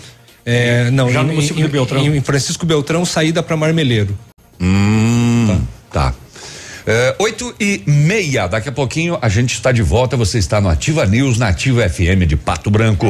É, 0.44 0.90
não, 0.90 1.08
Já 1.12 1.22
no 1.22 1.30
em, 1.30 1.34
município 1.36 1.60
em- 1.62 1.66
de 1.66 1.72
Beltrão. 1.72 2.02
em 2.04 2.20
Francisco 2.20 2.64
Beltrão, 2.66 3.04
saída 3.04 3.42
para 3.42 3.56
Marmeleiro. 3.56 4.16
Hum, 4.60 5.60
tá. 5.92 6.14
É, 6.86 7.14
Oito 7.18 7.54
e 7.60 7.82
meia, 7.86 8.46
daqui 8.46 8.68
a 8.68 8.72
pouquinho 8.72 9.18
a 9.20 9.28
gente 9.28 9.54
está 9.54 9.72
de 9.72 9.82
volta, 9.82 10.16
você 10.16 10.38
está 10.38 10.60
no 10.60 10.68
Ativa 10.68 11.04
News, 11.06 11.38
na 11.38 11.48
Ativa 11.48 11.88
FM 11.88 12.26
de 12.26 12.36
Pato 12.36 12.70
Branco. 12.70 13.06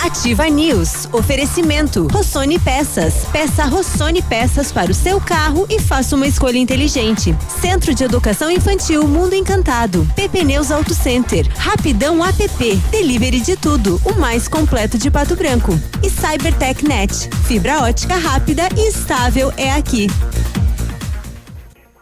Ativa 0.00 0.48
News. 0.48 1.06
Oferecimento. 1.12 2.06
Rossoni 2.10 2.58
Peças. 2.58 3.26
Peça 3.32 3.64
Rossoni 3.64 4.22
Peças 4.22 4.72
para 4.72 4.90
o 4.90 4.94
seu 4.94 5.20
carro 5.20 5.66
e 5.68 5.80
faça 5.80 6.16
uma 6.16 6.26
escolha 6.26 6.56
inteligente. 6.56 7.36
Centro 7.60 7.94
de 7.94 8.04
Educação 8.04 8.50
Infantil 8.50 9.06
Mundo 9.06 9.34
Encantado. 9.34 10.08
PP 10.14 10.44
Neus 10.44 10.70
Auto 10.70 10.94
Center. 10.94 11.46
Rapidão 11.56 12.24
app. 12.24 12.76
Delivery 12.90 13.40
de 13.40 13.56
tudo. 13.56 14.00
O 14.04 14.18
mais 14.18 14.48
completo 14.48 14.96
de 14.96 15.10
Pato 15.10 15.36
Branco. 15.36 15.78
E 16.02 16.08
Cybertech 16.08 16.86
Net. 16.86 17.28
Fibra 17.46 17.82
ótica 17.82 18.16
rápida 18.16 18.68
e 18.76 18.88
estável 18.88 19.52
é 19.56 19.72
aqui. 19.72 20.06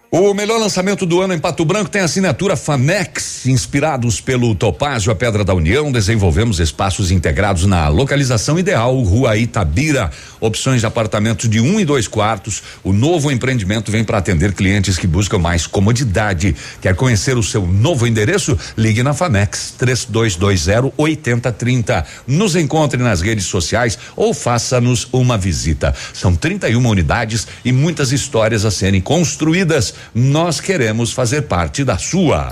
O 0.09 0.33
melhor 0.33 0.61
lançamento 0.61 1.05
do 1.05 1.21
ano 1.21 1.35
em 1.35 1.39
Pato 1.39 1.65
Branco 1.65 1.91
tem 1.91 2.01
a 2.01 2.05
assinatura 2.05 2.57
Famex. 2.57 3.45
Inspirados 3.45 4.21
pelo 4.21 4.55
Topázio, 4.55 5.11
a 5.11 5.17
Pedra 5.17 5.45
da 5.45 5.53
União, 5.53 5.91
desenvolvemos 5.91 6.61
espaços 6.61 7.11
integrados 7.11 7.67
na 7.67 7.89
localização 7.89 8.57
ideal, 8.57 8.97
Rua 9.01 9.37
Itabira. 9.37 10.09
Opções 10.41 10.81
de 10.81 10.87
apartamentos 10.87 11.51
de 11.51 11.61
um 11.61 11.81
e 11.81 11.85
dois 11.85 12.07
quartos. 12.07 12.63
O 12.85 12.93
novo 12.93 13.33
empreendimento 13.33 13.91
vem 13.91 14.05
para 14.05 14.19
atender 14.19 14.53
clientes 14.53 14.97
que 14.97 15.09
buscam 15.09 15.39
mais 15.39 15.67
comodidade. 15.67 16.55
Quer 16.81 16.95
conhecer 16.95 17.37
o 17.37 17.43
seu 17.43 17.67
novo 17.67 18.07
endereço? 18.07 18.57
Ligue 18.77 19.03
na 19.03 19.13
Famex 19.13 19.75
3220 19.77 20.93
8030. 20.97 22.07
Nos 22.29 22.55
encontre 22.55 23.03
nas 23.03 23.21
redes 23.21 23.47
sociais 23.47 23.99
ou 24.15 24.33
faça-nos 24.33 25.09
uma 25.13 25.37
visita. 25.37 25.93
São 26.15 26.35
31 26.37 26.87
unidades 26.89 27.49
e 27.65 27.73
muitas 27.73 28.13
histórias 28.13 28.65
a 28.65 28.71
serem 28.71 29.01
construídas. 29.01 29.96
Nós 30.15 30.61
queremos 30.61 31.13
fazer 31.13 31.43
parte 31.43 31.85
da 31.85 31.99
sua. 31.99 32.51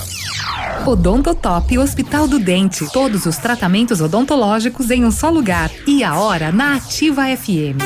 Odontotop 0.86 1.78
Hospital 1.78 2.28
do 2.28 2.38
Dente. 2.38 2.86
Todos 2.92 3.24
os 3.26 3.36
tratamentos 3.38 4.00
odontológicos 4.00 4.90
em 4.90 5.04
um 5.04 5.10
só 5.10 5.30
lugar. 5.30 5.70
E 5.86 6.04
a 6.04 6.18
hora 6.18 6.52
na 6.52 6.76
Ativa 6.76 7.24
FM. 7.36 7.80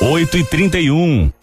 8 0.00 0.36
e 0.38 0.44
31 0.44 1.30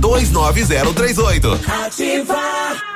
29038. 0.00 1.58
Ativar. 1.84 2.95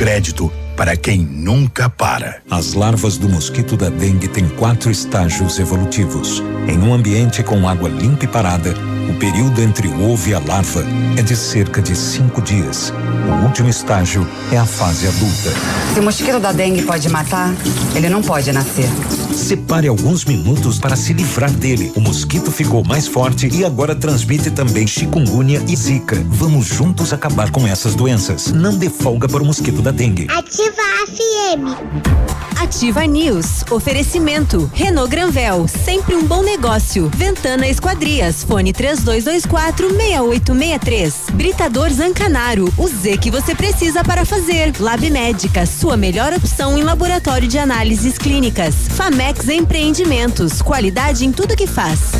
Crédito 0.00 0.50
para 0.78 0.96
quem 0.96 1.18
nunca 1.18 1.90
para. 1.90 2.40
As 2.50 2.72
larvas 2.72 3.18
do 3.18 3.28
mosquito 3.28 3.76
da 3.76 3.90
dengue 3.90 4.28
têm 4.28 4.48
quatro 4.48 4.90
estágios 4.90 5.58
evolutivos. 5.58 6.42
Em 6.66 6.78
um 6.78 6.94
ambiente 6.94 7.42
com 7.42 7.68
água 7.68 7.86
limpa 7.86 8.24
e 8.24 8.28
parada, 8.28 8.72
o 9.10 9.14
período 9.14 9.60
entre 9.60 9.88
o 9.88 10.12
ovo 10.12 10.28
e 10.28 10.34
a 10.34 10.38
larva 10.38 10.84
é 11.16 11.22
de 11.22 11.34
cerca 11.34 11.82
de 11.82 11.96
cinco 11.96 12.40
dias. 12.40 12.92
O 13.28 13.44
último 13.44 13.68
estágio 13.68 14.26
é 14.52 14.56
a 14.56 14.64
fase 14.64 15.08
adulta. 15.08 15.52
Se 15.92 15.98
o 15.98 16.02
mosquito 16.02 16.38
da 16.38 16.52
dengue 16.52 16.82
pode 16.82 17.08
matar, 17.08 17.52
ele 17.94 18.08
não 18.08 18.22
pode 18.22 18.52
nascer. 18.52 18.88
Separe 19.34 19.88
alguns 19.88 20.24
minutos 20.24 20.78
para 20.78 20.94
se 20.94 21.12
livrar 21.12 21.50
dele. 21.50 21.92
O 21.96 22.00
mosquito 22.00 22.52
ficou 22.52 22.84
mais 22.84 23.08
forte 23.08 23.48
e 23.52 23.64
agora 23.64 23.96
transmite 23.96 24.50
também 24.50 24.86
chikungunya 24.86 25.60
e 25.66 25.74
zika. 25.74 26.22
Vamos 26.28 26.66
juntos 26.66 27.12
acabar 27.12 27.50
com 27.50 27.66
essas 27.66 27.94
doenças. 27.94 28.52
Não 28.52 28.76
dê 28.76 28.88
folga 28.88 29.28
para 29.28 29.42
o 29.42 29.46
mosquito 29.46 29.82
da 29.82 29.90
dengue. 29.90 30.26
Ativa 30.30 30.82
FM. 31.06 32.20
Ativa 32.60 33.06
News. 33.06 33.64
Oferecimento. 33.70 34.70
Renault 34.74 35.10
Granvel. 35.10 35.66
Sempre 35.66 36.14
um 36.14 36.24
bom 36.24 36.42
negócio. 36.42 37.10
Ventana 37.16 37.66
Esquadrias. 37.66 38.44
Fone 38.44 38.72
3224 38.72 38.99
6863. 39.00 41.14
Britador 41.32 41.90
Zancanaro. 41.90 42.72
O 42.76 42.88
Z 42.88 43.18
que 43.18 43.30
você 43.30 43.54
precisa 43.54 44.02
para 44.04 44.24
fazer. 44.24 44.72
Lab 44.78 45.08
Médica. 45.10 45.66
Sua 45.66 45.96
melhor 45.96 46.32
opção 46.32 46.78
em 46.78 46.82
laboratório 46.82 47.48
de 47.48 47.58
análises 47.58 48.18
clínicas. 48.18 48.74
Famex 48.90 49.48
Empreendimentos. 49.48 50.62
Qualidade 50.62 51.24
em 51.24 51.32
tudo 51.32 51.56
que 51.56 51.66
faz. 51.66 52.12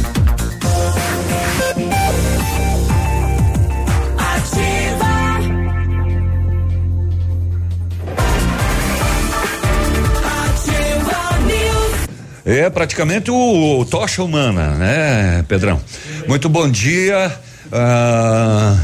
É 12.50 12.68
praticamente 12.68 13.30
o, 13.30 13.78
o 13.78 13.84
tocha 13.84 14.24
humana, 14.24 14.74
né, 14.74 15.44
Pedrão? 15.46 15.80
Muito 16.26 16.48
bom 16.48 16.68
dia. 16.68 17.32
Ah, 17.70 18.76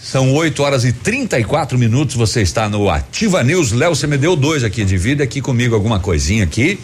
são 0.00 0.32
8 0.34 0.62
horas 0.62 0.84
e 0.84 0.92
34 0.92 1.76
minutos. 1.76 2.14
Você 2.14 2.42
está 2.42 2.68
no 2.68 2.88
Ativa 2.88 3.42
News. 3.42 3.72
Léo, 3.72 3.96
você 3.96 4.06
me 4.06 4.16
deu 4.16 4.36
dois 4.36 4.62
aqui. 4.62 4.84
Divide 4.84 5.20
aqui 5.20 5.40
comigo 5.40 5.74
alguma 5.74 5.98
coisinha 5.98 6.44
aqui. 6.44 6.78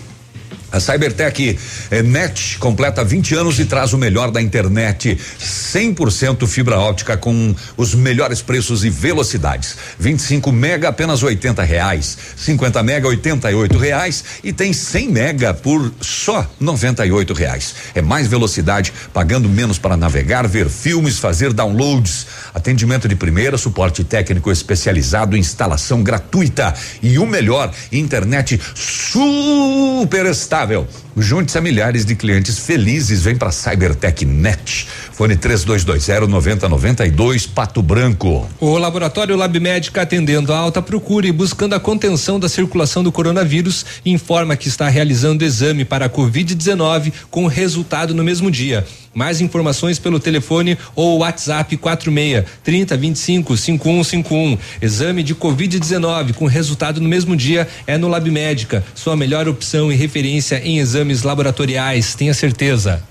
A 0.74 0.80
Cybertech 0.80 1.56
é, 1.88 2.02
Net 2.02 2.58
completa 2.58 3.04
20 3.04 3.36
anos 3.36 3.60
e 3.60 3.64
traz 3.64 3.92
o 3.92 3.98
melhor 3.98 4.32
da 4.32 4.42
internet. 4.42 5.16
100% 5.40 6.48
fibra 6.48 6.80
óptica 6.80 7.16
com 7.16 7.54
os 7.76 7.94
melhores 7.94 8.42
preços 8.42 8.84
e 8.84 8.90
velocidades. 8.90 9.76
25 10.00 10.50
mega 10.50 10.88
apenas 10.88 11.22
80 11.22 11.62
reais. 11.62 12.18
50 12.36 12.82
mega 12.82 13.06
88 13.06 13.78
reais 13.78 14.24
e 14.42 14.52
tem 14.52 14.72
100 14.72 15.10
mega 15.12 15.54
por 15.54 15.92
só 16.00 16.44
98 16.58 17.32
reais. 17.34 17.76
É 17.94 18.02
mais 18.02 18.26
velocidade, 18.26 18.92
pagando 19.12 19.48
menos 19.48 19.78
para 19.78 19.96
navegar, 19.96 20.48
ver 20.48 20.68
filmes, 20.68 21.20
fazer 21.20 21.52
downloads. 21.52 22.26
Atendimento 22.52 23.06
de 23.06 23.14
primeira, 23.14 23.56
suporte 23.56 24.02
técnico 24.02 24.50
especializado, 24.50 25.36
instalação 25.36 26.02
gratuita 26.02 26.74
e 27.00 27.16
o 27.16 27.26
melhor, 27.26 27.72
internet 27.92 28.60
super 28.74 30.26
estável. 30.26 30.63
Junte-se 31.16 31.58
a 31.58 31.60
milhares 31.60 32.04
de 32.04 32.14
clientes 32.14 32.58
felizes. 32.58 33.22
Vem 33.22 33.36
para 33.36 33.52
Cybertech 33.52 34.24
Net. 34.24 34.86
Fone 35.12 35.36
3220 35.36 36.28
9092 36.28 37.46
Pato 37.46 37.82
Branco. 37.82 38.48
O 38.58 38.76
laboratório 38.78 39.36
Lab 39.36 39.58
Médica 39.60 40.02
atendendo 40.02 40.52
a 40.52 40.58
alta 40.58 40.82
procura 40.82 41.26
e 41.26 41.32
buscando 41.32 41.74
a 41.74 41.80
contenção 41.80 42.40
da 42.40 42.48
circulação 42.48 43.02
do 43.02 43.12
coronavírus 43.12 43.84
informa 44.04 44.56
que 44.56 44.68
está 44.68 44.88
realizando 44.88 45.44
exame 45.44 45.84
para 45.84 46.06
a 46.06 46.10
Covid-19 46.10 47.12
com 47.30 47.46
resultado 47.46 48.14
no 48.14 48.24
mesmo 48.24 48.50
dia. 48.50 48.84
Mais 49.14 49.40
informações 49.40 49.98
pelo 49.98 50.18
telefone 50.18 50.76
ou 50.96 51.18
WhatsApp 51.18 51.76
46 51.76 52.44
30 52.64 52.96
25 52.96 53.56
5151. 53.56 54.58
Exame 54.82 55.22
de 55.22 55.34
Covid-19 55.34 56.34
com 56.34 56.46
resultado 56.46 57.00
no 57.00 57.08
mesmo 57.08 57.36
dia 57.36 57.68
é 57.86 57.96
no 57.96 58.08
Lab 58.08 58.28
Médica. 58.28 58.84
Sua 58.94 59.16
melhor 59.16 59.48
opção 59.48 59.92
e 59.92 59.94
referência 59.94 60.53
em 60.62 60.78
exames 60.78 61.22
laboratoriais. 61.22 62.14
Tenha 62.14 62.34
certeza. 62.34 63.02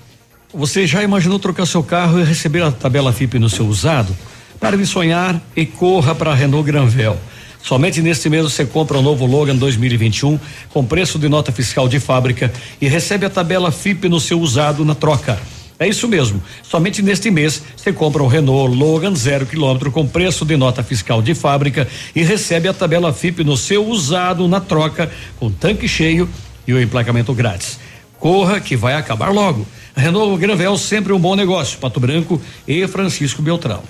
Você 0.53 0.85
já 0.85 1.03
imaginou 1.03 1.39
trocar 1.39 1.65
seu 1.65 1.81
carro 1.81 2.19
e 2.19 2.23
receber 2.23 2.61
a 2.61 2.71
tabela 2.71 3.11
FIP 3.11 3.39
no 3.39 3.49
seu 3.49 3.65
usado? 3.65 4.15
Para 4.59 4.77
de 4.77 4.85
sonhar 4.85 5.41
e 5.55 5.65
corra 5.65 6.13
para 6.13 6.31
a 6.31 6.35
Renault 6.35 6.65
Granvel. 6.65 7.17
Somente 7.63 8.01
neste 8.01 8.29
mês 8.29 8.43
você 8.43 8.65
compra 8.65 8.97
o 8.97 9.01
novo 9.01 9.25
Logan 9.25 9.55
2021 9.55 10.37
com 10.69 10.85
preço 10.85 11.17
de 11.17 11.29
nota 11.29 11.51
fiscal 11.51 11.87
de 11.87 11.99
fábrica 11.99 12.51
e 12.79 12.87
recebe 12.87 13.25
a 13.25 13.29
tabela 13.29 13.71
FIP 13.71 14.09
no 14.09 14.19
seu 14.19 14.39
usado 14.39 14.83
na 14.83 14.93
troca. 14.93 15.39
É 15.79 15.87
isso 15.87 16.07
mesmo. 16.07 16.41
Somente 16.61 17.01
neste 17.01 17.31
mês 17.31 17.63
você 17.75 17.91
compra 17.91 18.21
um 18.21 18.27
Renault 18.27 18.75
Logan 18.75 19.15
zero 19.15 19.45
quilômetro 19.45 19.91
com 19.91 20.05
preço 20.05 20.45
de 20.45 20.55
nota 20.55 20.83
fiscal 20.83 21.21
de 21.21 21.33
fábrica 21.33 21.87
e 22.15 22.21
recebe 22.21 22.67
a 22.67 22.73
tabela 22.73 23.11
FIP 23.11 23.43
no 23.43 23.57
seu 23.57 23.85
usado 23.87 24.47
na 24.47 24.59
troca 24.59 25.11
com 25.39 25.49
tanque 25.49 25.87
cheio 25.87 26.29
e 26.67 26.73
o 26.73 26.81
emplacamento 26.81 27.33
grátis. 27.33 27.79
Corra 28.19 28.59
que 28.59 28.75
vai 28.75 28.95
acabar 28.95 29.31
logo. 29.31 29.67
Renault 29.95 30.39
Granvel 30.39 30.77
sempre 30.77 31.11
um 31.11 31.19
bom 31.19 31.35
negócio. 31.35 31.77
Pato 31.77 31.99
Branco 31.99 32.41
e 32.67 32.87
Francisco 32.87 33.41
Beltrão. 33.41 33.83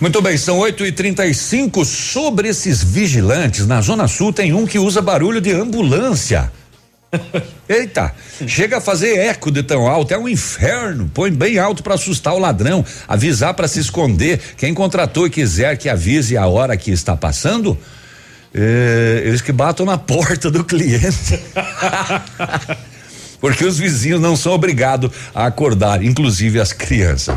Muito 0.00 0.20
bem, 0.20 0.36
são 0.36 0.58
8 0.58 0.86
e 0.86 0.92
35 0.92 1.84
Sobre 1.84 2.48
esses 2.48 2.82
vigilantes, 2.82 3.66
na 3.66 3.80
Zona 3.80 4.06
Sul 4.06 4.32
tem 4.32 4.52
um 4.52 4.66
que 4.66 4.78
usa 4.78 5.00
barulho 5.00 5.40
de 5.40 5.52
ambulância. 5.52 6.52
Eita, 7.68 8.14
chega 8.46 8.78
a 8.78 8.80
fazer 8.80 9.18
eco 9.18 9.50
de 9.50 9.62
tão 9.62 9.86
alto, 9.86 10.12
é 10.12 10.18
um 10.18 10.28
inferno. 10.28 11.10
Põe 11.12 11.30
bem 11.30 11.58
alto 11.58 11.82
para 11.82 11.94
assustar 11.94 12.34
o 12.34 12.38
ladrão, 12.38 12.84
avisar 13.06 13.54
para 13.54 13.68
se 13.68 13.80
esconder. 13.80 14.40
Quem 14.56 14.72
contratou 14.72 15.26
e 15.26 15.30
quiser 15.30 15.76
que 15.76 15.88
avise 15.88 16.36
a 16.36 16.46
hora 16.46 16.76
que 16.76 16.90
está 16.90 17.16
passando, 17.16 17.78
é, 18.54 19.22
eles 19.24 19.40
que 19.40 19.52
batam 19.52 19.86
na 19.86 19.96
porta 19.96 20.50
do 20.50 20.62
cliente. 20.64 21.40
Porque 23.40 23.64
os 23.64 23.78
vizinhos 23.78 24.20
não 24.20 24.36
são 24.36 24.52
obrigados 24.52 25.10
a 25.34 25.46
acordar, 25.46 26.02
inclusive 26.04 26.60
as 26.60 26.72
crianças. 26.72 27.36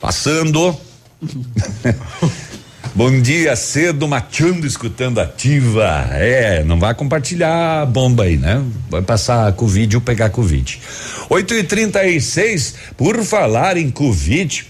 Passando. 0.00 0.76
Bom 2.92 3.20
dia, 3.20 3.54
cedo, 3.54 4.08
machando, 4.08 4.66
escutando 4.66 5.20
ativa. 5.20 6.08
É, 6.10 6.64
não 6.64 6.78
vai 6.80 6.92
compartilhar 6.92 7.82
a 7.82 7.86
bomba 7.86 8.24
aí, 8.24 8.36
né? 8.36 8.64
Vai 8.90 9.00
passar 9.00 9.52
Covid 9.52 9.94
ou 9.94 10.02
pegar 10.02 10.30
Covid. 10.30 10.80
8 11.28 11.54
e 11.54 11.62
36 11.62 12.74
por 12.96 13.22
falar 13.22 13.76
em 13.76 13.90
Covid, 13.90 14.66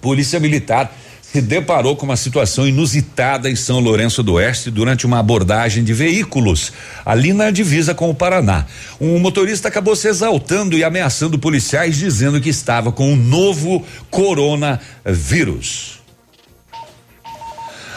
Polícia 0.00 0.40
Militar 0.40 0.92
se 1.34 1.42
deparou 1.42 1.96
com 1.96 2.06
uma 2.06 2.16
situação 2.16 2.64
inusitada 2.64 3.50
em 3.50 3.56
São 3.56 3.80
Lourenço 3.80 4.22
do 4.22 4.34
Oeste 4.34 4.70
durante 4.70 5.04
uma 5.04 5.18
abordagem 5.18 5.82
de 5.82 5.92
veículos 5.92 6.72
ali 7.04 7.32
na 7.32 7.50
divisa 7.50 7.92
com 7.92 8.08
o 8.08 8.14
Paraná. 8.14 8.66
Um 9.00 9.18
motorista 9.18 9.66
acabou 9.66 9.96
se 9.96 10.06
exaltando 10.06 10.78
e 10.78 10.84
ameaçando 10.84 11.36
policiais 11.36 11.96
dizendo 11.96 12.40
que 12.40 12.50
estava 12.50 12.92
com 12.92 13.12
o 13.12 13.16
novo 13.16 13.84
coronavírus. 14.12 15.98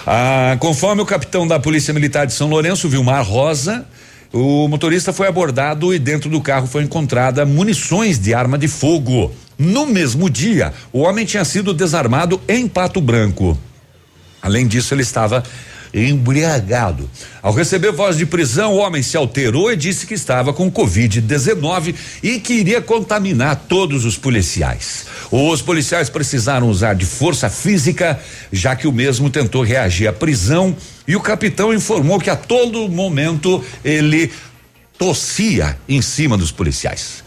Ah, 0.07 0.57
conforme 0.59 1.03
o 1.03 1.05
capitão 1.05 1.47
da 1.47 1.59
Polícia 1.59 1.93
Militar 1.93 2.25
de 2.25 2.33
São 2.33 2.49
Lourenço, 2.49 2.89
Vilmar 2.89 3.23
Rosa, 3.23 3.85
o 4.33 4.67
motorista 4.67 5.13
foi 5.13 5.27
abordado 5.27 5.93
e 5.93 5.99
dentro 5.99 6.27
do 6.27 6.41
carro 6.41 6.65
foi 6.65 6.81
encontrada 6.81 7.45
munições 7.45 8.17
de 8.17 8.33
arma 8.33 8.57
de 8.57 8.67
fogo. 8.67 9.31
No 9.57 9.85
mesmo 9.87 10.29
dia, 10.29 10.73
o 10.93 10.99
homem 10.99 11.25
tinha 11.25 11.43
sido 11.43 11.73
desarmado 11.73 12.39
em 12.47 12.67
Pato 12.67 13.01
Branco. 13.01 13.57
Além 14.41 14.67
disso, 14.67 14.93
ele 14.93 15.01
estava 15.01 15.43
embriagado. 15.93 17.09
Ao 17.41 17.53
receber 17.53 17.91
voz 17.91 18.17
de 18.17 18.25
prisão, 18.25 18.73
o 18.73 18.77
homem 18.77 19.01
se 19.01 19.17
alterou 19.17 19.71
e 19.71 19.75
disse 19.75 20.05
que 20.05 20.13
estava 20.13 20.53
com 20.53 20.71
Covid-19 20.71 21.95
e 22.21 22.39
que 22.39 22.53
iria 22.53 22.81
contaminar 22.81 23.55
todos 23.67 24.05
os 24.05 24.17
policiais. 24.17 25.05
Os 25.31 25.61
policiais 25.61 26.09
precisaram 26.09 26.69
usar 26.69 26.93
de 26.93 27.05
força 27.05 27.49
física, 27.49 28.19
já 28.51 28.75
que 28.75 28.87
o 28.87 28.91
mesmo 28.91 29.29
tentou 29.29 29.63
reagir 29.63 30.07
à 30.07 30.13
prisão 30.13 30.75
e 31.07 31.15
o 31.15 31.21
capitão 31.21 31.73
informou 31.73 32.19
que 32.19 32.29
a 32.29 32.35
todo 32.35 32.87
momento 32.89 33.63
ele 33.83 34.31
tossia 34.97 35.77
em 35.87 36.01
cima 36.01 36.37
dos 36.37 36.51
policiais. 36.51 37.23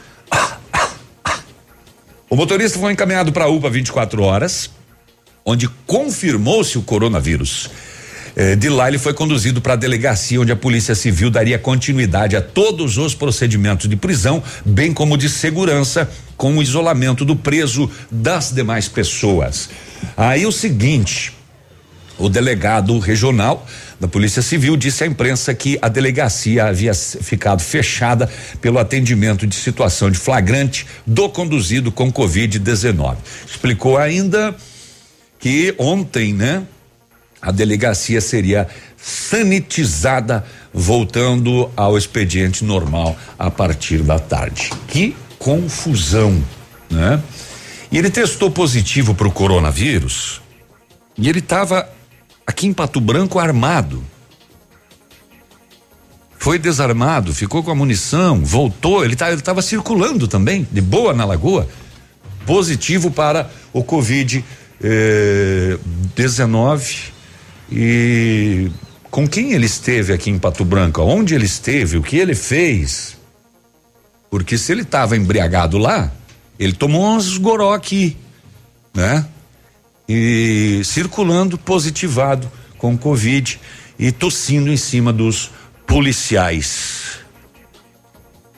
O 2.31 2.37
motorista 2.37 2.79
foi 2.79 2.93
encaminhado 2.93 3.33
para 3.33 3.47
a 3.47 3.49
UPA 3.49 3.69
24 3.69 4.23
horas, 4.23 4.71
onde 5.45 5.69
confirmou-se 5.85 6.79
o 6.79 6.83
coronavírus. 6.83 7.69
Eh, 8.37 8.55
de 8.55 8.69
lá 8.69 8.87
ele 8.87 8.99
foi 8.99 9.13
conduzido 9.13 9.61
para 9.61 9.73
a 9.73 9.77
delegacia 9.77 10.41
onde 10.41 10.53
a 10.53 10.57
Polícia 10.57 10.95
Civil 10.95 11.29
daria 11.29 11.59
continuidade 11.59 12.37
a 12.37 12.41
todos 12.41 12.99
os 12.99 13.17
procedimentos 13.17 13.89
de 13.89 13.97
prisão, 13.97 14.41
bem 14.65 14.95
como 14.95 15.19
de 15.19 15.29
segurança, 15.29 16.09
com 16.37 16.57
o 16.57 16.63
isolamento 16.63 17.25
do 17.25 17.35
preso 17.35 17.91
das 18.09 18.53
demais 18.53 18.87
pessoas. 18.87 19.69
Aí 20.17 20.47
o 20.47 20.53
seguinte, 20.53 21.33
o 22.17 22.29
delegado 22.29 22.97
regional 23.01 23.67
da 24.01 24.09
Polícia 24.09 24.41
Civil 24.41 24.79
disse 24.79 25.05
à 25.05 25.07
imprensa 25.07 25.53
que 25.53 25.79
a 25.83 25.89
delegacia 25.89 26.65
havia 26.65 26.95
ficado 26.95 27.61
fechada 27.61 28.31
pelo 28.59 28.79
atendimento 28.79 29.47
de 29.47 29.55
situação 29.55 30.11
de 30.11 30.19
flagrante 30.19 30.87
do 31.07 31.29
conduzido 31.29 31.93
com 31.93 32.11
Covid-19. 32.11 33.17
Explicou 33.47 33.99
ainda 33.99 34.57
que 35.39 35.75
ontem, 35.79 36.33
né, 36.33 36.63
a 37.43 37.51
delegacia 37.51 38.23
seria 38.23 38.67
sanitizada, 38.97 40.45
voltando 40.73 41.71
ao 41.77 41.99
expediente 41.99 42.65
normal 42.65 43.17
a 43.39 43.51
partir 43.51 43.99
da 43.99 44.19
tarde. 44.19 44.71
Que 44.89 45.15
confusão, 45.39 46.43
né? 46.91 47.23
E 47.93 47.99
ele 47.99 48.09
testou 48.09 48.51
positivo 48.51 49.15
para 49.15 49.27
o 49.27 49.33
coronavírus 49.33 50.41
e 51.19 51.29
ele 51.29 51.41
estava 51.41 51.89
aqui 52.51 52.67
em 52.67 52.73
Pato 52.73 53.01
Branco 53.01 53.39
armado. 53.39 54.05
Foi 56.37 56.59
desarmado, 56.59 57.33
ficou 57.33 57.63
com 57.63 57.71
a 57.71 57.75
munição, 57.75 58.45
voltou, 58.45 59.05
ele 59.05 59.15
tá, 59.15 59.31
estava 59.31 59.63
circulando 59.63 60.27
também, 60.27 60.67
de 60.71 60.81
boa 60.81 61.13
na 61.13 61.25
lagoa, 61.25 61.69
positivo 62.47 63.11
para 63.11 63.51
o 63.73 63.85
Covid 63.85 64.45
eh, 64.83 65.79
19 66.17 66.97
e 67.71 68.71
com 69.11 69.29
quem 69.29 69.53
ele 69.53 69.67
esteve 69.67 70.13
aqui 70.13 70.31
em 70.31 70.39
Pato 70.39 70.65
Branco, 70.65 71.03
onde 71.03 71.35
ele 71.35 71.47
esteve, 71.47 71.99
o 71.99 72.03
que 72.03 72.17
ele 72.17 72.35
fez. 72.35 73.17
Porque 74.31 74.57
se 74.57 74.73
ele 74.73 74.83
estava 74.83 75.17
embriagado 75.17 75.79
lá, 75.79 76.11
ele 76.59 76.73
tomou 76.73 77.07
uns 77.15 77.37
goró 77.37 77.75
aqui, 77.75 78.17
né? 78.95 79.27
E 80.13 80.83
circulando 80.83 81.57
positivado 81.57 82.51
com 82.77 82.99
Covid 82.99 83.61
e 83.97 84.11
tossindo 84.11 84.69
em 84.69 84.77
cima 84.77 85.13
dos 85.13 85.53
policiais. 85.87 87.21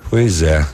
Pois 0.08 0.40
é. 0.42 0.66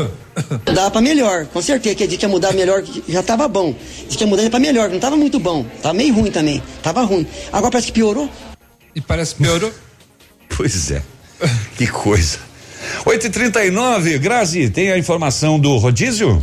Dá 0.74 0.90
para 0.90 1.02
melhor, 1.02 1.44
com 1.46 1.60
certeza 1.60 1.94
que 1.94 2.04
a 2.04 2.08
gente 2.08 2.22
ia 2.22 2.28
mudar 2.30 2.54
melhor, 2.54 2.82
já 3.06 3.22
tava 3.22 3.46
bom. 3.46 3.74
Diz 4.06 4.16
que 4.16 4.24
ia 4.24 4.26
mudar 4.26 4.48
para 4.48 4.58
melhor, 4.58 4.88
não 4.88 4.98
tava 4.98 5.16
muito 5.16 5.38
bom, 5.38 5.66
tava 5.82 5.92
meio 5.92 6.14
ruim 6.14 6.30
também, 6.30 6.62
tava 6.82 7.02
ruim. 7.02 7.26
Agora 7.52 7.72
parece 7.72 7.88
que 7.88 7.92
piorou. 7.92 8.30
E 8.94 9.02
parece 9.02 9.34
que 9.34 9.42
piorou. 9.42 9.70
pois 10.56 10.90
é. 10.92 11.02
Que 11.76 11.86
coisa. 11.86 12.38
8h39, 13.04 14.18
Grazi, 14.18 14.70
tem 14.70 14.92
a 14.92 14.98
informação 14.98 15.58
do 15.58 15.76
rodízio? 15.76 16.42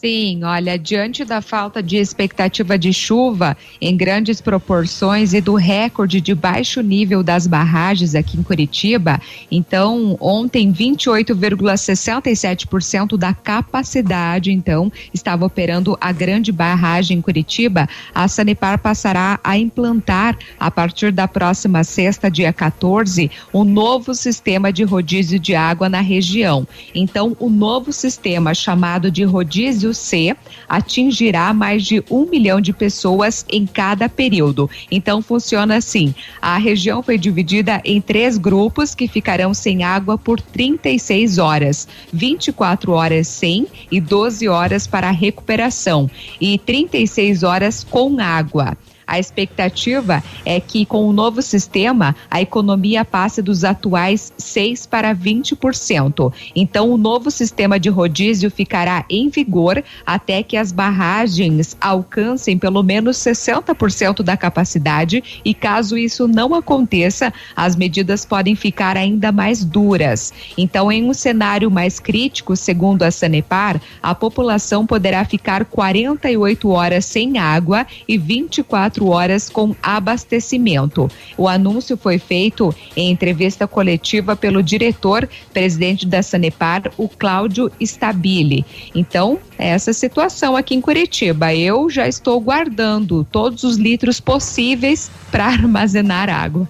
Sim, 0.00 0.42
olha, 0.44 0.78
diante 0.78 1.26
da 1.26 1.42
falta 1.42 1.82
de 1.82 1.98
expectativa 1.98 2.78
de 2.78 2.90
chuva 2.90 3.54
em 3.78 3.94
grandes 3.94 4.40
proporções 4.40 5.34
e 5.34 5.42
do 5.42 5.56
recorde 5.56 6.22
de 6.22 6.34
baixo 6.34 6.80
nível 6.80 7.22
das 7.22 7.46
barragens 7.46 8.14
aqui 8.14 8.38
em 8.38 8.42
Curitiba, 8.42 9.20
então 9.50 10.16
ontem 10.18 10.72
28,67% 10.72 13.18
da 13.18 13.34
capacidade 13.34 14.50
então 14.50 14.90
estava 15.12 15.44
operando 15.44 15.98
a 16.00 16.12
grande 16.12 16.50
barragem 16.50 17.18
em 17.18 17.20
Curitiba. 17.20 17.86
A 18.14 18.26
Sanepar 18.26 18.78
passará 18.78 19.38
a 19.44 19.58
implantar 19.58 20.38
a 20.58 20.70
partir 20.70 21.12
da 21.12 21.28
próxima 21.28 21.84
sexta, 21.84 22.30
dia 22.30 22.54
14, 22.54 23.30
um 23.52 23.64
novo 23.64 24.14
sistema 24.14 24.72
de 24.72 24.82
rodízio 24.82 25.38
de 25.38 25.54
água 25.54 25.90
na 25.90 26.00
região. 26.00 26.66
Então, 26.94 27.36
o 27.38 27.50
novo 27.50 27.92
sistema 27.92 28.54
chamado 28.54 29.10
de 29.10 29.24
rodízio 29.24 29.89
C 29.94 30.36
atingirá 30.68 31.52
mais 31.52 31.84
de 31.84 32.02
um 32.10 32.26
milhão 32.26 32.60
de 32.60 32.72
pessoas 32.72 33.44
em 33.50 33.66
cada 33.66 34.08
período. 34.08 34.70
Então 34.90 35.20
funciona 35.20 35.76
assim: 35.76 36.14
a 36.40 36.56
região 36.58 37.02
foi 37.02 37.18
dividida 37.18 37.80
em 37.84 38.00
três 38.00 38.38
grupos 38.38 38.94
que 38.94 39.08
ficarão 39.08 39.52
sem 39.52 39.82
água 39.82 40.16
por 40.16 40.40
36 40.40 41.38
horas, 41.38 41.88
24 42.12 42.92
horas 42.92 43.28
sem 43.28 43.66
e 43.90 44.00
12 44.00 44.48
horas 44.48 44.86
para 44.86 45.10
recuperação 45.10 46.10
e 46.40 46.58
36 46.58 47.42
horas 47.42 47.84
com 47.84 48.20
água. 48.20 48.76
A 49.10 49.18
expectativa 49.18 50.22
é 50.44 50.60
que 50.60 50.86
com 50.86 51.04
o 51.04 51.12
novo 51.12 51.42
sistema 51.42 52.14
a 52.30 52.40
economia 52.40 53.04
passe 53.04 53.42
dos 53.42 53.64
atuais 53.64 54.32
6 54.38 54.86
para 54.86 55.12
20%. 55.12 56.32
Então 56.54 56.92
o 56.92 56.96
novo 56.96 57.28
sistema 57.28 57.80
de 57.80 57.88
rodízio 57.88 58.52
ficará 58.52 59.04
em 59.10 59.28
vigor 59.28 59.82
até 60.06 60.44
que 60.44 60.56
as 60.56 60.70
barragens 60.70 61.76
alcancem 61.80 62.56
pelo 62.56 62.84
menos 62.84 63.16
60% 63.16 64.22
da 64.22 64.36
capacidade 64.36 65.40
e 65.44 65.52
caso 65.54 65.98
isso 65.98 66.28
não 66.28 66.54
aconteça, 66.54 67.34
as 67.56 67.74
medidas 67.74 68.24
podem 68.24 68.54
ficar 68.54 68.96
ainda 68.96 69.32
mais 69.32 69.64
duras. 69.64 70.32
Então, 70.56 70.92
em 70.92 71.02
um 71.02 71.12
cenário 71.12 71.68
mais 71.68 71.98
crítico, 71.98 72.54
segundo 72.54 73.02
a 73.02 73.10
Sanepar, 73.10 73.80
a 74.00 74.14
população 74.14 74.86
poderá 74.86 75.24
ficar 75.24 75.64
48 75.64 76.68
horas 76.68 77.04
sem 77.04 77.38
água 77.38 77.84
e 78.06 78.16
24 78.16 78.99
horas 79.08 79.48
com 79.48 79.74
abastecimento. 79.82 81.08
O 81.36 81.48
anúncio 81.48 81.96
foi 81.96 82.18
feito 82.18 82.74
em 82.96 83.10
entrevista 83.10 83.66
coletiva 83.66 84.36
pelo 84.36 84.62
diretor, 84.62 85.28
presidente 85.52 86.06
da 86.06 86.22
Sanepar, 86.22 86.90
o 86.96 87.08
Cláudio 87.08 87.70
Stabile. 87.80 88.64
Então, 88.94 89.38
essa 89.60 89.92
situação 89.92 90.56
aqui 90.56 90.74
em 90.74 90.80
Curitiba. 90.80 91.54
Eu 91.54 91.90
já 91.90 92.08
estou 92.08 92.40
guardando 92.40 93.26
todos 93.30 93.62
os 93.62 93.76
litros 93.76 94.20
possíveis 94.20 95.10
para 95.30 95.46
armazenar 95.46 96.28
água. 96.28 96.68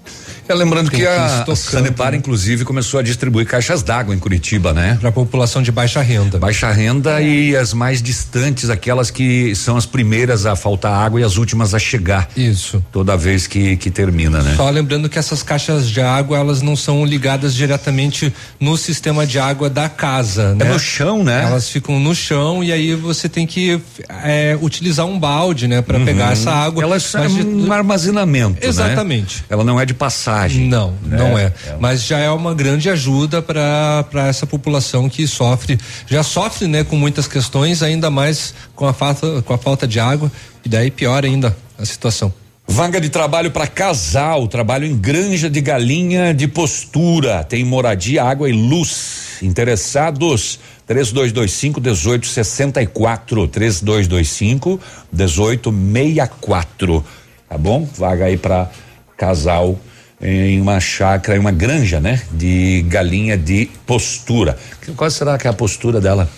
É, 0.49 0.55
lembrando 0.55 0.91
que, 0.91 0.97
que 0.97 1.07
a 1.07 1.27
estocando, 1.27 1.57
Sanepar, 1.57 2.11
né? 2.11 2.19
inclusive, 2.19 2.65
começou 2.65 2.99
a 2.99 3.03
distribuir 3.03 3.47
caixas 3.47 3.83
d'água 3.83 4.15
em 4.15 4.19
Curitiba, 4.19 4.73
né? 4.73 4.97
Para 5.01 5.11
a 5.11 5.13
população 5.13 5.63
de 5.63 5.71
baixa 5.71 6.03
renda. 6.03 6.39
Baixa 6.39 6.71
renda 6.73 7.23
e 7.23 7.55
as 7.57 7.73
mais 7.73 8.03
distantes, 8.03 8.69
aquelas 8.69 9.11
que 9.11 9.55
são 9.55 9.77
as 9.77 9.87
primeiras 9.87 10.47
a 10.47 10.57
faltar 10.57 10.93
água 10.93 11.21
e 11.21 11.25
as 11.25 11.37
últimas 11.37 11.73
a 11.73 11.79
chegar. 11.79 12.29
Isso. 12.37 12.85
Toda 12.91 13.17
vez 13.17 13.47
que, 13.47 13.77
que 13.77 13.91
termina, 13.91 14.43
né? 14.43 14.55
Só 14.57 14.69
lembrando 14.69 15.09
que 15.09 15.19
essas 15.19 15.43
caixas 15.43 15.89
de 15.89 16.01
água, 16.01 16.37
elas 16.39 16.63
não 16.63 16.75
são 16.75 17.05
ligadas 17.05 17.55
diretamente 17.55 18.33
no 18.59 18.77
sistema 18.77 19.25
de 19.25 19.39
água 19.39 19.71
da 19.71 19.89
casa, 19.89 20.55
né? 20.57 20.67
É 20.67 20.73
no 20.73 20.79
chão, 20.81 21.23
né? 21.23 21.45
Elas 21.45 21.69
ficam 21.69 22.01
no 22.01 22.15
chão 22.15 22.65
e 22.65 22.73
aí 22.73 22.80
você 22.95 23.29
tem 23.29 23.47
que 23.47 23.81
é, 24.09 24.59
utilizar 24.61 25.07
um 25.07 25.19
balde, 25.19 25.67
né, 25.69 25.81
para 25.83 25.99
Uhum. 25.99 26.05
pegar 26.05 26.33
essa 26.33 26.51
água. 26.51 26.87
Mas 26.87 27.15
é 27.15 27.27
de- 27.27 27.43
um 27.47 27.73
armazenamento, 27.73 28.61
né? 28.61 28.69
Exatamente. 28.69 29.45
Ela 29.49 29.63
não 29.65 29.79
é 29.81 29.85
de 29.87 29.95
passagem. 29.95 30.67
Não, 30.69 30.93
né? 31.03 31.17
não 31.17 31.39
é. 31.39 31.53
É 31.67 31.77
Mas 31.81 32.05
já 32.05 32.19
é 32.19 32.31
uma 32.31 32.55
grande 32.55 32.89
ajuda 32.91 33.41
para 33.43 34.05
para 34.11 34.27
essa 34.29 34.47
população 34.47 35.09
que 35.09 35.27
sofre, 35.27 35.79
já 36.07 36.23
sofre, 36.23 36.67
né, 36.67 36.83
com 36.85 36.97
muitas 36.97 37.27
questões, 37.29 37.83
ainda 37.83 38.11
mais 38.11 38.55
com 38.75 38.87
a 38.87 38.93
falta 38.93 39.43
com 39.43 39.53
a 39.55 39.59
falta 39.59 39.87
de 39.87 40.01
água 40.01 40.31
e 40.65 40.69
daí 40.69 40.91
pior 40.91 41.25
ainda 41.25 41.57
a 41.79 41.85
situação. 41.85 42.33
Vaga 42.69 43.01
de 43.01 43.09
trabalho 43.09 43.51
para 43.51 43.67
casal, 43.67 44.47
trabalho 44.47 44.87
em 44.87 44.97
granja 44.97 45.51
de 45.51 45.61
galinha 45.61 46.33
de 46.33 46.47
postura, 46.47 47.43
tem 47.43 47.65
moradia, 47.65 48.23
água 48.23 48.49
e 48.49 48.53
luz. 48.53 49.39
Interessados 49.43 50.61
3225 50.91 51.81
1864 51.81 53.47
3225 53.47 54.81
1864. 55.13 57.05
Tá 57.49 57.57
bom? 57.57 57.89
Vaga 57.97 58.25
aí 58.25 58.37
para 58.37 58.69
casal 59.17 59.79
em 60.21 60.61
uma 60.61 60.81
chácara, 60.81 61.39
em 61.39 61.41
uma 61.41 61.53
granja, 61.53 62.01
né? 62.01 62.21
De 62.33 62.85
galinha 62.89 63.39
de 63.39 63.71
postura. 63.87 64.59
Qual 64.97 65.09
será 65.13 65.39
que 65.39 65.47
é 65.47 65.51
a 65.51 65.53
postura 65.53 66.01
dela? 66.01 66.29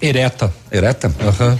Ereta. 0.00 0.50
Ereta? 0.72 1.12
Aham. 1.20 1.58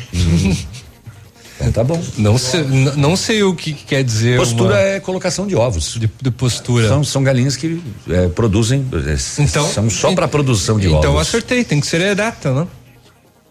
Então 1.60 1.72
tá 1.72 1.82
bom. 1.84 2.00
Não 2.16 2.38
sei, 2.38 2.62
não 2.96 3.16
sei 3.16 3.42
o 3.42 3.54
que, 3.54 3.72
que 3.72 3.84
quer 3.84 4.04
dizer. 4.04 4.38
Postura 4.38 4.74
uma- 4.74 4.80
é 4.80 5.00
colocação 5.00 5.46
de 5.46 5.56
ovos. 5.56 5.94
De, 5.98 6.08
de 6.22 6.30
postura. 6.30 6.86
São, 6.88 7.02
são 7.02 7.22
galinhas 7.22 7.56
que 7.56 7.80
é, 8.08 8.28
produzem. 8.28 8.86
é, 9.06 9.42
Então- 9.42 9.66
são 9.68 9.90
só 9.90 10.14
para 10.14 10.28
produção 10.28 10.78
de 10.78 10.86
Então 10.86 11.10
ovos. 11.10 11.22
acertei, 11.28 11.64
tem 11.64 11.80
que 11.80 11.86
ser 11.86 12.00
ereta, 12.00 12.52
né? 12.54 12.66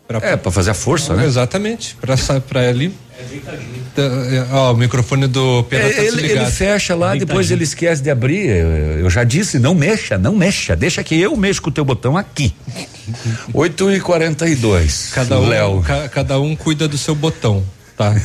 Pra, 0.07 0.19
É, 0.19 0.37
para 0.37 0.51
fazer 0.53 0.71
a 0.71 0.73
força, 0.73 1.13
né? 1.15 1.25
Exatamente, 1.25 1.97
para 1.99 2.15
para 2.47 2.61
ali. 2.69 2.93
Tá, 3.93 4.03
é, 4.03 4.47
Ó, 4.53 4.71
o 4.73 4.77
microfone 4.77 5.27
do 5.27 5.63
Pedro 5.63 5.89
tá 5.93 6.01
É, 6.01 6.05
ele, 6.05 6.31
ele 6.31 6.45
fecha 6.45 6.95
lá, 6.95 7.13
depois 7.15 7.51
ele 7.51 7.63
esquece 7.65 8.01
de 8.01 8.09
abrir. 8.09 8.47
Eu, 8.47 8.67
eu 8.99 9.09
já 9.09 9.25
disse, 9.25 9.59
não 9.59 9.75
mexa, 9.75 10.17
não 10.17 10.33
mexa. 10.33 10.75
Deixa 10.77 11.03
que 11.03 11.19
eu 11.19 11.35
mexo 11.35 11.61
com 11.61 11.69
o 11.69 11.73
teu 11.73 11.83
botão 11.83 12.15
aqui. 12.15 12.53
8 13.53 13.91
e 13.91 13.99
42 13.99 15.11
Cada 15.13 15.39
um, 15.39 15.47
Léo. 15.47 15.81
ca- 15.81 16.07
cada 16.09 16.39
um 16.39 16.55
cuida 16.55 16.87
do 16.87 16.97
seu 16.97 17.15
botão, 17.15 17.63
tá? 17.97 18.15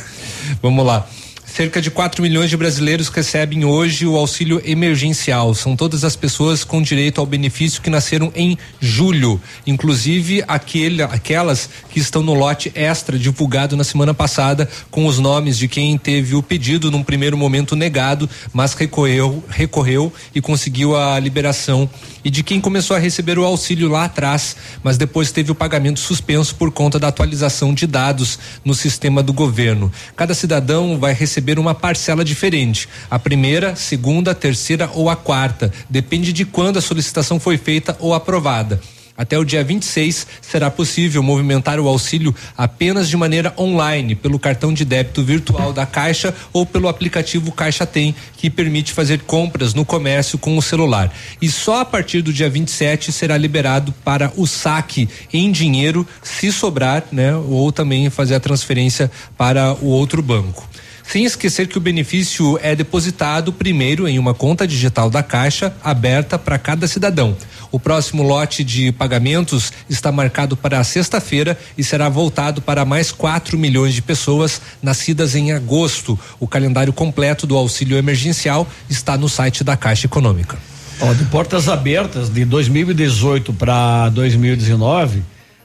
Vamos 0.62 0.86
lá. 0.86 1.06
Cerca 1.54 1.82
de 1.82 1.90
4 1.90 2.22
milhões 2.22 2.48
de 2.48 2.56
brasileiros 2.56 3.08
recebem 3.08 3.62
hoje 3.62 4.06
o 4.06 4.16
auxílio 4.16 4.62
emergencial. 4.64 5.54
São 5.54 5.76
todas 5.76 6.02
as 6.02 6.16
pessoas 6.16 6.64
com 6.64 6.80
direito 6.80 7.20
ao 7.20 7.26
benefício 7.26 7.82
que 7.82 7.90
nasceram 7.90 8.32
em 8.34 8.56
julho, 8.80 9.38
inclusive 9.66 10.42
aquele, 10.48 11.02
aquelas 11.02 11.68
que 11.90 12.00
estão 12.00 12.22
no 12.22 12.32
lote 12.32 12.72
extra 12.74 13.18
divulgado 13.18 13.76
na 13.76 13.84
semana 13.84 14.14
passada, 14.14 14.66
com 14.90 15.04
os 15.04 15.18
nomes 15.18 15.58
de 15.58 15.68
quem 15.68 15.98
teve 15.98 16.34
o 16.34 16.42
pedido 16.42 16.90
num 16.90 17.02
primeiro 17.02 17.36
momento 17.36 17.76
negado, 17.76 18.30
mas 18.50 18.72
recorreu, 18.72 19.44
recorreu 19.50 20.10
e 20.34 20.40
conseguiu 20.40 20.96
a 20.96 21.20
liberação, 21.20 21.86
e 22.24 22.30
de 22.30 22.42
quem 22.42 22.62
começou 22.62 22.96
a 22.96 23.00
receber 23.00 23.38
o 23.38 23.44
auxílio 23.44 23.90
lá 23.90 24.04
atrás, 24.04 24.56
mas 24.82 24.96
depois 24.96 25.30
teve 25.30 25.52
o 25.52 25.54
pagamento 25.54 26.00
suspenso 26.00 26.54
por 26.54 26.70
conta 26.70 26.98
da 26.98 27.08
atualização 27.08 27.74
de 27.74 27.86
dados 27.86 28.38
no 28.64 28.74
sistema 28.74 29.22
do 29.22 29.34
governo. 29.34 29.92
Cada 30.16 30.32
cidadão 30.32 30.98
vai 30.98 31.12
receber 31.12 31.41
uma 31.58 31.74
parcela 31.74 32.24
diferente. 32.24 32.88
A 33.10 33.18
primeira, 33.18 33.76
segunda, 33.76 34.34
terceira 34.34 34.90
ou 34.94 35.10
a 35.10 35.16
quarta. 35.16 35.72
Depende 35.90 36.32
de 36.32 36.44
quando 36.44 36.78
a 36.78 36.82
solicitação 36.82 37.38
foi 37.38 37.56
feita 37.56 37.96
ou 38.00 38.14
aprovada. 38.14 38.80
Até 39.16 39.38
o 39.38 39.44
dia 39.44 39.62
26 39.62 40.26
será 40.40 40.70
possível 40.70 41.22
movimentar 41.22 41.78
o 41.78 41.86
auxílio 41.86 42.34
apenas 42.56 43.08
de 43.08 43.16
maneira 43.16 43.52
online, 43.58 44.14
pelo 44.14 44.38
cartão 44.38 44.72
de 44.72 44.84
débito 44.84 45.22
virtual 45.22 45.72
da 45.72 45.84
Caixa 45.84 46.34
ou 46.52 46.64
pelo 46.64 46.88
aplicativo 46.88 47.52
Caixa 47.52 47.84
Tem, 47.84 48.14
que 48.38 48.48
permite 48.48 48.92
fazer 48.92 49.20
compras 49.20 49.74
no 49.74 49.84
comércio 49.84 50.38
com 50.38 50.56
o 50.56 50.62
celular. 50.62 51.12
E 51.40 51.48
só 51.50 51.82
a 51.82 51.84
partir 51.84 52.22
do 52.22 52.32
dia 52.32 52.48
27 52.48 53.12
será 53.12 53.36
liberado 53.36 53.92
para 54.02 54.32
o 54.34 54.46
saque 54.46 55.08
em 55.32 55.52
dinheiro, 55.52 56.04
se 56.22 56.50
sobrar, 56.50 57.04
né? 57.12 57.34
Ou 57.36 57.70
também 57.70 58.08
fazer 58.08 58.34
a 58.34 58.40
transferência 58.40 59.10
para 59.36 59.74
o 59.74 59.86
outro 59.86 60.22
banco. 60.22 60.66
Sem 61.04 61.24
esquecer 61.24 61.66
que 61.66 61.76
o 61.76 61.80
benefício 61.80 62.58
é 62.62 62.74
depositado 62.74 63.52
primeiro 63.52 64.08
em 64.08 64.18
uma 64.18 64.32
conta 64.32 64.66
digital 64.66 65.10
da 65.10 65.22
Caixa, 65.22 65.74
aberta 65.82 66.38
para 66.38 66.58
cada 66.58 66.86
cidadão. 66.86 67.36
O 67.70 67.80
próximo 67.80 68.22
lote 68.22 68.62
de 68.62 68.92
pagamentos 68.92 69.72
está 69.88 70.12
marcado 70.12 70.56
para 70.56 70.84
sexta-feira 70.84 71.58
e 71.76 71.82
será 71.82 72.08
voltado 72.08 72.60
para 72.60 72.84
mais 72.84 73.10
4 73.10 73.56
milhões 73.58 73.94
de 73.94 74.02
pessoas 74.02 74.60
nascidas 74.82 75.34
em 75.34 75.52
agosto. 75.52 76.18
O 76.38 76.46
calendário 76.46 76.92
completo 76.92 77.46
do 77.46 77.56
auxílio 77.56 77.96
emergencial 77.96 78.68
está 78.90 79.16
no 79.16 79.28
site 79.28 79.64
da 79.64 79.76
Caixa 79.76 80.06
Econômica. 80.06 80.58
Ó, 81.00 81.12
de 81.14 81.24
portas 81.24 81.68
abertas 81.68 82.28
de 82.28 82.44
2018 82.44 83.52
para 83.54 84.08
2019, 84.10 85.22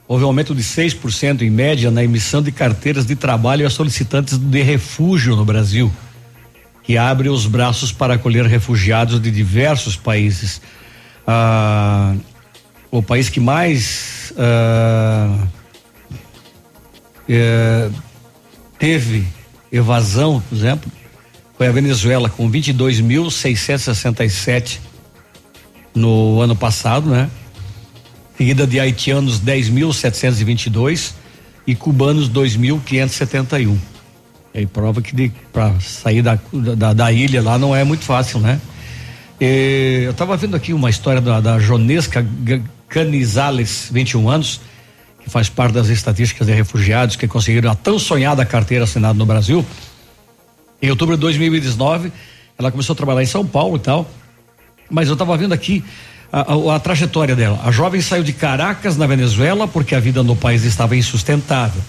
houve 0.07 0.23
um 0.23 0.27
aumento 0.27 0.55
de 0.55 0.63
6% 0.63 1.41
em 1.41 1.49
média 1.49 1.91
na 1.91 2.01
emissão 2.03 2.41
de 2.41 2.51
carteiras 2.51 3.05
de 3.05 3.15
trabalho 3.15 3.67
a 3.67 3.69
solicitantes 3.69 4.37
de 4.37 4.61
refúgio 4.61 5.35
no 5.35 5.43
Brasil, 5.43 5.91
que 6.83 6.97
abre 6.97 7.29
os 7.29 7.45
braços 7.45 7.91
para 7.91 8.13
acolher 8.13 8.45
refugiados 8.45 9.19
de 9.19 9.29
diversos 9.29 9.97
países. 9.97 10.61
Ah, 11.25 12.15
o 12.89 13.03
país 13.03 13.27
que 13.29 13.41
mais 13.41 14.31
ah, 14.37 15.45
eh, 17.27 17.89
teve 18.79 19.27
evasão, 19.71 20.41
por 20.47 20.55
exemplo, 20.55 20.91
foi 21.57 21.67
a 21.67 21.71
Venezuela 21.71 22.29
com 22.29 22.49
22.667 22.49 24.79
no 25.93 26.39
ano 26.39 26.55
passado, 26.55 27.09
né? 27.09 27.29
Seguida 28.37 28.67
de 28.67 28.79
haitianos 28.79 29.41
10.722 29.41 31.13
e 31.65 31.73
cubanos 31.73 32.29
2.571. 32.29 33.75
Aí 34.53 34.65
prova 34.65 35.01
que 35.01 35.31
para 35.51 35.79
sair 35.79 36.21
da, 36.21 36.37
da, 36.53 36.93
da 36.93 37.11
ilha 37.11 37.41
lá 37.41 37.57
não 37.57 37.75
é 37.75 37.83
muito 37.83 38.03
fácil, 38.03 38.39
né? 38.39 38.61
Eh, 39.39 40.03
eu 40.05 40.11
estava 40.11 40.37
vendo 40.37 40.55
aqui 40.55 40.71
uma 40.71 40.89
história 40.89 41.19
da, 41.19 41.39
da 41.39 41.59
Jonesca 41.59 42.25
Canizales, 42.87 43.89
21 43.91 44.29
anos, 44.29 44.61
que 45.23 45.29
faz 45.29 45.49
parte 45.49 45.73
das 45.73 45.89
estatísticas 45.89 46.47
de 46.47 46.53
refugiados 46.53 47.15
que 47.15 47.27
conseguiram 47.27 47.71
a 47.71 47.75
tão 47.75 47.99
sonhada 47.99 48.45
carteira 48.45 48.83
assinada 48.83 49.13
no 49.17 49.25
Brasil. 49.25 49.65
Em 50.81 50.89
outubro 50.91 51.15
de 51.15 51.21
2019, 51.21 52.11
ela 52.57 52.71
começou 52.71 52.93
a 52.93 52.95
trabalhar 52.95 53.23
em 53.23 53.27
São 53.27 53.45
Paulo 53.45 53.77
e 53.77 53.79
tal. 53.79 54.09
Mas 54.89 55.07
eu 55.07 55.13
estava 55.13 55.35
vendo 55.35 55.53
aqui 55.53 55.83
a, 56.31 56.53
a- 56.53 56.75
a 56.75 56.79
trajetória 56.79 57.35
dela. 57.35 57.59
A 57.63 57.71
jovem 57.71 58.01
saiu 58.01 58.23
de 58.23 58.33
Caracas, 58.33 58.97
na 58.97 59.07
Venezuela, 59.07 59.67
porque 59.67 59.95
a 59.95 59.99
vida 59.99 60.23
no 60.23 60.35
país 60.35 60.63
estava 60.63 60.95
insustentável. 60.95 61.81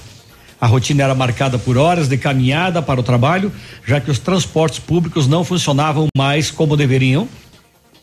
A 0.61 0.67
rotina 0.67 1.05
era 1.05 1.15
marcada 1.15 1.57
por 1.59 1.77
horas 1.79 2.09
de 2.09 2.17
caminhada 2.19 2.83
para 2.83 2.99
o 2.99 3.03
trabalho, 3.03 3.53
já 3.87 4.01
que 4.01 4.11
os 4.11 4.19
transportes 4.19 4.79
públicos 4.81 5.27
não 5.29 5.45
funcionavam 5.45 6.09
mais 6.17 6.51
como 6.51 6.77
deveriam. 6.77 7.29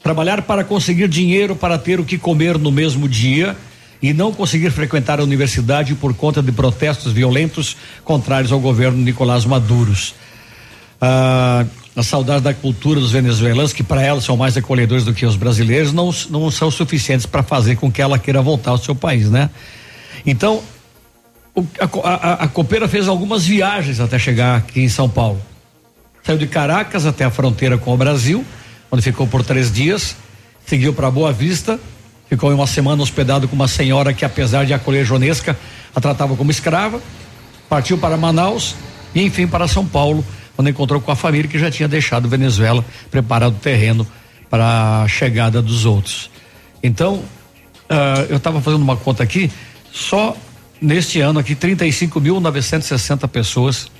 Trabalhar 0.01 0.41
para 0.43 0.63
conseguir 0.63 1.07
dinheiro 1.09 1.55
para 1.55 1.77
ter 1.77 1.99
o 1.99 2.05
que 2.05 2.17
comer 2.17 2.57
no 2.57 2.71
mesmo 2.71 3.09
dia 3.09 3.57
e 4.01 4.13
não 4.13 4.31
conseguir 4.31 4.69
frequentar 4.71 5.19
a 5.19 5.23
universidade 5.23 5.95
por 5.95 6.13
conta 6.13 6.41
de 6.41 6.51
protestos 6.51 7.11
violentos 7.11 7.75
contrários 8.03 8.51
ao 8.51 8.59
governo 8.59 8.99
Nicolás 9.01 9.45
Maduros. 9.45 10.13
Ah, 11.01 11.65
a 11.95 12.03
saudade 12.03 12.43
da 12.43 12.53
cultura 12.53 12.99
dos 12.99 13.11
venezuelanos, 13.11 13.71
que 13.71 13.83
para 13.83 14.01
ela 14.01 14.19
são 14.19 14.35
mais 14.35 14.57
acolhedores 14.57 15.05
do 15.05 15.13
que 15.13 15.25
os 15.25 15.37
brasileiros, 15.37 15.93
não, 15.93 16.13
não 16.29 16.51
são 16.51 16.69
suficientes 16.69 17.25
para 17.25 17.41
fazer 17.41 17.77
com 17.77 17.91
que 17.91 18.01
ela 18.01 18.19
queira 18.19 18.41
voltar 18.41 18.71
ao 18.71 18.77
seu 18.77 18.93
país, 18.93 19.29
né? 19.29 19.49
Então, 20.25 20.61
o, 21.55 21.65
a, 22.03 22.09
a, 22.09 22.33
a 22.43 22.47
Copeira 22.49 22.87
fez 22.87 23.07
algumas 23.07 23.45
viagens 23.45 24.01
até 24.01 24.19
chegar 24.19 24.57
aqui 24.57 24.81
em 24.81 24.89
São 24.89 25.07
Paulo. 25.07 25.41
Saiu 26.21 26.37
de 26.37 26.47
Caracas 26.47 27.05
até 27.05 27.23
a 27.23 27.29
fronteira 27.29 27.77
com 27.77 27.93
o 27.93 27.97
Brasil, 27.97 28.43
onde 28.91 29.01
ficou 29.01 29.25
por 29.25 29.43
três 29.43 29.71
dias, 29.71 30.17
seguiu 30.65 30.93
para 30.93 31.09
Boa 31.09 31.31
Vista, 31.31 31.79
ficou 32.27 32.53
uma 32.53 32.67
semana 32.67 33.01
hospedado 33.01 33.47
com 33.47 33.55
uma 33.55 33.69
senhora 33.69 34.13
que, 34.13 34.25
apesar 34.25 34.65
de 34.65 34.73
acolher 34.73 35.05
Jonesca, 35.05 35.57
a 35.95 36.01
tratava 36.01 36.35
como 36.35 36.51
escrava, 36.51 36.99
partiu 37.69 37.97
para 37.97 38.17
Manaus 38.17 38.75
e, 39.13 39.23
enfim, 39.23 39.47
para 39.47 39.65
São 39.67 39.85
Paulo, 39.85 40.25
onde 40.57 40.71
encontrou 40.71 41.01
com 41.01 41.11
a 41.11 41.15
família 41.15 41.49
que 41.49 41.59
já 41.59 41.69
tinha 41.69 41.87
deixado 41.87 42.29
Venezuela 42.29 42.83
preparado 43.11 43.53
o 43.53 43.59
terreno 43.59 44.07
para 44.49 45.03
a 45.03 45.07
chegada 45.07 45.61
dos 45.61 45.85
outros. 45.85 46.29
Então, 46.81 47.15
uh, 47.15 48.25
eu 48.29 48.37
estava 48.37 48.61
fazendo 48.61 48.81
uma 48.81 48.95
conta 48.95 49.23
aqui, 49.23 49.51
só 49.91 50.35
neste 50.81 51.19
ano 51.19 51.39
aqui, 51.39 51.55
35.960 51.55 53.27
pessoas 53.27 53.91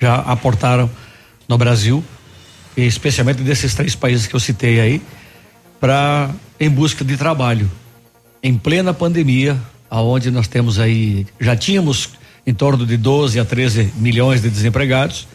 já 0.00 0.16
aportaram 0.16 0.90
no 1.48 1.56
Brasil, 1.56 2.02
especialmente 2.76 3.42
desses 3.42 3.74
três 3.74 3.94
países 3.94 4.26
que 4.26 4.34
eu 4.34 4.40
citei 4.40 4.80
aí, 4.80 5.02
para 5.78 6.30
em 6.58 6.68
busca 6.70 7.04
de 7.04 7.16
trabalho. 7.16 7.70
Em 8.42 8.56
plena 8.56 8.92
pandemia, 8.92 9.60
aonde 9.88 10.30
nós 10.30 10.48
temos 10.48 10.78
aí, 10.80 11.26
já 11.40 11.54
tínhamos 11.54 12.10
em 12.46 12.54
torno 12.54 12.84
de 12.84 12.96
12 12.96 13.38
a 13.38 13.44
13 13.44 13.92
milhões 13.96 14.42
de 14.42 14.50
desempregados. 14.50 15.28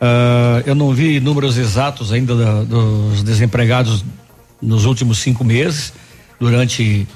Uh, 0.00 0.62
eu 0.66 0.74
não 0.74 0.92
vi 0.92 1.20
números 1.20 1.56
exatos 1.56 2.12
ainda 2.12 2.36
da, 2.36 2.62
dos 2.62 3.22
desempregados 3.22 4.04
nos 4.60 4.84
últimos 4.84 5.18
cinco 5.18 5.44
meses, 5.44 5.92
durante 6.38 7.06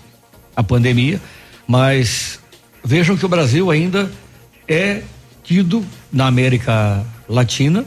a 0.57 0.63
pandemia, 0.63 1.21
mas 1.67 2.41
vejam 2.83 3.17
que 3.17 3.25
o 3.25 3.29
Brasil 3.29 3.71
ainda 3.71 4.11
é 4.67 5.03
tido 5.43 5.85
na 6.13 6.27
América 6.27 7.05
Latina 7.29 7.85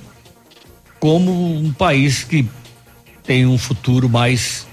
como 0.99 1.57
um 1.57 1.71
país 1.73 2.23
que 2.23 2.47
tem 3.23 3.45
um 3.45 3.57
futuro 3.57 4.07
mais 4.07 4.67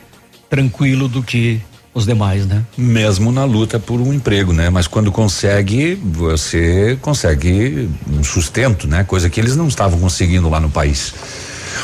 tranquilo 0.49 1.09
do 1.09 1.23
que 1.23 1.61
os 1.93 2.07
demais, 2.07 2.47
né? 2.47 2.65
Mesmo 2.77 3.33
na 3.33 3.45
luta 3.45 3.79
por 3.79 4.01
um 4.01 4.13
emprego, 4.13 4.53
né? 4.53 4.71
Mas 4.71 4.87
quando 4.87 5.11
consegue, 5.11 5.95
você 5.95 6.97
consegue 7.01 7.89
um 8.09 8.23
sustento, 8.23 8.87
né? 8.87 9.05
Coisa 9.05 9.29
que 9.29 9.41
eles 9.41 9.57
não 9.57 9.69
estavam 9.69 9.99
conseguindo 9.99 10.49
lá 10.49 10.61
no 10.61 10.71
país. 10.71 11.13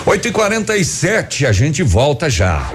8 0.05 0.28
e 0.28 0.33
47 0.33 1.47
a 1.47 1.53
gente 1.53 1.83
volta 1.83 2.28
já. 2.31 2.70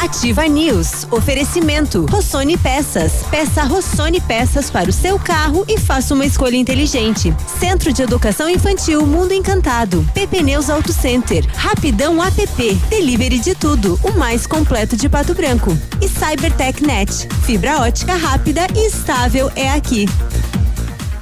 Ativa 0.00 0.48
News. 0.48 1.06
Oferecimento. 1.10 2.06
Rossoni 2.06 2.56
Peças. 2.56 3.22
Peça 3.30 3.62
Rossoni 3.64 4.18
Peças 4.18 4.70
para 4.70 4.88
o 4.88 4.92
seu 4.92 5.18
carro 5.18 5.62
e 5.68 5.78
faça 5.78 6.14
uma 6.14 6.24
escolha 6.24 6.56
inteligente. 6.56 7.34
Centro 7.58 7.92
de 7.92 8.02
Educação 8.02 8.48
Infantil 8.48 9.06
Mundo 9.06 9.32
Encantado. 9.32 10.02
PP 10.14 10.42
Neus 10.42 10.70
Auto 10.70 10.90
Center. 10.90 11.46
Rapidão 11.54 12.22
app. 12.24 12.74
Delivery 12.88 13.40
de 13.40 13.54
tudo. 13.54 14.00
O 14.02 14.12
mais 14.12 14.46
completo 14.46 14.96
de 14.96 15.06
Pato 15.06 15.34
Branco. 15.34 15.76
E 16.00 16.08
CyberTech 16.08 16.82
Net. 16.82 17.28
Fibra 17.44 17.80
ótica 17.82 18.14
rápida 18.14 18.66
e 18.74 18.86
estável 18.86 19.52
é 19.54 19.70
aqui. 19.70 20.06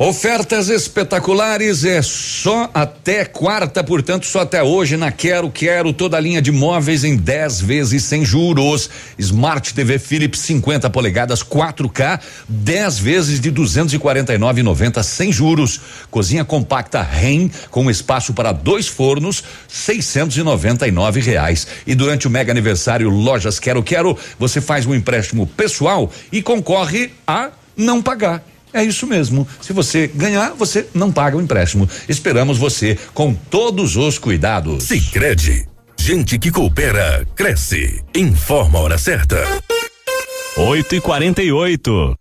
Ofertas 0.00 0.68
espetaculares 0.68 1.84
é 1.84 2.00
só 2.02 2.70
até 2.72 3.24
quarta, 3.24 3.82
portanto, 3.82 4.26
só 4.26 4.42
até 4.42 4.62
hoje 4.62 4.96
na 4.96 5.10
Quero 5.10 5.50
Quero 5.50 5.92
toda 5.92 6.16
a 6.16 6.20
linha 6.20 6.40
de 6.40 6.52
móveis 6.52 7.02
em 7.02 7.16
10 7.16 7.60
vezes 7.62 8.04
sem 8.04 8.24
juros. 8.24 8.88
Smart 9.18 9.74
TV 9.74 9.98
Philips 9.98 10.38
50 10.38 10.88
polegadas 10.90 11.42
4K, 11.42 12.20
10 12.48 12.98
vezes 13.00 13.40
de 13.40 13.50
249,90 13.50 15.02
sem 15.02 15.32
juros. 15.32 15.80
Cozinha 16.12 16.44
compacta 16.44 17.02
REM 17.02 17.50
com 17.68 17.90
espaço 17.90 18.32
para 18.32 18.52
dois 18.52 18.86
fornos, 18.86 19.42
699 19.66 21.18
reais. 21.18 21.66
E 21.84 21.96
durante 21.96 22.28
o 22.28 22.30
mega 22.30 22.52
aniversário 22.52 23.10
Lojas 23.10 23.58
Quero 23.58 23.82
Quero, 23.82 24.16
você 24.38 24.60
faz 24.60 24.86
um 24.86 24.94
empréstimo 24.94 25.44
pessoal 25.44 26.08
e 26.30 26.40
concorre 26.40 27.10
a 27.26 27.50
não 27.76 28.00
pagar. 28.00 28.44
É 28.72 28.82
isso 28.84 29.06
mesmo. 29.06 29.46
Se 29.60 29.72
você 29.72 30.06
ganhar, 30.14 30.50
você 30.50 30.86
não 30.94 31.10
paga 31.10 31.36
o 31.36 31.40
empréstimo. 31.40 31.88
Esperamos 32.08 32.58
você 32.58 32.98
com 33.14 33.34
todos 33.34 33.96
os 33.96 34.18
cuidados. 34.18 34.84
Sicredi, 34.84 35.66
gente 35.98 36.38
que 36.38 36.50
coopera 36.50 37.26
cresce. 37.34 38.02
Informa 38.14 38.78
a 38.78 38.82
hora 38.82 38.98
certa. 38.98 39.44
8 40.56 40.94
e 40.96 41.00
48 41.00 42.18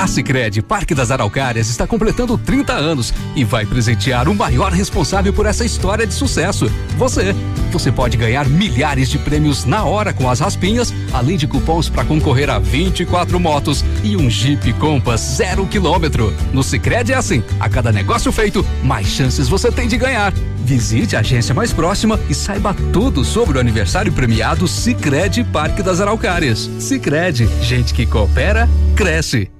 A 0.00 0.06
Sicredi 0.06 0.62
Parque 0.62 0.94
das 0.94 1.10
Araucárias 1.10 1.68
está 1.68 1.86
completando 1.86 2.38
30 2.38 2.72
anos 2.72 3.12
e 3.36 3.44
vai 3.44 3.66
presentear 3.66 4.30
o 4.30 4.34
maior 4.34 4.72
responsável 4.72 5.30
por 5.30 5.44
essa 5.44 5.62
história 5.62 6.06
de 6.06 6.14
sucesso, 6.14 6.72
você. 6.96 7.34
Você 7.70 7.92
pode 7.92 8.16
ganhar 8.16 8.48
milhares 8.48 9.10
de 9.10 9.18
prêmios 9.18 9.66
na 9.66 9.84
hora 9.84 10.14
com 10.14 10.30
as 10.30 10.40
raspinhas, 10.40 10.90
além 11.12 11.36
de 11.36 11.46
cupons 11.46 11.90
para 11.90 12.02
concorrer 12.02 12.48
a 12.48 12.58
24 12.58 13.38
motos 13.38 13.84
e 14.02 14.16
um 14.16 14.30
Jeep 14.30 14.72
Compass 14.72 15.20
zero 15.36 15.66
quilômetro. 15.66 16.34
No 16.50 16.62
Sicredi 16.62 17.12
é 17.12 17.16
assim, 17.16 17.44
a 17.60 17.68
cada 17.68 17.92
negócio 17.92 18.32
feito, 18.32 18.64
mais 18.82 19.06
chances 19.06 19.48
você 19.50 19.70
tem 19.70 19.86
de 19.86 19.98
ganhar. 19.98 20.32
Visite 20.64 21.14
a 21.14 21.20
agência 21.20 21.54
mais 21.54 21.74
próxima 21.74 22.18
e 22.26 22.34
saiba 22.34 22.74
tudo 22.90 23.22
sobre 23.22 23.58
o 23.58 23.60
aniversário 23.60 24.10
premiado 24.10 24.66
Sicredi 24.66 25.44
Parque 25.44 25.82
das 25.82 26.00
Araucárias. 26.00 26.70
Sicredi, 26.78 27.46
gente 27.60 27.92
que 27.92 28.06
coopera 28.06 28.66
cresce. 28.96 29.59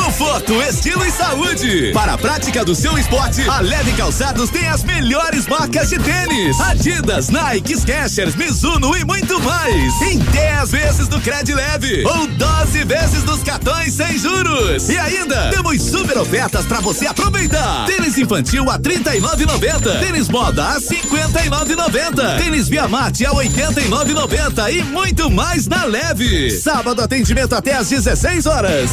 Conforto, 0.11 0.61
estilo 0.63 1.05
e 1.05 1.11
saúde. 1.11 1.91
Para 1.93 2.13
a 2.13 2.17
prática 2.17 2.65
do 2.65 2.75
seu 2.75 2.97
esporte, 2.97 3.49
a 3.49 3.61
Leve 3.61 3.93
Calçados 3.93 4.49
tem 4.49 4.67
as 4.67 4.83
melhores 4.83 5.47
marcas 5.47 5.89
de 5.89 5.97
tênis: 5.99 6.59
Adidas, 6.59 7.29
Nike, 7.29 7.77
Skechers, 7.77 8.35
Mizuno 8.35 8.95
e 8.97 9.05
muito 9.05 9.39
mais. 9.39 10.01
Em 10.01 10.19
10 10.19 10.71
vezes 10.71 11.07
do 11.07 11.21
Cred 11.21 11.53
Leve 11.53 12.03
ou 12.05 12.27
12 12.27 12.83
vezes 12.83 13.23
dos 13.23 13.41
cartões 13.41 13.93
sem 13.93 14.17
juros. 14.17 14.89
E 14.89 14.97
ainda 14.97 15.49
temos 15.49 15.81
super 15.81 16.17
ofertas 16.17 16.65
para 16.65 16.81
você 16.81 17.07
aproveitar. 17.07 17.85
Tênis 17.85 18.17
infantil 18.17 18.69
a 18.69 18.77
39,90. 18.77 19.99
Tênis 20.01 20.27
moda 20.27 20.73
a 20.73 20.81
59,90. 20.81 22.37
Tênis 22.37 22.67
Via 22.67 22.85
Marte 22.85 23.25
a 23.25 23.31
89,90 23.31 24.73
e 24.73 24.83
muito 24.83 25.31
mais 25.31 25.67
na 25.67 25.85
Leve. 25.85 26.51
Sábado 26.51 27.01
atendimento 27.01 27.55
até 27.55 27.75
às 27.75 27.87
16 27.87 28.45
horas. 28.45 28.91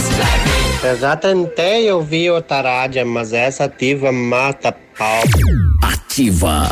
Eu 0.80 1.07
já 1.08 1.16
tentei 1.16 1.90
ouvir 1.90 2.30
o 2.32 2.42
Tarádia, 2.42 3.02
mas 3.02 3.32
essa 3.32 3.64
ativa 3.64 4.12
mata 4.12 4.76
pau. 4.98 5.22
Ativa. 5.82 6.68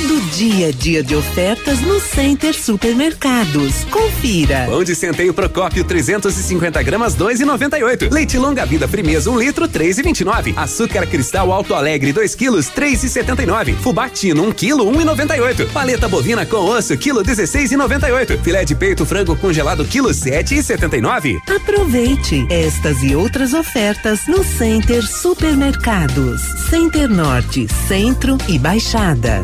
Todo 0.00 0.20
dia, 0.30 0.72
dia 0.72 1.02
de 1.02 1.16
ofertas 1.16 1.80
no 1.80 1.98
Center 1.98 2.54
Supermercados. 2.54 3.82
Confira. 3.90 4.66
Pão 4.66 4.84
de 4.84 4.94
centeio 4.94 5.34
Procópio 5.34 5.82
350 5.82 6.80
gramas 6.84 7.16
2,98. 7.16 8.08
Leite 8.08 8.38
longa 8.38 8.64
vida 8.64 8.86
Frimeza 8.86 9.28
1 9.28 9.34
um 9.34 9.40
litro 9.40 9.68
3,29. 9.68 10.56
Açúcar 10.56 11.04
cristal 11.04 11.52
Alto 11.52 11.74
Alegre 11.74 12.12
2 12.12 12.32
quilos 12.36 12.66
3,79. 12.66 13.74
Fubá 13.74 14.08
Tino 14.08 14.44
1 14.44 14.46
um 14.46 14.52
quilo 14.52 14.84
1,98. 14.84 15.68
Paleta 15.72 16.06
bovina 16.06 16.46
com 16.46 16.58
osso 16.58 16.96
quilo 16.96 17.24
16,98. 17.24 18.40
Filé 18.40 18.64
de 18.64 18.76
peito 18.76 19.04
frango 19.04 19.34
congelado 19.34 19.84
quilo 19.84 20.10
7,79. 20.10 21.40
Aproveite 21.56 22.46
estas 22.48 23.02
e 23.02 23.16
outras 23.16 23.52
ofertas 23.52 24.28
no 24.28 24.44
Center 24.44 25.04
Supermercados. 25.04 26.40
Center 26.70 27.08
Norte, 27.08 27.66
Centro 27.88 28.38
e 28.46 28.60
Baixada. 28.60 29.42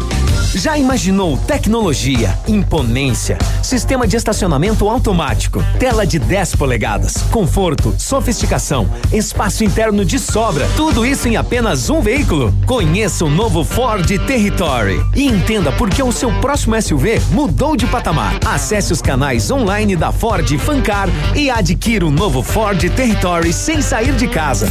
Já 0.52 0.76
imaginou 0.76 1.36
tecnologia, 1.36 2.38
imponência, 2.46 3.38
sistema 3.62 4.06
de 4.06 4.16
estacionamento 4.16 4.88
automático, 4.88 5.62
tela 5.78 6.06
de 6.06 6.18
10 6.18 6.56
polegadas, 6.56 7.16
conforto, 7.30 7.94
sofisticação, 7.98 8.88
espaço 9.12 9.64
interno 9.64 10.04
de 10.04 10.18
sobra, 10.18 10.68
tudo 10.76 11.06
isso 11.06 11.28
em 11.28 11.36
apenas 11.36 11.90
um 11.90 12.00
veículo? 12.00 12.54
Conheça 12.66 13.24
o 13.24 13.30
novo 13.30 13.64
Ford 13.64 14.06
Territory 14.26 15.00
e 15.14 15.26
entenda 15.26 15.72
por 15.72 15.90
que 15.90 16.02
o 16.02 16.12
seu 16.12 16.32
próximo 16.40 16.80
SUV 16.80 17.20
mudou 17.30 17.76
de 17.76 17.86
patamar. 17.86 18.38
Acesse 18.44 18.92
os 18.92 19.02
canais 19.02 19.50
online 19.50 19.96
da 19.96 20.12
Ford 20.12 20.48
Fancar 20.58 21.08
e 21.34 21.50
adquira 21.50 22.06
o 22.06 22.10
novo 22.10 22.42
Ford 22.42 22.78
Territory 22.90 23.52
sem 23.52 23.80
sair 23.80 24.14
de 24.14 24.28
casa. 24.28 24.70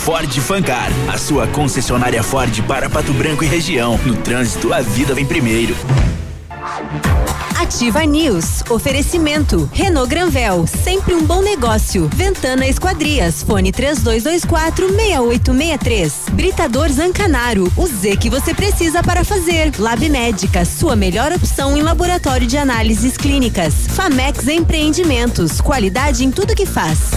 Ford 0.00 0.32
Fancar, 0.40 0.88
a 1.12 1.18
sua 1.18 1.46
concessionária 1.46 2.22
Ford 2.22 2.62
para 2.62 2.88
Pato 2.88 3.12
Branco 3.12 3.44
e 3.44 3.46
região. 3.46 4.00
No 4.04 4.16
trânsito, 4.16 4.72
a 4.72 4.80
vida 4.80 5.14
vem 5.14 5.26
primeiro. 5.26 5.76
Ativa 7.60 8.04
News. 8.06 8.62
Oferecimento. 8.70 9.68
Renault 9.74 10.08
Granvel. 10.08 10.66
Sempre 10.66 11.14
um 11.14 11.22
bom 11.22 11.42
negócio. 11.42 12.08
Ventana 12.14 12.66
Esquadrias. 12.66 13.42
Fone 13.42 13.70
3224 13.70 14.88
6863. 14.88 16.12
Britador 16.32 16.88
Zancanaro. 16.88 17.70
O 17.76 17.86
Z 17.86 18.16
que 18.16 18.30
você 18.30 18.54
precisa 18.54 19.02
para 19.02 19.22
fazer. 19.22 19.70
Lab 19.78 20.08
Médica. 20.08 20.64
Sua 20.64 20.96
melhor 20.96 21.30
opção 21.30 21.76
em 21.76 21.82
laboratório 21.82 22.46
de 22.46 22.56
análises 22.56 23.18
clínicas. 23.18 23.74
Famex 23.88 24.48
Empreendimentos. 24.48 25.60
Qualidade 25.60 26.24
em 26.24 26.30
tudo 26.30 26.56
que 26.56 26.64
faz. 26.64 27.10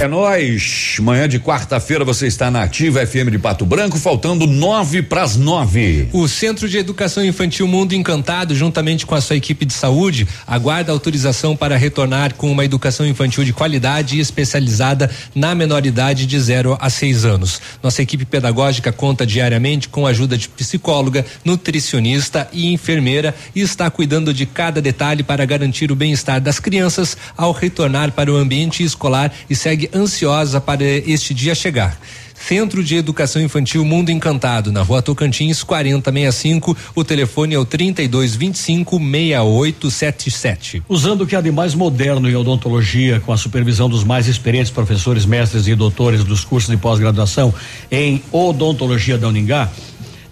É 0.00 0.06
nóis. 0.06 0.96
Manhã 1.00 1.28
de 1.28 1.40
quarta-feira 1.40 2.04
você 2.04 2.28
está 2.28 2.52
na 2.52 2.62
Ativa 2.62 3.04
FM 3.04 3.30
de 3.32 3.38
Pato 3.38 3.66
Branco, 3.66 3.98
faltando 3.98 4.46
nove 4.46 5.02
para 5.02 5.24
as 5.24 5.34
nove. 5.34 6.08
O 6.12 6.28
Centro 6.28 6.68
de 6.68 6.78
Educação 6.78 7.24
Infantil 7.24 7.66
Mundo 7.66 7.94
Encantado, 7.94 8.54
juntamente 8.54 9.04
com 9.04 9.16
a 9.16 9.20
sua 9.20 9.34
equipe 9.34 9.64
de 9.64 9.72
saúde, 9.72 10.28
aguarda 10.46 10.92
autorização 10.92 11.56
para 11.56 11.76
retornar 11.76 12.34
com 12.34 12.48
uma 12.48 12.64
educação 12.64 13.04
infantil 13.04 13.42
de 13.42 13.52
qualidade 13.52 14.16
e 14.16 14.20
especializada 14.20 15.10
na 15.34 15.52
menoridade 15.52 16.26
de 16.26 16.38
0 16.38 16.78
a 16.80 16.88
6 16.88 17.24
anos. 17.24 17.60
Nossa 17.82 18.00
equipe 18.00 18.24
pedagógica 18.24 18.92
conta 18.92 19.26
diariamente 19.26 19.88
com 19.88 20.06
a 20.06 20.10
ajuda 20.10 20.38
de 20.38 20.48
psicóloga, 20.48 21.26
nutricionista 21.44 22.48
e 22.52 22.72
enfermeira 22.72 23.34
e 23.52 23.62
está 23.62 23.90
cuidando 23.90 24.32
de 24.32 24.46
cada 24.46 24.80
detalhe 24.80 25.24
para 25.24 25.44
garantir 25.44 25.90
o 25.90 25.96
bem-estar 25.96 26.40
das 26.40 26.60
crianças 26.60 27.16
ao 27.36 27.50
retornar 27.50 28.12
para 28.12 28.32
o 28.32 28.36
ambiente 28.36 28.84
escolar 28.84 29.32
e 29.50 29.56
segue 29.56 29.87
ansiosa 29.94 30.60
para 30.60 30.84
este 30.84 31.32
dia 31.32 31.54
chegar. 31.54 31.98
Centro 32.38 32.82
de 32.82 32.94
Educação 32.94 33.42
Infantil 33.42 33.84
Mundo 33.84 34.10
Encantado, 34.10 34.72
na 34.72 34.80
rua 34.80 35.02
Tocantins, 35.02 35.62
4065. 35.62 36.76
O 36.94 37.04
telefone 37.04 37.54
é 37.54 37.58
o 37.58 37.64
3225 37.64 38.98
6877. 38.98 40.82
Usando 40.88 41.22
o 41.22 41.26
que 41.26 41.36
há 41.36 41.40
de 41.40 41.50
mais 41.50 41.74
moderno 41.74 42.30
em 42.30 42.36
odontologia, 42.36 43.20
com 43.20 43.32
a 43.32 43.36
supervisão 43.36 43.88
dos 43.88 44.04
mais 44.04 44.28
experientes 44.28 44.70
professores, 44.70 45.26
mestres 45.26 45.66
e 45.66 45.74
doutores 45.74 46.24
dos 46.24 46.44
cursos 46.44 46.70
de 46.70 46.76
pós-graduação 46.76 47.52
em 47.90 48.22
odontologia 48.32 49.18
da 49.18 49.28
Uningá, 49.28 49.70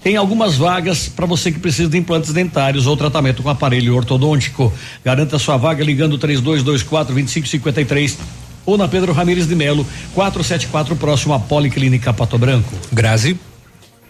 tem 0.03 0.17
algumas 0.17 0.55
vagas 0.55 1.09
para 1.09 1.27
você 1.27 1.51
que 1.51 1.59
precisa 1.59 1.91
de 1.91 1.99
implantes 1.99 2.33
dentários 2.33 2.87
ou 2.87 2.97
tratamento 2.97 3.43
com 3.43 3.51
aparelho 3.51 3.97
ortodôntico. 3.97 4.73
Garanta 5.05 5.39
sua 5.39 5.57
vaga 5.57 5.83
ligando 5.83 6.17
3224 6.17 7.13
2553 7.13 8.46
ou 8.67 8.77
na 8.77 8.89
Pedro 8.89 9.13
Ramires 9.13 9.47
de 9.47 9.55
Melo, 9.55 9.87
474, 10.15 10.97
próximo 10.97 11.33
à 11.33 11.39
Policlínica 11.39 12.13
Pato 12.13 12.37
Branco. 12.37 12.75
Grazi. 12.93 13.39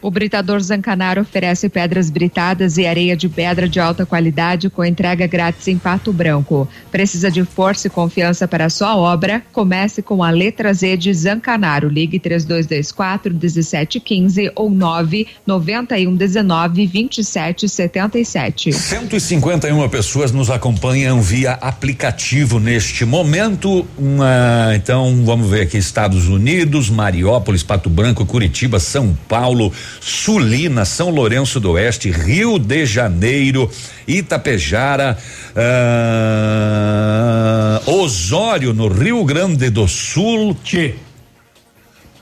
O 0.01 0.11
Britador 0.11 0.61
Zancanaro 0.61 1.23
oferece 1.23 1.69
pedras 1.69 2.11
britadas 2.11 2.77
e 2.77 2.87
areia 2.87 3.17
de 3.17 3.29
pedra 3.29 3.69
de 3.69 3.81
alta 3.81 4.05
qualidade 4.05 4.69
com 4.69 4.85
entrega 4.85 5.27
grátis 5.27 5.67
em 5.69 5.79
Pato 5.79 6.13
Branco. 6.13 6.69
Precisa 6.91 7.31
de 7.31 7.45
força 7.45 7.87
e 7.87 7.91
confiança 7.91 8.47
para 8.47 8.69
sua 8.69 8.97
obra? 8.97 9.43
Comece 9.53 10.03
com 10.03 10.23
a 10.23 10.31
letra 10.31 10.73
Z 10.73 10.97
de 10.97 11.13
Zancanaro. 11.13 11.89
Ligue 11.89 12.19
3224 12.19 13.33
1715 13.33 14.53
ou 14.55 14.71
991 14.71 16.15
19 16.15 16.87
27 16.87 17.69
77. 17.69 18.73
151 18.73 19.89
pessoas 19.89 20.31
nos 20.31 20.51
acompanham 20.51 21.21
via 21.21 21.53
aplicativo 21.53 22.61
neste 22.61 23.05
momento. 23.05 23.87
Uma, 23.99 24.73
então 24.75 25.25
vamos 25.25 25.49
ver 25.49 25.63
aqui: 25.63 25.79
Estados 25.79 26.29
Unidos, 26.29 26.91
Mariópolis, 26.91 27.63
Pato 27.63 27.89
Branco, 27.89 28.25
Curitiba, 28.27 28.79
São 28.79 29.17
Paulo. 29.29 29.73
Sulina, 30.01 30.85
São 30.85 31.11
Lourenço 31.11 31.59
do 31.61 31.73
Oeste, 31.73 32.11
Rio 32.11 32.59
de 32.59 32.87
Janeiro, 32.87 33.71
Itapejara, 34.07 35.19
ah, 35.55 36.87
Osório, 37.87 38.73
no 38.73 38.89
Rio 38.89 39.25
Grande 39.25 39.71
do 39.71 39.87
Sul. 39.89 40.57
Tchê. 40.63 40.95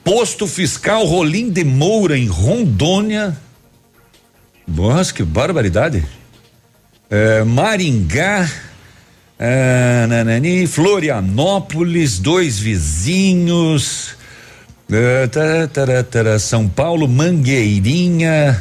Posto 0.02 0.46
Fiscal 0.46 1.04
Rolim 1.06 1.50
de 1.50 1.64
Moura, 1.64 2.18
em 2.18 2.26
Rondônia. 2.26 3.36
Nossa, 4.66 5.12
que 5.12 5.22
barbaridade. 5.22 6.04
É, 7.10 7.42
Maringá. 7.44 8.50
É, 9.38 10.06
nanani, 10.08 10.66
Florianópolis, 10.66 12.18
dois 12.18 12.58
vizinhos. 12.58 14.16
Tará, 14.88 15.66
tará, 15.68 16.02
tará, 16.02 16.38
São 16.38 16.68
Paulo, 16.68 17.08
Mangueirinha. 17.08 18.60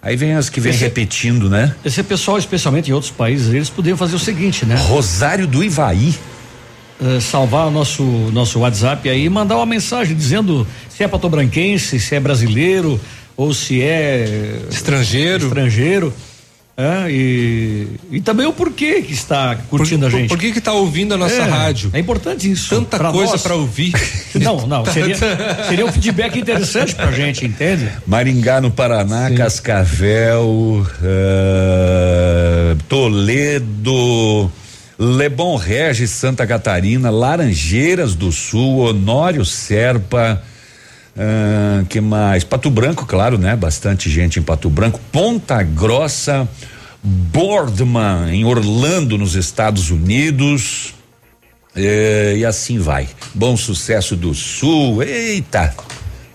Aí 0.00 0.16
vem 0.16 0.34
as 0.34 0.48
que 0.48 0.60
vem 0.60 0.70
Esse- 0.70 0.84
repetindo, 0.84 1.50
né? 1.50 1.74
Esse 1.84 2.02
pessoal, 2.02 2.38
especialmente 2.38 2.90
em 2.90 2.92
outros 2.94 3.10
países, 3.10 3.52
eles 3.52 3.68
poderiam 3.68 3.96
fazer 3.96 4.14
o 4.14 4.18
seguinte, 4.18 4.64
né? 4.64 4.76
Rosário 4.76 5.46
do 5.46 5.64
Ivaí. 5.64 6.14
Eh, 7.02 7.20
salvar 7.20 7.66
o 7.66 7.70
nosso 7.70 8.02
nosso 8.32 8.60
WhatsApp 8.60 9.06
aí 9.10 9.24
e 9.24 9.28
mandar 9.28 9.56
uma 9.56 9.66
mensagem 9.66 10.16
dizendo 10.16 10.66
se 10.88 11.02
é 11.04 11.08
patobranquense, 11.08 12.00
se 12.00 12.14
é 12.14 12.20
brasileiro 12.20 12.98
ou 13.36 13.52
se 13.52 13.82
é 13.82 14.60
estrangeiro. 14.70 15.48
Estrangeiro. 15.48 16.14
É, 16.78 17.10
e, 17.10 17.88
e 18.10 18.20
também 18.20 18.44
o 18.46 18.52
porquê 18.52 19.00
que 19.00 19.14
está 19.14 19.56
curtindo 19.70 20.04
a 20.04 20.10
gente. 20.10 20.28
Por 20.28 20.36
que 20.38 20.52
que 20.52 20.60
tá 20.60 20.74
ouvindo 20.74 21.14
a 21.14 21.16
nossa 21.16 21.34
É, 21.34 21.42
rádio? 21.42 21.88
É 21.94 21.98
importante 21.98 22.50
isso. 22.50 22.68
Tanta 22.68 22.98
pra 22.98 23.10
coisa 23.10 23.38
para 23.38 23.54
ouvir. 23.54 23.94
Não, 24.36 24.66
não, 24.66 24.84
seria, 24.84 25.16
seria 25.66 25.86
um 25.86 25.90
feedback 25.90 26.38
interessante 26.38 26.94
pra 26.94 27.10
gente, 27.10 27.46
entende? 27.46 27.90
Maringá 28.06 28.60
no 28.60 28.70
Paraná, 28.70 29.30
Cascavel, 29.30 30.86
eh, 31.02 32.76
Toledo, 32.86 34.52
Lebon 34.98 35.56
Regis, 35.56 36.10
Santa 36.10 36.46
Catarina, 36.46 37.08
Laranjeiras 37.08 38.14
do 38.14 38.30
Sul, 38.30 38.80
Honório 38.80 39.42
Serpa, 39.46 40.42
ah, 41.18 41.84
que 41.88 42.00
mais? 42.00 42.44
Pato 42.44 42.70
Branco, 42.70 43.06
claro, 43.06 43.38
né? 43.38 43.56
Bastante 43.56 44.10
gente 44.10 44.38
em 44.38 44.42
Pato 44.42 44.68
Branco, 44.68 45.00
Ponta 45.10 45.62
Grossa, 45.62 46.48
Boardman, 47.02 48.30
em 48.34 48.44
Orlando, 48.44 49.16
nos 49.16 49.34
Estados 49.34 49.90
Unidos. 49.90 50.94
eh, 51.74 52.34
e 52.38 52.44
assim 52.44 52.78
vai. 52.78 53.08
Bom 53.34 53.56
sucesso 53.56 54.16
do 54.16 54.34
Sul. 54.34 55.02
Eita! 55.02 55.74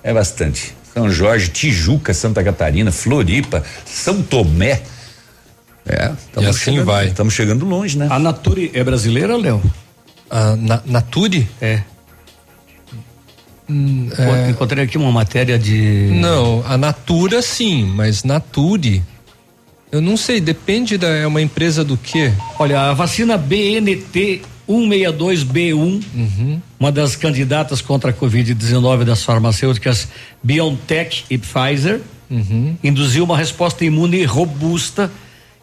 É 0.04 0.14
bastante. 0.14 0.76
São 0.94 1.10
Jorge, 1.10 1.50
Tijuca, 1.50 2.14
Santa 2.14 2.44
Catarina, 2.44 2.92
Floripa, 2.92 3.64
São 3.86 4.22
Tomé. 4.22 4.82
É, 5.86 6.12
E 6.38 6.46
assim 6.46 6.72
chegando, 6.72 6.86
vai. 6.86 7.08
Estamos 7.08 7.34
chegando 7.34 7.66
longe, 7.66 7.98
né? 7.98 8.08
A 8.10 8.20
Nature 8.20 8.72
é 8.74 8.84
brasileira, 8.84 9.36
Léo? 9.36 9.62
A 10.30 10.56
na, 10.56 10.82
Nature? 10.86 11.48
É. 11.60 11.82
Hum, 13.72 14.10
é, 14.18 14.50
Encontrei 14.50 14.84
aqui 14.84 14.98
uma 14.98 15.12
matéria 15.12 15.58
de. 15.58 16.10
Não, 16.14 16.64
a 16.68 16.78
Natura 16.78 17.42
sim, 17.42 17.86
mas 17.86 18.24
Nature. 18.24 19.02
Eu 19.92 20.02
não 20.02 20.18
sei, 20.18 20.42
depende 20.42 20.98
da. 20.98 21.08
É 21.08 21.26
uma 21.26 21.42
empresa 21.42 21.84
do 21.84 21.96
quê? 21.96 22.34
Olha, 22.60 22.90
a 22.90 22.94
vacina 22.94 23.38
BNT 23.38 24.42
162B1, 24.70 26.62
uma 26.80 26.92
das 26.92 27.16
candidatas 27.16 27.82
contra 27.82 28.12
a 28.12 28.14
Covid-19 28.14 29.04
das 29.04 29.24
farmacêuticas 29.24 30.08
BioNTech 30.44 31.26
e 31.30 31.38
Pfizer, 31.38 32.02
induziu 32.84 33.24
uma 33.24 33.38
resposta 33.38 33.84
imune 33.84 34.24
robusta 34.24 35.12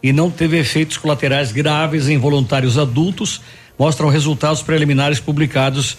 e 0.03 0.13
não 0.13 0.31
teve 0.31 0.59
efeitos 0.59 0.97
colaterais 0.97 1.51
graves 1.53 2.09
em 2.09 2.19
voluntários 2.19 2.77
adultos, 2.77 3.41
mostram 3.79 4.09
resultados 4.09 4.63
preliminares 4.63 5.21
publicados 5.21 5.97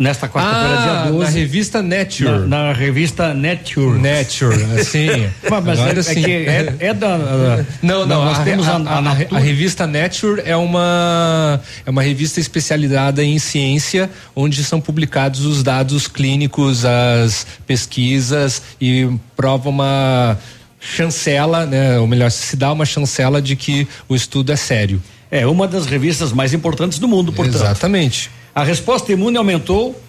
Nesta 0.00 0.26
quarta-feira, 0.30 0.78
Ah, 0.78 1.02
dia 1.02 1.12
12. 1.12 1.24
na 1.24 1.30
revista 1.38 1.82
Nature. 1.82 2.30
Na, 2.30 2.46
na 2.46 2.72
revista 2.72 3.34
Nature. 3.34 3.98
Nature, 3.98 4.64
assim. 4.80 5.28
Mas, 5.50 5.62
mas 5.64 5.78
Agora 5.78 5.96
é, 5.96 6.00
é 6.00 6.02
sim. 6.02 6.22
que 6.22 6.30
é, 6.32 6.74
é 6.80 6.94
da. 6.94 7.18
da- 7.18 7.64
Não, 7.82 8.06
não, 8.06 8.24
nós 8.24 8.38
a, 8.38 8.42
temos 8.42 8.66
a, 8.66 8.76
a, 8.76 8.98
a- 8.98 9.36
a 9.36 9.38
revista 9.38 9.86
Nature 9.86 10.40
é 10.46 10.56
uma 10.56 11.60
é 11.84 11.90
uma 11.90 12.00
revista 12.00 12.40
especializada 12.40 13.22
em 13.22 13.38
ciência, 13.38 14.08
onde 14.34 14.64
são 14.64 14.80
publicados 14.80 15.44
os 15.44 15.62
dados 15.62 16.08
clínicos, 16.08 16.86
as 16.86 17.46
pesquisas 17.66 18.62
e 18.80 19.06
prova 19.36 19.68
uma 19.68 20.38
chancela, 20.80 21.66
né? 21.66 21.98
Ou 21.98 22.06
melhor, 22.06 22.30
se 22.30 22.56
dá 22.56 22.72
uma 22.72 22.86
chancela 22.86 23.42
de 23.42 23.54
que 23.54 23.86
o 24.08 24.14
estudo 24.16 24.50
é 24.50 24.56
sério. 24.56 25.02
É 25.30 25.46
uma 25.46 25.68
das 25.68 25.84
revistas 25.84 26.32
mais 26.32 26.54
importantes 26.54 26.98
do 26.98 27.06
mundo, 27.06 27.32
portanto. 27.34 27.56
Exatamente. 27.56 28.30
A 28.54 28.64
resposta 28.64 29.12
imune 29.12 29.36
aumentou 29.36 30.00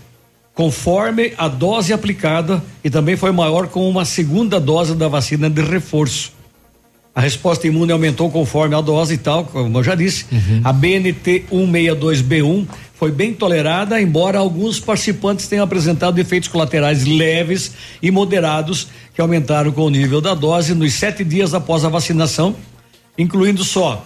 conforme 0.53 1.33
a 1.37 1.47
dose 1.47 1.93
aplicada 1.93 2.61
e 2.83 2.89
também 2.89 3.15
foi 3.15 3.31
maior 3.31 3.67
com 3.67 3.89
uma 3.89 4.03
segunda 4.05 4.59
dose 4.59 4.95
da 4.95 5.07
vacina 5.07 5.49
de 5.49 5.61
reforço. 5.61 6.33
A 7.13 7.21
resposta 7.21 7.67
imune 7.67 7.91
aumentou 7.91 8.29
conforme 8.31 8.73
a 8.73 8.81
dose 8.81 9.15
e 9.15 9.17
tal, 9.17 9.43
como 9.43 9.77
eu 9.77 9.83
já 9.83 9.95
disse. 9.95 10.25
A 10.63 10.71
BNT 10.71 11.45
162B1 11.51 12.67
foi 12.95 13.11
bem 13.11 13.33
tolerada, 13.33 14.01
embora 14.01 14.39
alguns 14.39 14.79
participantes 14.79 15.47
tenham 15.47 15.63
apresentado 15.63 16.19
efeitos 16.19 16.47
colaterais 16.47 17.05
leves 17.05 17.73
e 18.01 18.11
moderados 18.11 18.87
que 19.13 19.19
aumentaram 19.19 19.71
com 19.71 19.81
o 19.81 19.89
nível 19.89 20.21
da 20.21 20.33
dose 20.33 20.73
nos 20.73 20.93
sete 20.93 21.23
dias 21.23 21.53
após 21.53 21.83
a 21.83 21.89
vacinação, 21.89 22.55
incluindo 23.17 23.63
só 23.63 24.05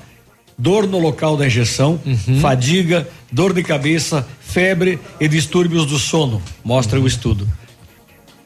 dor 0.57 0.87
no 0.87 0.99
local 0.99 1.35
da 1.35 1.45
injeção, 1.47 1.99
fadiga, 2.41 3.07
dor 3.31 3.53
de 3.53 3.63
cabeça, 3.63 4.27
febre 4.39 4.99
e 5.19 5.27
distúrbios 5.27 5.85
do 5.85 5.99
sono, 5.99 6.41
mostra 6.63 6.99
o 6.99 7.07
estudo. 7.07 7.47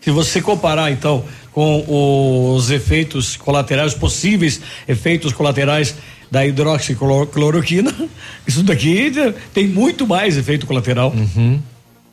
Se 0.01 0.11
você 0.11 0.41
comparar 0.41 0.91
então 0.91 1.23
com 1.51 2.53
os 2.55 2.71
efeitos 2.71 3.35
colaterais, 3.35 3.93
possíveis 3.93 4.61
efeitos 4.87 5.33
colaterais 5.33 5.95
da 6.31 6.45
hidroxicloroquina, 6.45 7.93
isso 8.47 8.63
daqui 8.63 9.11
tem 9.53 9.67
muito 9.67 10.07
mais 10.07 10.37
efeito 10.37 10.65
colateral. 10.65 11.13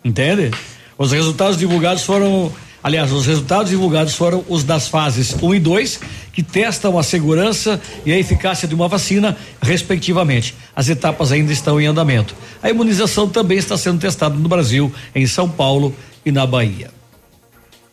Entende? 0.04 0.50
Os 0.98 1.12
resultados 1.12 1.58
divulgados 1.58 2.02
foram, 2.02 2.52
aliás, 2.86 3.10
os 3.10 3.26
resultados 3.26 3.70
divulgados 3.70 4.14
foram 4.14 4.44
os 4.48 4.62
das 4.62 4.86
fases 4.86 5.34
1 5.42 5.56
e 5.56 5.58
2, 5.58 6.00
que 6.32 6.40
testam 6.40 6.96
a 6.96 7.02
segurança 7.02 7.80
e 8.04 8.12
a 8.12 8.16
eficácia 8.16 8.68
de 8.68 8.76
uma 8.76 8.86
vacina, 8.86 9.36
respectivamente. 9.60 10.54
As 10.74 10.88
etapas 10.88 11.32
ainda 11.32 11.52
estão 11.52 11.80
em 11.80 11.86
andamento. 11.86 12.36
A 12.62 12.70
imunização 12.70 13.28
também 13.28 13.58
está 13.58 13.76
sendo 13.76 13.98
testada 13.98 14.36
no 14.36 14.48
Brasil, 14.48 14.92
em 15.16 15.26
São 15.26 15.48
Paulo 15.48 15.92
e 16.24 16.30
na 16.30 16.46
Bahia. 16.46 16.92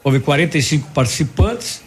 Houve 0.04 0.20
45 0.20 0.92
participantes. 0.92 1.82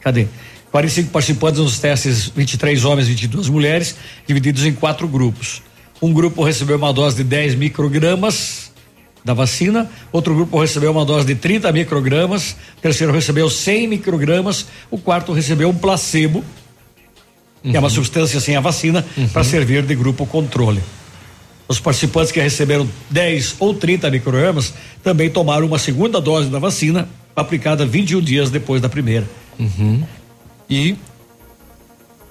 Cadê? 0.00 0.26
45 0.72 1.10
participantes 1.12 1.60
nos 1.60 1.78
testes, 1.78 2.32
23 2.34 2.84
homens, 2.84 3.06
22 3.06 3.48
mulheres, 3.48 3.94
divididos 4.26 4.64
em 4.64 4.72
quatro 4.72 5.06
grupos. 5.06 5.62
Um 6.02 6.12
grupo 6.12 6.42
recebeu 6.42 6.76
uma 6.76 6.92
dose 6.92 7.14
de 7.14 7.22
10 7.22 7.54
microgramas 7.54 8.69
da 9.24 9.34
vacina, 9.34 9.90
outro 10.12 10.34
grupo 10.34 10.58
recebeu 10.60 10.90
uma 10.90 11.04
dose 11.04 11.26
de 11.26 11.34
30 11.34 11.70
microgramas, 11.72 12.56
o 12.78 12.80
terceiro 12.80 13.12
recebeu 13.12 13.50
100 13.50 13.88
microgramas, 13.88 14.66
o 14.90 14.98
quarto 14.98 15.32
recebeu 15.32 15.68
um 15.68 15.74
placebo, 15.74 16.44
que 17.62 17.76
é 17.76 17.78
uma 17.78 17.90
substância 17.90 18.40
sem 18.40 18.56
a 18.56 18.60
vacina, 18.60 19.04
para 19.32 19.44
servir 19.44 19.82
de 19.82 19.94
grupo 19.94 20.24
controle. 20.24 20.82
Os 21.68 21.78
participantes 21.78 22.32
que 22.32 22.40
receberam 22.40 22.88
10 23.10 23.56
ou 23.60 23.74
30 23.74 24.10
microgramas 24.10 24.74
também 25.04 25.30
tomaram 25.30 25.66
uma 25.66 25.78
segunda 25.78 26.20
dose 26.20 26.48
da 26.48 26.58
vacina, 26.58 27.08
aplicada 27.36 27.86
21 27.86 28.20
dias 28.20 28.50
depois 28.50 28.80
da 28.80 28.88
primeira. 28.88 29.28
E 30.68 30.96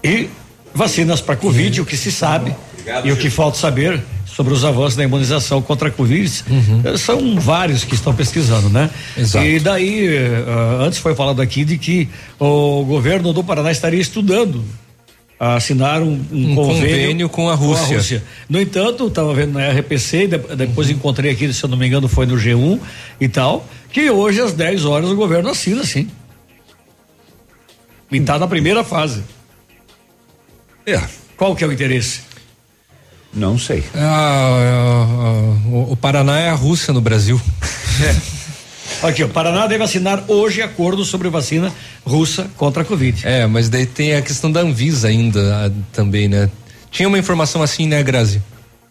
e 0.03 0.29
vacinas 0.73 1.21
para 1.21 1.35
Covid, 1.35 1.81
o 1.81 1.85
que 1.85 1.97
se 1.97 2.11
sabe 2.11 2.55
e 3.03 3.11
o 3.11 3.17
que 3.17 3.29
falta 3.29 3.57
saber 3.57 4.01
sobre 4.39 4.53
os 4.53 4.63
avanços 4.63 4.95
da 4.95 5.03
imunização 5.03 5.61
contra 5.61 5.89
a 5.89 5.91
Covid 5.91 6.43
eh, 6.85 6.97
são 6.97 7.37
vários 7.37 7.83
que 7.83 7.93
estão 7.93 8.15
pesquisando, 8.15 8.69
né? 8.69 8.89
Exato. 9.17 9.45
E 9.45 9.59
daí, 9.59 10.07
eh, 10.07 10.45
ah, 10.47 10.77
antes 10.85 10.97
foi 10.97 11.13
falado 11.13 11.41
aqui 11.41 11.65
de 11.65 11.77
que 11.77 12.07
o 12.39 12.85
governo 12.85 13.33
do 13.33 13.43
Paraná 13.43 13.69
estaria 13.69 13.99
estudando 13.99 14.63
a 15.37 15.55
assinar 15.55 16.01
um, 16.01 16.21
um 16.31 16.51
Um 16.51 16.55
convênio, 16.55 16.87
convênio 16.89 17.29
com 17.29 17.49
a 17.49 17.53
Rússia. 17.53 18.23
No 18.47 18.61
entanto, 18.61 19.07
estava 19.07 19.33
vendo 19.33 19.51
na 19.59 19.69
RPC, 19.73 20.23
e 20.23 20.27
de- 20.27 20.37
depois 20.55 20.89
encontrei 20.89 21.31
aqui, 21.31 21.51
se 21.51 21.61
eu 21.61 21.69
não 21.69 21.77
me 21.77 21.85
engano, 21.85 22.07
foi 22.07 22.25
no 22.25 22.35
G1 22.37 22.79
e 23.19 23.27
tal, 23.27 23.67
que 23.91 24.09
hoje 24.09 24.39
às 24.39 24.53
10 24.53 24.85
horas 24.85 25.09
o 25.09 25.15
governo 25.17 25.49
assina, 25.49 25.83
sim. 25.85 26.07
E 28.09 28.21
tá 28.21 28.39
na 28.39 28.47
primeira 28.47 28.85
fase. 28.85 29.21
É. 30.85 31.01
Qual 31.35 31.53
que 31.57 31.63
é 31.65 31.67
o 31.67 31.73
interesse? 31.73 32.28
Não 33.33 33.57
sei. 33.57 33.83
Ah, 33.93 33.99
ah, 33.99 35.05
ah, 35.07 35.69
o, 35.69 35.91
o 35.93 35.97
Paraná 35.97 36.39
é 36.39 36.49
a 36.49 36.55
Rússia 36.55 36.93
no 36.93 37.01
Brasil. 37.01 37.39
Aqui, 39.03 39.23
o 39.23 39.29
Paraná 39.29 39.65
deve 39.67 39.83
assinar 39.83 40.25
hoje 40.27 40.61
acordo 40.61 41.05
sobre 41.05 41.29
vacina 41.29 41.71
russa 42.05 42.49
contra 42.57 42.81
a 42.81 42.85
Covid. 42.85 43.25
É, 43.25 43.45
mas 43.45 43.69
daí 43.69 43.85
tem 43.85 44.15
a 44.15 44.21
questão 44.21 44.51
da 44.51 44.61
Anvisa 44.61 45.07
ainda 45.07 45.67
ah, 45.67 45.71
também, 45.93 46.27
né? 46.27 46.49
Tinha 46.91 47.07
uma 47.07 47.17
informação 47.17 47.61
assim, 47.61 47.87
né, 47.87 48.01
Grazi? 48.01 48.41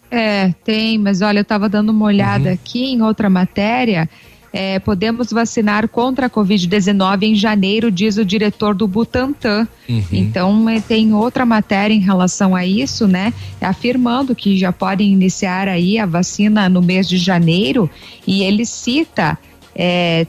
É, 0.09 0.51
tem, 0.63 0.97
mas 0.97 1.21
olha, 1.21 1.39
eu 1.39 1.43
estava 1.43 1.69
dando 1.69 1.89
uma 1.89 2.05
olhada 2.05 2.51
aqui 2.51 2.93
em 2.93 3.01
outra 3.01 3.29
matéria. 3.29 4.09
É, 4.51 4.79
podemos 4.79 5.31
vacinar 5.31 5.87
contra 5.87 6.25
a 6.25 6.29
Covid-19 6.29 7.23
em 7.23 7.35
janeiro, 7.35 7.91
diz 7.91 8.17
o 8.17 8.25
diretor 8.25 8.73
do 8.73 8.87
Butantan. 8.87 9.67
Então, 10.11 10.69
é, 10.69 10.79
tem 10.79 11.13
outra 11.13 11.45
matéria 11.45 11.93
em 11.93 11.99
relação 11.99 12.55
a 12.55 12.65
isso, 12.65 13.07
né? 13.07 13.33
Afirmando 13.61 14.35
que 14.35 14.57
já 14.57 14.71
podem 14.71 15.11
iniciar 15.11 15.67
aí 15.67 15.99
a 15.99 16.05
vacina 16.05 16.67
no 16.67 16.81
mês 16.81 17.07
de 17.07 17.17
janeiro. 17.17 17.89
E 18.25 18.43
ele 18.43 18.65
cita, 18.65 19.37
é, 19.75 20.25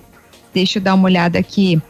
deixa 0.52 0.78
eu 0.78 0.82
dar 0.82 0.94
uma 0.94 1.04
olhada 1.04 1.38
aqui. 1.38 1.80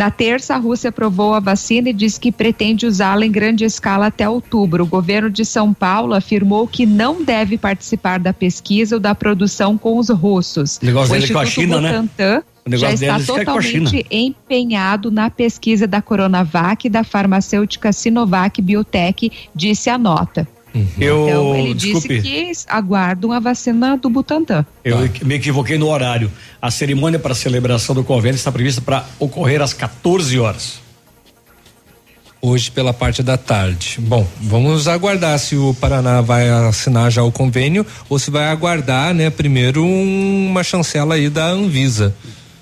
Na 0.00 0.10
terça, 0.10 0.54
a 0.54 0.56
Rússia 0.56 0.88
aprovou 0.88 1.34
a 1.34 1.40
vacina 1.40 1.90
e 1.90 1.92
disse 1.92 2.18
que 2.18 2.32
pretende 2.32 2.86
usá-la 2.86 3.26
em 3.26 3.30
grande 3.30 3.66
escala 3.66 4.06
até 4.06 4.26
outubro. 4.26 4.82
O 4.82 4.86
governo 4.86 5.28
de 5.28 5.44
São 5.44 5.74
Paulo 5.74 6.14
afirmou 6.14 6.66
que 6.66 6.86
não 6.86 7.22
deve 7.22 7.58
participar 7.58 8.18
da 8.18 8.32
pesquisa 8.32 8.96
ou 8.96 9.00
da 9.00 9.14
produção 9.14 9.76
com 9.76 9.98
os 9.98 10.08
russos. 10.08 10.78
O 10.78 10.86
negócio 10.86 11.14
o 11.14 11.20
dele 11.20 11.30
é 11.30 11.34
com 11.34 11.38
a 11.38 11.44
China, 11.44 11.80
né? 11.82 11.90
Butantan 11.90 12.42
O 12.66 12.70
negócio 12.70 12.96
já 12.96 13.18
está 13.18 13.34
é 13.34 13.38
totalmente 13.38 14.06
empenhado 14.10 15.10
na 15.10 15.28
pesquisa 15.28 15.86
da 15.86 16.00
Coronavac 16.00 16.86
e 16.86 16.88
da 16.88 17.04
farmacêutica 17.04 17.92
Sinovac 17.92 18.62
Biotech, 18.62 19.30
disse 19.54 19.90
a 19.90 19.98
nota. 19.98 20.48
Eu, 20.98 21.28
então, 21.28 21.56
ele 21.56 21.74
desculpe, 21.74 22.20
disse 22.20 22.64
que 22.66 22.72
aguardam 22.72 23.32
a 23.32 23.40
vacina 23.40 23.96
do 23.96 24.08
Butantan. 24.08 24.64
eu 24.84 24.98
me 25.24 25.34
equivoquei 25.34 25.76
no 25.78 25.88
horário. 25.88 26.30
A 26.62 26.70
cerimônia 26.70 27.18
para 27.18 27.32
a 27.32 27.34
celebração 27.34 27.94
do 27.94 28.04
convênio 28.04 28.36
está 28.36 28.52
prevista 28.52 28.80
para 28.80 29.04
ocorrer 29.18 29.60
às 29.60 29.72
14 29.72 30.38
horas. 30.38 30.78
Hoje 32.42 32.70
pela 32.70 32.94
parte 32.94 33.22
da 33.22 33.36
tarde. 33.36 33.98
Bom, 34.00 34.26
vamos 34.40 34.88
aguardar 34.88 35.38
se 35.38 35.56
o 35.56 35.74
Paraná 35.74 36.22
vai 36.22 36.48
assinar 36.48 37.10
já 37.10 37.22
o 37.22 37.30
convênio 37.30 37.84
ou 38.08 38.18
se 38.18 38.30
vai 38.30 38.46
aguardar, 38.46 39.12
né, 39.12 39.28
primeiro 39.28 39.84
um- 39.84 40.46
uma 40.48 40.62
chancela 40.64 41.16
aí 41.16 41.28
da 41.28 41.46
Anvisa. 41.48 42.14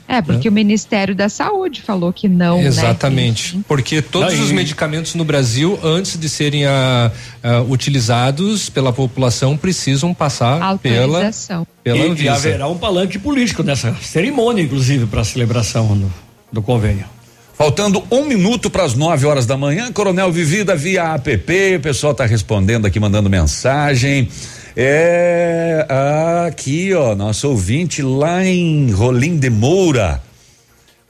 É, 0.09 0.23
porque 0.23 0.49
o 0.49 0.53
Ministério 0.53 1.15
da 1.15 1.29
Saúde 1.29 1.83
falou 1.83 2.11
que 2.15 2.27
não, 2.29 2.57
né? 2.57 2.67
Exatamente. 2.67 3.61
Porque 3.69 4.01
todos 4.01 4.33
Não, 4.33 4.41
e- 4.41 4.43
os 4.43 4.51
medicamentos 4.51 5.15
no 5.15 5.23
Brasil, 5.23 5.79
antes 5.85 6.19
de 6.19 6.29
serem 6.31 6.65
ah, 6.65 7.13
ah, 7.43 7.61
utilizados 7.69 8.71
pela 8.71 8.91
população, 8.91 9.55
precisam 9.55 10.15
passar 10.15 10.79
pela, 10.79 11.19
Autorização. 11.19 11.67
pela 11.85 11.99
e, 11.99 12.23
e 12.23 12.29
haverá 12.29 12.67
um 12.69 12.79
palanque 12.79 13.19
político 13.19 13.63
nessa 13.63 13.95
cerimônia, 14.01 14.63
inclusive, 14.63 15.05
para 15.05 15.21
a 15.21 15.25
celebração 15.25 15.95
do, 15.95 16.11
do 16.51 16.63
convênio. 16.63 17.05
Faltando 17.53 18.03
um 18.11 18.25
minuto 18.25 18.71
para 18.71 18.85
as 18.85 18.95
9 18.95 19.27
horas 19.27 19.45
da 19.45 19.57
manhã, 19.59 19.93
Coronel 19.93 20.31
Vivida 20.33 20.75
via 20.75 21.13
app, 21.17 21.77
o 21.77 21.81
pessoal 21.81 22.13
está 22.13 22.25
respondendo 22.25 22.87
aqui, 22.87 22.99
mandando 22.99 23.29
mensagem. 23.29 24.29
É 24.77 25.87
aqui, 26.47 26.95
ó, 26.95 27.15
nosso 27.15 27.49
ouvinte 27.49 28.03
lá 28.03 28.45
em 28.45 28.91
Rolim 28.91 29.37
de 29.37 29.51
Moura, 29.51 30.23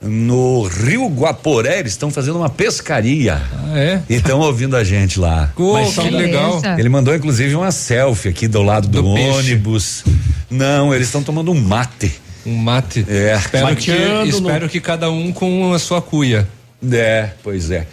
no 0.01 0.63
Rio 0.63 1.07
Guaporé, 1.07 1.79
eles 1.79 1.91
estão 1.91 2.09
fazendo 2.09 2.37
uma 2.37 2.49
pescaria. 2.49 3.41
Ah, 3.53 3.77
é? 3.77 4.01
E 4.09 4.15
estão 4.15 4.39
ouvindo 4.39 4.75
a 4.77 4.83
gente 4.83 5.19
lá. 5.19 5.51
Mas 5.57 5.95
que 5.95 6.09
da- 6.09 6.17
legal. 6.17 6.61
Ele 6.77 6.89
mandou 6.89 7.13
inclusive 7.15 7.53
uma 7.55 7.71
selfie 7.71 8.29
aqui 8.29 8.47
do 8.47 8.61
lado 8.61 8.87
do, 8.87 9.01
Do 9.01 9.13
peixe. 9.13 9.29
ônibus. 9.37 10.03
Não, 10.49 10.93
eles 10.93 11.07
estão 11.07 11.21
tomando 11.21 11.51
um 11.51 11.59
mate. 11.59 12.13
Um 12.45 12.55
mate. 12.57 13.05
É. 13.09 13.35
Espero, 13.35 13.75
que, 13.75 13.91
Mateando 13.91 14.25
no- 14.41 14.47
espero 14.47 14.69
que 14.69 14.79
cada 14.79 15.11
um 15.11 15.31
com 15.33 15.73
a 15.73 15.79
sua 15.79 16.01
cuia. 16.01 16.47
É, 16.91 17.31
pois 17.43 17.69
é. 17.69 17.85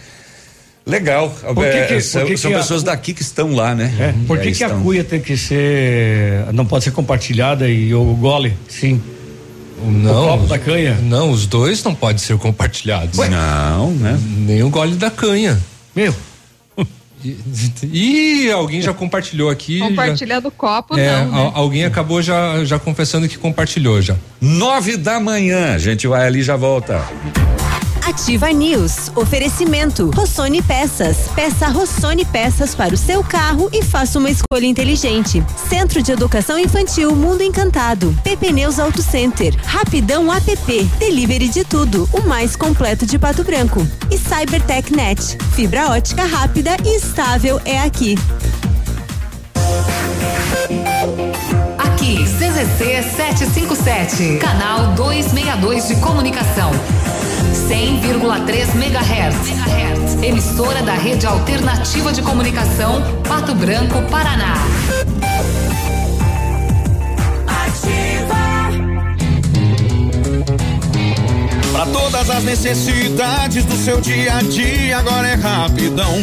Legal. 0.87 1.29
Por 1.29 1.55
que 1.55 1.61
É, 1.69 1.85
que- 1.87 2.01
são 2.01 2.21
por 2.21 2.27
que 2.29 2.37
são 2.37 2.49
que 2.51 2.55
a- 2.55 2.59
pessoas 2.59 2.81
daqui 2.81 3.13
que 3.13 3.21
estão 3.21 3.53
lá, 3.53 3.75
né? 3.75 3.93
É, 3.99 4.13
por 4.25 4.39
que, 4.39 4.51
que 4.53 4.63
a 4.63 4.69
cuia 4.69 5.03
tem 5.03 5.19
que 5.19 5.35
ser. 5.35 6.45
não 6.53 6.65
pode 6.65 6.85
ser 6.85 6.91
compartilhada 6.91 7.67
e 7.69 7.93
o 7.93 8.03
gole? 8.15 8.55
Sim. 8.69 9.01
Não, 9.85 10.23
O 10.23 10.27
copo 10.37 10.47
da 10.47 10.57
canha? 10.57 10.95
Não, 11.03 11.29
os 11.29 11.45
dois 11.45 11.83
não 11.83 11.93
podem 11.93 12.17
ser 12.17 12.35
compartilhados. 12.37 13.17
Não, 13.29 13.91
né? 13.91 14.17
Nem 14.37 14.63
o 14.63 14.69
gole 14.69 14.95
da 14.95 15.11
canha. 15.11 15.59
Meu. 15.95 16.15
E 17.83 18.49
alguém 18.51 18.81
já 18.81 18.93
compartilhou 18.93 19.49
aqui. 19.49 19.79
Compartilhando 19.79 20.47
o 20.47 20.51
copo, 20.51 20.95
já, 20.95 21.01
é, 21.01 21.25
não. 21.25 21.31
né? 21.31 21.37
al- 21.39 21.51
alguém 21.55 21.83
acabou 21.83 22.21
já, 22.21 22.63
já 22.63 22.77
confessando 22.79 23.27
que 23.27 23.37
compartilhou 23.37 24.01
já. 24.01 24.15
Nove 24.39 24.95
da 24.97 25.19
manhã, 25.19 25.73
a 25.73 25.77
gente 25.79 26.07
vai 26.07 26.25
ali 26.27 26.39
e 26.39 26.43
já 26.43 26.55
volta. 26.55 27.01
Ativa 28.07 28.49
News. 28.53 29.11
Oferecimento. 29.17 30.09
Rossoni 30.15 30.61
Peças. 30.61 31.27
Peça 31.35 31.67
Rossoni 31.67 32.23
Peças 32.23 32.73
para 32.73 32.93
o 32.93 32.97
seu 32.97 33.21
carro 33.21 33.69
e 33.73 33.83
faça 33.83 34.17
uma 34.17 34.29
escolha 34.29 34.65
inteligente. 34.65 35.43
Centro 35.69 36.01
de 36.01 36.13
Educação 36.13 36.57
Infantil 36.57 37.13
Mundo 37.13 37.43
Encantado. 37.43 38.17
PP 38.23 38.53
Neus 38.53 38.79
Auto 38.79 39.01
Center. 39.01 39.53
Rapidão 39.61 40.31
app. 40.31 40.83
Delivery 40.97 41.49
de 41.49 41.65
tudo. 41.65 42.07
O 42.13 42.21
mais 42.21 42.55
completo 42.55 43.05
de 43.05 43.19
Pato 43.19 43.43
Branco. 43.43 43.85
E 44.09 44.17
Cybertech 44.17 44.95
Net. 44.95 45.37
Fibra 45.53 45.89
ótica 45.89 46.23
rápida 46.23 46.77
e 46.85 46.95
estável 46.95 47.59
é 47.65 47.81
aqui. 47.81 48.15
Aqui, 51.77 52.23
CZC 52.23 53.03
757, 53.17 54.37
canal 54.37 54.93
262 54.93 55.89
de 55.89 55.95
comunicação. 55.97 56.71
100,3 57.53 58.75
MHz. 58.75 60.23
Emissora 60.23 60.81
da 60.81 60.93
Rede 60.93 61.25
Alternativa 61.25 62.11
de 62.11 62.21
Comunicação, 62.21 63.01
Pato 63.27 63.53
Branco, 63.53 64.01
Paraná. 64.09 64.55
Pra 71.71 71.85
todas 71.85 72.29
as 72.29 72.43
necessidades 72.43 73.63
do 73.65 73.75
seu 73.77 74.01
dia 74.01 74.37
a 74.37 74.41
dia, 74.41 74.97
agora 74.97 75.27
é 75.27 75.35
rapidão. 75.35 76.13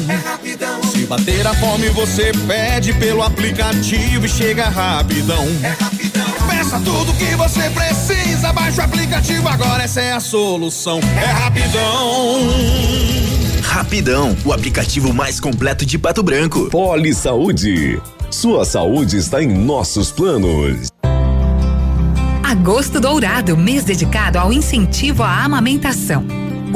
Se 0.90 1.06
bater 1.06 1.46
a 1.46 1.54
fome, 1.54 1.88
você 1.90 2.32
pede 2.46 2.92
pelo 2.94 3.22
aplicativo 3.22 4.26
e 4.26 4.28
chega 4.28 4.68
rapidão. 4.68 5.46
Peça 6.64 6.80
tudo 6.80 7.12
que 7.18 7.36
você 7.36 7.68
precisa, 7.68 8.50
baixa 8.50 8.80
o 8.80 8.84
aplicativo, 8.86 9.46
agora 9.46 9.82
essa 9.82 10.00
é 10.00 10.12
a 10.12 10.20
solução. 10.20 10.98
É 11.14 11.26
rapidão. 11.26 12.40
Rapidão, 13.62 14.36
o 14.46 14.50
aplicativo 14.52 15.12
mais 15.12 15.38
completo 15.38 15.84
de 15.84 15.98
Pato 15.98 16.22
Branco. 16.22 16.70
Poli 16.70 17.14
Saúde. 17.14 18.00
Sua 18.30 18.64
saúde 18.64 19.18
está 19.18 19.42
em 19.42 19.48
nossos 19.48 20.10
planos. 20.10 20.88
Agosto 22.42 22.98
Dourado, 22.98 23.58
mês 23.58 23.84
dedicado 23.84 24.38
ao 24.38 24.50
incentivo 24.50 25.22
à 25.22 25.44
amamentação. 25.44 26.24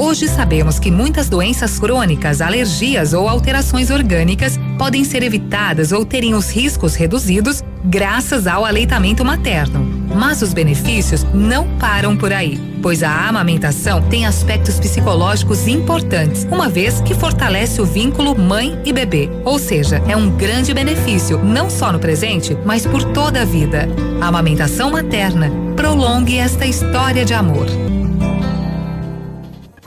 Hoje 0.01 0.29
sabemos 0.29 0.79
que 0.79 0.93
muitas 0.93 1.29
doenças 1.29 1.77
crônicas, 1.77 2.41
alergias 2.41 3.13
ou 3.13 3.29
alterações 3.29 3.91
orgânicas 3.91 4.57
podem 4.79 5.03
ser 5.03 5.25
evitadas 5.25 5.91
ou 5.91 6.05
terem 6.05 6.35
os 6.35 6.51
riscos 6.51 6.95
reduzidos 6.95 7.65
graças 7.85 8.47
ao 8.47 8.65
aleitamento 8.65 9.25
materno. 9.25 9.85
Mas 10.15 10.41
os 10.41 10.55
benefícios 10.55 11.27
não 11.35 11.67
param 11.79 12.17
por 12.17 12.33
aí, 12.33 12.61
pois 12.81 13.03
a 13.03 13.29
amamentação 13.29 14.01
tem 14.03 14.25
aspectos 14.25 14.79
psicológicos 14.79 15.67
importantes, 15.67 16.47
uma 16.49 16.69
vez 16.69 17.01
que 17.01 17.13
fortalece 17.13 17.83
o 17.83 17.85
vínculo 17.85 18.39
mãe 18.39 18.81
e 18.85 18.93
bebê. 18.93 19.29
Ou 19.45 19.59
seja, 19.59 20.01
é 20.07 20.17
um 20.17 20.31
grande 20.31 20.73
benefício, 20.73 21.43
não 21.43 21.69
só 21.69 21.93
no 21.93 21.99
presente, 21.99 22.57
mas 22.65 22.87
por 22.87 23.03
toda 23.03 23.43
a 23.43 23.45
vida. 23.45 23.89
A 24.21 24.29
amamentação 24.29 24.93
materna 24.93 25.51
prolongue 25.75 26.39
esta 26.39 26.65
história 26.65 27.25
de 27.25 27.35
amor. 27.35 27.67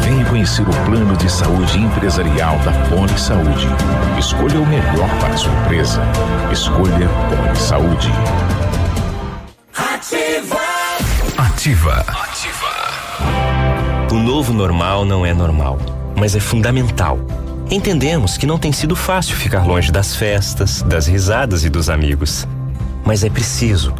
Venha 0.00 0.24
conhecer 0.24 0.62
o 0.62 0.72
plano 0.84 1.16
de 1.16 1.30
saúde 1.30 1.78
empresarial 1.78 2.58
da 2.60 2.72
Poli 2.88 3.18
Saúde. 3.18 3.68
Escolha 4.18 4.60
o 4.60 4.66
melhor 4.66 5.08
para 5.20 5.34
a 5.34 5.36
sua 5.36 5.52
empresa. 5.62 6.02
Escolha 6.52 7.08
Poli 7.28 7.56
Saúde. 7.56 8.10
Ativa. 11.36 12.04
O 14.10 14.14
novo 14.14 14.52
normal 14.52 15.04
não 15.04 15.24
é 15.24 15.34
normal, 15.34 15.78
mas 16.16 16.34
é 16.34 16.40
fundamental. 16.40 17.18
Entendemos 17.70 18.36
que 18.36 18.46
não 18.46 18.58
tem 18.58 18.72
sido 18.72 18.96
fácil 18.96 19.36
ficar 19.36 19.64
longe 19.64 19.92
das 19.92 20.16
festas, 20.16 20.82
das 20.82 21.06
risadas 21.06 21.64
e 21.64 21.68
dos 21.68 21.88
amigos. 21.88 22.48
Mas 23.04 23.22
é 23.22 23.30
preciso. 23.30 23.94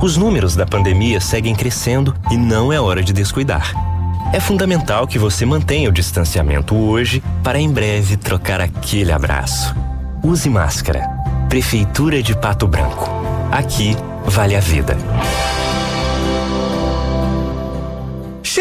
Os 0.00 0.16
números 0.16 0.54
da 0.54 0.66
pandemia 0.66 1.20
seguem 1.20 1.54
crescendo 1.54 2.14
e 2.30 2.36
não 2.36 2.72
é 2.72 2.78
hora 2.78 3.02
de 3.02 3.12
descuidar. 3.12 3.85
É 4.32 4.40
fundamental 4.40 5.06
que 5.06 5.18
você 5.18 5.46
mantenha 5.46 5.88
o 5.88 5.92
distanciamento 5.92 6.74
hoje 6.74 7.22
para 7.42 7.58
em 7.58 7.70
breve 7.70 8.16
trocar 8.16 8.60
aquele 8.60 9.12
abraço. 9.12 9.74
Use 10.22 10.48
máscara. 10.48 11.08
Prefeitura 11.48 12.22
de 12.22 12.36
Pato 12.36 12.66
Branco. 12.66 13.08
Aqui 13.50 13.96
vale 14.26 14.56
a 14.56 14.60
vida. 14.60 14.96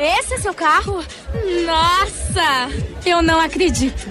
Esse 0.00 0.32
é 0.32 0.38
seu 0.38 0.54
carro? 0.54 1.04
Nossa! 1.66 2.70
Eu 3.04 3.20
não 3.20 3.38
acredito. 3.38 4.08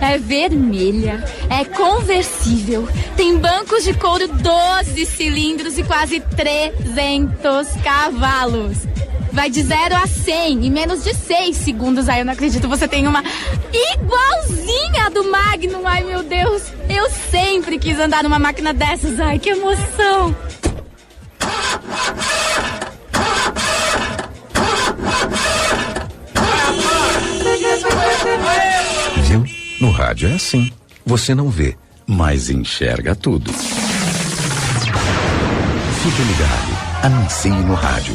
É 0.00 0.16
vermelha, 0.16 1.22
é 1.50 1.62
conversível, 1.62 2.88
tem 3.18 3.36
bancos 3.36 3.84
de 3.84 3.92
couro 3.92 4.28
12 4.28 5.04
cilindros 5.04 5.76
e 5.76 5.84
quase 5.84 6.20
300 6.20 7.68
cavalos. 7.84 8.78
Vai 9.30 9.50
de 9.50 9.62
0 9.62 9.94
a 9.94 10.06
100 10.06 10.66
em 10.66 10.70
menos 10.70 11.04
de 11.04 11.12
6 11.12 11.54
segundos. 11.54 12.08
Ai, 12.08 12.22
eu 12.22 12.24
não 12.24 12.32
acredito. 12.32 12.66
Você 12.68 12.88
tem 12.88 13.06
uma 13.06 13.22
igualzinha 13.70 15.10
do 15.10 15.30
Magnum. 15.30 15.86
Ai, 15.86 16.02
meu 16.02 16.22
Deus. 16.22 16.62
Eu 16.88 17.10
sempre 17.30 17.78
quis 17.78 17.98
andar 17.98 18.22
numa 18.22 18.38
máquina 18.38 18.72
dessas. 18.72 19.20
Ai, 19.20 19.38
que 19.38 19.50
emoção. 19.50 20.34
Viu? 29.24 29.44
No 29.80 29.90
rádio 29.90 30.28
é 30.28 30.34
assim. 30.34 30.70
Você 31.04 31.34
não 31.34 31.48
vê, 31.48 31.76
mas 32.06 32.50
enxerga 32.50 33.14
tudo. 33.14 33.52
Fique 36.02 36.22
ligado. 36.22 36.76
Anuncie 37.02 37.50
no 37.50 37.74
rádio. 37.74 38.14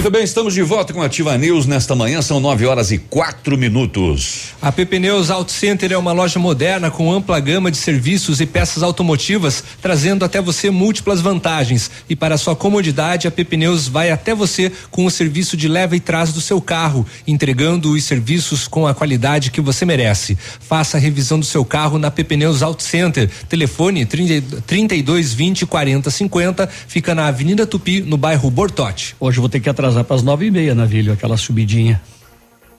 Muito 0.00 0.12
bem, 0.12 0.24
estamos 0.24 0.54
de 0.54 0.62
volta 0.62 0.94
com 0.94 1.02
a 1.02 1.04
Ativa 1.04 1.36
News 1.36 1.66
nesta 1.66 1.94
manhã, 1.94 2.22
são 2.22 2.40
9 2.40 2.64
horas 2.64 2.90
e 2.90 2.96
quatro 2.96 3.58
minutos. 3.58 4.44
A 4.62 4.72
PP 4.72 4.98
Neus 4.98 5.28
Auto 5.28 5.52
Center 5.52 5.92
é 5.92 5.98
uma 5.98 6.10
loja 6.10 6.38
moderna 6.38 6.90
com 6.90 7.12
ampla 7.12 7.38
gama 7.38 7.70
de 7.70 7.76
serviços 7.76 8.40
e 8.40 8.46
peças 8.46 8.82
automotivas, 8.82 9.62
trazendo 9.82 10.24
até 10.24 10.40
você 10.40 10.70
múltiplas 10.70 11.20
vantagens. 11.20 11.90
E 12.08 12.16
para 12.16 12.38
sua 12.38 12.56
comodidade, 12.56 13.28
a 13.28 13.30
PP 13.30 13.58
Neus 13.58 13.88
vai 13.88 14.10
até 14.10 14.34
você 14.34 14.72
com 14.90 15.04
o 15.04 15.10
serviço 15.10 15.54
de 15.54 15.68
leva 15.68 15.94
e 15.94 16.00
trás 16.00 16.32
do 16.32 16.40
seu 16.40 16.62
carro, 16.62 17.06
entregando 17.26 17.92
os 17.92 18.02
serviços 18.02 18.66
com 18.66 18.86
a 18.86 18.94
qualidade 18.94 19.50
que 19.50 19.60
você 19.60 19.84
merece. 19.84 20.34
Faça 20.60 20.96
a 20.96 21.00
revisão 21.00 21.38
do 21.38 21.44
seu 21.44 21.62
carro 21.62 21.98
na 21.98 22.10
PP 22.10 22.38
Neus 22.38 22.62
Auto 22.62 22.82
Center. 22.82 23.28
Telefone 23.50 24.06
30, 24.06 24.62
32 24.62 25.34
20 25.34 25.66
40 25.66 26.10
50, 26.10 26.66
fica 26.88 27.14
na 27.14 27.26
Avenida 27.26 27.66
Tupi, 27.66 28.00
no 28.00 28.16
bairro 28.16 28.50
Bortote. 28.50 29.14
Hoje 29.20 29.36
eu 29.36 29.42
vou 29.42 29.50
ter 29.50 29.60
que 29.60 29.68
atrasar 29.68 29.89
para 30.04 30.16
as 30.16 30.22
nove 30.22 30.46
e 30.46 30.50
meia, 30.50 30.74
Navilho, 30.74 31.12
aquela 31.12 31.36
subidinha. 31.36 32.00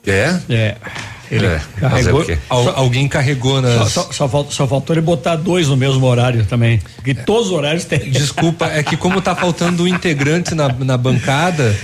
É? 0.06 0.36
É. 0.48 0.76
Ele 1.30 1.46
É, 1.46 1.60
carregou. 1.80 2.20
fazer 2.20 2.32
o 2.32 2.36
quê? 2.36 2.38
Al- 2.50 2.76
alguém 2.76 3.08
carregou 3.08 3.62
nas. 3.62 3.90
Só, 3.92 4.02
só, 4.02 4.12
só, 4.12 4.28
faltou, 4.28 4.52
só 4.52 4.66
faltou 4.66 4.94
ele 4.94 5.00
botar 5.00 5.36
dois 5.36 5.68
no 5.68 5.76
mesmo 5.78 6.04
horário 6.04 6.44
também. 6.44 6.78
Porque 6.96 7.14
todos 7.14 7.46
os 7.46 7.52
horários 7.52 7.84
tem. 7.86 7.98
Desculpa, 8.10 8.66
é 8.66 8.82
que 8.82 8.98
como 8.98 9.22
tá 9.22 9.34
faltando 9.34 9.84
um 9.84 9.88
integrante 9.88 10.54
na, 10.54 10.68
na 10.68 10.96
bancada, 10.98 11.74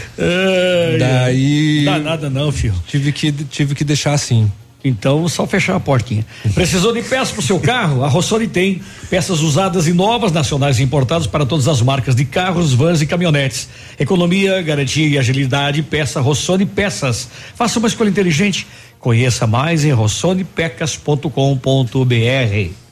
daí. 0.99 1.85
Dá 1.85 1.99
nada 1.99 2.29
não, 2.29 2.53
filho. 2.53 2.75
Tive 2.87 3.11
que, 3.13 3.33
tive 3.33 3.75
que 3.75 3.85
deixar 3.85 4.13
assim. 4.13 4.51
Então, 4.85 5.27
só 5.27 5.47
fechar 5.47 5.75
a 5.75 5.81
portinha. 5.81 6.25
Precisou 6.55 6.93
de 6.93 7.03
peças 7.03 7.33
para 7.33 7.41
o 7.41 7.43
seu 7.43 7.59
carro? 7.59 8.05
A 8.05 8.09
Rossoni 8.09 8.47
tem. 8.47 8.81
Peças 9.11 9.41
usadas 9.41 9.89
e 9.89 9.93
novas, 9.93 10.31
nacionais 10.31 10.79
e 10.79 10.85
importadas 10.85 11.27
para 11.27 11.45
todas 11.45 11.67
as 11.67 11.83
marcas 11.83 12.15
de 12.15 12.25
carros, 12.25 12.73
vans 12.73 13.03
e 13.03 13.07
caminhonetes. 13.07 13.69
Economia, 13.99 14.63
garantia 14.63 15.09
e 15.09 15.19
agilidade. 15.19 15.83
Peça 15.83 16.21
Rossoni 16.21 16.65
Peças. 16.65 17.29
Faça 17.57 17.81
uma 17.81 17.89
escolha 17.89 18.09
inteligente. 18.09 18.69
Conheça 19.01 19.47
mais 19.47 19.85
em 19.85 19.91
rossonipeças.com.br. 19.91 22.88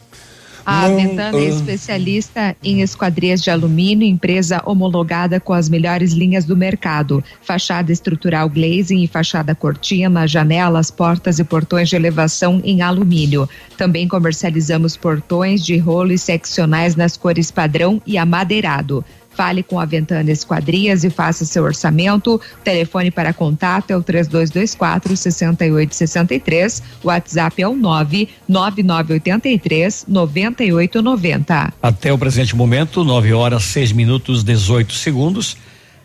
A 0.67 0.89
Não, 0.89 0.97
Ventana 0.97 1.39
é 1.39 1.43
ah. 1.43 1.49
especialista 1.49 2.57
em 2.61 2.83
esquadrias 2.83 3.41
de 3.41 3.51
alumínio, 3.51 4.05
empresa 4.05 4.61
homologada 4.67 5.39
com 5.39 5.53
as 5.53 5.69
melhores 5.69 6.13
linhas 6.13 6.45
do 6.45 6.57
mercado. 6.57 7.23
Fachada 7.41 7.93
estrutural 7.93 8.49
glazing 8.49 9.05
e 9.05 9.07
fachada 9.07 9.55
cortina, 9.55 10.27
janelas, 10.27 10.91
portas 10.91 11.39
e 11.39 11.45
portões 11.45 11.89
de 11.89 11.95
elevação 11.95 12.61
em 12.65 12.83
alumínio. 12.83 13.49
Também 13.79 14.09
comercializamos 14.09 14.97
portões 14.97 15.65
de 15.65 15.79
rolo 15.79 16.11
e 16.11 16.19
seccionais 16.19 16.97
nas 16.97 17.17
cores 17.17 17.53
padrão 17.53 18.03
e 18.05 18.19
amadeirado. 18.19 19.05
Fale 19.37 19.63
com 19.63 19.79
a 19.79 19.85
Ventana 19.85 20.31
Esquadrias 20.31 21.05
e 21.05 21.11
faça 21.11 21.45
seu 21.45 21.63
orçamento. 21.63 22.37
O 22.37 22.41
telefone 22.65 23.11
para 23.11 23.35
contato 23.35 23.91
é 23.91 23.97
o 23.97 24.03
3224 24.03 25.15
6863. 25.15 26.83
O 27.05 27.09
WhatsApp 27.09 27.63
é 27.63 27.69
o 27.69 27.77
99983 27.77 30.07
9890. 30.09 31.75
Até 31.83 32.11
o 32.13 32.19
presente 32.19 32.57
momento, 32.57 33.05
9 33.05 33.35
horas 33.35 33.65
6 33.65 33.93
minutos 33.93 34.43
18 34.43 34.95
segundos. 34.95 35.59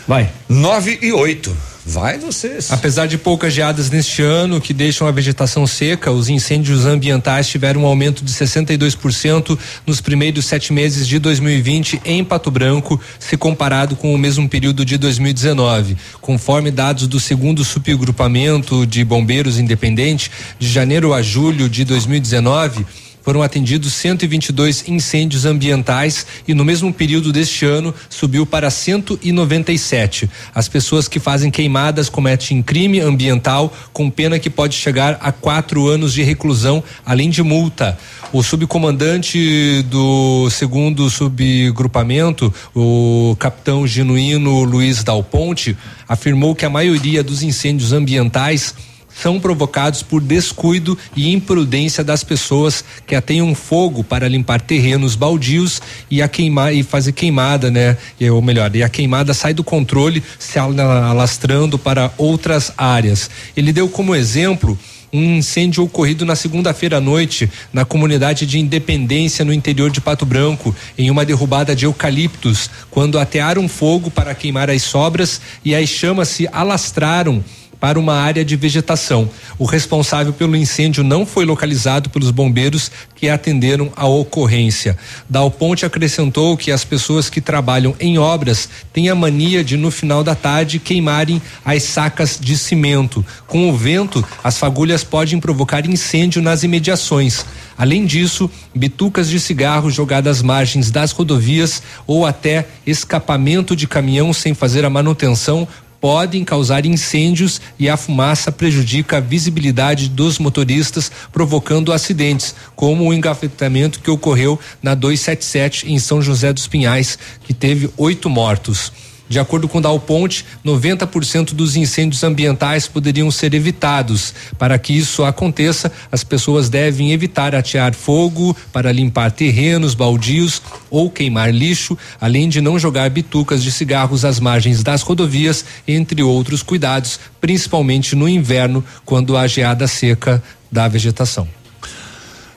Vai. 0.05 0.29
9 0.49 0.99
e 1.01 1.13
8. 1.13 1.57
Vai 1.87 2.19
vocês. 2.19 2.73
Apesar 2.73 3.07
de 3.07 3.17
poucas 3.17 3.53
geadas 3.53 3.89
neste 3.89 4.21
ano 4.21 4.61
que 4.61 4.75
deixam 4.75 5.07
a 5.07 5.13
vegetação 5.13 5.65
seca, 5.65 6.11
os 6.11 6.29
incêndios 6.29 6.87
ambientais 6.87 7.49
tiveram 7.49 7.83
um 7.83 7.87
aumento 7.87 8.25
de 8.25 8.33
62% 8.33 9.57
nos 9.87 10.01
primeiros 10.01 10.47
sete 10.47 10.73
meses 10.73 11.07
de 11.07 11.21
2020 11.21 12.03
em 12.05 12.25
Pato 12.25 12.51
Branco, 12.51 13.01
se 13.21 13.37
comparado 13.37 13.95
com 13.95 14.13
o 14.13 14.19
mesmo 14.19 14.49
período 14.49 14.85
de 14.85 14.99
2019. 14.99 15.97
Conforme 16.21 16.73
dados 16.73 17.07
do 17.07 17.21
segundo 17.21 17.65
subgrupamento 17.65 18.85
de 18.85 19.05
bombeiros 19.05 19.57
independente, 19.57 20.33
de 20.59 20.69
janeiro 20.69 21.15
a 21.15 21.23
julho 21.23 21.69
de 21.69 21.85
2019, 21.85 22.85
foram 23.31 23.43
atendidos 23.43 23.93
122 23.93 24.89
incêndios 24.89 25.45
ambientais 25.45 26.27
e 26.49 26.53
no 26.53 26.65
mesmo 26.65 26.93
período 26.93 27.33
deste 27.33 27.65
ano 27.65 27.95
subiu 28.09 28.45
para 28.45 28.69
197. 28.69 30.29
As 30.53 30.67
pessoas 30.67 31.07
que 31.07 31.21
fazem 31.21 31.49
queimadas 31.49 32.09
cometem 32.09 32.61
crime 32.61 32.99
ambiental 32.99 33.73
com 33.93 34.11
pena 34.11 34.41
que 34.41 34.51
pode 34.51 34.75
chegar 34.75 35.17
a 35.21 35.31
quatro 35.31 35.87
anos 35.87 36.13
de 36.13 36.25
reclusão, 36.25 36.83
além 37.07 37.31
de 37.31 37.41
multa. 37.41 37.97
O 38.33 38.43
subcomandante 38.43 39.85
do 39.89 40.51
segundo 40.51 41.09
subgrupamento, 41.09 42.53
o 42.75 43.37
capitão 43.39 43.87
genuíno 43.87 44.65
Luiz 44.65 45.05
Dal 45.05 45.23
Ponte, 45.23 45.77
afirmou 46.09 46.53
que 46.53 46.67
a 46.67 46.71
maioria 46.71 47.23
dos 47.23 47.45
incêndios 47.45 47.93
ambientais 47.93 48.75
são 49.21 49.39
provocados 49.39 50.03
por 50.03 50.21
descuido 50.21 50.97
e 51.15 51.33
imprudência 51.33 52.03
das 52.03 52.25
pessoas 52.25 52.85
que 53.07 53.15
ateiam 53.15 53.55
fogo 53.55 54.03
para 54.03 54.29
limpar 54.29 54.61
terrenos 54.61 55.15
baldios 55.15 55.83
e 56.11 56.23
a 56.23 56.29
queimar 56.29 56.75
e 56.75 56.83
fazer 56.83 57.13
queimada, 57.13 57.71
né? 57.71 57.97
Ou 58.33 58.41
melhor, 58.41 58.75
e 58.75 58.83
a 58.83 58.89
queimada 58.89 59.35
sai 59.35 59.53
do 59.53 59.63
controle, 59.63 60.23
se 60.39 60.59
ala- 60.59 61.09
alastrando 61.09 61.79
para 61.79 62.11
outras 62.17 62.73
áreas. 62.77 63.29
Ele 63.57 63.73
deu 63.73 63.89
como 63.89 64.15
exemplo 64.15 64.79
um 65.13 65.39
incêndio 65.39 65.83
ocorrido 65.83 66.25
na 66.25 66.37
segunda-feira 66.37 66.99
à 66.99 67.01
noite 67.01 67.51
na 67.73 67.85
comunidade 67.85 68.47
de 68.47 68.61
Independência 68.61 69.45
no 69.45 69.53
interior 69.53 69.91
de 69.91 70.01
Pato 70.01 70.25
Branco, 70.25 70.75
em 70.97 71.11
uma 71.11 71.25
derrubada 71.25 71.75
de 71.75 71.85
eucaliptos, 71.85 72.71
quando 72.91 73.19
atearam 73.19 73.69
fogo 73.69 74.09
para 74.09 74.35
queimar 74.37 74.71
as 74.71 74.83
sobras 74.83 75.41
e 75.65 75.75
as 75.75 75.89
chamas 75.89 76.29
se 76.29 76.49
alastraram 76.53 77.45
para 77.81 77.99
uma 77.99 78.15
área 78.15 78.45
de 78.45 78.55
vegetação. 78.55 79.29
O 79.59 79.65
responsável 79.65 80.33
pelo 80.33 80.55
incêndio 80.55 81.03
não 81.03 81.25
foi 81.25 81.47
localizado 81.47 82.11
pelos 82.11 82.31
bombeiros 82.31 82.91
que 83.17 83.29
atenderam 83.29 83.91
a 83.97 84.07
ocorrência. 84.07 84.97
Dal 85.29 85.51
Ponte 85.51 85.87
acrescentou 85.87 86.57
que 86.57 86.71
as 86.71 86.85
pessoas 86.85 87.31
que 87.31 87.41
trabalham 87.41 87.95
em 87.99 88.19
obras 88.19 88.69
têm 88.93 89.09
a 89.09 89.15
mania 89.15 89.65
de 89.65 89.77
no 89.77 89.91
final 89.91 90.23
da 90.23 90.35
tarde 90.35 90.79
queimarem 90.79 91.41
as 91.65 91.83
sacas 91.83 92.39
de 92.41 92.57
cimento. 92.57 93.25
Com 93.47 93.71
o 93.71 93.77
vento, 93.77 94.25
as 94.45 94.59
fagulhas 94.59 95.03
podem 95.03 95.41
provocar 95.41 95.87
incêndio 95.87 96.43
nas 96.43 96.63
imediações. 96.63 97.45
Além 97.77 98.05
disso, 98.05 98.51
bitucas 98.75 99.29
de 99.31 99.41
cigarro 99.41 99.91
jogadas 99.91 100.39
às 100.39 100.43
margens 100.43 100.91
das 100.91 101.13
rodovias 101.13 101.83
ou 102.07 102.27
até 102.27 102.67
escapamento 102.87 103.75
de 103.75 103.87
caminhão 103.87 104.33
sem 104.35 104.53
fazer 104.53 104.85
a 104.85 104.91
manutenção 104.91 105.67
podem 106.01 106.45
causar 106.45 106.87
incêndios 106.87 107.61
e 107.79 107.89
a 107.89 107.97
fumaça 107.97 108.51
prejudica 108.51 109.19
a 109.19 109.21
visibilidade 109.21 110.09
dos 110.09 110.39
motoristas, 110.39 111.11
provocando 111.31 111.93
acidentes, 111.93 112.55
como 112.75 113.09
o 113.09 113.13
engavetamento 113.13 114.01
que 114.01 114.11
ocorreu 114.11 114.59
na 114.83 114.95
277 114.95 115.93
em 115.93 115.99
São 115.99 116.23
José 116.23 116.53
dos 116.53 116.67
Pinhais, 116.67 117.19
que 117.45 117.53
teve 117.53 117.91
oito 117.97 118.31
mortos. 118.31 119.10
De 119.31 119.39
acordo 119.39 119.69
com 119.69 119.81
Dal 119.81 120.01
Ponte, 120.01 120.45
90% 120.67 121.55
dos 121.55 121.77
incêndios 121.77 122.25
ambientais 122.25 122.89
poderiam 122.89 123.31
ser 123.31 123.55
evitados. 123.55 124.35
Para 124.59 124.77
que 124.77 124.93
isso 124.93 125.23
aconteça, 125.23 125.93
as 126.11 126.25
pessoas 126.25 126.69
devem 126.69 127.13
evitar 127.13 127.55
atear 127.55 127.95
fogo 127.95 128.57
para 128.73 128.91
limpar 128.91 129.31
terrenos 129.31 129.95
baldios 129.95 130.61
ou 130.91 131.09
queimar 131.09 131.55
lixo, 131.55 131.97
além 132.21 132.49
de 132.49 132.61
não 132.61 132.77
jogar 132.77 133.09
bitucas 133.09 133.63
de 133.63 133.71
cigarros 133.71 134.25
às 134.25 134.41
margens 134.41 134.83
das 134.83 135.03
rodovias, 135.03 135.65
entre 135.87 136.25
outros 136.25 136.61
cuidados, 136.61 137.21
principalmente 137.41 138.17
no 138.17 138.29
inverno, 138.29 138.85
quando 139.05 139.37
há 139.37 139.47
geada 139.47 139.87
seca 139.87 140.43
da 140.73 140.89
vegetação. 140.89 141.60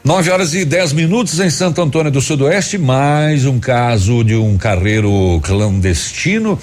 9 0.03 0.31
horas 0.31 0.53
e 0.53 0.65
10 0.65 0.91
minutos 0.91 1.39
em 1.39 1.49
Santo 1.49 1.81
Antônio 1.81 2.11
do 2.11 2.19
Sudoeste, 2.19 2.77
mais 2.77 3.45
um 3.45 3.57
caso 3.57 4.21
de 4.21 4.35
um 4.35 4.57
carreiro 4.57 5.39
clandestino. 5.41 6.59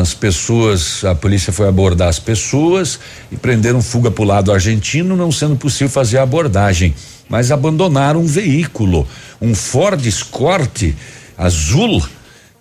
As 0.00 0.14
pessoas, 0.14 1.04
a 1.04 1.14
polícia 1.14 1.52
foi 1.52 1.68
abordar 1.68 2.08
as 2.08 2.18
pessoas 2.18 2.98
e 3.30 3.36
prenderam 3.36 3.82
fuga 3.82 4.10
para 4.10 4.22
o 4.22 4.26
lado 4.26 4.50
argentino, 4.50 5.14
não 5.16 5.30
sendo 5.30 5.54
possível 5.54 5.90
fazer 5.90 6.16
a 6.16 6.22
abordagem, 6.22 6.94
mas 7.28 7.52
abandonaram 7.52 8.20
um 8.22 8.26
veículo, 8.26 9.06
um 9.38 9.54
Ford 9.54 10.02
Escort 10.06 10.94
azul 11.36 12.02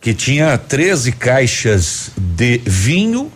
que 0.02 0.14
tinha 0.14 0.58
13 0.58 1.14
caixas 1.14 2.12
de 2.18 2.60
vinho 2.66 3.32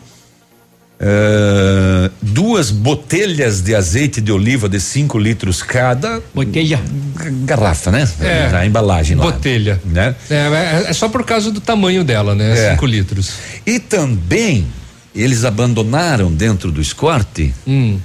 Uh, 1.04 2.10
duas 2.22 2.72
botelhas 2.72 3.62
de 3.62 3.76
azeite 3.76 4.22
de 4.22 4.32
oliva 4.32 4.70
de 4.70 4.80
5 4.80 5.20
litros 5.20 5.62
cada. 5.62 6.22
Botelha. 6.34 6.80
Garrafa, 7.44 7.92
né? 7.92 8.10
É. 8.22 8.56
A 8.56 8.66
embalagem 8.66 9.18
lá. 9.18 9.26
Botelha. 9.26 9.82
Né? 9.84 10.16
É, 10.30 10.86
é 10.90 10.94
só 10.94 11.10
por 11.10 11.26
causa 11.26 11.52
do 11.52 11.60
tamanho 11.60 12.06
dela, 12.06 12.34
né? 12.34 12.72
5 12.72 12.86
É. 12.86 12.90
litros. 12.90 13.32
E 13.66 13.80
também 13.80 14.66
eles 15.14 15.44
abandonaram 15.44 16.32
dentro 16.32 16.72
do 16.72 16.82
escorte 16.82 17.54
Hum. 17.68 18.00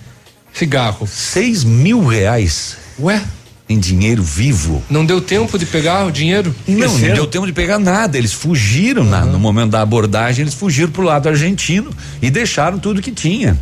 Cigarro. 0.52 1.06
seis 1.06 1.62
mil 1.62 2.04
reais. 2.04 2.76
Ué? 2.98 3.22
Em 3.68 3.78
dinheiro 3.78 4.22
vivo. 4.22 4.82
Não 4.88 5.04
deu 5.04 5.20
tempo 5.20 5.58
de 5.58 5.66
pegar 5.66 6.06
o 6.06 6.10
dinheiro? 6.10 6.54
Não, 6.66 6.88
não 6.88 7.14
deu 7.14 7.26
tempo 7.26 7.46
de 7.46 7.52
pegar 7.52 7.78
nada. 7.78 8.16
Eles 8.16 8.32
fugiram 8.32 9.04
na- 9.04 9.26
no 9.26 9.38
momento 9.38 9.72
da 9.72 9.82
abordagem, 9.82 10.42
eles 10.42 10.54
fugiram 10.54 10.90
pro 10.90 11.02
lado 11.02 11.28
argentino 11.28 11.90
e 12.22 12.30
deixaram 12.30 12.78
tudo 12.78 13.02
que 13.02 13.12
tinha. 13.12 13.58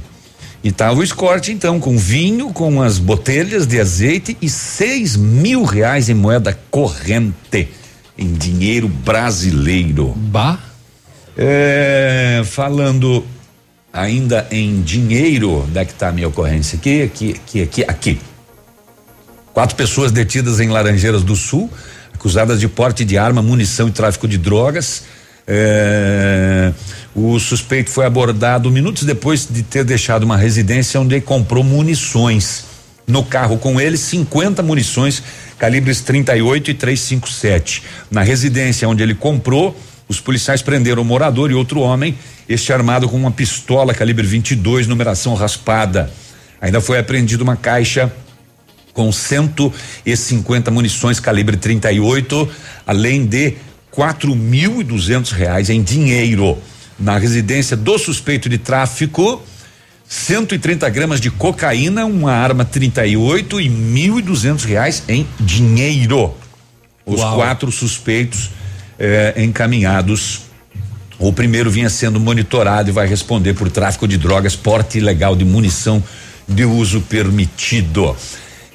E 0.63 0.71
tava 0.71 1.01
o 1.01 1.03
escorte, 1.03 1.51
então, 1.53 1.79
com 1.81 1.97
vinho, 1.99 2.53
com 2.53 2.81
as 2.83 2.99
botelhas 2.99 3.67
de 3.67 3.81
azeite 3.81 4.37
e 4.41 4.49
seis 4.49 5.17
mil 5.17 5.65
reais 5.65 6.09
em 6.09 6.15
moeda 6.15 6.57
corrente, 6.71 7.69
em 8.17 8.33
dinheiro 8.33 8.89
brasileiro. 8.89 10.13
Bah. 10.17 10.59
É, 11.37 12.43
falando 12.47 13.25
ainda 13.93 14.47
em 14.51 14.81
dinheiro, 14.83 15.65
onde 15.69 15.79
é 15.79 15.85
que 15.85 15.95
tá 15.95 16.09
a 16.09 16.13
minha 16.13 16.29
ocorrência? 16.29 16.77
Aqui, 16.79 17.03
aqui, 17.03 17.31
aqui, 17.45 17.63
aqui, 17.63 17.85
aqui. 17.87 18.19
Quatro 19.57 19.75
pessoas 19.75 20.13
detidas 20.13 20.61
em 20.61 20.69
Laranjeiras 20.69 21.23
do 21.23 21.35
Sul, 21.35 21.73
acusadas 22.13 22.61
de 22.61 22.69
porte 22.69 23.07
de 23.07 23.17
arma, 23.17 23.41
munição 23.41 23.89
e 23.89 23.91
tráfico 23.91 24.29
de 24.29 24.37
drogas. 24.37 25.05
É, 25.47 26.75
o 27.15 27.41
suspeito 27.41 27.89
foi 27.89 28.05
abordado 28.05 28.71
minutos 28.71 29.05
depois 29.05 29.49
de 29.51 29.63
ter 29.63 29.83
deixado 29.83 30.25
uma 30.25 30.37
residência 30.37 31.01
onde 31.01 31.19
comprou 31.23 31.65
munições. 31.65 32.67
No 33.07 33.25
carro 33.25 33.57
com 33.57 33.81
ele, 33.81 33.97
50 33.97 34.63
munições 34.63 35.23
calibres 35.59 36.03
38 36.03 36.73
e 36.73 36.75
357. 36.75 37.83
Na 38.11 38.21
residência 38.21 38.87
onde 38.87 39.03
ele 39.03 39.15
comprou, 39.15 39.75
os 40.07 40.21
policiais 40.21 40.61
prenderam 40.61 41.01
o 41.01 41.05
morador 41.07 41.51
e 41.51 41.55
outro 41.55 41.81
homem, 41.81 42.15
este 42.47 42.75
armado 42.75 43.09
com 43.09 43.17
uma 43.17 43.31
pistola 43.31 43.95
calibre 43.95 44.27
22, 44.27 44.87
numeração 44.87 45.33
raspada. 45.33 46.11
Ainda 46.61 46.79
foi 46.83 46.99
apreendida 46.99 47.43
uma 47.43 47.57
caixa 47.57 48.13
com 48.97 49.13
150 49.13 50.71
munições 50.71 51.21
calibre 51.21 51.59
38, 51.59 52.49
além 52.87 53.27
de 53.27 53.53
quatro 53.91 54.35
mil 54.35 54.81
e 54.81 54.85
duzentos 54.85 55.33
reais 55.33 55.69
em 55.69 55.83
dinheiro. 55.83 56.57
Na 56.99 57.19
residência 57.19 57.77
do 57.77 57.99
suspeito 57.99 58.49
de 58.49 58.57
tráfico, 58.57 59.43
130 60.09 60.89
gramas 60.89 61.21
de 61.21 61.31
cocaína, 61.31 62.07
uma 62.07 62.33
arma 62.33 62.65
38 62.65 63.61
e 63.61 63.69
mil 63.69 64.19
e 64.19 64.23
duzentos 64.23 64.65
reais 64.65 65.03
em 65.07 65.27
dinheiro. 65.39 66.35
Os 67.05 67.21
Uau. 67.21 67.37
quatro 67.37 67.71
suspeitos 67.71 68.51
eh, 68.99 69.35
encaminhados. 69.37 70.47
O 71.19 71.35
primeiro 71.35 71.71
vinha 71.71 71.91
sendo 71.91 72.19
monitorado 72.19 72.89
e 72.89 72.93
vai 72.93 73.07
responder 73.07 73.53
por 73.53 73.71
tráfico 73.71 74.09
de 74.09 74.17
drogas, 74.17 74.57
porte 74.57 74.97
ilegal 74.97 75.37
de 75.37 75.45
munição 75.45 76.03
de 76.49 76.65
uso 76.65 77.03
permitido. 77.03 78.17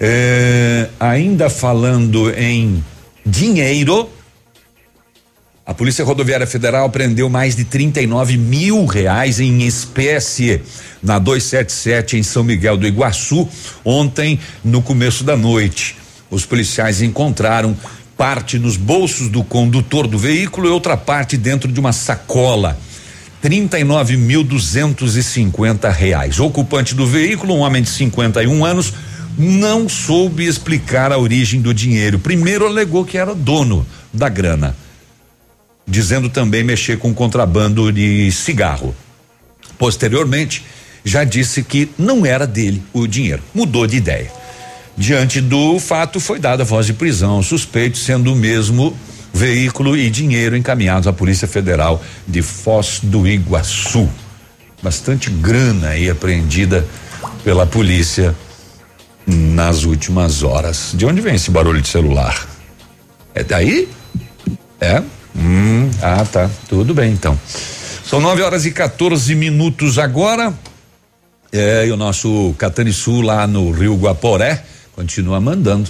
Eh, 0.03 0.89
ainda 0.99 1.47
falando 1.47 2.31
em 2.31 2.83
dinheiro, 3.23 4.09
a 5.63 5.75
Polícia 5.75 6.03
Rodoviária 6.03 6.47
Federal 6.47 6.89
prendeu 6.89 7.29
mais 7.29 7.55
de 7.55 7.65
39 7.65 8.35
mil 8.35 8.87
reais 8.87 9.39
em 9.39 9.61
espécie 9.61 10.63
na 11.03 11.19
277 11.19 12.17
em 12.17 12.23
São 12.23 12.43
Miguel 12.43 12.77
do 12.77 12.87
Iguaçu 12.87 13.47
ontem 13.85 14.39
no 14.65 14.81
começo 14.81 15.23
da 15.23 15.37
noite. 15.37 15.95
Os 16.31 16.47
policiais 16.47 17.03
encontraram 17.03 17.77
parte 18.17 18.57
nos 18.57 18.77
bolsos 18.77 19.29
do 19.29 19.43
condutor 19.43 20.07
do 20.07 20.17
veículo 20.17 20.67
e 20.67 20.71
outra 20.71 20.97
parte 20.97 21.37
dentro 21.37 21.71
de 21.71 21.79
uma 21.79 21.93
sacola. 21.93 22.75
39.250 23.43 25.91
reais. 25.91 26.39
O 26.39 26.47
ocupante 26.47 26.95
do 26.95 27.05
veículo, 27.05 27.53
um 27.53 27.59
homem 27.59 27.83
de 27.83 27.89
51 27.89 28.65
anos, 28.65 28.91
não 29.37 29.87
soube 29.87 30.45
explicar 30.45 31.11
a 31.11 31.17
origem 31.17 31.61
do 31.61 31.73
dinheiro. 31.73 32.19
Primeiro 32.19 32.65
alegou 32.65 33.05
que 33.05 33.17
era 33.17 33.33
dono 33.33 33.85
da 34.13 34.29
grana, 34.29 34.75
dizendo 35.87 36.29
também 36.29 36.63
mexer 36.63 36.97
com 36.97 37.13
contrabando 37.13 37.91
de 37.91 38.31
cigarro. 38.31 38.95
Posteriormente, 39.77 40.63
já 41.03 41.23
disse 41.23 41.63
que 41.63 41.89
não 41.97 42.25
era 42.25 42.45
dele 42.45 42.83
o 42.93 43.07
dinheiro. 43.07 43.41
Mudou 43.53 43.87
de 43.87 43.97
ideia. 43.97 44.31
Diante 44.97 45.41
do 45.41 45.79
fato, 45.79 46.19
foi 46.19 46.37
dada 46.37 46.63
voz 46.63 46.85
de 46.85 46.93
prisão 46.93 47.41
suspeito, 47.41 47.97
sendo 47.97 48.33
o 48.33 48.35
mesmo 48.35 48.95
veículo 49.33 49.97
e 49.97 50.09
dinheiro 50.09 50.55
encaminhados 50.55 51.07
à 51.07 51.13
Polícia 51.13 51.47
Federal 51.47 52.03
de 52.27 52.41
Foz 52.41 52.99
do 53.01 53.27
Iguaçu. 53.27 54.09
Bastante 54.83 55.29
grana 55.29 55.89
aí 55.89 56.09
apreendida 56.09 56.85
pela 57.43 57.65
polícia 57.65 58.35
nas 59.25 59.83
últimas 59.83 60.43
horas. 60.43 60.91
De 60.93 61.05
onde 61.05 61.21
vem 61.21 61.35
esse 61.35 61.51
barulho 61.51 61.81
de 61.81 61.87
celular? 61.87 62.47
É 63.33 63.43
daí? 63.43 63.87
É? 64.79 65.01
Hum, 65.35 65.89
ah, 66.01 66.25
tá. 66.25 66.49
Tudo 66.67 66.93
bem 66.93 67.11
então. 67.13 67.39
São 68.03 68.19
9 68.19 68.41
horas 68.41 68.65
e 68.65 68.71
14 68.71 69.33
minutos 69.35 69.97
agora. 69.97 70.53
É, 71.53 71.85
e 71.85 71.91
o 71.91 71.97
nosso 71.97 72.53
Catanisul 72.57 73.21
lá 73.21 73.45
no 73.45 73.71
Rio 73.71 73.95
Guaporé 73.95 74.63
continua 74.95 75.39
mandando 75.39 75.89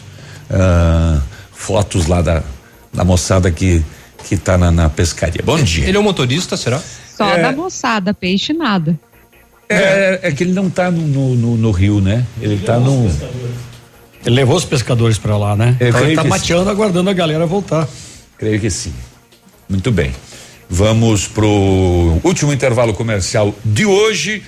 ah, 0.50 1.20
fotos 1.52 2.08
lá 2.08 2.22
da, 2.22 2.44
da 2.94 3.04
moçada 3.04 3.50
que 3.52 3.84
que 4.24 4.38
tá 4.38 4.56
na, 4.56 4.72
na 4.72 4.88
pescaria. 4.88 5.42
Bom 5.44 5.62
dia. 5.62 5.88
Ele 5.88 5.98
é 5.98 6.00
um 6.00 6.04
motorista, 6.04 6.56
será? 6.56 6.80
Só 7.18 7.28
É. 7.28 7.42
da 7.42 7.52
moçada, 7.52 8.14
peixe 8.14 8.54
nada. 8.54 9.00
É, 9.72 10.20
é 10.24 10.32
que 10.32 10.44
ele 10.44 10.54
não 10.54 10.70
tá 10.70 10.90
no, 10.92 11.02
no, 11.02 11.36
no- 11.36 11.58
no 11.58 11.72
rio, 11.72 12.00
né? 12.02 12.26
Ele 12.42 12.58
tá 12.58 12.80
no. 12.80 13.06
Ele 14.26 14.36
levou 14.36 14.56
os 14.56 14.66
pescadores 14.66 15.18
pra 15.18 15.38
lá, 15.38 15.56
né? 15.56 15.76
Eu 15.80 15.90
então 15.90 16.02
ele 16.06 16.16
tá 16.16 16.24
mateando, 16.24 16.70
aguardando 16.70 17.10
a 17.10 17.14
galera 17.14 17.46
voltar. 17.46 17.88
Creio 18.38 18.60
que 18.60 18.70
sim. 18.70 18.94
Muito 19.68 19.92
bem. 19.92 20.12
Vamos 20.70 21.28
pro 21.28 22.20
último 22.24 22.54
intervalo 22.54 22.94
comercial 22.94 23.54
de 23.66 23.86
hoje. 23.86 24.44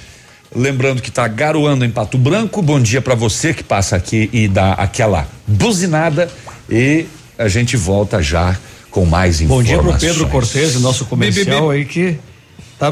Lembrando 0.56 1.02
que 1.02 1.10
está 1.10 1.28
garoando 1.28 1.84
em 1.84 1.90
Pato 1.90 2.18
Branco. 2.18 2.62
Bom 2.62 2.80
dia 2.80 3.02
para 3.02 3.16
você 3.16 3.54
que 3.54 3.64
passa 3.64 3.96
aqui 3.96 4.30
e 4.32 4.48
dá 4.48 4.74
aquela 4.74 5.28
buzinada 5.48 6.30
e 6.70 7.06
a 7.38 7.48
gente 7.48 7.76
volta 7.76 8.22
já 8.22 8.56
com 8.92 9.06
mais 9.06 9.42
Bom 9.42 9.60
informações. 9.62 10.00
dia 10.00 10.10
pro 10.10 10.22
Pedro 10.22 10.28
Cortez, 10.30 10.80
nosso 10.80 11.06
comercial 11.06 11.72
aí 11.72 11.84
que 11.84 12.18
tá 12.78 12.92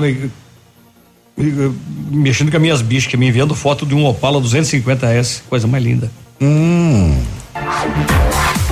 mexendo 2.11 2.51
com 2.51 2.57
as 2.57 2.61
minhas 2.61 2.81
bichas, 2.81 3.13
me 3.13 3.27
enviando 3.27 3.55
foto 3.55 3.85
de 3.85 3.95
um 3.95 4.05
Opala 4.05 4.41
250S, 4.41 5.41
coisa 5.49 5.67
mais 5.67 5.83
linda. 5.83 6.11
Hum. 6.39 7.17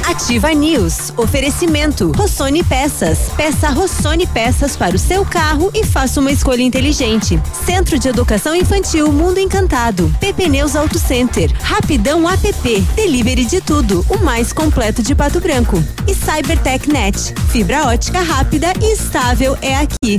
Ativa 0.09 0.51
News. 0.53 1.13
Oferecimento. 1.15 2.11
Rossoni 2.11 2.63
Peças. 2.63 3.29
Peça 3.37 3.69
Rossoni 3.69 4.25
Peças 4.25 4.75
para 4.75 4.95
o 4.95 4.99
seu 4.99 5.23
carro 5.23 5.71
e 5.73 5.85
faça 5.85 6.19
uma 6.19 6.31
escolha 6.31 6.63
inteligente. 6.63 7.39
Centro 7.65 7.99
de 7.99 8.07
Educação 8.07 8.55
Infantil 8.55 9.11
Mundo 9.13 9.39
Encantado. 9.39 10.13
PP 10.19 10.49
Neus 10.49 10.75
Auto 10.75 10.97
Center. 10.97 11.51
Rapidão 11.61 12.27
app. 12.27 12.81
Delivery 12.95 13.45
de 13.45 13.61
tudo. 13.61 14.03
O 14.09 14.17
mais 14.17 14.51
completo 14.51 15.03
de 15.03 15.13
Pato 15.13 15.39
Branco. 15.39 15.81
E 16.07 16.13
Cybertech 16.15 16.89
Net. 16.91 17.33
Fibra 17.51 17.87
ótica 17.87 18.19
rápida 18.21 18.73
e 18.81 18.93
estável 18.93 19.57
é 19.61 19.75
aqui. 19.75 20.17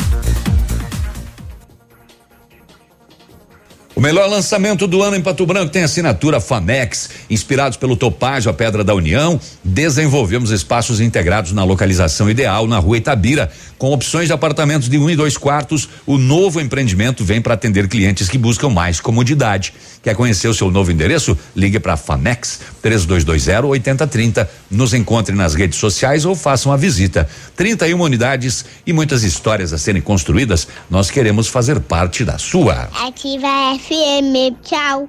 O 3.93 4.01
melhor 4.01 4.31
lançamento 4.31 4.87
do 4.87 5.03
ano 5.03 5.17
em 5.17 5.21
Pato 5.21 5.45
Branco 5.45 5.73
tem 5.73 5.83
assinatura 5.83 6.41
Famex. 6.41 7.11
Inspirados 7.29 7.77
pelo 7.77 7.97
Topázio, 7.97 8.49
a 8.49 8.55
Pedra 8.55 8.85
da 8.85 8.95
União, 8.95 9.39
desenvolvemos 9.65 10.53
espaços 10.53 11.01
integrados 11.01 11.51
na 11.51 11.65
localização 11.65 12.31
ideal 12.31 12.69
na 12.69 12.79
rua 12.79 12.99
Itabira. 12.99 13.51
Com 13.77 13.91
opções 13.91 14.29
de 14.29 14.33
apartamentos 14.33 14.89
de 14.89 14.97
um 14.97 15.11
e 15.11 15.17
dois 15.17 15.37
quartos, 15.37 15.89
o 16.07 16.17
novo 16.17 16.61
empreendimento 16.61 17.25
vem 17.25 17.43
para 17.43 17.55
atender 17.55 17.89
clientes 17.89 18.29
que 18.29 18.39
buscam 18.39 18.69
mais 18.69 19.01
comodidade. 19.01 19.75
Quer 20.03 20.15
conhecer 20.15 20.47
o 20.47 20.55
seu 20.55 20.71
novo 20.71 20.93
endereço? 20.93 21.37
Ligue 21.57 21.81
para 21.81 21.97
Famex 21.97 22.61
3220 22.83 23.67
8030. 23.67 24.51
Nos 24.71 24.95
encontre 24.95 25.35
nas 25.35 25.55
redes 25.55 25.79
sociais 25.79 26.25
ou 26.25 26.35
faça 26.35 26.69
uma 26.69 26.77
visita. 26.77 27.29
31 27.57 28.01
unidades 28.01 28.65
e 28.87 28.93
muitas 28.93 29.23
histórias 29.23 29.73
a 29.73 29.79
serem 29.79 30.03
construídas. 30.03 30.67
Nós 30.89 31.11
queremos 31.11 31.49
fazer 31.49 31.81
parte 31.81 32.25
da 32.25 32.39
sua. 32.39 32.89
Ativa 32.95 33.49
FM, 33.79 34.57
tchau. 34.63 35.09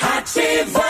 Ativa. 0.00 0.84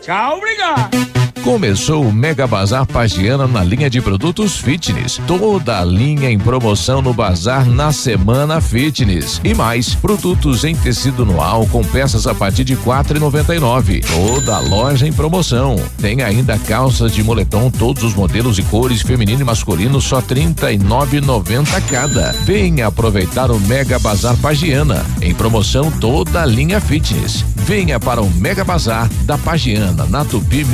Tchau, 0.00 0.38
obrigado. 0.38 1.19
Começou 1.42 2.04
o 2.04 2.12
Mega 2.12 2.46
Bazar 2.46 2.86
Pagiana 2.86 3.46
na 3.46 3.64
linha 3.64 3.88
de 3.88 4.00
produtos 4.00 4.56
fitness. 4.58 5.18
Toda 5.26 5.80
a 5.80 5.84
linha 5.84 6.30
em 6.30 6.38
promoção 6.38 7.00
no 7.00 7.14
bazar 7.14 7.64
na 7.66 7.92
semana 7.92 8.60
fitness. 8.60 9.40
E 9.42 9.54
mais, 9.54 9.94
produtos 9.94 10.64
em 10.64 10.76
tecido 10.76 11.24
noal 11.24 11.66
com 11.66 11.82
peças 11.82 12.26
a 12.26 12.34
partir 12.34 12.62
de 12.62 12.76
quatro 12.76 13.16
e 13.16 13.20
noventa 13.20 13.54
e 13.54 13.58
nove. 13.58 14.02
Toda 14.02 14.56
a 14.56 14.60
loja 14.60 15.08
em 15.08 15.12
promoção. 15.12 15.76
Tem 15.98 16.22
ainda 16.22 16.58
calças 16.58 17.12
de 17.12 17.24
moletom, 17.24 17.70
todos 17.70 18.04
os 18.04 18.14
modelos 18.14 18.58
e 18.58 18.62
cores, 18.64 19.00
feminino 19.00 19.40
e 19.40 19.44
masculino, 19.44 19.98
só 19.98 20.20
trinta 20.20 20.70
e 20.70 20.78
nove 20.78 21.22
noventa 21.22 21.80
cada. 21.80 22.32
Venha 22.44 22.88
aproveitar 22.88 23.50
o 23.50 23.58
Mega 23.60 23.98
Bazar 23.98 24.36
Pagiana. 24.36 25.04
Em 25.22 25.34
promoção 25.34 25.90
toda 25.90 26.42
a 26.42 26.46
linha 26.46 26.80
fitness. 26.80 27.44
Venha 27.56 27.98
para 27.98 28.20
o 28.20 28.30
Mega 28.30 28.64
Bazar 28.64 29.08
da 29.24 29.38
Pagiana, 29.38 30.04
na 30.06 30.24
Tupi 30.24 30.64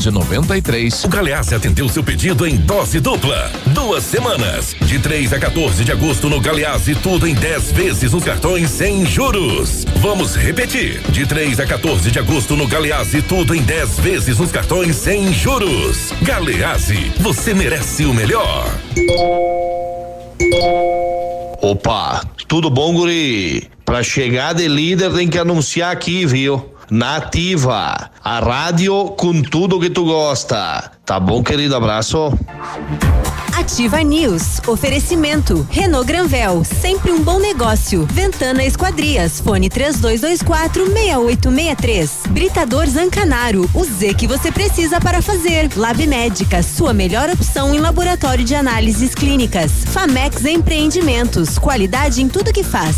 1993. 0.00 1.04
O 1.04 1.08
Galeazzi 1.08 1.54
atendeu 1.54 1.88
seu 1.88 2.02
pedido 2.02 2.46
em 2.46 2.56
dose 2.56 2.98
dupla. 3.00 3.50
Duas 3.66 4.02
semanas. 4.04 4.74
De 4.80 4.98
3 4.98 5.34
a 5.34 5.38
14 5.38 5.84
de 5.84 5.92
agosto 5.92 6.28
no 6.28 6.40
Galeazzi, 6.40 6.94
tudo 6.94 7.26
em 7.26 7.34
10 7.34 7.72
vezes 7.72 8.12
nos 8.12 8.24
cartões 8.24 8.70
sem 8.70 9.04
juros. 9.04 9.84
Vamos 9.96 10.34
repetir. 10.34 11.00
De 11.10 11.26
3 11.26 11.60
a 11.60 11.66
14 11.66 12.10
de 12.10 12.18
agosto 12.18 12.56
no 12.56 12.66
Galeazzi, 12.66 13.20
tudo 13.22 13.54
em 13.54 13.62
10 13.62 14.00
vezes 14.00 14.38
nos 14.38 14.50
cartões 14.50 14.96
sem 14.96 15.32
juros. 15.32 16.12
Galeazzi, 16.22 17.12
você 17.18 17.52
merece 17.52 18.04
o 18.04 18.14
melhor. 18.14 18.66
Opa, 21.60 22.22
tudo 22.48 22.70
bom, 22.70 22.94
guri? 22.94 23.68
Pra 23.84 24.02
chegar 24.02 24.54
de 24.54 24.66
líder 24.66 25.12
tem 25.12 25.28
que 25.28 25.38
anunciar 25.38 25.92
aqui, 25.92 26.24
viu? 26.24 26.64
Nativa, 26.90 28.10
a 28.22 28.40
rádio 28.40 29.10
com 29.10 29.40
tudo 29.42 29.78
que 29.78 29.88
tu 29.88 30.04
gosta. 30.04 30.90
Tá 31.06 31.20
bom, 31.20 31.40
querido? 31.40 31.76
Abraço. 31.76 32.36
Ativa 33.56 34.02
News. 34.02 34.60
Oferecimento. 34.66 35.66
Renault 35.70 36.06
Granvel. 36.06 36.64
Sempre 36.64 37.12
um 37.12 37.22
bom 37.22 37.38
negócio. 37.38 38.06
Ventana 38.10 38.64
Esquadrias. 38.64 39.40
Fone 39.40 39.68
3224 39.68 40.86
6863. 40.86 42.10
Britador 42.30 42.86
Zancanaro. 42.86 43.70
O 43.72 43.84
Z 43.84 44.14
que 44.14 44.26
você 44.26 44.50
precisa 44.50 45.00
para 45.00 45.22
fazer. 45.22 45.70
Lab 45.76 46.04
Médica. 46.06 46.62
Sua 46.62 46.92
melhor 46.92 47.30
opção 47.30 47.72
em 47.72 47.78
laboratório 47.78 48.44
de 48.44 48.54
análises 48.54 49.14
clínicas. 49.14 49.84
Famex 49.86 50.44
Empreendimentos. 50.44 51.56
Qualidade 51.58 52.22
em 52.22 52.28
tudo 52.28 52.52
que 52.52 52.64
faz. 52.64 52.96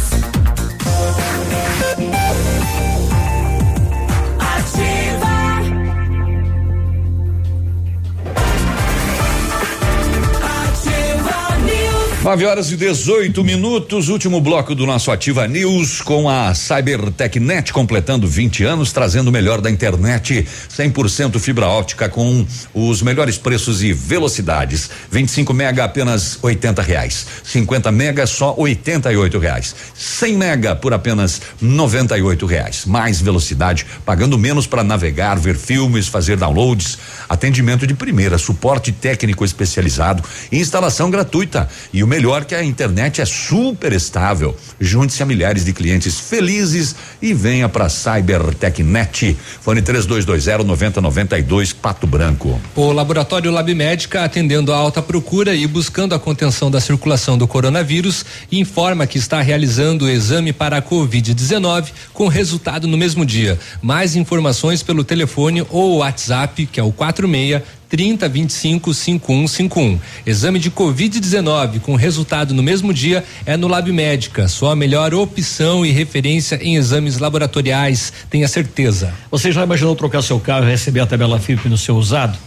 9 12.22 12.46
horas 12.46 12.70
e 12.70 12.76
18 12.76 13.42
minutos, 13.42 14.08
último 14.08 14.40
bloco 14.40 14.76
do 14.76 14.86
nosso 14.86 15.10
Ativa 15.10 15.48
News 15.48 16.00
com 16.00 16.30
a 16.30 16.54
CyberTechNet 16.54 17.72
completando 17.72 18.28
20 18.28 18.62
anos, 18.62 18.92
trazendo 18.92 19.26
o 19.26 19.32
melhor 19.32 19.60
da 19.60 19.68
internet, 19.68 20.46
100% 20.70 21.40
fibra 21.40 21.66
óptica 21.66 22.08
com 22.08 22.46
os 22.72 23.02
melhores 23.02 23.38
preços 23.38 23.82
e 23.82 23.92
velocidades. 23.92 24.88
25 25.10 25.52
mega 25.52 25.82
apenas 25.82 26.38
80 26.40 26.80
reais, 26.80 27.26
50 27.42 27.90
mega 27.90 28.24
só 28.24 28.54
88 28.56 29.38
reais, 29.40 29.74
100 29.92 30.36
mega 30.36 30.76
por 30.76 30.94
apenas 30.94 31.42
98 31.60 32.46
reais. 32.46 32.84
Mais 32.86 33.20
velocidade, 33.20 33.84
pagando 34.06 34.38
menos 34.38 34.64
para 34.64 34.84
navegar, 34.84 35.40
ver 35.40 35.56
filmes, 35.56 36.06
fazer 36.06 36.36
downloads, 36.36 36.96
atendimento 37.28 37.84
de 37.84 37.94
primeira, 37.94 38.38
suporte 38.38 38.92
técnico 38.92 39.44
especializado, 39.44 40.22
instalação 40.52 41.10
gratuita 41.10 41.68
e 41.92 42.04
o 42.04 42.11
melhor 42.12 42.44
que 42.44 42.54
a 42.54 42.62
internet 42.62 43.22
é 43.22 43.24
super 43.24 43.90
estável. 43.90 44.54
Junte-se 44.78 45.22
a 45.22 45.26
milhares 45.26 45.64
de 45.64 45.72
clientes 45.72 46.20
felizes 46.20 46.94
e 47.22 47.32
venha 47.32 47.70
para 47.70 47.88
CyberTechNet. 47.88 49.34
Fone 49.62 49.80
3220 49.80 50.62
9092 50.62 51.72
Pato 51.72 52.06
Branco. 52.06 52.60
O 52.76 52.92
laboratório 52.92 53.50
Lab 53.50 53.74
Médica, 53.74 54.24
atendendo 54.24 54.74
a 54.74 54.76
alta 54.76 55.00
procura 55.00 55.54
e 55.54 55.66
buscando 55.66 56.14
a 56.14 56.18
contenção 56.18 56.70
da 56.70 56.82
circulação 56.82 57.38
do 57.38 57.48
coronavírus, 57.48 58.26
informa 58.50 59.06
que 59.06 59.16
está 59.16 59.40
realizando 59.40 60.04
o 60.04 60.10
exame 60.10 60.52
para 60.52 60.76
a 60.76 60.82
Covid-19 60.82 61.92
com 62.12 62.28
resultado 62.28 62.86
no 62.86 62.98
mesmo 62.98 63.24
dia. 63.24 63.58
Mais 63.80 64.16
informações 64.16 64.82
pelo 64.82 65.02
telefone 65.02 65.64
ou 65.70 65.96
WhatsApp, 66.00 66.66
que 66.66 66.78
é 66.78 66.82
o 66.82 66.92
46 66.92 67.62
30 67.92 68.26
25 68.26 68.94
5151. 68.94 70.00
Exame 70.24 70.58
de 70.58 70.70
Covid-19 70.70 71.78
com 71.80 71.94
resultado 71.94 72.54
no 72.54 72.62
mesmo 72.62 72.90
dia 72.94 73.22
é 73.44 73.54
no 73.54 73.68
Lab 73.68 73.92
Médica. 73.92 74.48
Sua 74.48 74.74
melhor 74.74 75.12
opção 75.12 75.84
e 75.84 75.90
referência 75.90 76.58
em 76.62 76.76
exames 76.76 77.18
laboratoriais. 77.18 78.10
Tenha 78.30 78.48
certeza. 78.48 79.12
Você 79.30 79.52
já 79.52 79.62
imaginou 79.62 79.94
trocar 79.94 80.22
seu 80.22 80.40
carro 80.40 80.64
e 80.64 80.70
receber 80.70 81.00
a 81.00 81.06
tabela 81.06 81.38
FIP 81.38 81.68
no 81.68 81.76
seu 81.76 81.94
usado? 81.94 82.38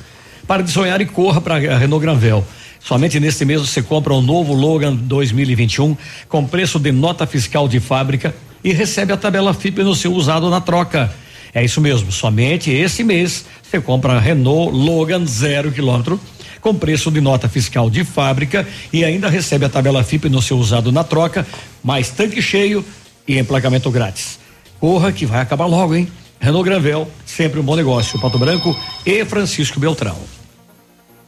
Para 0.47 0.63
de 0.63 0.71
sonhar 0.71 0.99
e 0.99 1.05
corra 1.05 1.39
para 1.39 1.57
a 1.57 1.77
Renault 1.77 2.03
Granvel. 2.03 2.43
Somente 2.79 3.19
neste 3.19 3.45
mês 3.45 3.61
você 3.61 3.83
compra 3.83 4.15
o 4.15 4.23
novo 4.23 4.51
Logan 4.51 4.95
2021 4.95 5.95
com 6.27 6.43
preço 6.43 6.79
de 6.79 6.91
nota 6.91 7.27
fiscal 7.27 7.67
de 7.67 7.79
fábrica 7.79 8.33
e 8.63 8.73
recebe 8.73 9.13
a 9.13 9.17
tabela 9.17 9.53
FIP 9.53 9.83
no 9.83 9.93
seu 9.93 10.11
usado 10.11 10.49
na 10.49 10.59
troca. 10.59 11.13
É 11.55 11.63
isso 11.63 11.79
mesmo, 11.79 12.11
somente 12.11 12.69
esse 12.69 13.01
mês 13.01 13.45
você 13.63 13.79
compra 13.79 14.19
Renault 14.19 14.75
Logan 14.75 15.25
zero 15.25 15.71
quilômetro 15.71 16.19
com 16.59 16.75
preço 16.75 17.09
de 17.09 17.21
nota 17.21 17.47
fiscal 17.47 17.89
de 17.89 18.03
fábrica 18.03 18.67
e 18.91 19.05
ainda 19.05 19.29
recebe 19.29 19.63
a 19.63 19.69
tabela 19.69 20.03
FIP 20.03 20.27
no 20.27 20.41
seu 20.41 20.57
usado 20.57 20.91
na 20.91 21.01
troca, 21.01 21.47
mais 21.81 22.09
tanque 22.09 22.41
cheio 22.41 22.83
e 23.25 23.39
emplacamento 23.39 23.89
grátis. 23.89 24.37
Corra 24.81 25.13
que 25.13 25.25
vai 25.25 25.39
acabar 25.39 25.65
logo, 25.65 25.95
hein? 25.95 26.09
Renault 26.41 26.67
Granvel, 26.67 27.09
sempre 27.25 27.57
um 27.57 27.63
bom 27.63 27.77
negócio. 27.77 28.19
Pato 28.19 28.37
Branco 28.37 28.77
e 29.05 29.23
Francisco 29.23 29.79
Beltrão. 29.79 30.17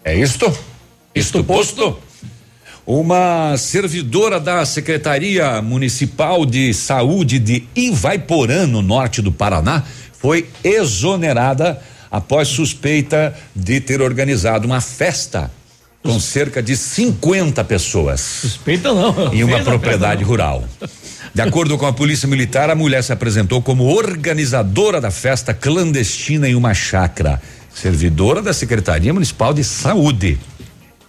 É 0.03 0.13
isto? 0.13 0.51
Isto 1.15 1.41
posto? 1.41 1.97
Uma 2.87 3.57
servidora 3.57 4.39
da 4.39 4.65
Secretaria 4.65 5.61
Municipal 5.61 6.45
de 6.45 6.73
Saúde 6.73 7.37
de 7.37 7.67
Ivaiporã, 7.75 8.65
no 8.65 8.81
norte 8.81 9.21
do 9.21 9.29
Paraná, 9.29 9.83
foi 10.13 10.47
exonerada 10.63 11.81
após 12.09 12.47
suspeita 12.47 13.35
de 13.53 13.81
ter 13.81 14.01
organizado 14.01 14.65
uma 14.65 14.79
festa 14.79 15.51
com 16.01 16.17
cerca 16.17 16.63
de 16.63 16.77
50 16.77 17.61
pessoas. 17.65 18.21
Suspeita 18.21 18.93
não. 18.93 19.33
Em 19.33 19.43
uma 19.43 19.59
propriedade 19.59 20.23
rural. 20.23 20.63
De 21.35 21.41
acordo 21.41 21.77
com 21.77 21.85
a 21.85 21.91
Polícia 21.91 22.25
Militar, 22.25 22.69
a 22.69 22.75
mulher 22.75 23.03
se 23.03 23.11
apresentou 23.11 23.61
como 23.61 23.83
organizadora 23.83 25.01
da 25.01 25.11
festa 25.11 25.53
clandestina 25.53 26.47
em 26.47 26.55
uma 26.55 26.73
chácara, 26.73 27.41
servidora 27.75 28.41
da 28.41 28.53
Secretaria 28.53 29.13
Municipal 29.13 29.53
de 29.53 29.65
Saúde. 29.65 30.39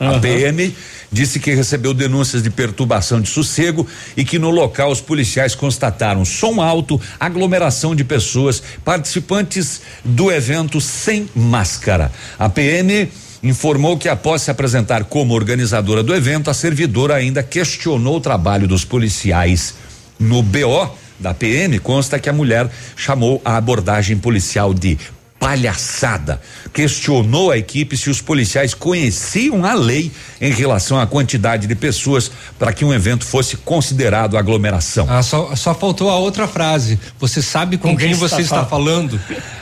A 0.01 0.18
PM 0.20 0.75
disse 1.10 1.41
que 1.41 1.55
recebeu 1.55 1.93
denúncias 1.93 2.43
de 2.43 2.51
perturbação 2.51 3.20
de 3.20 3.28
sossego 3.28 3.86
e 4.17 4.25
que 4.25 4.39
no 4.39 4.51
local 4.51 4.93
os 4.93 5.01
policiais 5.01 5.55
constataram 5.55 6.25
som 6.25 6.60
alto, 6.60 7.01
aglomeração 7.18 7.97
de 7.97 8.05
pessoas, 8.05 8.62
participantes 8.85 9.81
do 10.05 10.31
evento 10.31 10.81
sem 10.81 11.28
máscara. 11.35 12.12
A 12.39 12.49
PM 12.49 13.09
informou 13.43 13.97
que 13.99 14.09
após 14.09 14.43
se 14.43 14.51
apresentar 14.51 15.05
como 15.05 15.35
organizadora 15.35 16.02
do 16.02 16.15
evento, 16.15 16.51
a 16.51 16.55
servidora 16.55 17.15
ainda 17.15 17.43
questionou 17.43 18.17
o 18.17 18.20
trabalho 18.20 18.68
dos 18.68 18.85
policiais. 18.85 19.75
No 20.18 20.43
BO 20.43 20.97
da 21.18 21.35
PM 21.35 21.78
consta 21.81 22.18
que 22.18 22.28
a 22.28 22.33
mulher 22.33 22.70
chamou 22.97 23.43
a 23.44 23.57
abordagem 23.57 24.17
policial 24.17 24.73
de 24.73 24.97
palhaçada. 25.39 26.41
Questionou 26.73 27.50
a 27.50 27.58
equipe 27.58 27.97
se 27.97 28.10
os 28.10 28.20
policiais 28.20 28.75
conheciam 28.75 29.65
a 29.65 29.73
lei 29.75 30.10
em 30.41 30.52
relação 30.52 30.99
à 30.99 31.07
quantidade 31.07 31.67
de 31.67 31.75
pessoas 31.75 32.31
para 32.58 32.73
que 32.73 32.84
um 32.84 32.92
evento 32.92 33.25
fosse 33.25 33.57
considerado 33.57 34.36
aglomeração. 34.36 35.07
Ah, 35.08 35.23
só, 35.23 35.55
só 35.55 35.75
faltou 35.75 36.10
a 36.10 36.17
outra 36.17 36.49
frase. 36.49 36.99
Você 37.18 37.41
sabe 37.41 37.78
com, 37.78 37.97
quem, 37.97 38.15
você 38.15 38.42
está 38.42 38.65
falando? 38.65 39.20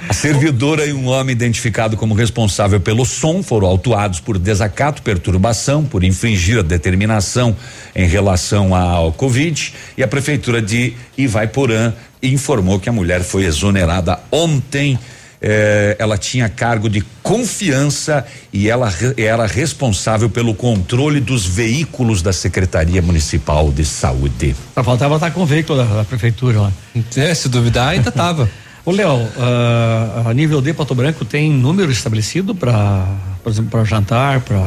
A 0.09 0.13
servidora 0.13 0.87
e 0.87 0.93
um 0.93 1.07
homem 1.07 1.33
identificado 1.33 1.97
como 1.97 2.15
responsável 2.15 2.81
pelo 2.81 3.05
som 3.05 3.43
foram 3.43 3.69
autuados 3.69 4.21
por 4.21 4.39
desacato, 4.39 5.03
perturbação, 5.03 5.85
por 5.85 6.03
infringir 6.03 6.59
a 6.59 6.63
determinação 6.63 7.57
em 7.95 8.07
relação 8.07 8.75
ao 8.75 9.13
Covid 9.13 9.75
e 9.97 10.03
a 10.03 10.09
prefeitura 10.09 10.63
de 10.63 10.95
Ivaiporã 11.17 11.93
informou 12.23 12.81
que 12.81 12.89
a 12.89 12.93
mulher 12.93 13.23
foi 13.23 13.45
exonerada 13.45 14.19
ontem. 14.31 14.99
Eh, 15.43 15.97
ela 15.99 16.17
tinha 16.17 16.49
cargo 16.49 16.89
de 16.89 17.05
confiança 17.23 18.25
e 18.53 18.69
ela 18.71 18.89
re- 18.89 19.15
era 19.19 19.47
responsável 19.47 20.31
pelo 20.31 20.55
controle 20.55 21.21
dos 21.21 21.45
veículos 21.47 22.23
da 22.23 22.33
Secretaria 22.33 23.03
Municipal 23.03 23.71
de 23.71 23.85
Saúde. 23.85 24.57
Só 24.75 24.83
faltava 24.83 25.17
estar 25.17 25.31
com 25.31 25.43
o 25.43 25.47
veículo 25.47 25.79
da, 25.79 25.85
da 25.85 26.05
prefeitura 26.05 26.61
lá. 26.63 26.73
É, 27.17 27.35
se 27.35 27.49
duvidar, 27.49 27.89
ainda 27.89 28.11
tava. 28.11 28.49
Ô, 28.85 28.93
Léo, 28.93 29.29
ah, 29.39 30.23
a 30.27 30.33
nível 30.35 30.63
de 30.63 30.73
Pato 30.73 30.95
Branco 30.95 31.25
tem 31.25 31.51
número 31.51 31.91
estabelecido 31.93 32.55
para, 32.55 33.07
por 33.43 33.51
exemplo, 33.53 33.71
para 33.71 33.85
jantar, 33.85 34.41
para 34.41 34.63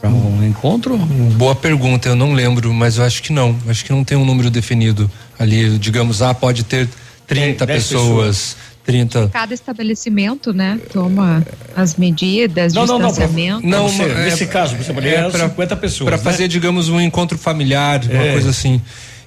para 0.00 0.08
um 0.08 0.42
encontro? 0.46 0.96
Boa 0.96 1.54
pergunta, 1.54 2.08
eu 2.08 2.16
não 2.16 2.32
lembro, 2.32 2.72
mas 2.72 2.96
eu 2.96 3.04
acho 3.04 3.22
que 3.22 3.32
não. 3.32 3.56
Acho 3.68 3.84
que 3.84 3.92
não 3.92 4.02
tem 4.04 4.16
um 4.16 4.24
número 4.24 4.50
definido 4.50 5.10
ali. 5.38 5.78
Digamos, 5.78 6.22
ah, 6.22 6.32
pode 6.32 6.64
ter 6.64 6.88
30 7.26 7.66
dez 7.66 7.84
pessoas, 7.88 8.56
30. 8.90 9.28
Cada 9.32 9.54
estabelecimento, 9.54 10.52
né, 10.52 10.78
toma 10.92 11.44
as 11.76 11.96
medidas, 11.96 12.72
Não, 12.72 12.86
não, 12.86 12.98
não, 12.98 13.08
distanciamento. 13.08 13.66
não, 13.66 13.88
Você, 13.88 14.04
nesse 14.06 14.46
caso, 14.46 14.74
por 14.74 14.82
exemplo, 14.82 15.00
ali 15.00 15.10
eram 15.10 15.30
50 15.30 15.76
pessoas, 15.76 16.08
Para 16.08 16.16
né? 16.16 16.22
fazer, 16.22 16.48
digamos, 16.48 16.88
um 16.88 17.00
encontro 17.00 17.38
familiar, 17.38 18.00
uma 18.04 18.22
É. 18.22 18.32
coisa 18.32 18.50
assim. 18.50 18.80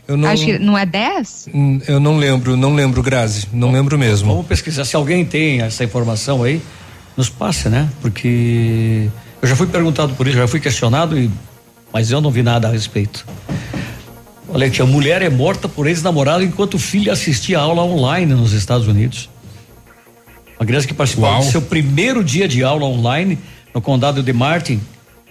Eu 0.06 0.18
não, 0.18 0.28
Acho 0.28 0.44
que 0.46 0.60
não 0.60 0.78
é 0.78 0.86
10? 0.86 1.48
Hum, 1.54 1.80
eu 1.88 1.98
não 2.00 2.18
lembro, 2.18 2.58
não 2.58 2.76
lembro, 2.76 3.02
Grazi, 3.02 3.48
não 3.54 3.72
lembro 3.72 3.98
mesmo. 3.98 4.30
Vamos 4.32 4.46
pesquisar. 4.48 4.84
Se 4.84 4.96
alguém 4.98 5.24
tem 5.24 5.62
essa 5.62 5.82
informação 5.84 6.44
aí, 6.44 6.62
nos 7.16 7.30
passe, 7.30 7.70
né? 7.70 7.88
Porque 8.02 9.08
eu 9.42 9.48
já 9.48 9.56
fui 9.56 9.68
perguntado 9.68 10.14
por 10.16 10.28
isso, 10.28 10.36
já 10.38 10.48
fui 10.48 10.60
questionado, 10.60 11.18
e, 11.18 11.32
mas 11.94 12.12
eu 12.12 12.20
não 12.20 12.30
vi 12.32 12.44
nada 12.44 12.68
a 12.68 12.72
respeito. 12.72 13.26
Olha 14.50 14.68
aqui, 14.68 14.82
a 14.82 14.86
mulher 14.86 15.22
é 15.22 15.30
morta 15.30 15.68
por 15.70 15.88
ex-namorado 15.88 16.44
enquanto 16.44 16.74
o 16.76 16.80
filho 16.80 17.12
assistia 17.12 17.58
a 17.58 17.62
aula 17.62 17.82
online 17.84 18.34
nos 18.36 18.52
Estados 18.54 18.88
Unidos. 18.88 19.30
Uma 20.64 20.68
criança 20.68 20.88
que 20.88 20.94
participou 20.94 21.28
Uau. 21.30 21.44
do 21.44 21.52
seu 21.52 21.62
primeiro 21.62 22.24
dia 22.24 22.48
de 22.48 22.64
aula 22.64 22.86
online 22.86 23.38
no 23.76 23.82
condado 23.82 24.24
de 24.24 24.32
Martin, 24.32 24.80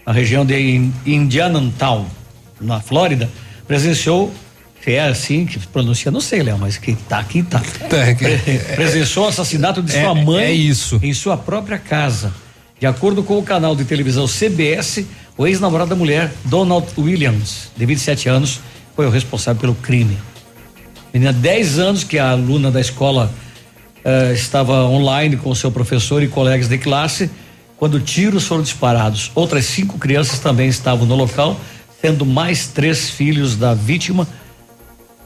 na 0.07 0.13
região 0.13 0.45
de 0.45 0.55
In- 0.61 0.93
Indiantown, 1.07 2.05
na 2.61 2.81
Flórida, 2.83 3.31
presenciou, 3.67 4.31
se 4.85 4.93
é 4.93 5.01
assim 5.09 5.47
que 5.47 5.59
pronuncia, 5.69 6.11
não 6.11 6.21
sei, 6.21 6.43
Léo, 6.43 6.59
mas 6.59 6.77
que 6.77 6.95
tá 6.95 7.19
aqui 7.21 7.43
tá. 7.43 7.63
Pre- 7.89 8.59
presenciou 8.77 9.25
o 9.25 9.29
assassinato 9.29 9.81
de 9.83 9.97
É- 9.97 10.03
sua 10.03 10.15
mãe 10.15 10.45
é 10.45 10.53
isso. 10.53 11.01
em 11.03 11.15
sua 11.15 11.39
própria 11.39 11.79
casa. 11.79 12.31
De 12.79 12.85
acordo 12.87 13.23
com 13.23 13.39
o 13.39 13.43
canal 13.43 13.75
de 13.75 13.87
televisão 13.87 14.27
CBS, 14.29 15.07
o 15.39 15.47
ex-namorado 15.47 15.89
da 15.89 15.97
mulher, 15.97 16.31
Donald 16.45 16.87
Williams, 16.99 17.71
de 17.75 17.87
27 17.87 18.29
anos, 18.29 18.61
foi 18.95 19.07
o 19.07 19.11
responsável 19.11 19.59
pelo 19.59 19.75
crime. 19.77 20.19
Menina, 21.11 21.33
10 21.33 21.79
anos 21.79 22.05
que 22.05 22.19
a 22.19 22.33
aluna 22.33 22.71
da 22.71 22.83
escola 22.83 23.33
eh, 24.05 24.33
estava 24.33 24.85
online 24.85 25.37
com 25.37 25.55
seu 25.55 25.71
professor 25.71 26.23
e 26.23 26.29
colegas 26.29 26.69
de 26.69 26.79
classe, 26.79 27.31
quando 27.77 28.01
tiros 28.01 28.45
foram 28.45 28.63
disparados. 28.63 29.31
Outras 29.35 29.65
cinco 29.67 29.99
crianças 29.99 30.39
também 30.39 30.69
estavam 30.69 31.07
no 31.07 31.15
local, 31.15 31.59
sendo 32.01 32.27
mais 32.27 32.67
três 32.69 33.11
filhos 33.11 33.57
da 33.57 33.75
vítima, 33.75 34.27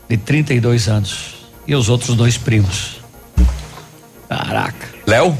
de 0.08 0.16
32 0.16 0.88
anos, 0.88 1.34
e 1.66 1.74
os 1.74 1.88
outros 1.88 2.16
dois 2.16 2.36
primos. 2.36 3.00
Caraca. 4.28 4.88
Léo, 5.06 5.36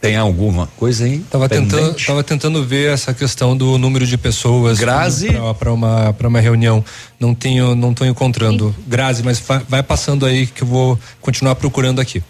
tem 0.00 0.16
alguma 0.16 0.66
coisa 0.76 1.06
aí? 1.06 1.20
Tava 1.30 1.48
tentando, 1.48 1.80
pendente? 1.80 2.06
tava 2.06 2.22
tentando 2.22 2.62
ver 2.62 2.92
essa 2.92 3.14
questão 3.14 3.56
do 3.56 3.78
número 3.78 4.06
de 4.06 4.18
pessoas 4.18 4.78
Grazi? 4.78 5.28
para 5.58 5.72
uma 5.72 6.12
para 6.12 6.28
uma 6.28 6.40
reunião. 6.40 6.84
Não 7.18 7.34
tenho, 7.34 7.74
não 7.74 7.94
tô 7.94 8.04
encontrando. 8.04 8.74
Grazi, 8.86 9.22
mas 9.22 9.42
vai 9.66 9.82
passando 9.82 10.26
aí 10.26 10.46
que 10.46 10.62
eu 10.62 10.66
vou 10.66 10.98
continuar 11.22 11.54
procurando 11.54 12.00
aqui. 12.02 12.22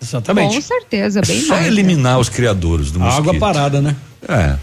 Exatamente. 0.00 0.54
Com 0.54 0.60
certeza, 0.60 1.20
bem 1.20 1.38
é 1.38 1.42
só 1.42 1.54
mais. 1.54 1.66
eliminar 1.66 2.18
os 2.18 2.28
criadores 2.28 2.90
do 2.90 3.00
A 3.00 3.04
mosquito. 3.06 3.20
água 3.30 3.38
parada, 3.38 3.80
né? 3.80 3.96
É. 4.28 4.56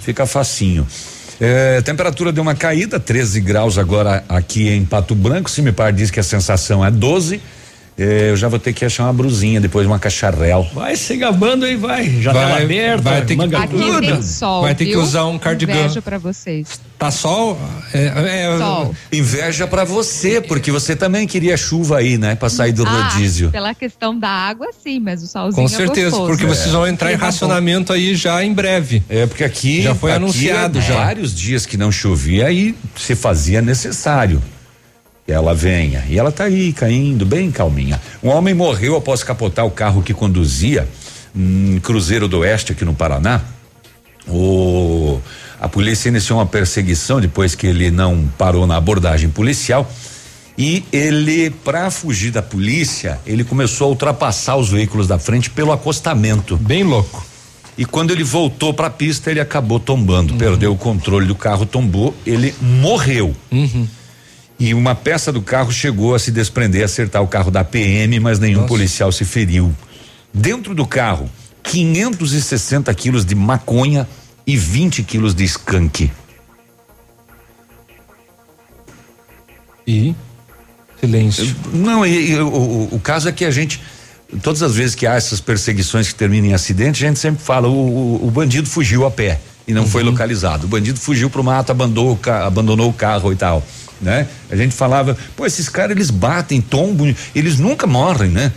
Fica 0.00 0.26
facinho. 0.26 0.86
É, 1.40 1.80
temperatura 1.82 2.32
deu 2.32 2.42
uma 2.42 2.54
caída, 2.54 2.98
13 2.98 3.40
graus 3.40 3.78
agora 3.78 4.24
aqui 4.28 4.68
em 4.68 4.84
Pato 4.84 5.14
Branco. 5.14 5.48
Se 5.50 5.62
me 5.62 5.70
par 5.70 5.92
diz 5.92 6.10
que 6.10 6.18
a 6.18 6.22
sensação 6.22 6.84
é 6.84 6.90
12. 6.90 7.40
É, 7.98 8.30
eu 8.30 8.36
já 8.36 8.46
vou 8.46 8.60
ter 8.60 8.72
que 8.72 8.84
achar 8.84 9.04
uma 9.04 9.12
brusinha 9.12 9.60
depois 9.60 9.84
uma 9.86 9.98
cacharel. 9.98 10.68
Vai 10.72 10.94
se 10.94 11.16
gabando 11.16 11.64
aí, 11.64 11.74
vai. 11.76 12.08
Janela 12.20 12.50
Vai- 12.50 12.62
aberta, 12.62 13.02
vai 13.02 13.20
ter 13.22 13.26
que- 13.26 13.36
manga 13.36 13.58
Aqui 13.58 13.76
curta. 13.76 14.00
tem 14.12 14.22
sol. 14.22 14.62
Vai 14.62 14.74
ter 14.74 14.84
que 14.84 14.92
viu? 14.92 15.02
usar 15.02 15.24
um 15.24 15.36
cardigan. 15.38 15.72
Inveja 15.74 16.00
pra 16.00 16.16
vocês. 16.16 16.80
Tá 16.96 17.10
sol? 17.10 17.58
É, 17.92 18.06
é, 18.54 18.58
Sol. 18.58 18.94
Inveja 19.12 19.66
pra 19.66 19.84
você, 19.84 20.40
porque 20.40 20.70
você 20.70 20.94
também 20.94 21.26
queria 21.26 21.56
chuva 21.56 21.98
aí, 21.98 22.16
né? 22.18 22.34
Pra 22.36 22.48
sair 22.48 22.72
do 22.72 22.84
Ah, 22.86 23.08
rodízio. 23.10 23.50
pela 23.50 23.74
questão 23.74 24.16
da 24.18 24.28
água, 24.28 24.68
sim, 24.82 25.00
mas 25.00 25.22
o 25.22 25.26
solzinho 25.26 25.54
Com 25.68 25.72
é 25.74 25.76
certeza, 25.76 26.10
gostoso. 26.10 26.28
porque 26.28 26.46
vocês 26.46 26.70
vão 26.72 26.86
entrar 26.86 27.12
em 27.12 27.16
racionamento 27.16 27.92
aí 27.92 28.14
já 28.14 28.44
em 28.44 28.52
breve. 28.52 29.02
É, 29.08 29.26
porque 29.26 29.42
aqui. 29.44 29.82
Já 29.82 29.94
foi 29.94 30.12
aqui 30.12 30.22
anunciado 30.22 30.78
há 30.78 30.82
já. 30.82 30.94
Vários 30.94 31.34
dias 31.34 31.66
que 31.66 31.76
não 31.76 31.90
chovia, 31.90 32.46
aí 32.46 32.74
se 32.96 33.14
fazia 33.16 33.60
necessário. 33.60 34.40
Ela 35.28 35.54
venha. 35.54 36.02
E 36.08 36.18
ela 36.18 36.32
tá 36.32 36.44
aí, 36.44 36.72
caindo, 36.72 37.26
bem 37.26 37.50
calminha. 37.50 38.00
Um 38.22 38.30
homem 38.30 38.54
morreu 38.54 38.96
após 38.96 39.22
capotar 39.22 39.66
o 39.66 39.70
carro 39.70 40.02
que 40.02 40.14
conduzia 40.14 40.88
em 41.36 41.78
Cruzeiro 41.80 42.26
do 42.26 42.38
Oeste, 42.38 42.72
aqui 42.72 42.82
no 42.82 42.94
Paraná. 42.94 43.42
O, 44.26 45.20
a 45.60 45.68
polícia 45.68 46.08
iniciou 46.08 46.38
uma 46.38 46.46
perseguição 46.46 47.20
depois 47.20 47.54
que 47.54 47.66
ele 47.66 47.90
não 47.90 48.26
parou 48.38 48.66
na 48.66 48.76
abordagem 48.76 49.28
policial. 49.28 49.90
E 50.56 50.82
ele, 50.90 51.50
para 51.50 51.90
fugir 51.90 52.30
da 52.30 52.42
polícia, 52.42 53.20
ele 53.26 53.44
começou 53.44 53.86
a 53.86 53.90
ultrapassar 53.90 54.56
os 54.56 54.70
veículos 54.70 55.06
da 55.06 55.18
frente 55.18 55.50
pelo 55.50 55.72
acostamento. 55.72 56.56
Bem 56.56 56.82
louco. 56.82 57.24
E 57.76 57.84
quando 57.84 58.10
ele 58.10 58.24
voltou 58.24 58.72
para 58.74 58.88
a 58.88 58.90
pista, 58.90 59.30
ele 59.30 59.40
acabou 59.40 59.78
tombando, 59.78 60.34
perdeu 60.34 60.72
o 60.72 60.76
controle 60.76 61.26
do 61.26 61.34
carro, 61.34 61.64
tombou, 61.64 62.12
ele 62.26 62.52
morreu. 62.60 63.36
E 64.58 64.74
uma 64.74 64.94
peça 64.94 65.30
do 65.32 65.40
carro 65.40 65.70
chegou 65.70 66.14
a 66.14 66.18
se 66.18 66.30
desprender, 66.32 66.84
acertar 66.84 67.22
o 67.22 67.28
carro 67.28 67.50
da 67.50 67.62
PM, 67.62 68.18
mas 68.18 68.38
nenhum 68.40 68.66
policial 68.66 69.12
se 69.12 69.24
feriu. 69.24 69.72
Dentro 70.34 70.74
do 70.74 70.84
carro, 70.86 71.30
560 71.62 72.92
quilos 72.94 73.24
de 73.24 73.34
maconha 73.34 74.08
e 74.46 74.56
20 74.56 75.02
quilos 75.04 75.34
de 75.34 75.44
skunk. 75.44 76.10
E 79.86 80.14
silêncio. 81.00 81.54
Não, 81.72 82.04
e, 82.04 82.32
e 82.32 82.36
o, 82.40 82.48
o- 82.48 82.88
o 82.96 83.00
caso 83.00 83.28
é 83.28 83.32
que 83.32 83.44
a 83.44 83.50
gente, 83.50 83.80
todas 84.42 84.62
as 84.62 84.74
vezes 84.74 84.94
que 84.94 85.06
há 85.06 85.14
essas 85.14 85.40
perseguições 85.40 86.08
que 86.08 86.14
terminam 86.14 86.48
em 86.48 86.52
acidente, 86.54 87.04
a 87.04 87.08
gente 87.08 87.18
sempre 87.20 87.42
fala: 87.42 87.68
o, 87.68 87.72
o- 88.22 88.26
o 88.26 88.30
bandido 88.30 88.68
fugiu 88.68 89.06
a 89.06 89.10
pé 89.10 89.40
e 89.66 89.72
não 89.72 89.86
foi 89.86 90.02
localizado. 90.02 90.64
O 90.66 90.68
bandido 90.68 90.98
fugiu 90.98 91.30
pro 91.30 91.42
mato, 91.44 91.70
abandonou, 91.70 92.12
o 92.22 92.30
abandonou 92.30 92.90
o 92.90 92.92
carro 92.92 93.32
e 93.32 93.36
tal. 93.36 93.64
Né? 94.00 94.26
A 94.50 94.56
gente 94.56 94.74
falava, 94.74 95.16
pô, 95.36 95.44
esses 95.44 95.68
caras 95.68 95.96
eles 95.96 96.10
batem, 96.10 96.60
tombam, 96.60 97.14
eles 97.34 97.58
nunca 97.58 97.86
morrem, 97.86 98.30
né? 98.30 98.52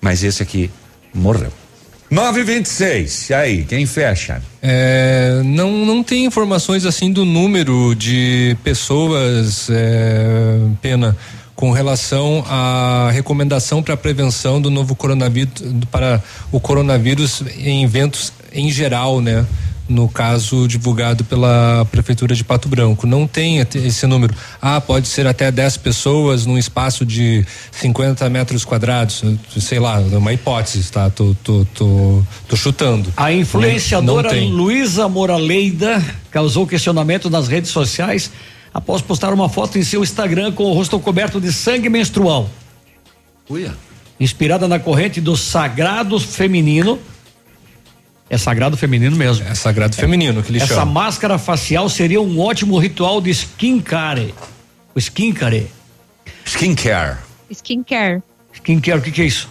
Mas 0.00 0.22
esse 0.22 0.42
aqui 0.42 0.70
morreu. 1.14 1.52
926, 2.10 3.30
e 3.30 3.34
aí, 3.34 3.64
quem 3.64 3.86
fecha? 3.86 4.42
É, 4.60 5.40
não, 5.46 5.86
não 5.86 6.02
tem 6.02 6.26
informações 6.26 6.84
assim 6.84 7.10
do 7.10 7.24
número 7.24 7.94
de 7.94 8.54
pessoas, 8.62 9.68
é, 9.70 10.58
pena, 10.82 11.16
com 11.56 11.70
relação 11.70 12.44
à 12.48 13.10
recomendação 13.10 13.82
para 13.82 13.96
prevenção 13.96 14.60
do 14.60 14.68
novo 14.68 14.94
coronavírus, 14.94 15.52
para 15.90 16.22
o 16.50 16.60
coronavírus 16.60 17.42
em 17.56 17.82
eventos 17.82 18.30
em 18.52 18.70
geral, 18.70 19.20
né? 19.22 19.46
No 19.88 20.08
caso 20.08 20.66
divulgado 20.68 21.24
pela 21.24 21.84
Prefeitura 21.90 22.34
de 22.34 22.44
Pato 22.44 22.68
Branco. 22.68 23.06
Não 23.06 23.26
tem 23.26 23.58
esse 23.58 24.06
número. 24.06 24.34
Ah, 24.60 24.80
pode 24.80 25.08
ser 25.08 25.26
até 25.26 25.50
10 25.50 25.76
pessoas 25.78 26.46
num 26.46 26.56
espaço 26.56 27.04
de 27.04 27.44
50 27.72 28.28
metros 28.30 28.64
quadrados. 28.64 29.22
Sei 29.58 29.78
lá, 29.78 30.00
é 30.00 30.16
uma 30.16 30.32
hipótese, 30.32 30.90
tá? 30.90 31.10
Tô, 31.10 31.36
tô, 31.42 31.66
tô, 31.74 32.22
tô 32.48 32.56
chutando. 32.56 33.12
A 33.16 33.32
influenciadora. 33.32 34.32
Luísa 34.32 35.08
Moraleida 35.08 36.02
causou 36.30 36.66
questionamento 36.66 37.28
nas 37.28 37.48
redes 37.48 37.70
sociais 37.70 38.30
após 38.72 39.02
postar 39.02 39.32
uma 39.32 39.48
foto 39.48 39.78
em 39.78 39.82
seu 39.82 40.02
Instagram 40.02 40.52
com 40.52 40.64
o 40.64 40.72
rosto 40.72 40.98
coberto 40.98 41.40
de 41.40 41.52
sangue 41.52 41.88
menstrual. 41.88 42.48
Uia. 43.48 43.74
Inspirada 44.18 44.68
na 44.68 44.78
corrente 44.78 45.20
do 45.20 45.36
sagrado 45.36 46.18
feminino. 46.18 46.98
É 48.32 48.38
sagrado 48.38 48.78
feminino 48.78 49.14
mesmo. 49.14 49.46
É 49.46 49.54
sagrado 49.54 49.94
feminino 49.94 50.42
que 50.42 50.50
ele 50.50 50.56
Essa 50.56 50.76
chama. 50.76 50.90
máscara 50.90 51.36
facial 51.36 51.86
seria 51.90 52.18
um 52.18 52.40
ótimo 52.40 52.78
ritual 52.78 53.20
de 53.20 53.28
skincare. 53.30 54.34
O 54.94 54.98
skincare. 54.98 55.66
Skincare. 56.46 57.18
Skincare. 57.50 58.22
Skincare, 58.54 58.98
o 58.98 59.02
que, 59.02 59.10
que 59.10 59.20
é 59.20 59.26
isso? 59.26 59.50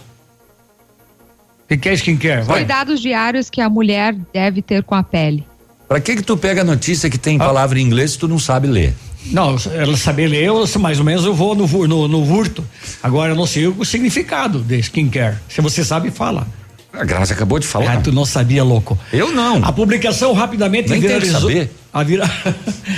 O 1.62 1.68
que, 1.68 1.76
que 1.76 1.88
é 1.90 1.92
skincare? 1.92 2.42
Vai. 2.42 2.58
Cuidados 2.58 3.00
diários 3.00 3.48
que 3.48 3.60
a 3.60 3.70
mulher 3.70 4.16
deve 4.34 4.60
ter 4.60 4.82
com 4.82 4.96
a 4.96 5.02
pele. 5.04 5.46
Pra 5.86 6.00
que 6.00 6.16
que 6.16 6.22
tu 6.22 6.36
pega 6.36 6.62
a 6.62 6.64
notícia 6.64 7.08
que 7.08 7.18
tem 7.18 7.38
palavra 7.38 7.78
em 7.78 7.82
inglês 7.84 8.12
se 8.12 8.18
tu 8.18 8.26
não 8.26 8.40
sabe 8.40 8.66
ler? 8.66 8.96
Não, 9.26 9.54
ela 9.72 9.96
saber 9.96 10.26
ler, 10.26 10.42
eu, 10.42 10.64
mais 10.80 10.98
ou 10.98 11.04
menos 11.04 11.24
eu 11.24 11.32
vou 11.32 11.54
no, 11.54 11.68
no, 11.86 12.08
no 12.08 12.24
vurto. 12.24 12.64
Agora 13.00 13.30
eu 13.30 13.36
não 13.36 13.46
sei 13.46 13.68
o 13.68 13.84
significado 13.84 14.60
de 14.60 14.80
skincare. 14.80 15.36
Se 15.48 15.60
você 15.60 15.84
sabe, 15.84 16.10
fala. 16.10 16.48
A 16.92 17.04
Graça 17.04 17.32
acabou 17.32 17.58
de 17.58 17.66
falar. 17.66 17.98
Ah, 17.98 18.00
tu 18.00 18.12
não 18.12 18.24
sabia, 18.26 18.62
louco. 18.62 18.98
Eu 19.12 19.32
não. 19.32 19.64
A 19.64 19.72
publicação 19.72 20.32
rapidamente 20.34 20.90
Nem 20.90 21.00
tem 21.00 21.08
que 21.08 21.14
viralizou. 21.20 21.50
saber. 21.50 21.70
A 21.92 22.02
vira... 22.02 22.30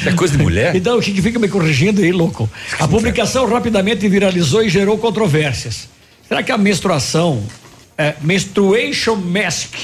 É 0.04 0.12
coisa 0.12 0.36
de 0.36 0.42
mulher? 0.42 0.74
Então, 0.76 0.98
o 0.98 1.00
que 1.00 1.12
que 1.12 1.22
fica 1.22 1.38
me 1.38 1.48
corrigindo 1.48 2.00
aí, 2.02 2.10
louco? 2.10 2.50
A 2.78 2.88
publicação 2.88 3.46
rapidamente 3.48 4.08
viralizou 4.08 4.62
e 4.62 4.68
gerou 4.68 4.98
controvérsias. 4.98 5.88
Será 6.26 6.42
que 6.42 6.50
a 6.50 6.58
menstruação, 6.58 7.42
é, 7.96 8.14
menstruation 8.20 9.14
mask, 9.16 9.74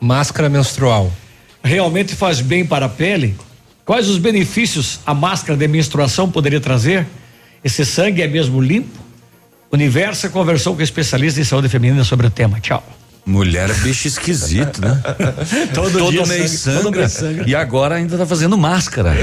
Máscara 0.00 0.48
menstrual. 0.48 1.12
realmente 1.62 2.14
faz 2.14 2.40
bem 2.40 2.64
para 2.64 2.86
a 2.86 2.88
pele? 2.88 3.36
Quais 3.84 4.08
os 4.08 4.18
benefícios 4.18 5.00
a 5.04 5.12
máscara 5.14 5.56
de 5.58 5.66
menstruação 5.66 6.30
poderia 6.30 6.60
trazer? 6.60 7.06
Esse 7.64 7.84
sangue 7.84 8.22
é 8.22 8.28
mesmo 8.28 8.60
limpo? 8.60 8.98
Universa 9.72 10.28
conversou 10.28 10.76
com 10.76 10.82
especialista 10.82 11.40
em 11.40 11.44
saúde 11.44 11.68
feminina 11.68 12.04
sobre 12.04 12.26
o 12.26 12.30
tema. 12.30 12.60
Tchau. 12.60 12.82
Mulher 13.24 13.70
é 13.70 13.74
bicho 13.74 14.08
esquisito, 14.08 14.80
né? 14.80 15.00
Todo 15.72 16.10
dia 16.10 16.26
mês 16.26 16.64
todo 16.64 16.82
sangra, 16.82 17.08
sangra. 17.08 17.44
E 17.46 17.54
agora 17.54 17.94
ainda 17.94 18.18
tá 18.18 18.26
fazendo 18.26 18.58
máscara. 18.58 19.14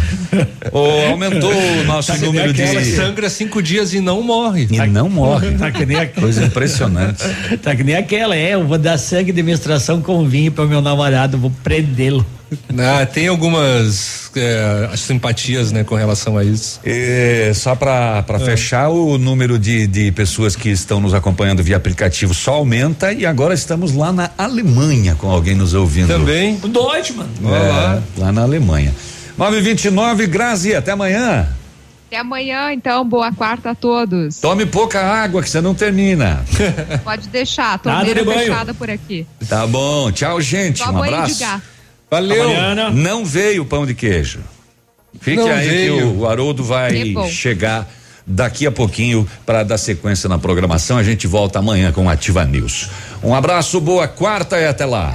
Ô, 0.72 1.10
aumentou 1.10 1.52
o 1.52 1.84
nosso 1.84 2.12
Tá 2.12 2.18
que 2.18 2.24
número 2.24 2.52
de. 2.54 2.96
Sangra 2.96 3.28
cinco 3.28 3.62
dias 3.62 3.92
e 3.92 4.00
não 4.00 4.22
morre. 4.22 4.66
E 4.70 4.86
não 4.86 5.10
morre. 5.10 5.50
Tá 5.58 5.70
que 5.70 5.84
nem 5.84 5.98
a- 5.98 6.06
Coisa 6.06 6.44
impressionante. 6.44 7.22
Tá 7.62 7.76
que 7.76 7.84
nem 7.84 7.94
aquela, 7.96 8.34
é, 8.34 8.54
eu 8.54 8.66
vou 8.66 8.78
dar 8.78 8.96
sangue 8.96 9.30
de 9.30 9.42
menstruação 9.42 10.00
com 10.00 10.26
vinho 10.26 10.50
para 10.50 10.64
meu 10.64 10.80
namorado, 10.80 11.36
vou 11.36 11.52
prendê-lo. 11.62 12.24
Ah, 12.78 13.04
tem 13.06 13.26
algumas 13.28 14.30
é, 14.36 14.90
simpatias, 14.96 15.72
né, 15.72 15.82
com 15.84 15.94
relação 15.94 16.36
a 16.38 16.44
isso. 16.44 16.80
É, 16.84 17.52
só 17.54 17.74
para 17.74 18.24
É. 18.28 18.38
fechar, 18.38 18.88
o 18.90 19.18
número 19.18 19.58
de, 19.58 19.86
de 19.86 20.12
pessoas 20.12 20.54
que 20.54 20.68
estão 20.68 21.00
nos 21.00 21.14
acompanhando 21.14 21.62
via 21.62 21.76
aplicativo 21.76 22.32
só 22.34 22.54
aumenta 22.54 23.12
e 23.12 23.26
agora 23.26 23.54
estamos 23.54 23.92
lá 23.94 24.12
na 24.12 24.30
Alemanha 24.38 25.14
com 25.16 25.28
alguém 25.30 25.54
nos 25.54 25.74
ouvindo. 25.74 26.08
Também. 26.08 26.58
O 26.62 26.68
Deutschmann. 26.68 27.28
É, 27.44 28.00
lá 28.20 28.30
na 28.32 28.42
Alemanha. 28.42 28.94
929, 29.36 30.26
Grazi, 30.28 30.74
até 30.74 30.92
amanhã. 30.92 31.48
Até 32.06 32.18
amanhã, 32.18 32.72
então. 32.72 33.04
Boa 33.08 33.32
quarta 33.32 33.70
a 33.70 33.74
todos. 33.74 34.38
Tome 34.38 34.64
pouca 34.66 35.00
água 35.02 35.42
que 35.42 35.50
você 35.50 35.60
não 35.60 35.74
termina. 35.74 36.44
Pode 37.02 37.26
deixar. 37.28 37.78
De 37.78 37.82
Torneira 37.84 38.24
banho. 38.24 38.38
fechada 38.38 38.72
por 38.74 38.88
aqui. 38.88 39.26
Tá 39.48 39.66
bom, 39.66 40.12
tchau, 40.12 40.40
gente. 40.40 40.78
Só 40.78 40.90
um 40.90 41.02
de 41.02 41.08
abraço. 41.08 41.44
Valeu. 42.10 42.44
Não 42.92 43.24
veio 43.24 43.62
o 43.62 43.66
pão 43.66 43.84
de 43.86 43.94
queijo. 43.94 44.40
Fique 45.20 45.36
Não 45.36 45.50
aí 45.50 45.68
veio. 45.68 45.96
que 45.96 46.02
o 46.18 46.26
Haroldo 46.28 46.62
Que 46.62 46.68
vai 46.68 47.04
bom. 47.12 47.28
chegar 47.28 47.88
daqui 48.26 48.66
a 48.66 48.72
pouquinho 48.72 49.26
para 49.44 49.62
dar 49.62 49.78
sequência 49.78 50.28
na 50.28 50.38
programação. 50.38 50.96
A 50.98 51.02
gente 51.02 51.26
volta 51.26 51.58
amanhã 51.58 51.92
com 51.92 52.08
Ativa 52.08 52.44
News. 52.44 52.88
Um 53.22 53.34
abraço, 53.34 53.80
boa 53.80 54.08
quarta 54.08 54.58
e 54.58 54.66
até 54.66 54.84
lá. 54.84 55.14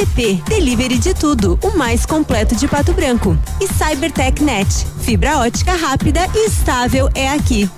app. 0.00 0.42
Delivery 0.48 0.98
de 0.98 1.14
tudo. 1.14 1.58
O 1.62 1.76
mais 1.76 2.06
completo 2.06 2.54
de 2.56 2.66
Pato 2.66 2.92
Branco. 2.92 3.38
E 3.60 3.66
Cybertech 3.68 4.42
Net. 4.42 4.68
Fibra 5.02 5.38
ótica 5.38 5.72
rápida 5.74 6.20
e 6.34 6.46
estável 6.46 7.08
é 7.14 7.28
aqui. 7.28 7.68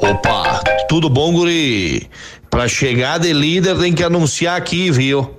Opa, 0.00 0.62
tudo 0.88 1.10
bom, 1.10 1.32
guri? 1.32 2.08
Pra 2.48 2.68
chegar 2.68 3.18
de 3.18 3.32
líder 3.32 3.76
tem 3.78 3.92
que 3.92 4.02
anunciar 4.02 4.56
aqui, 4.56 4.90
viu? 4.90 5.36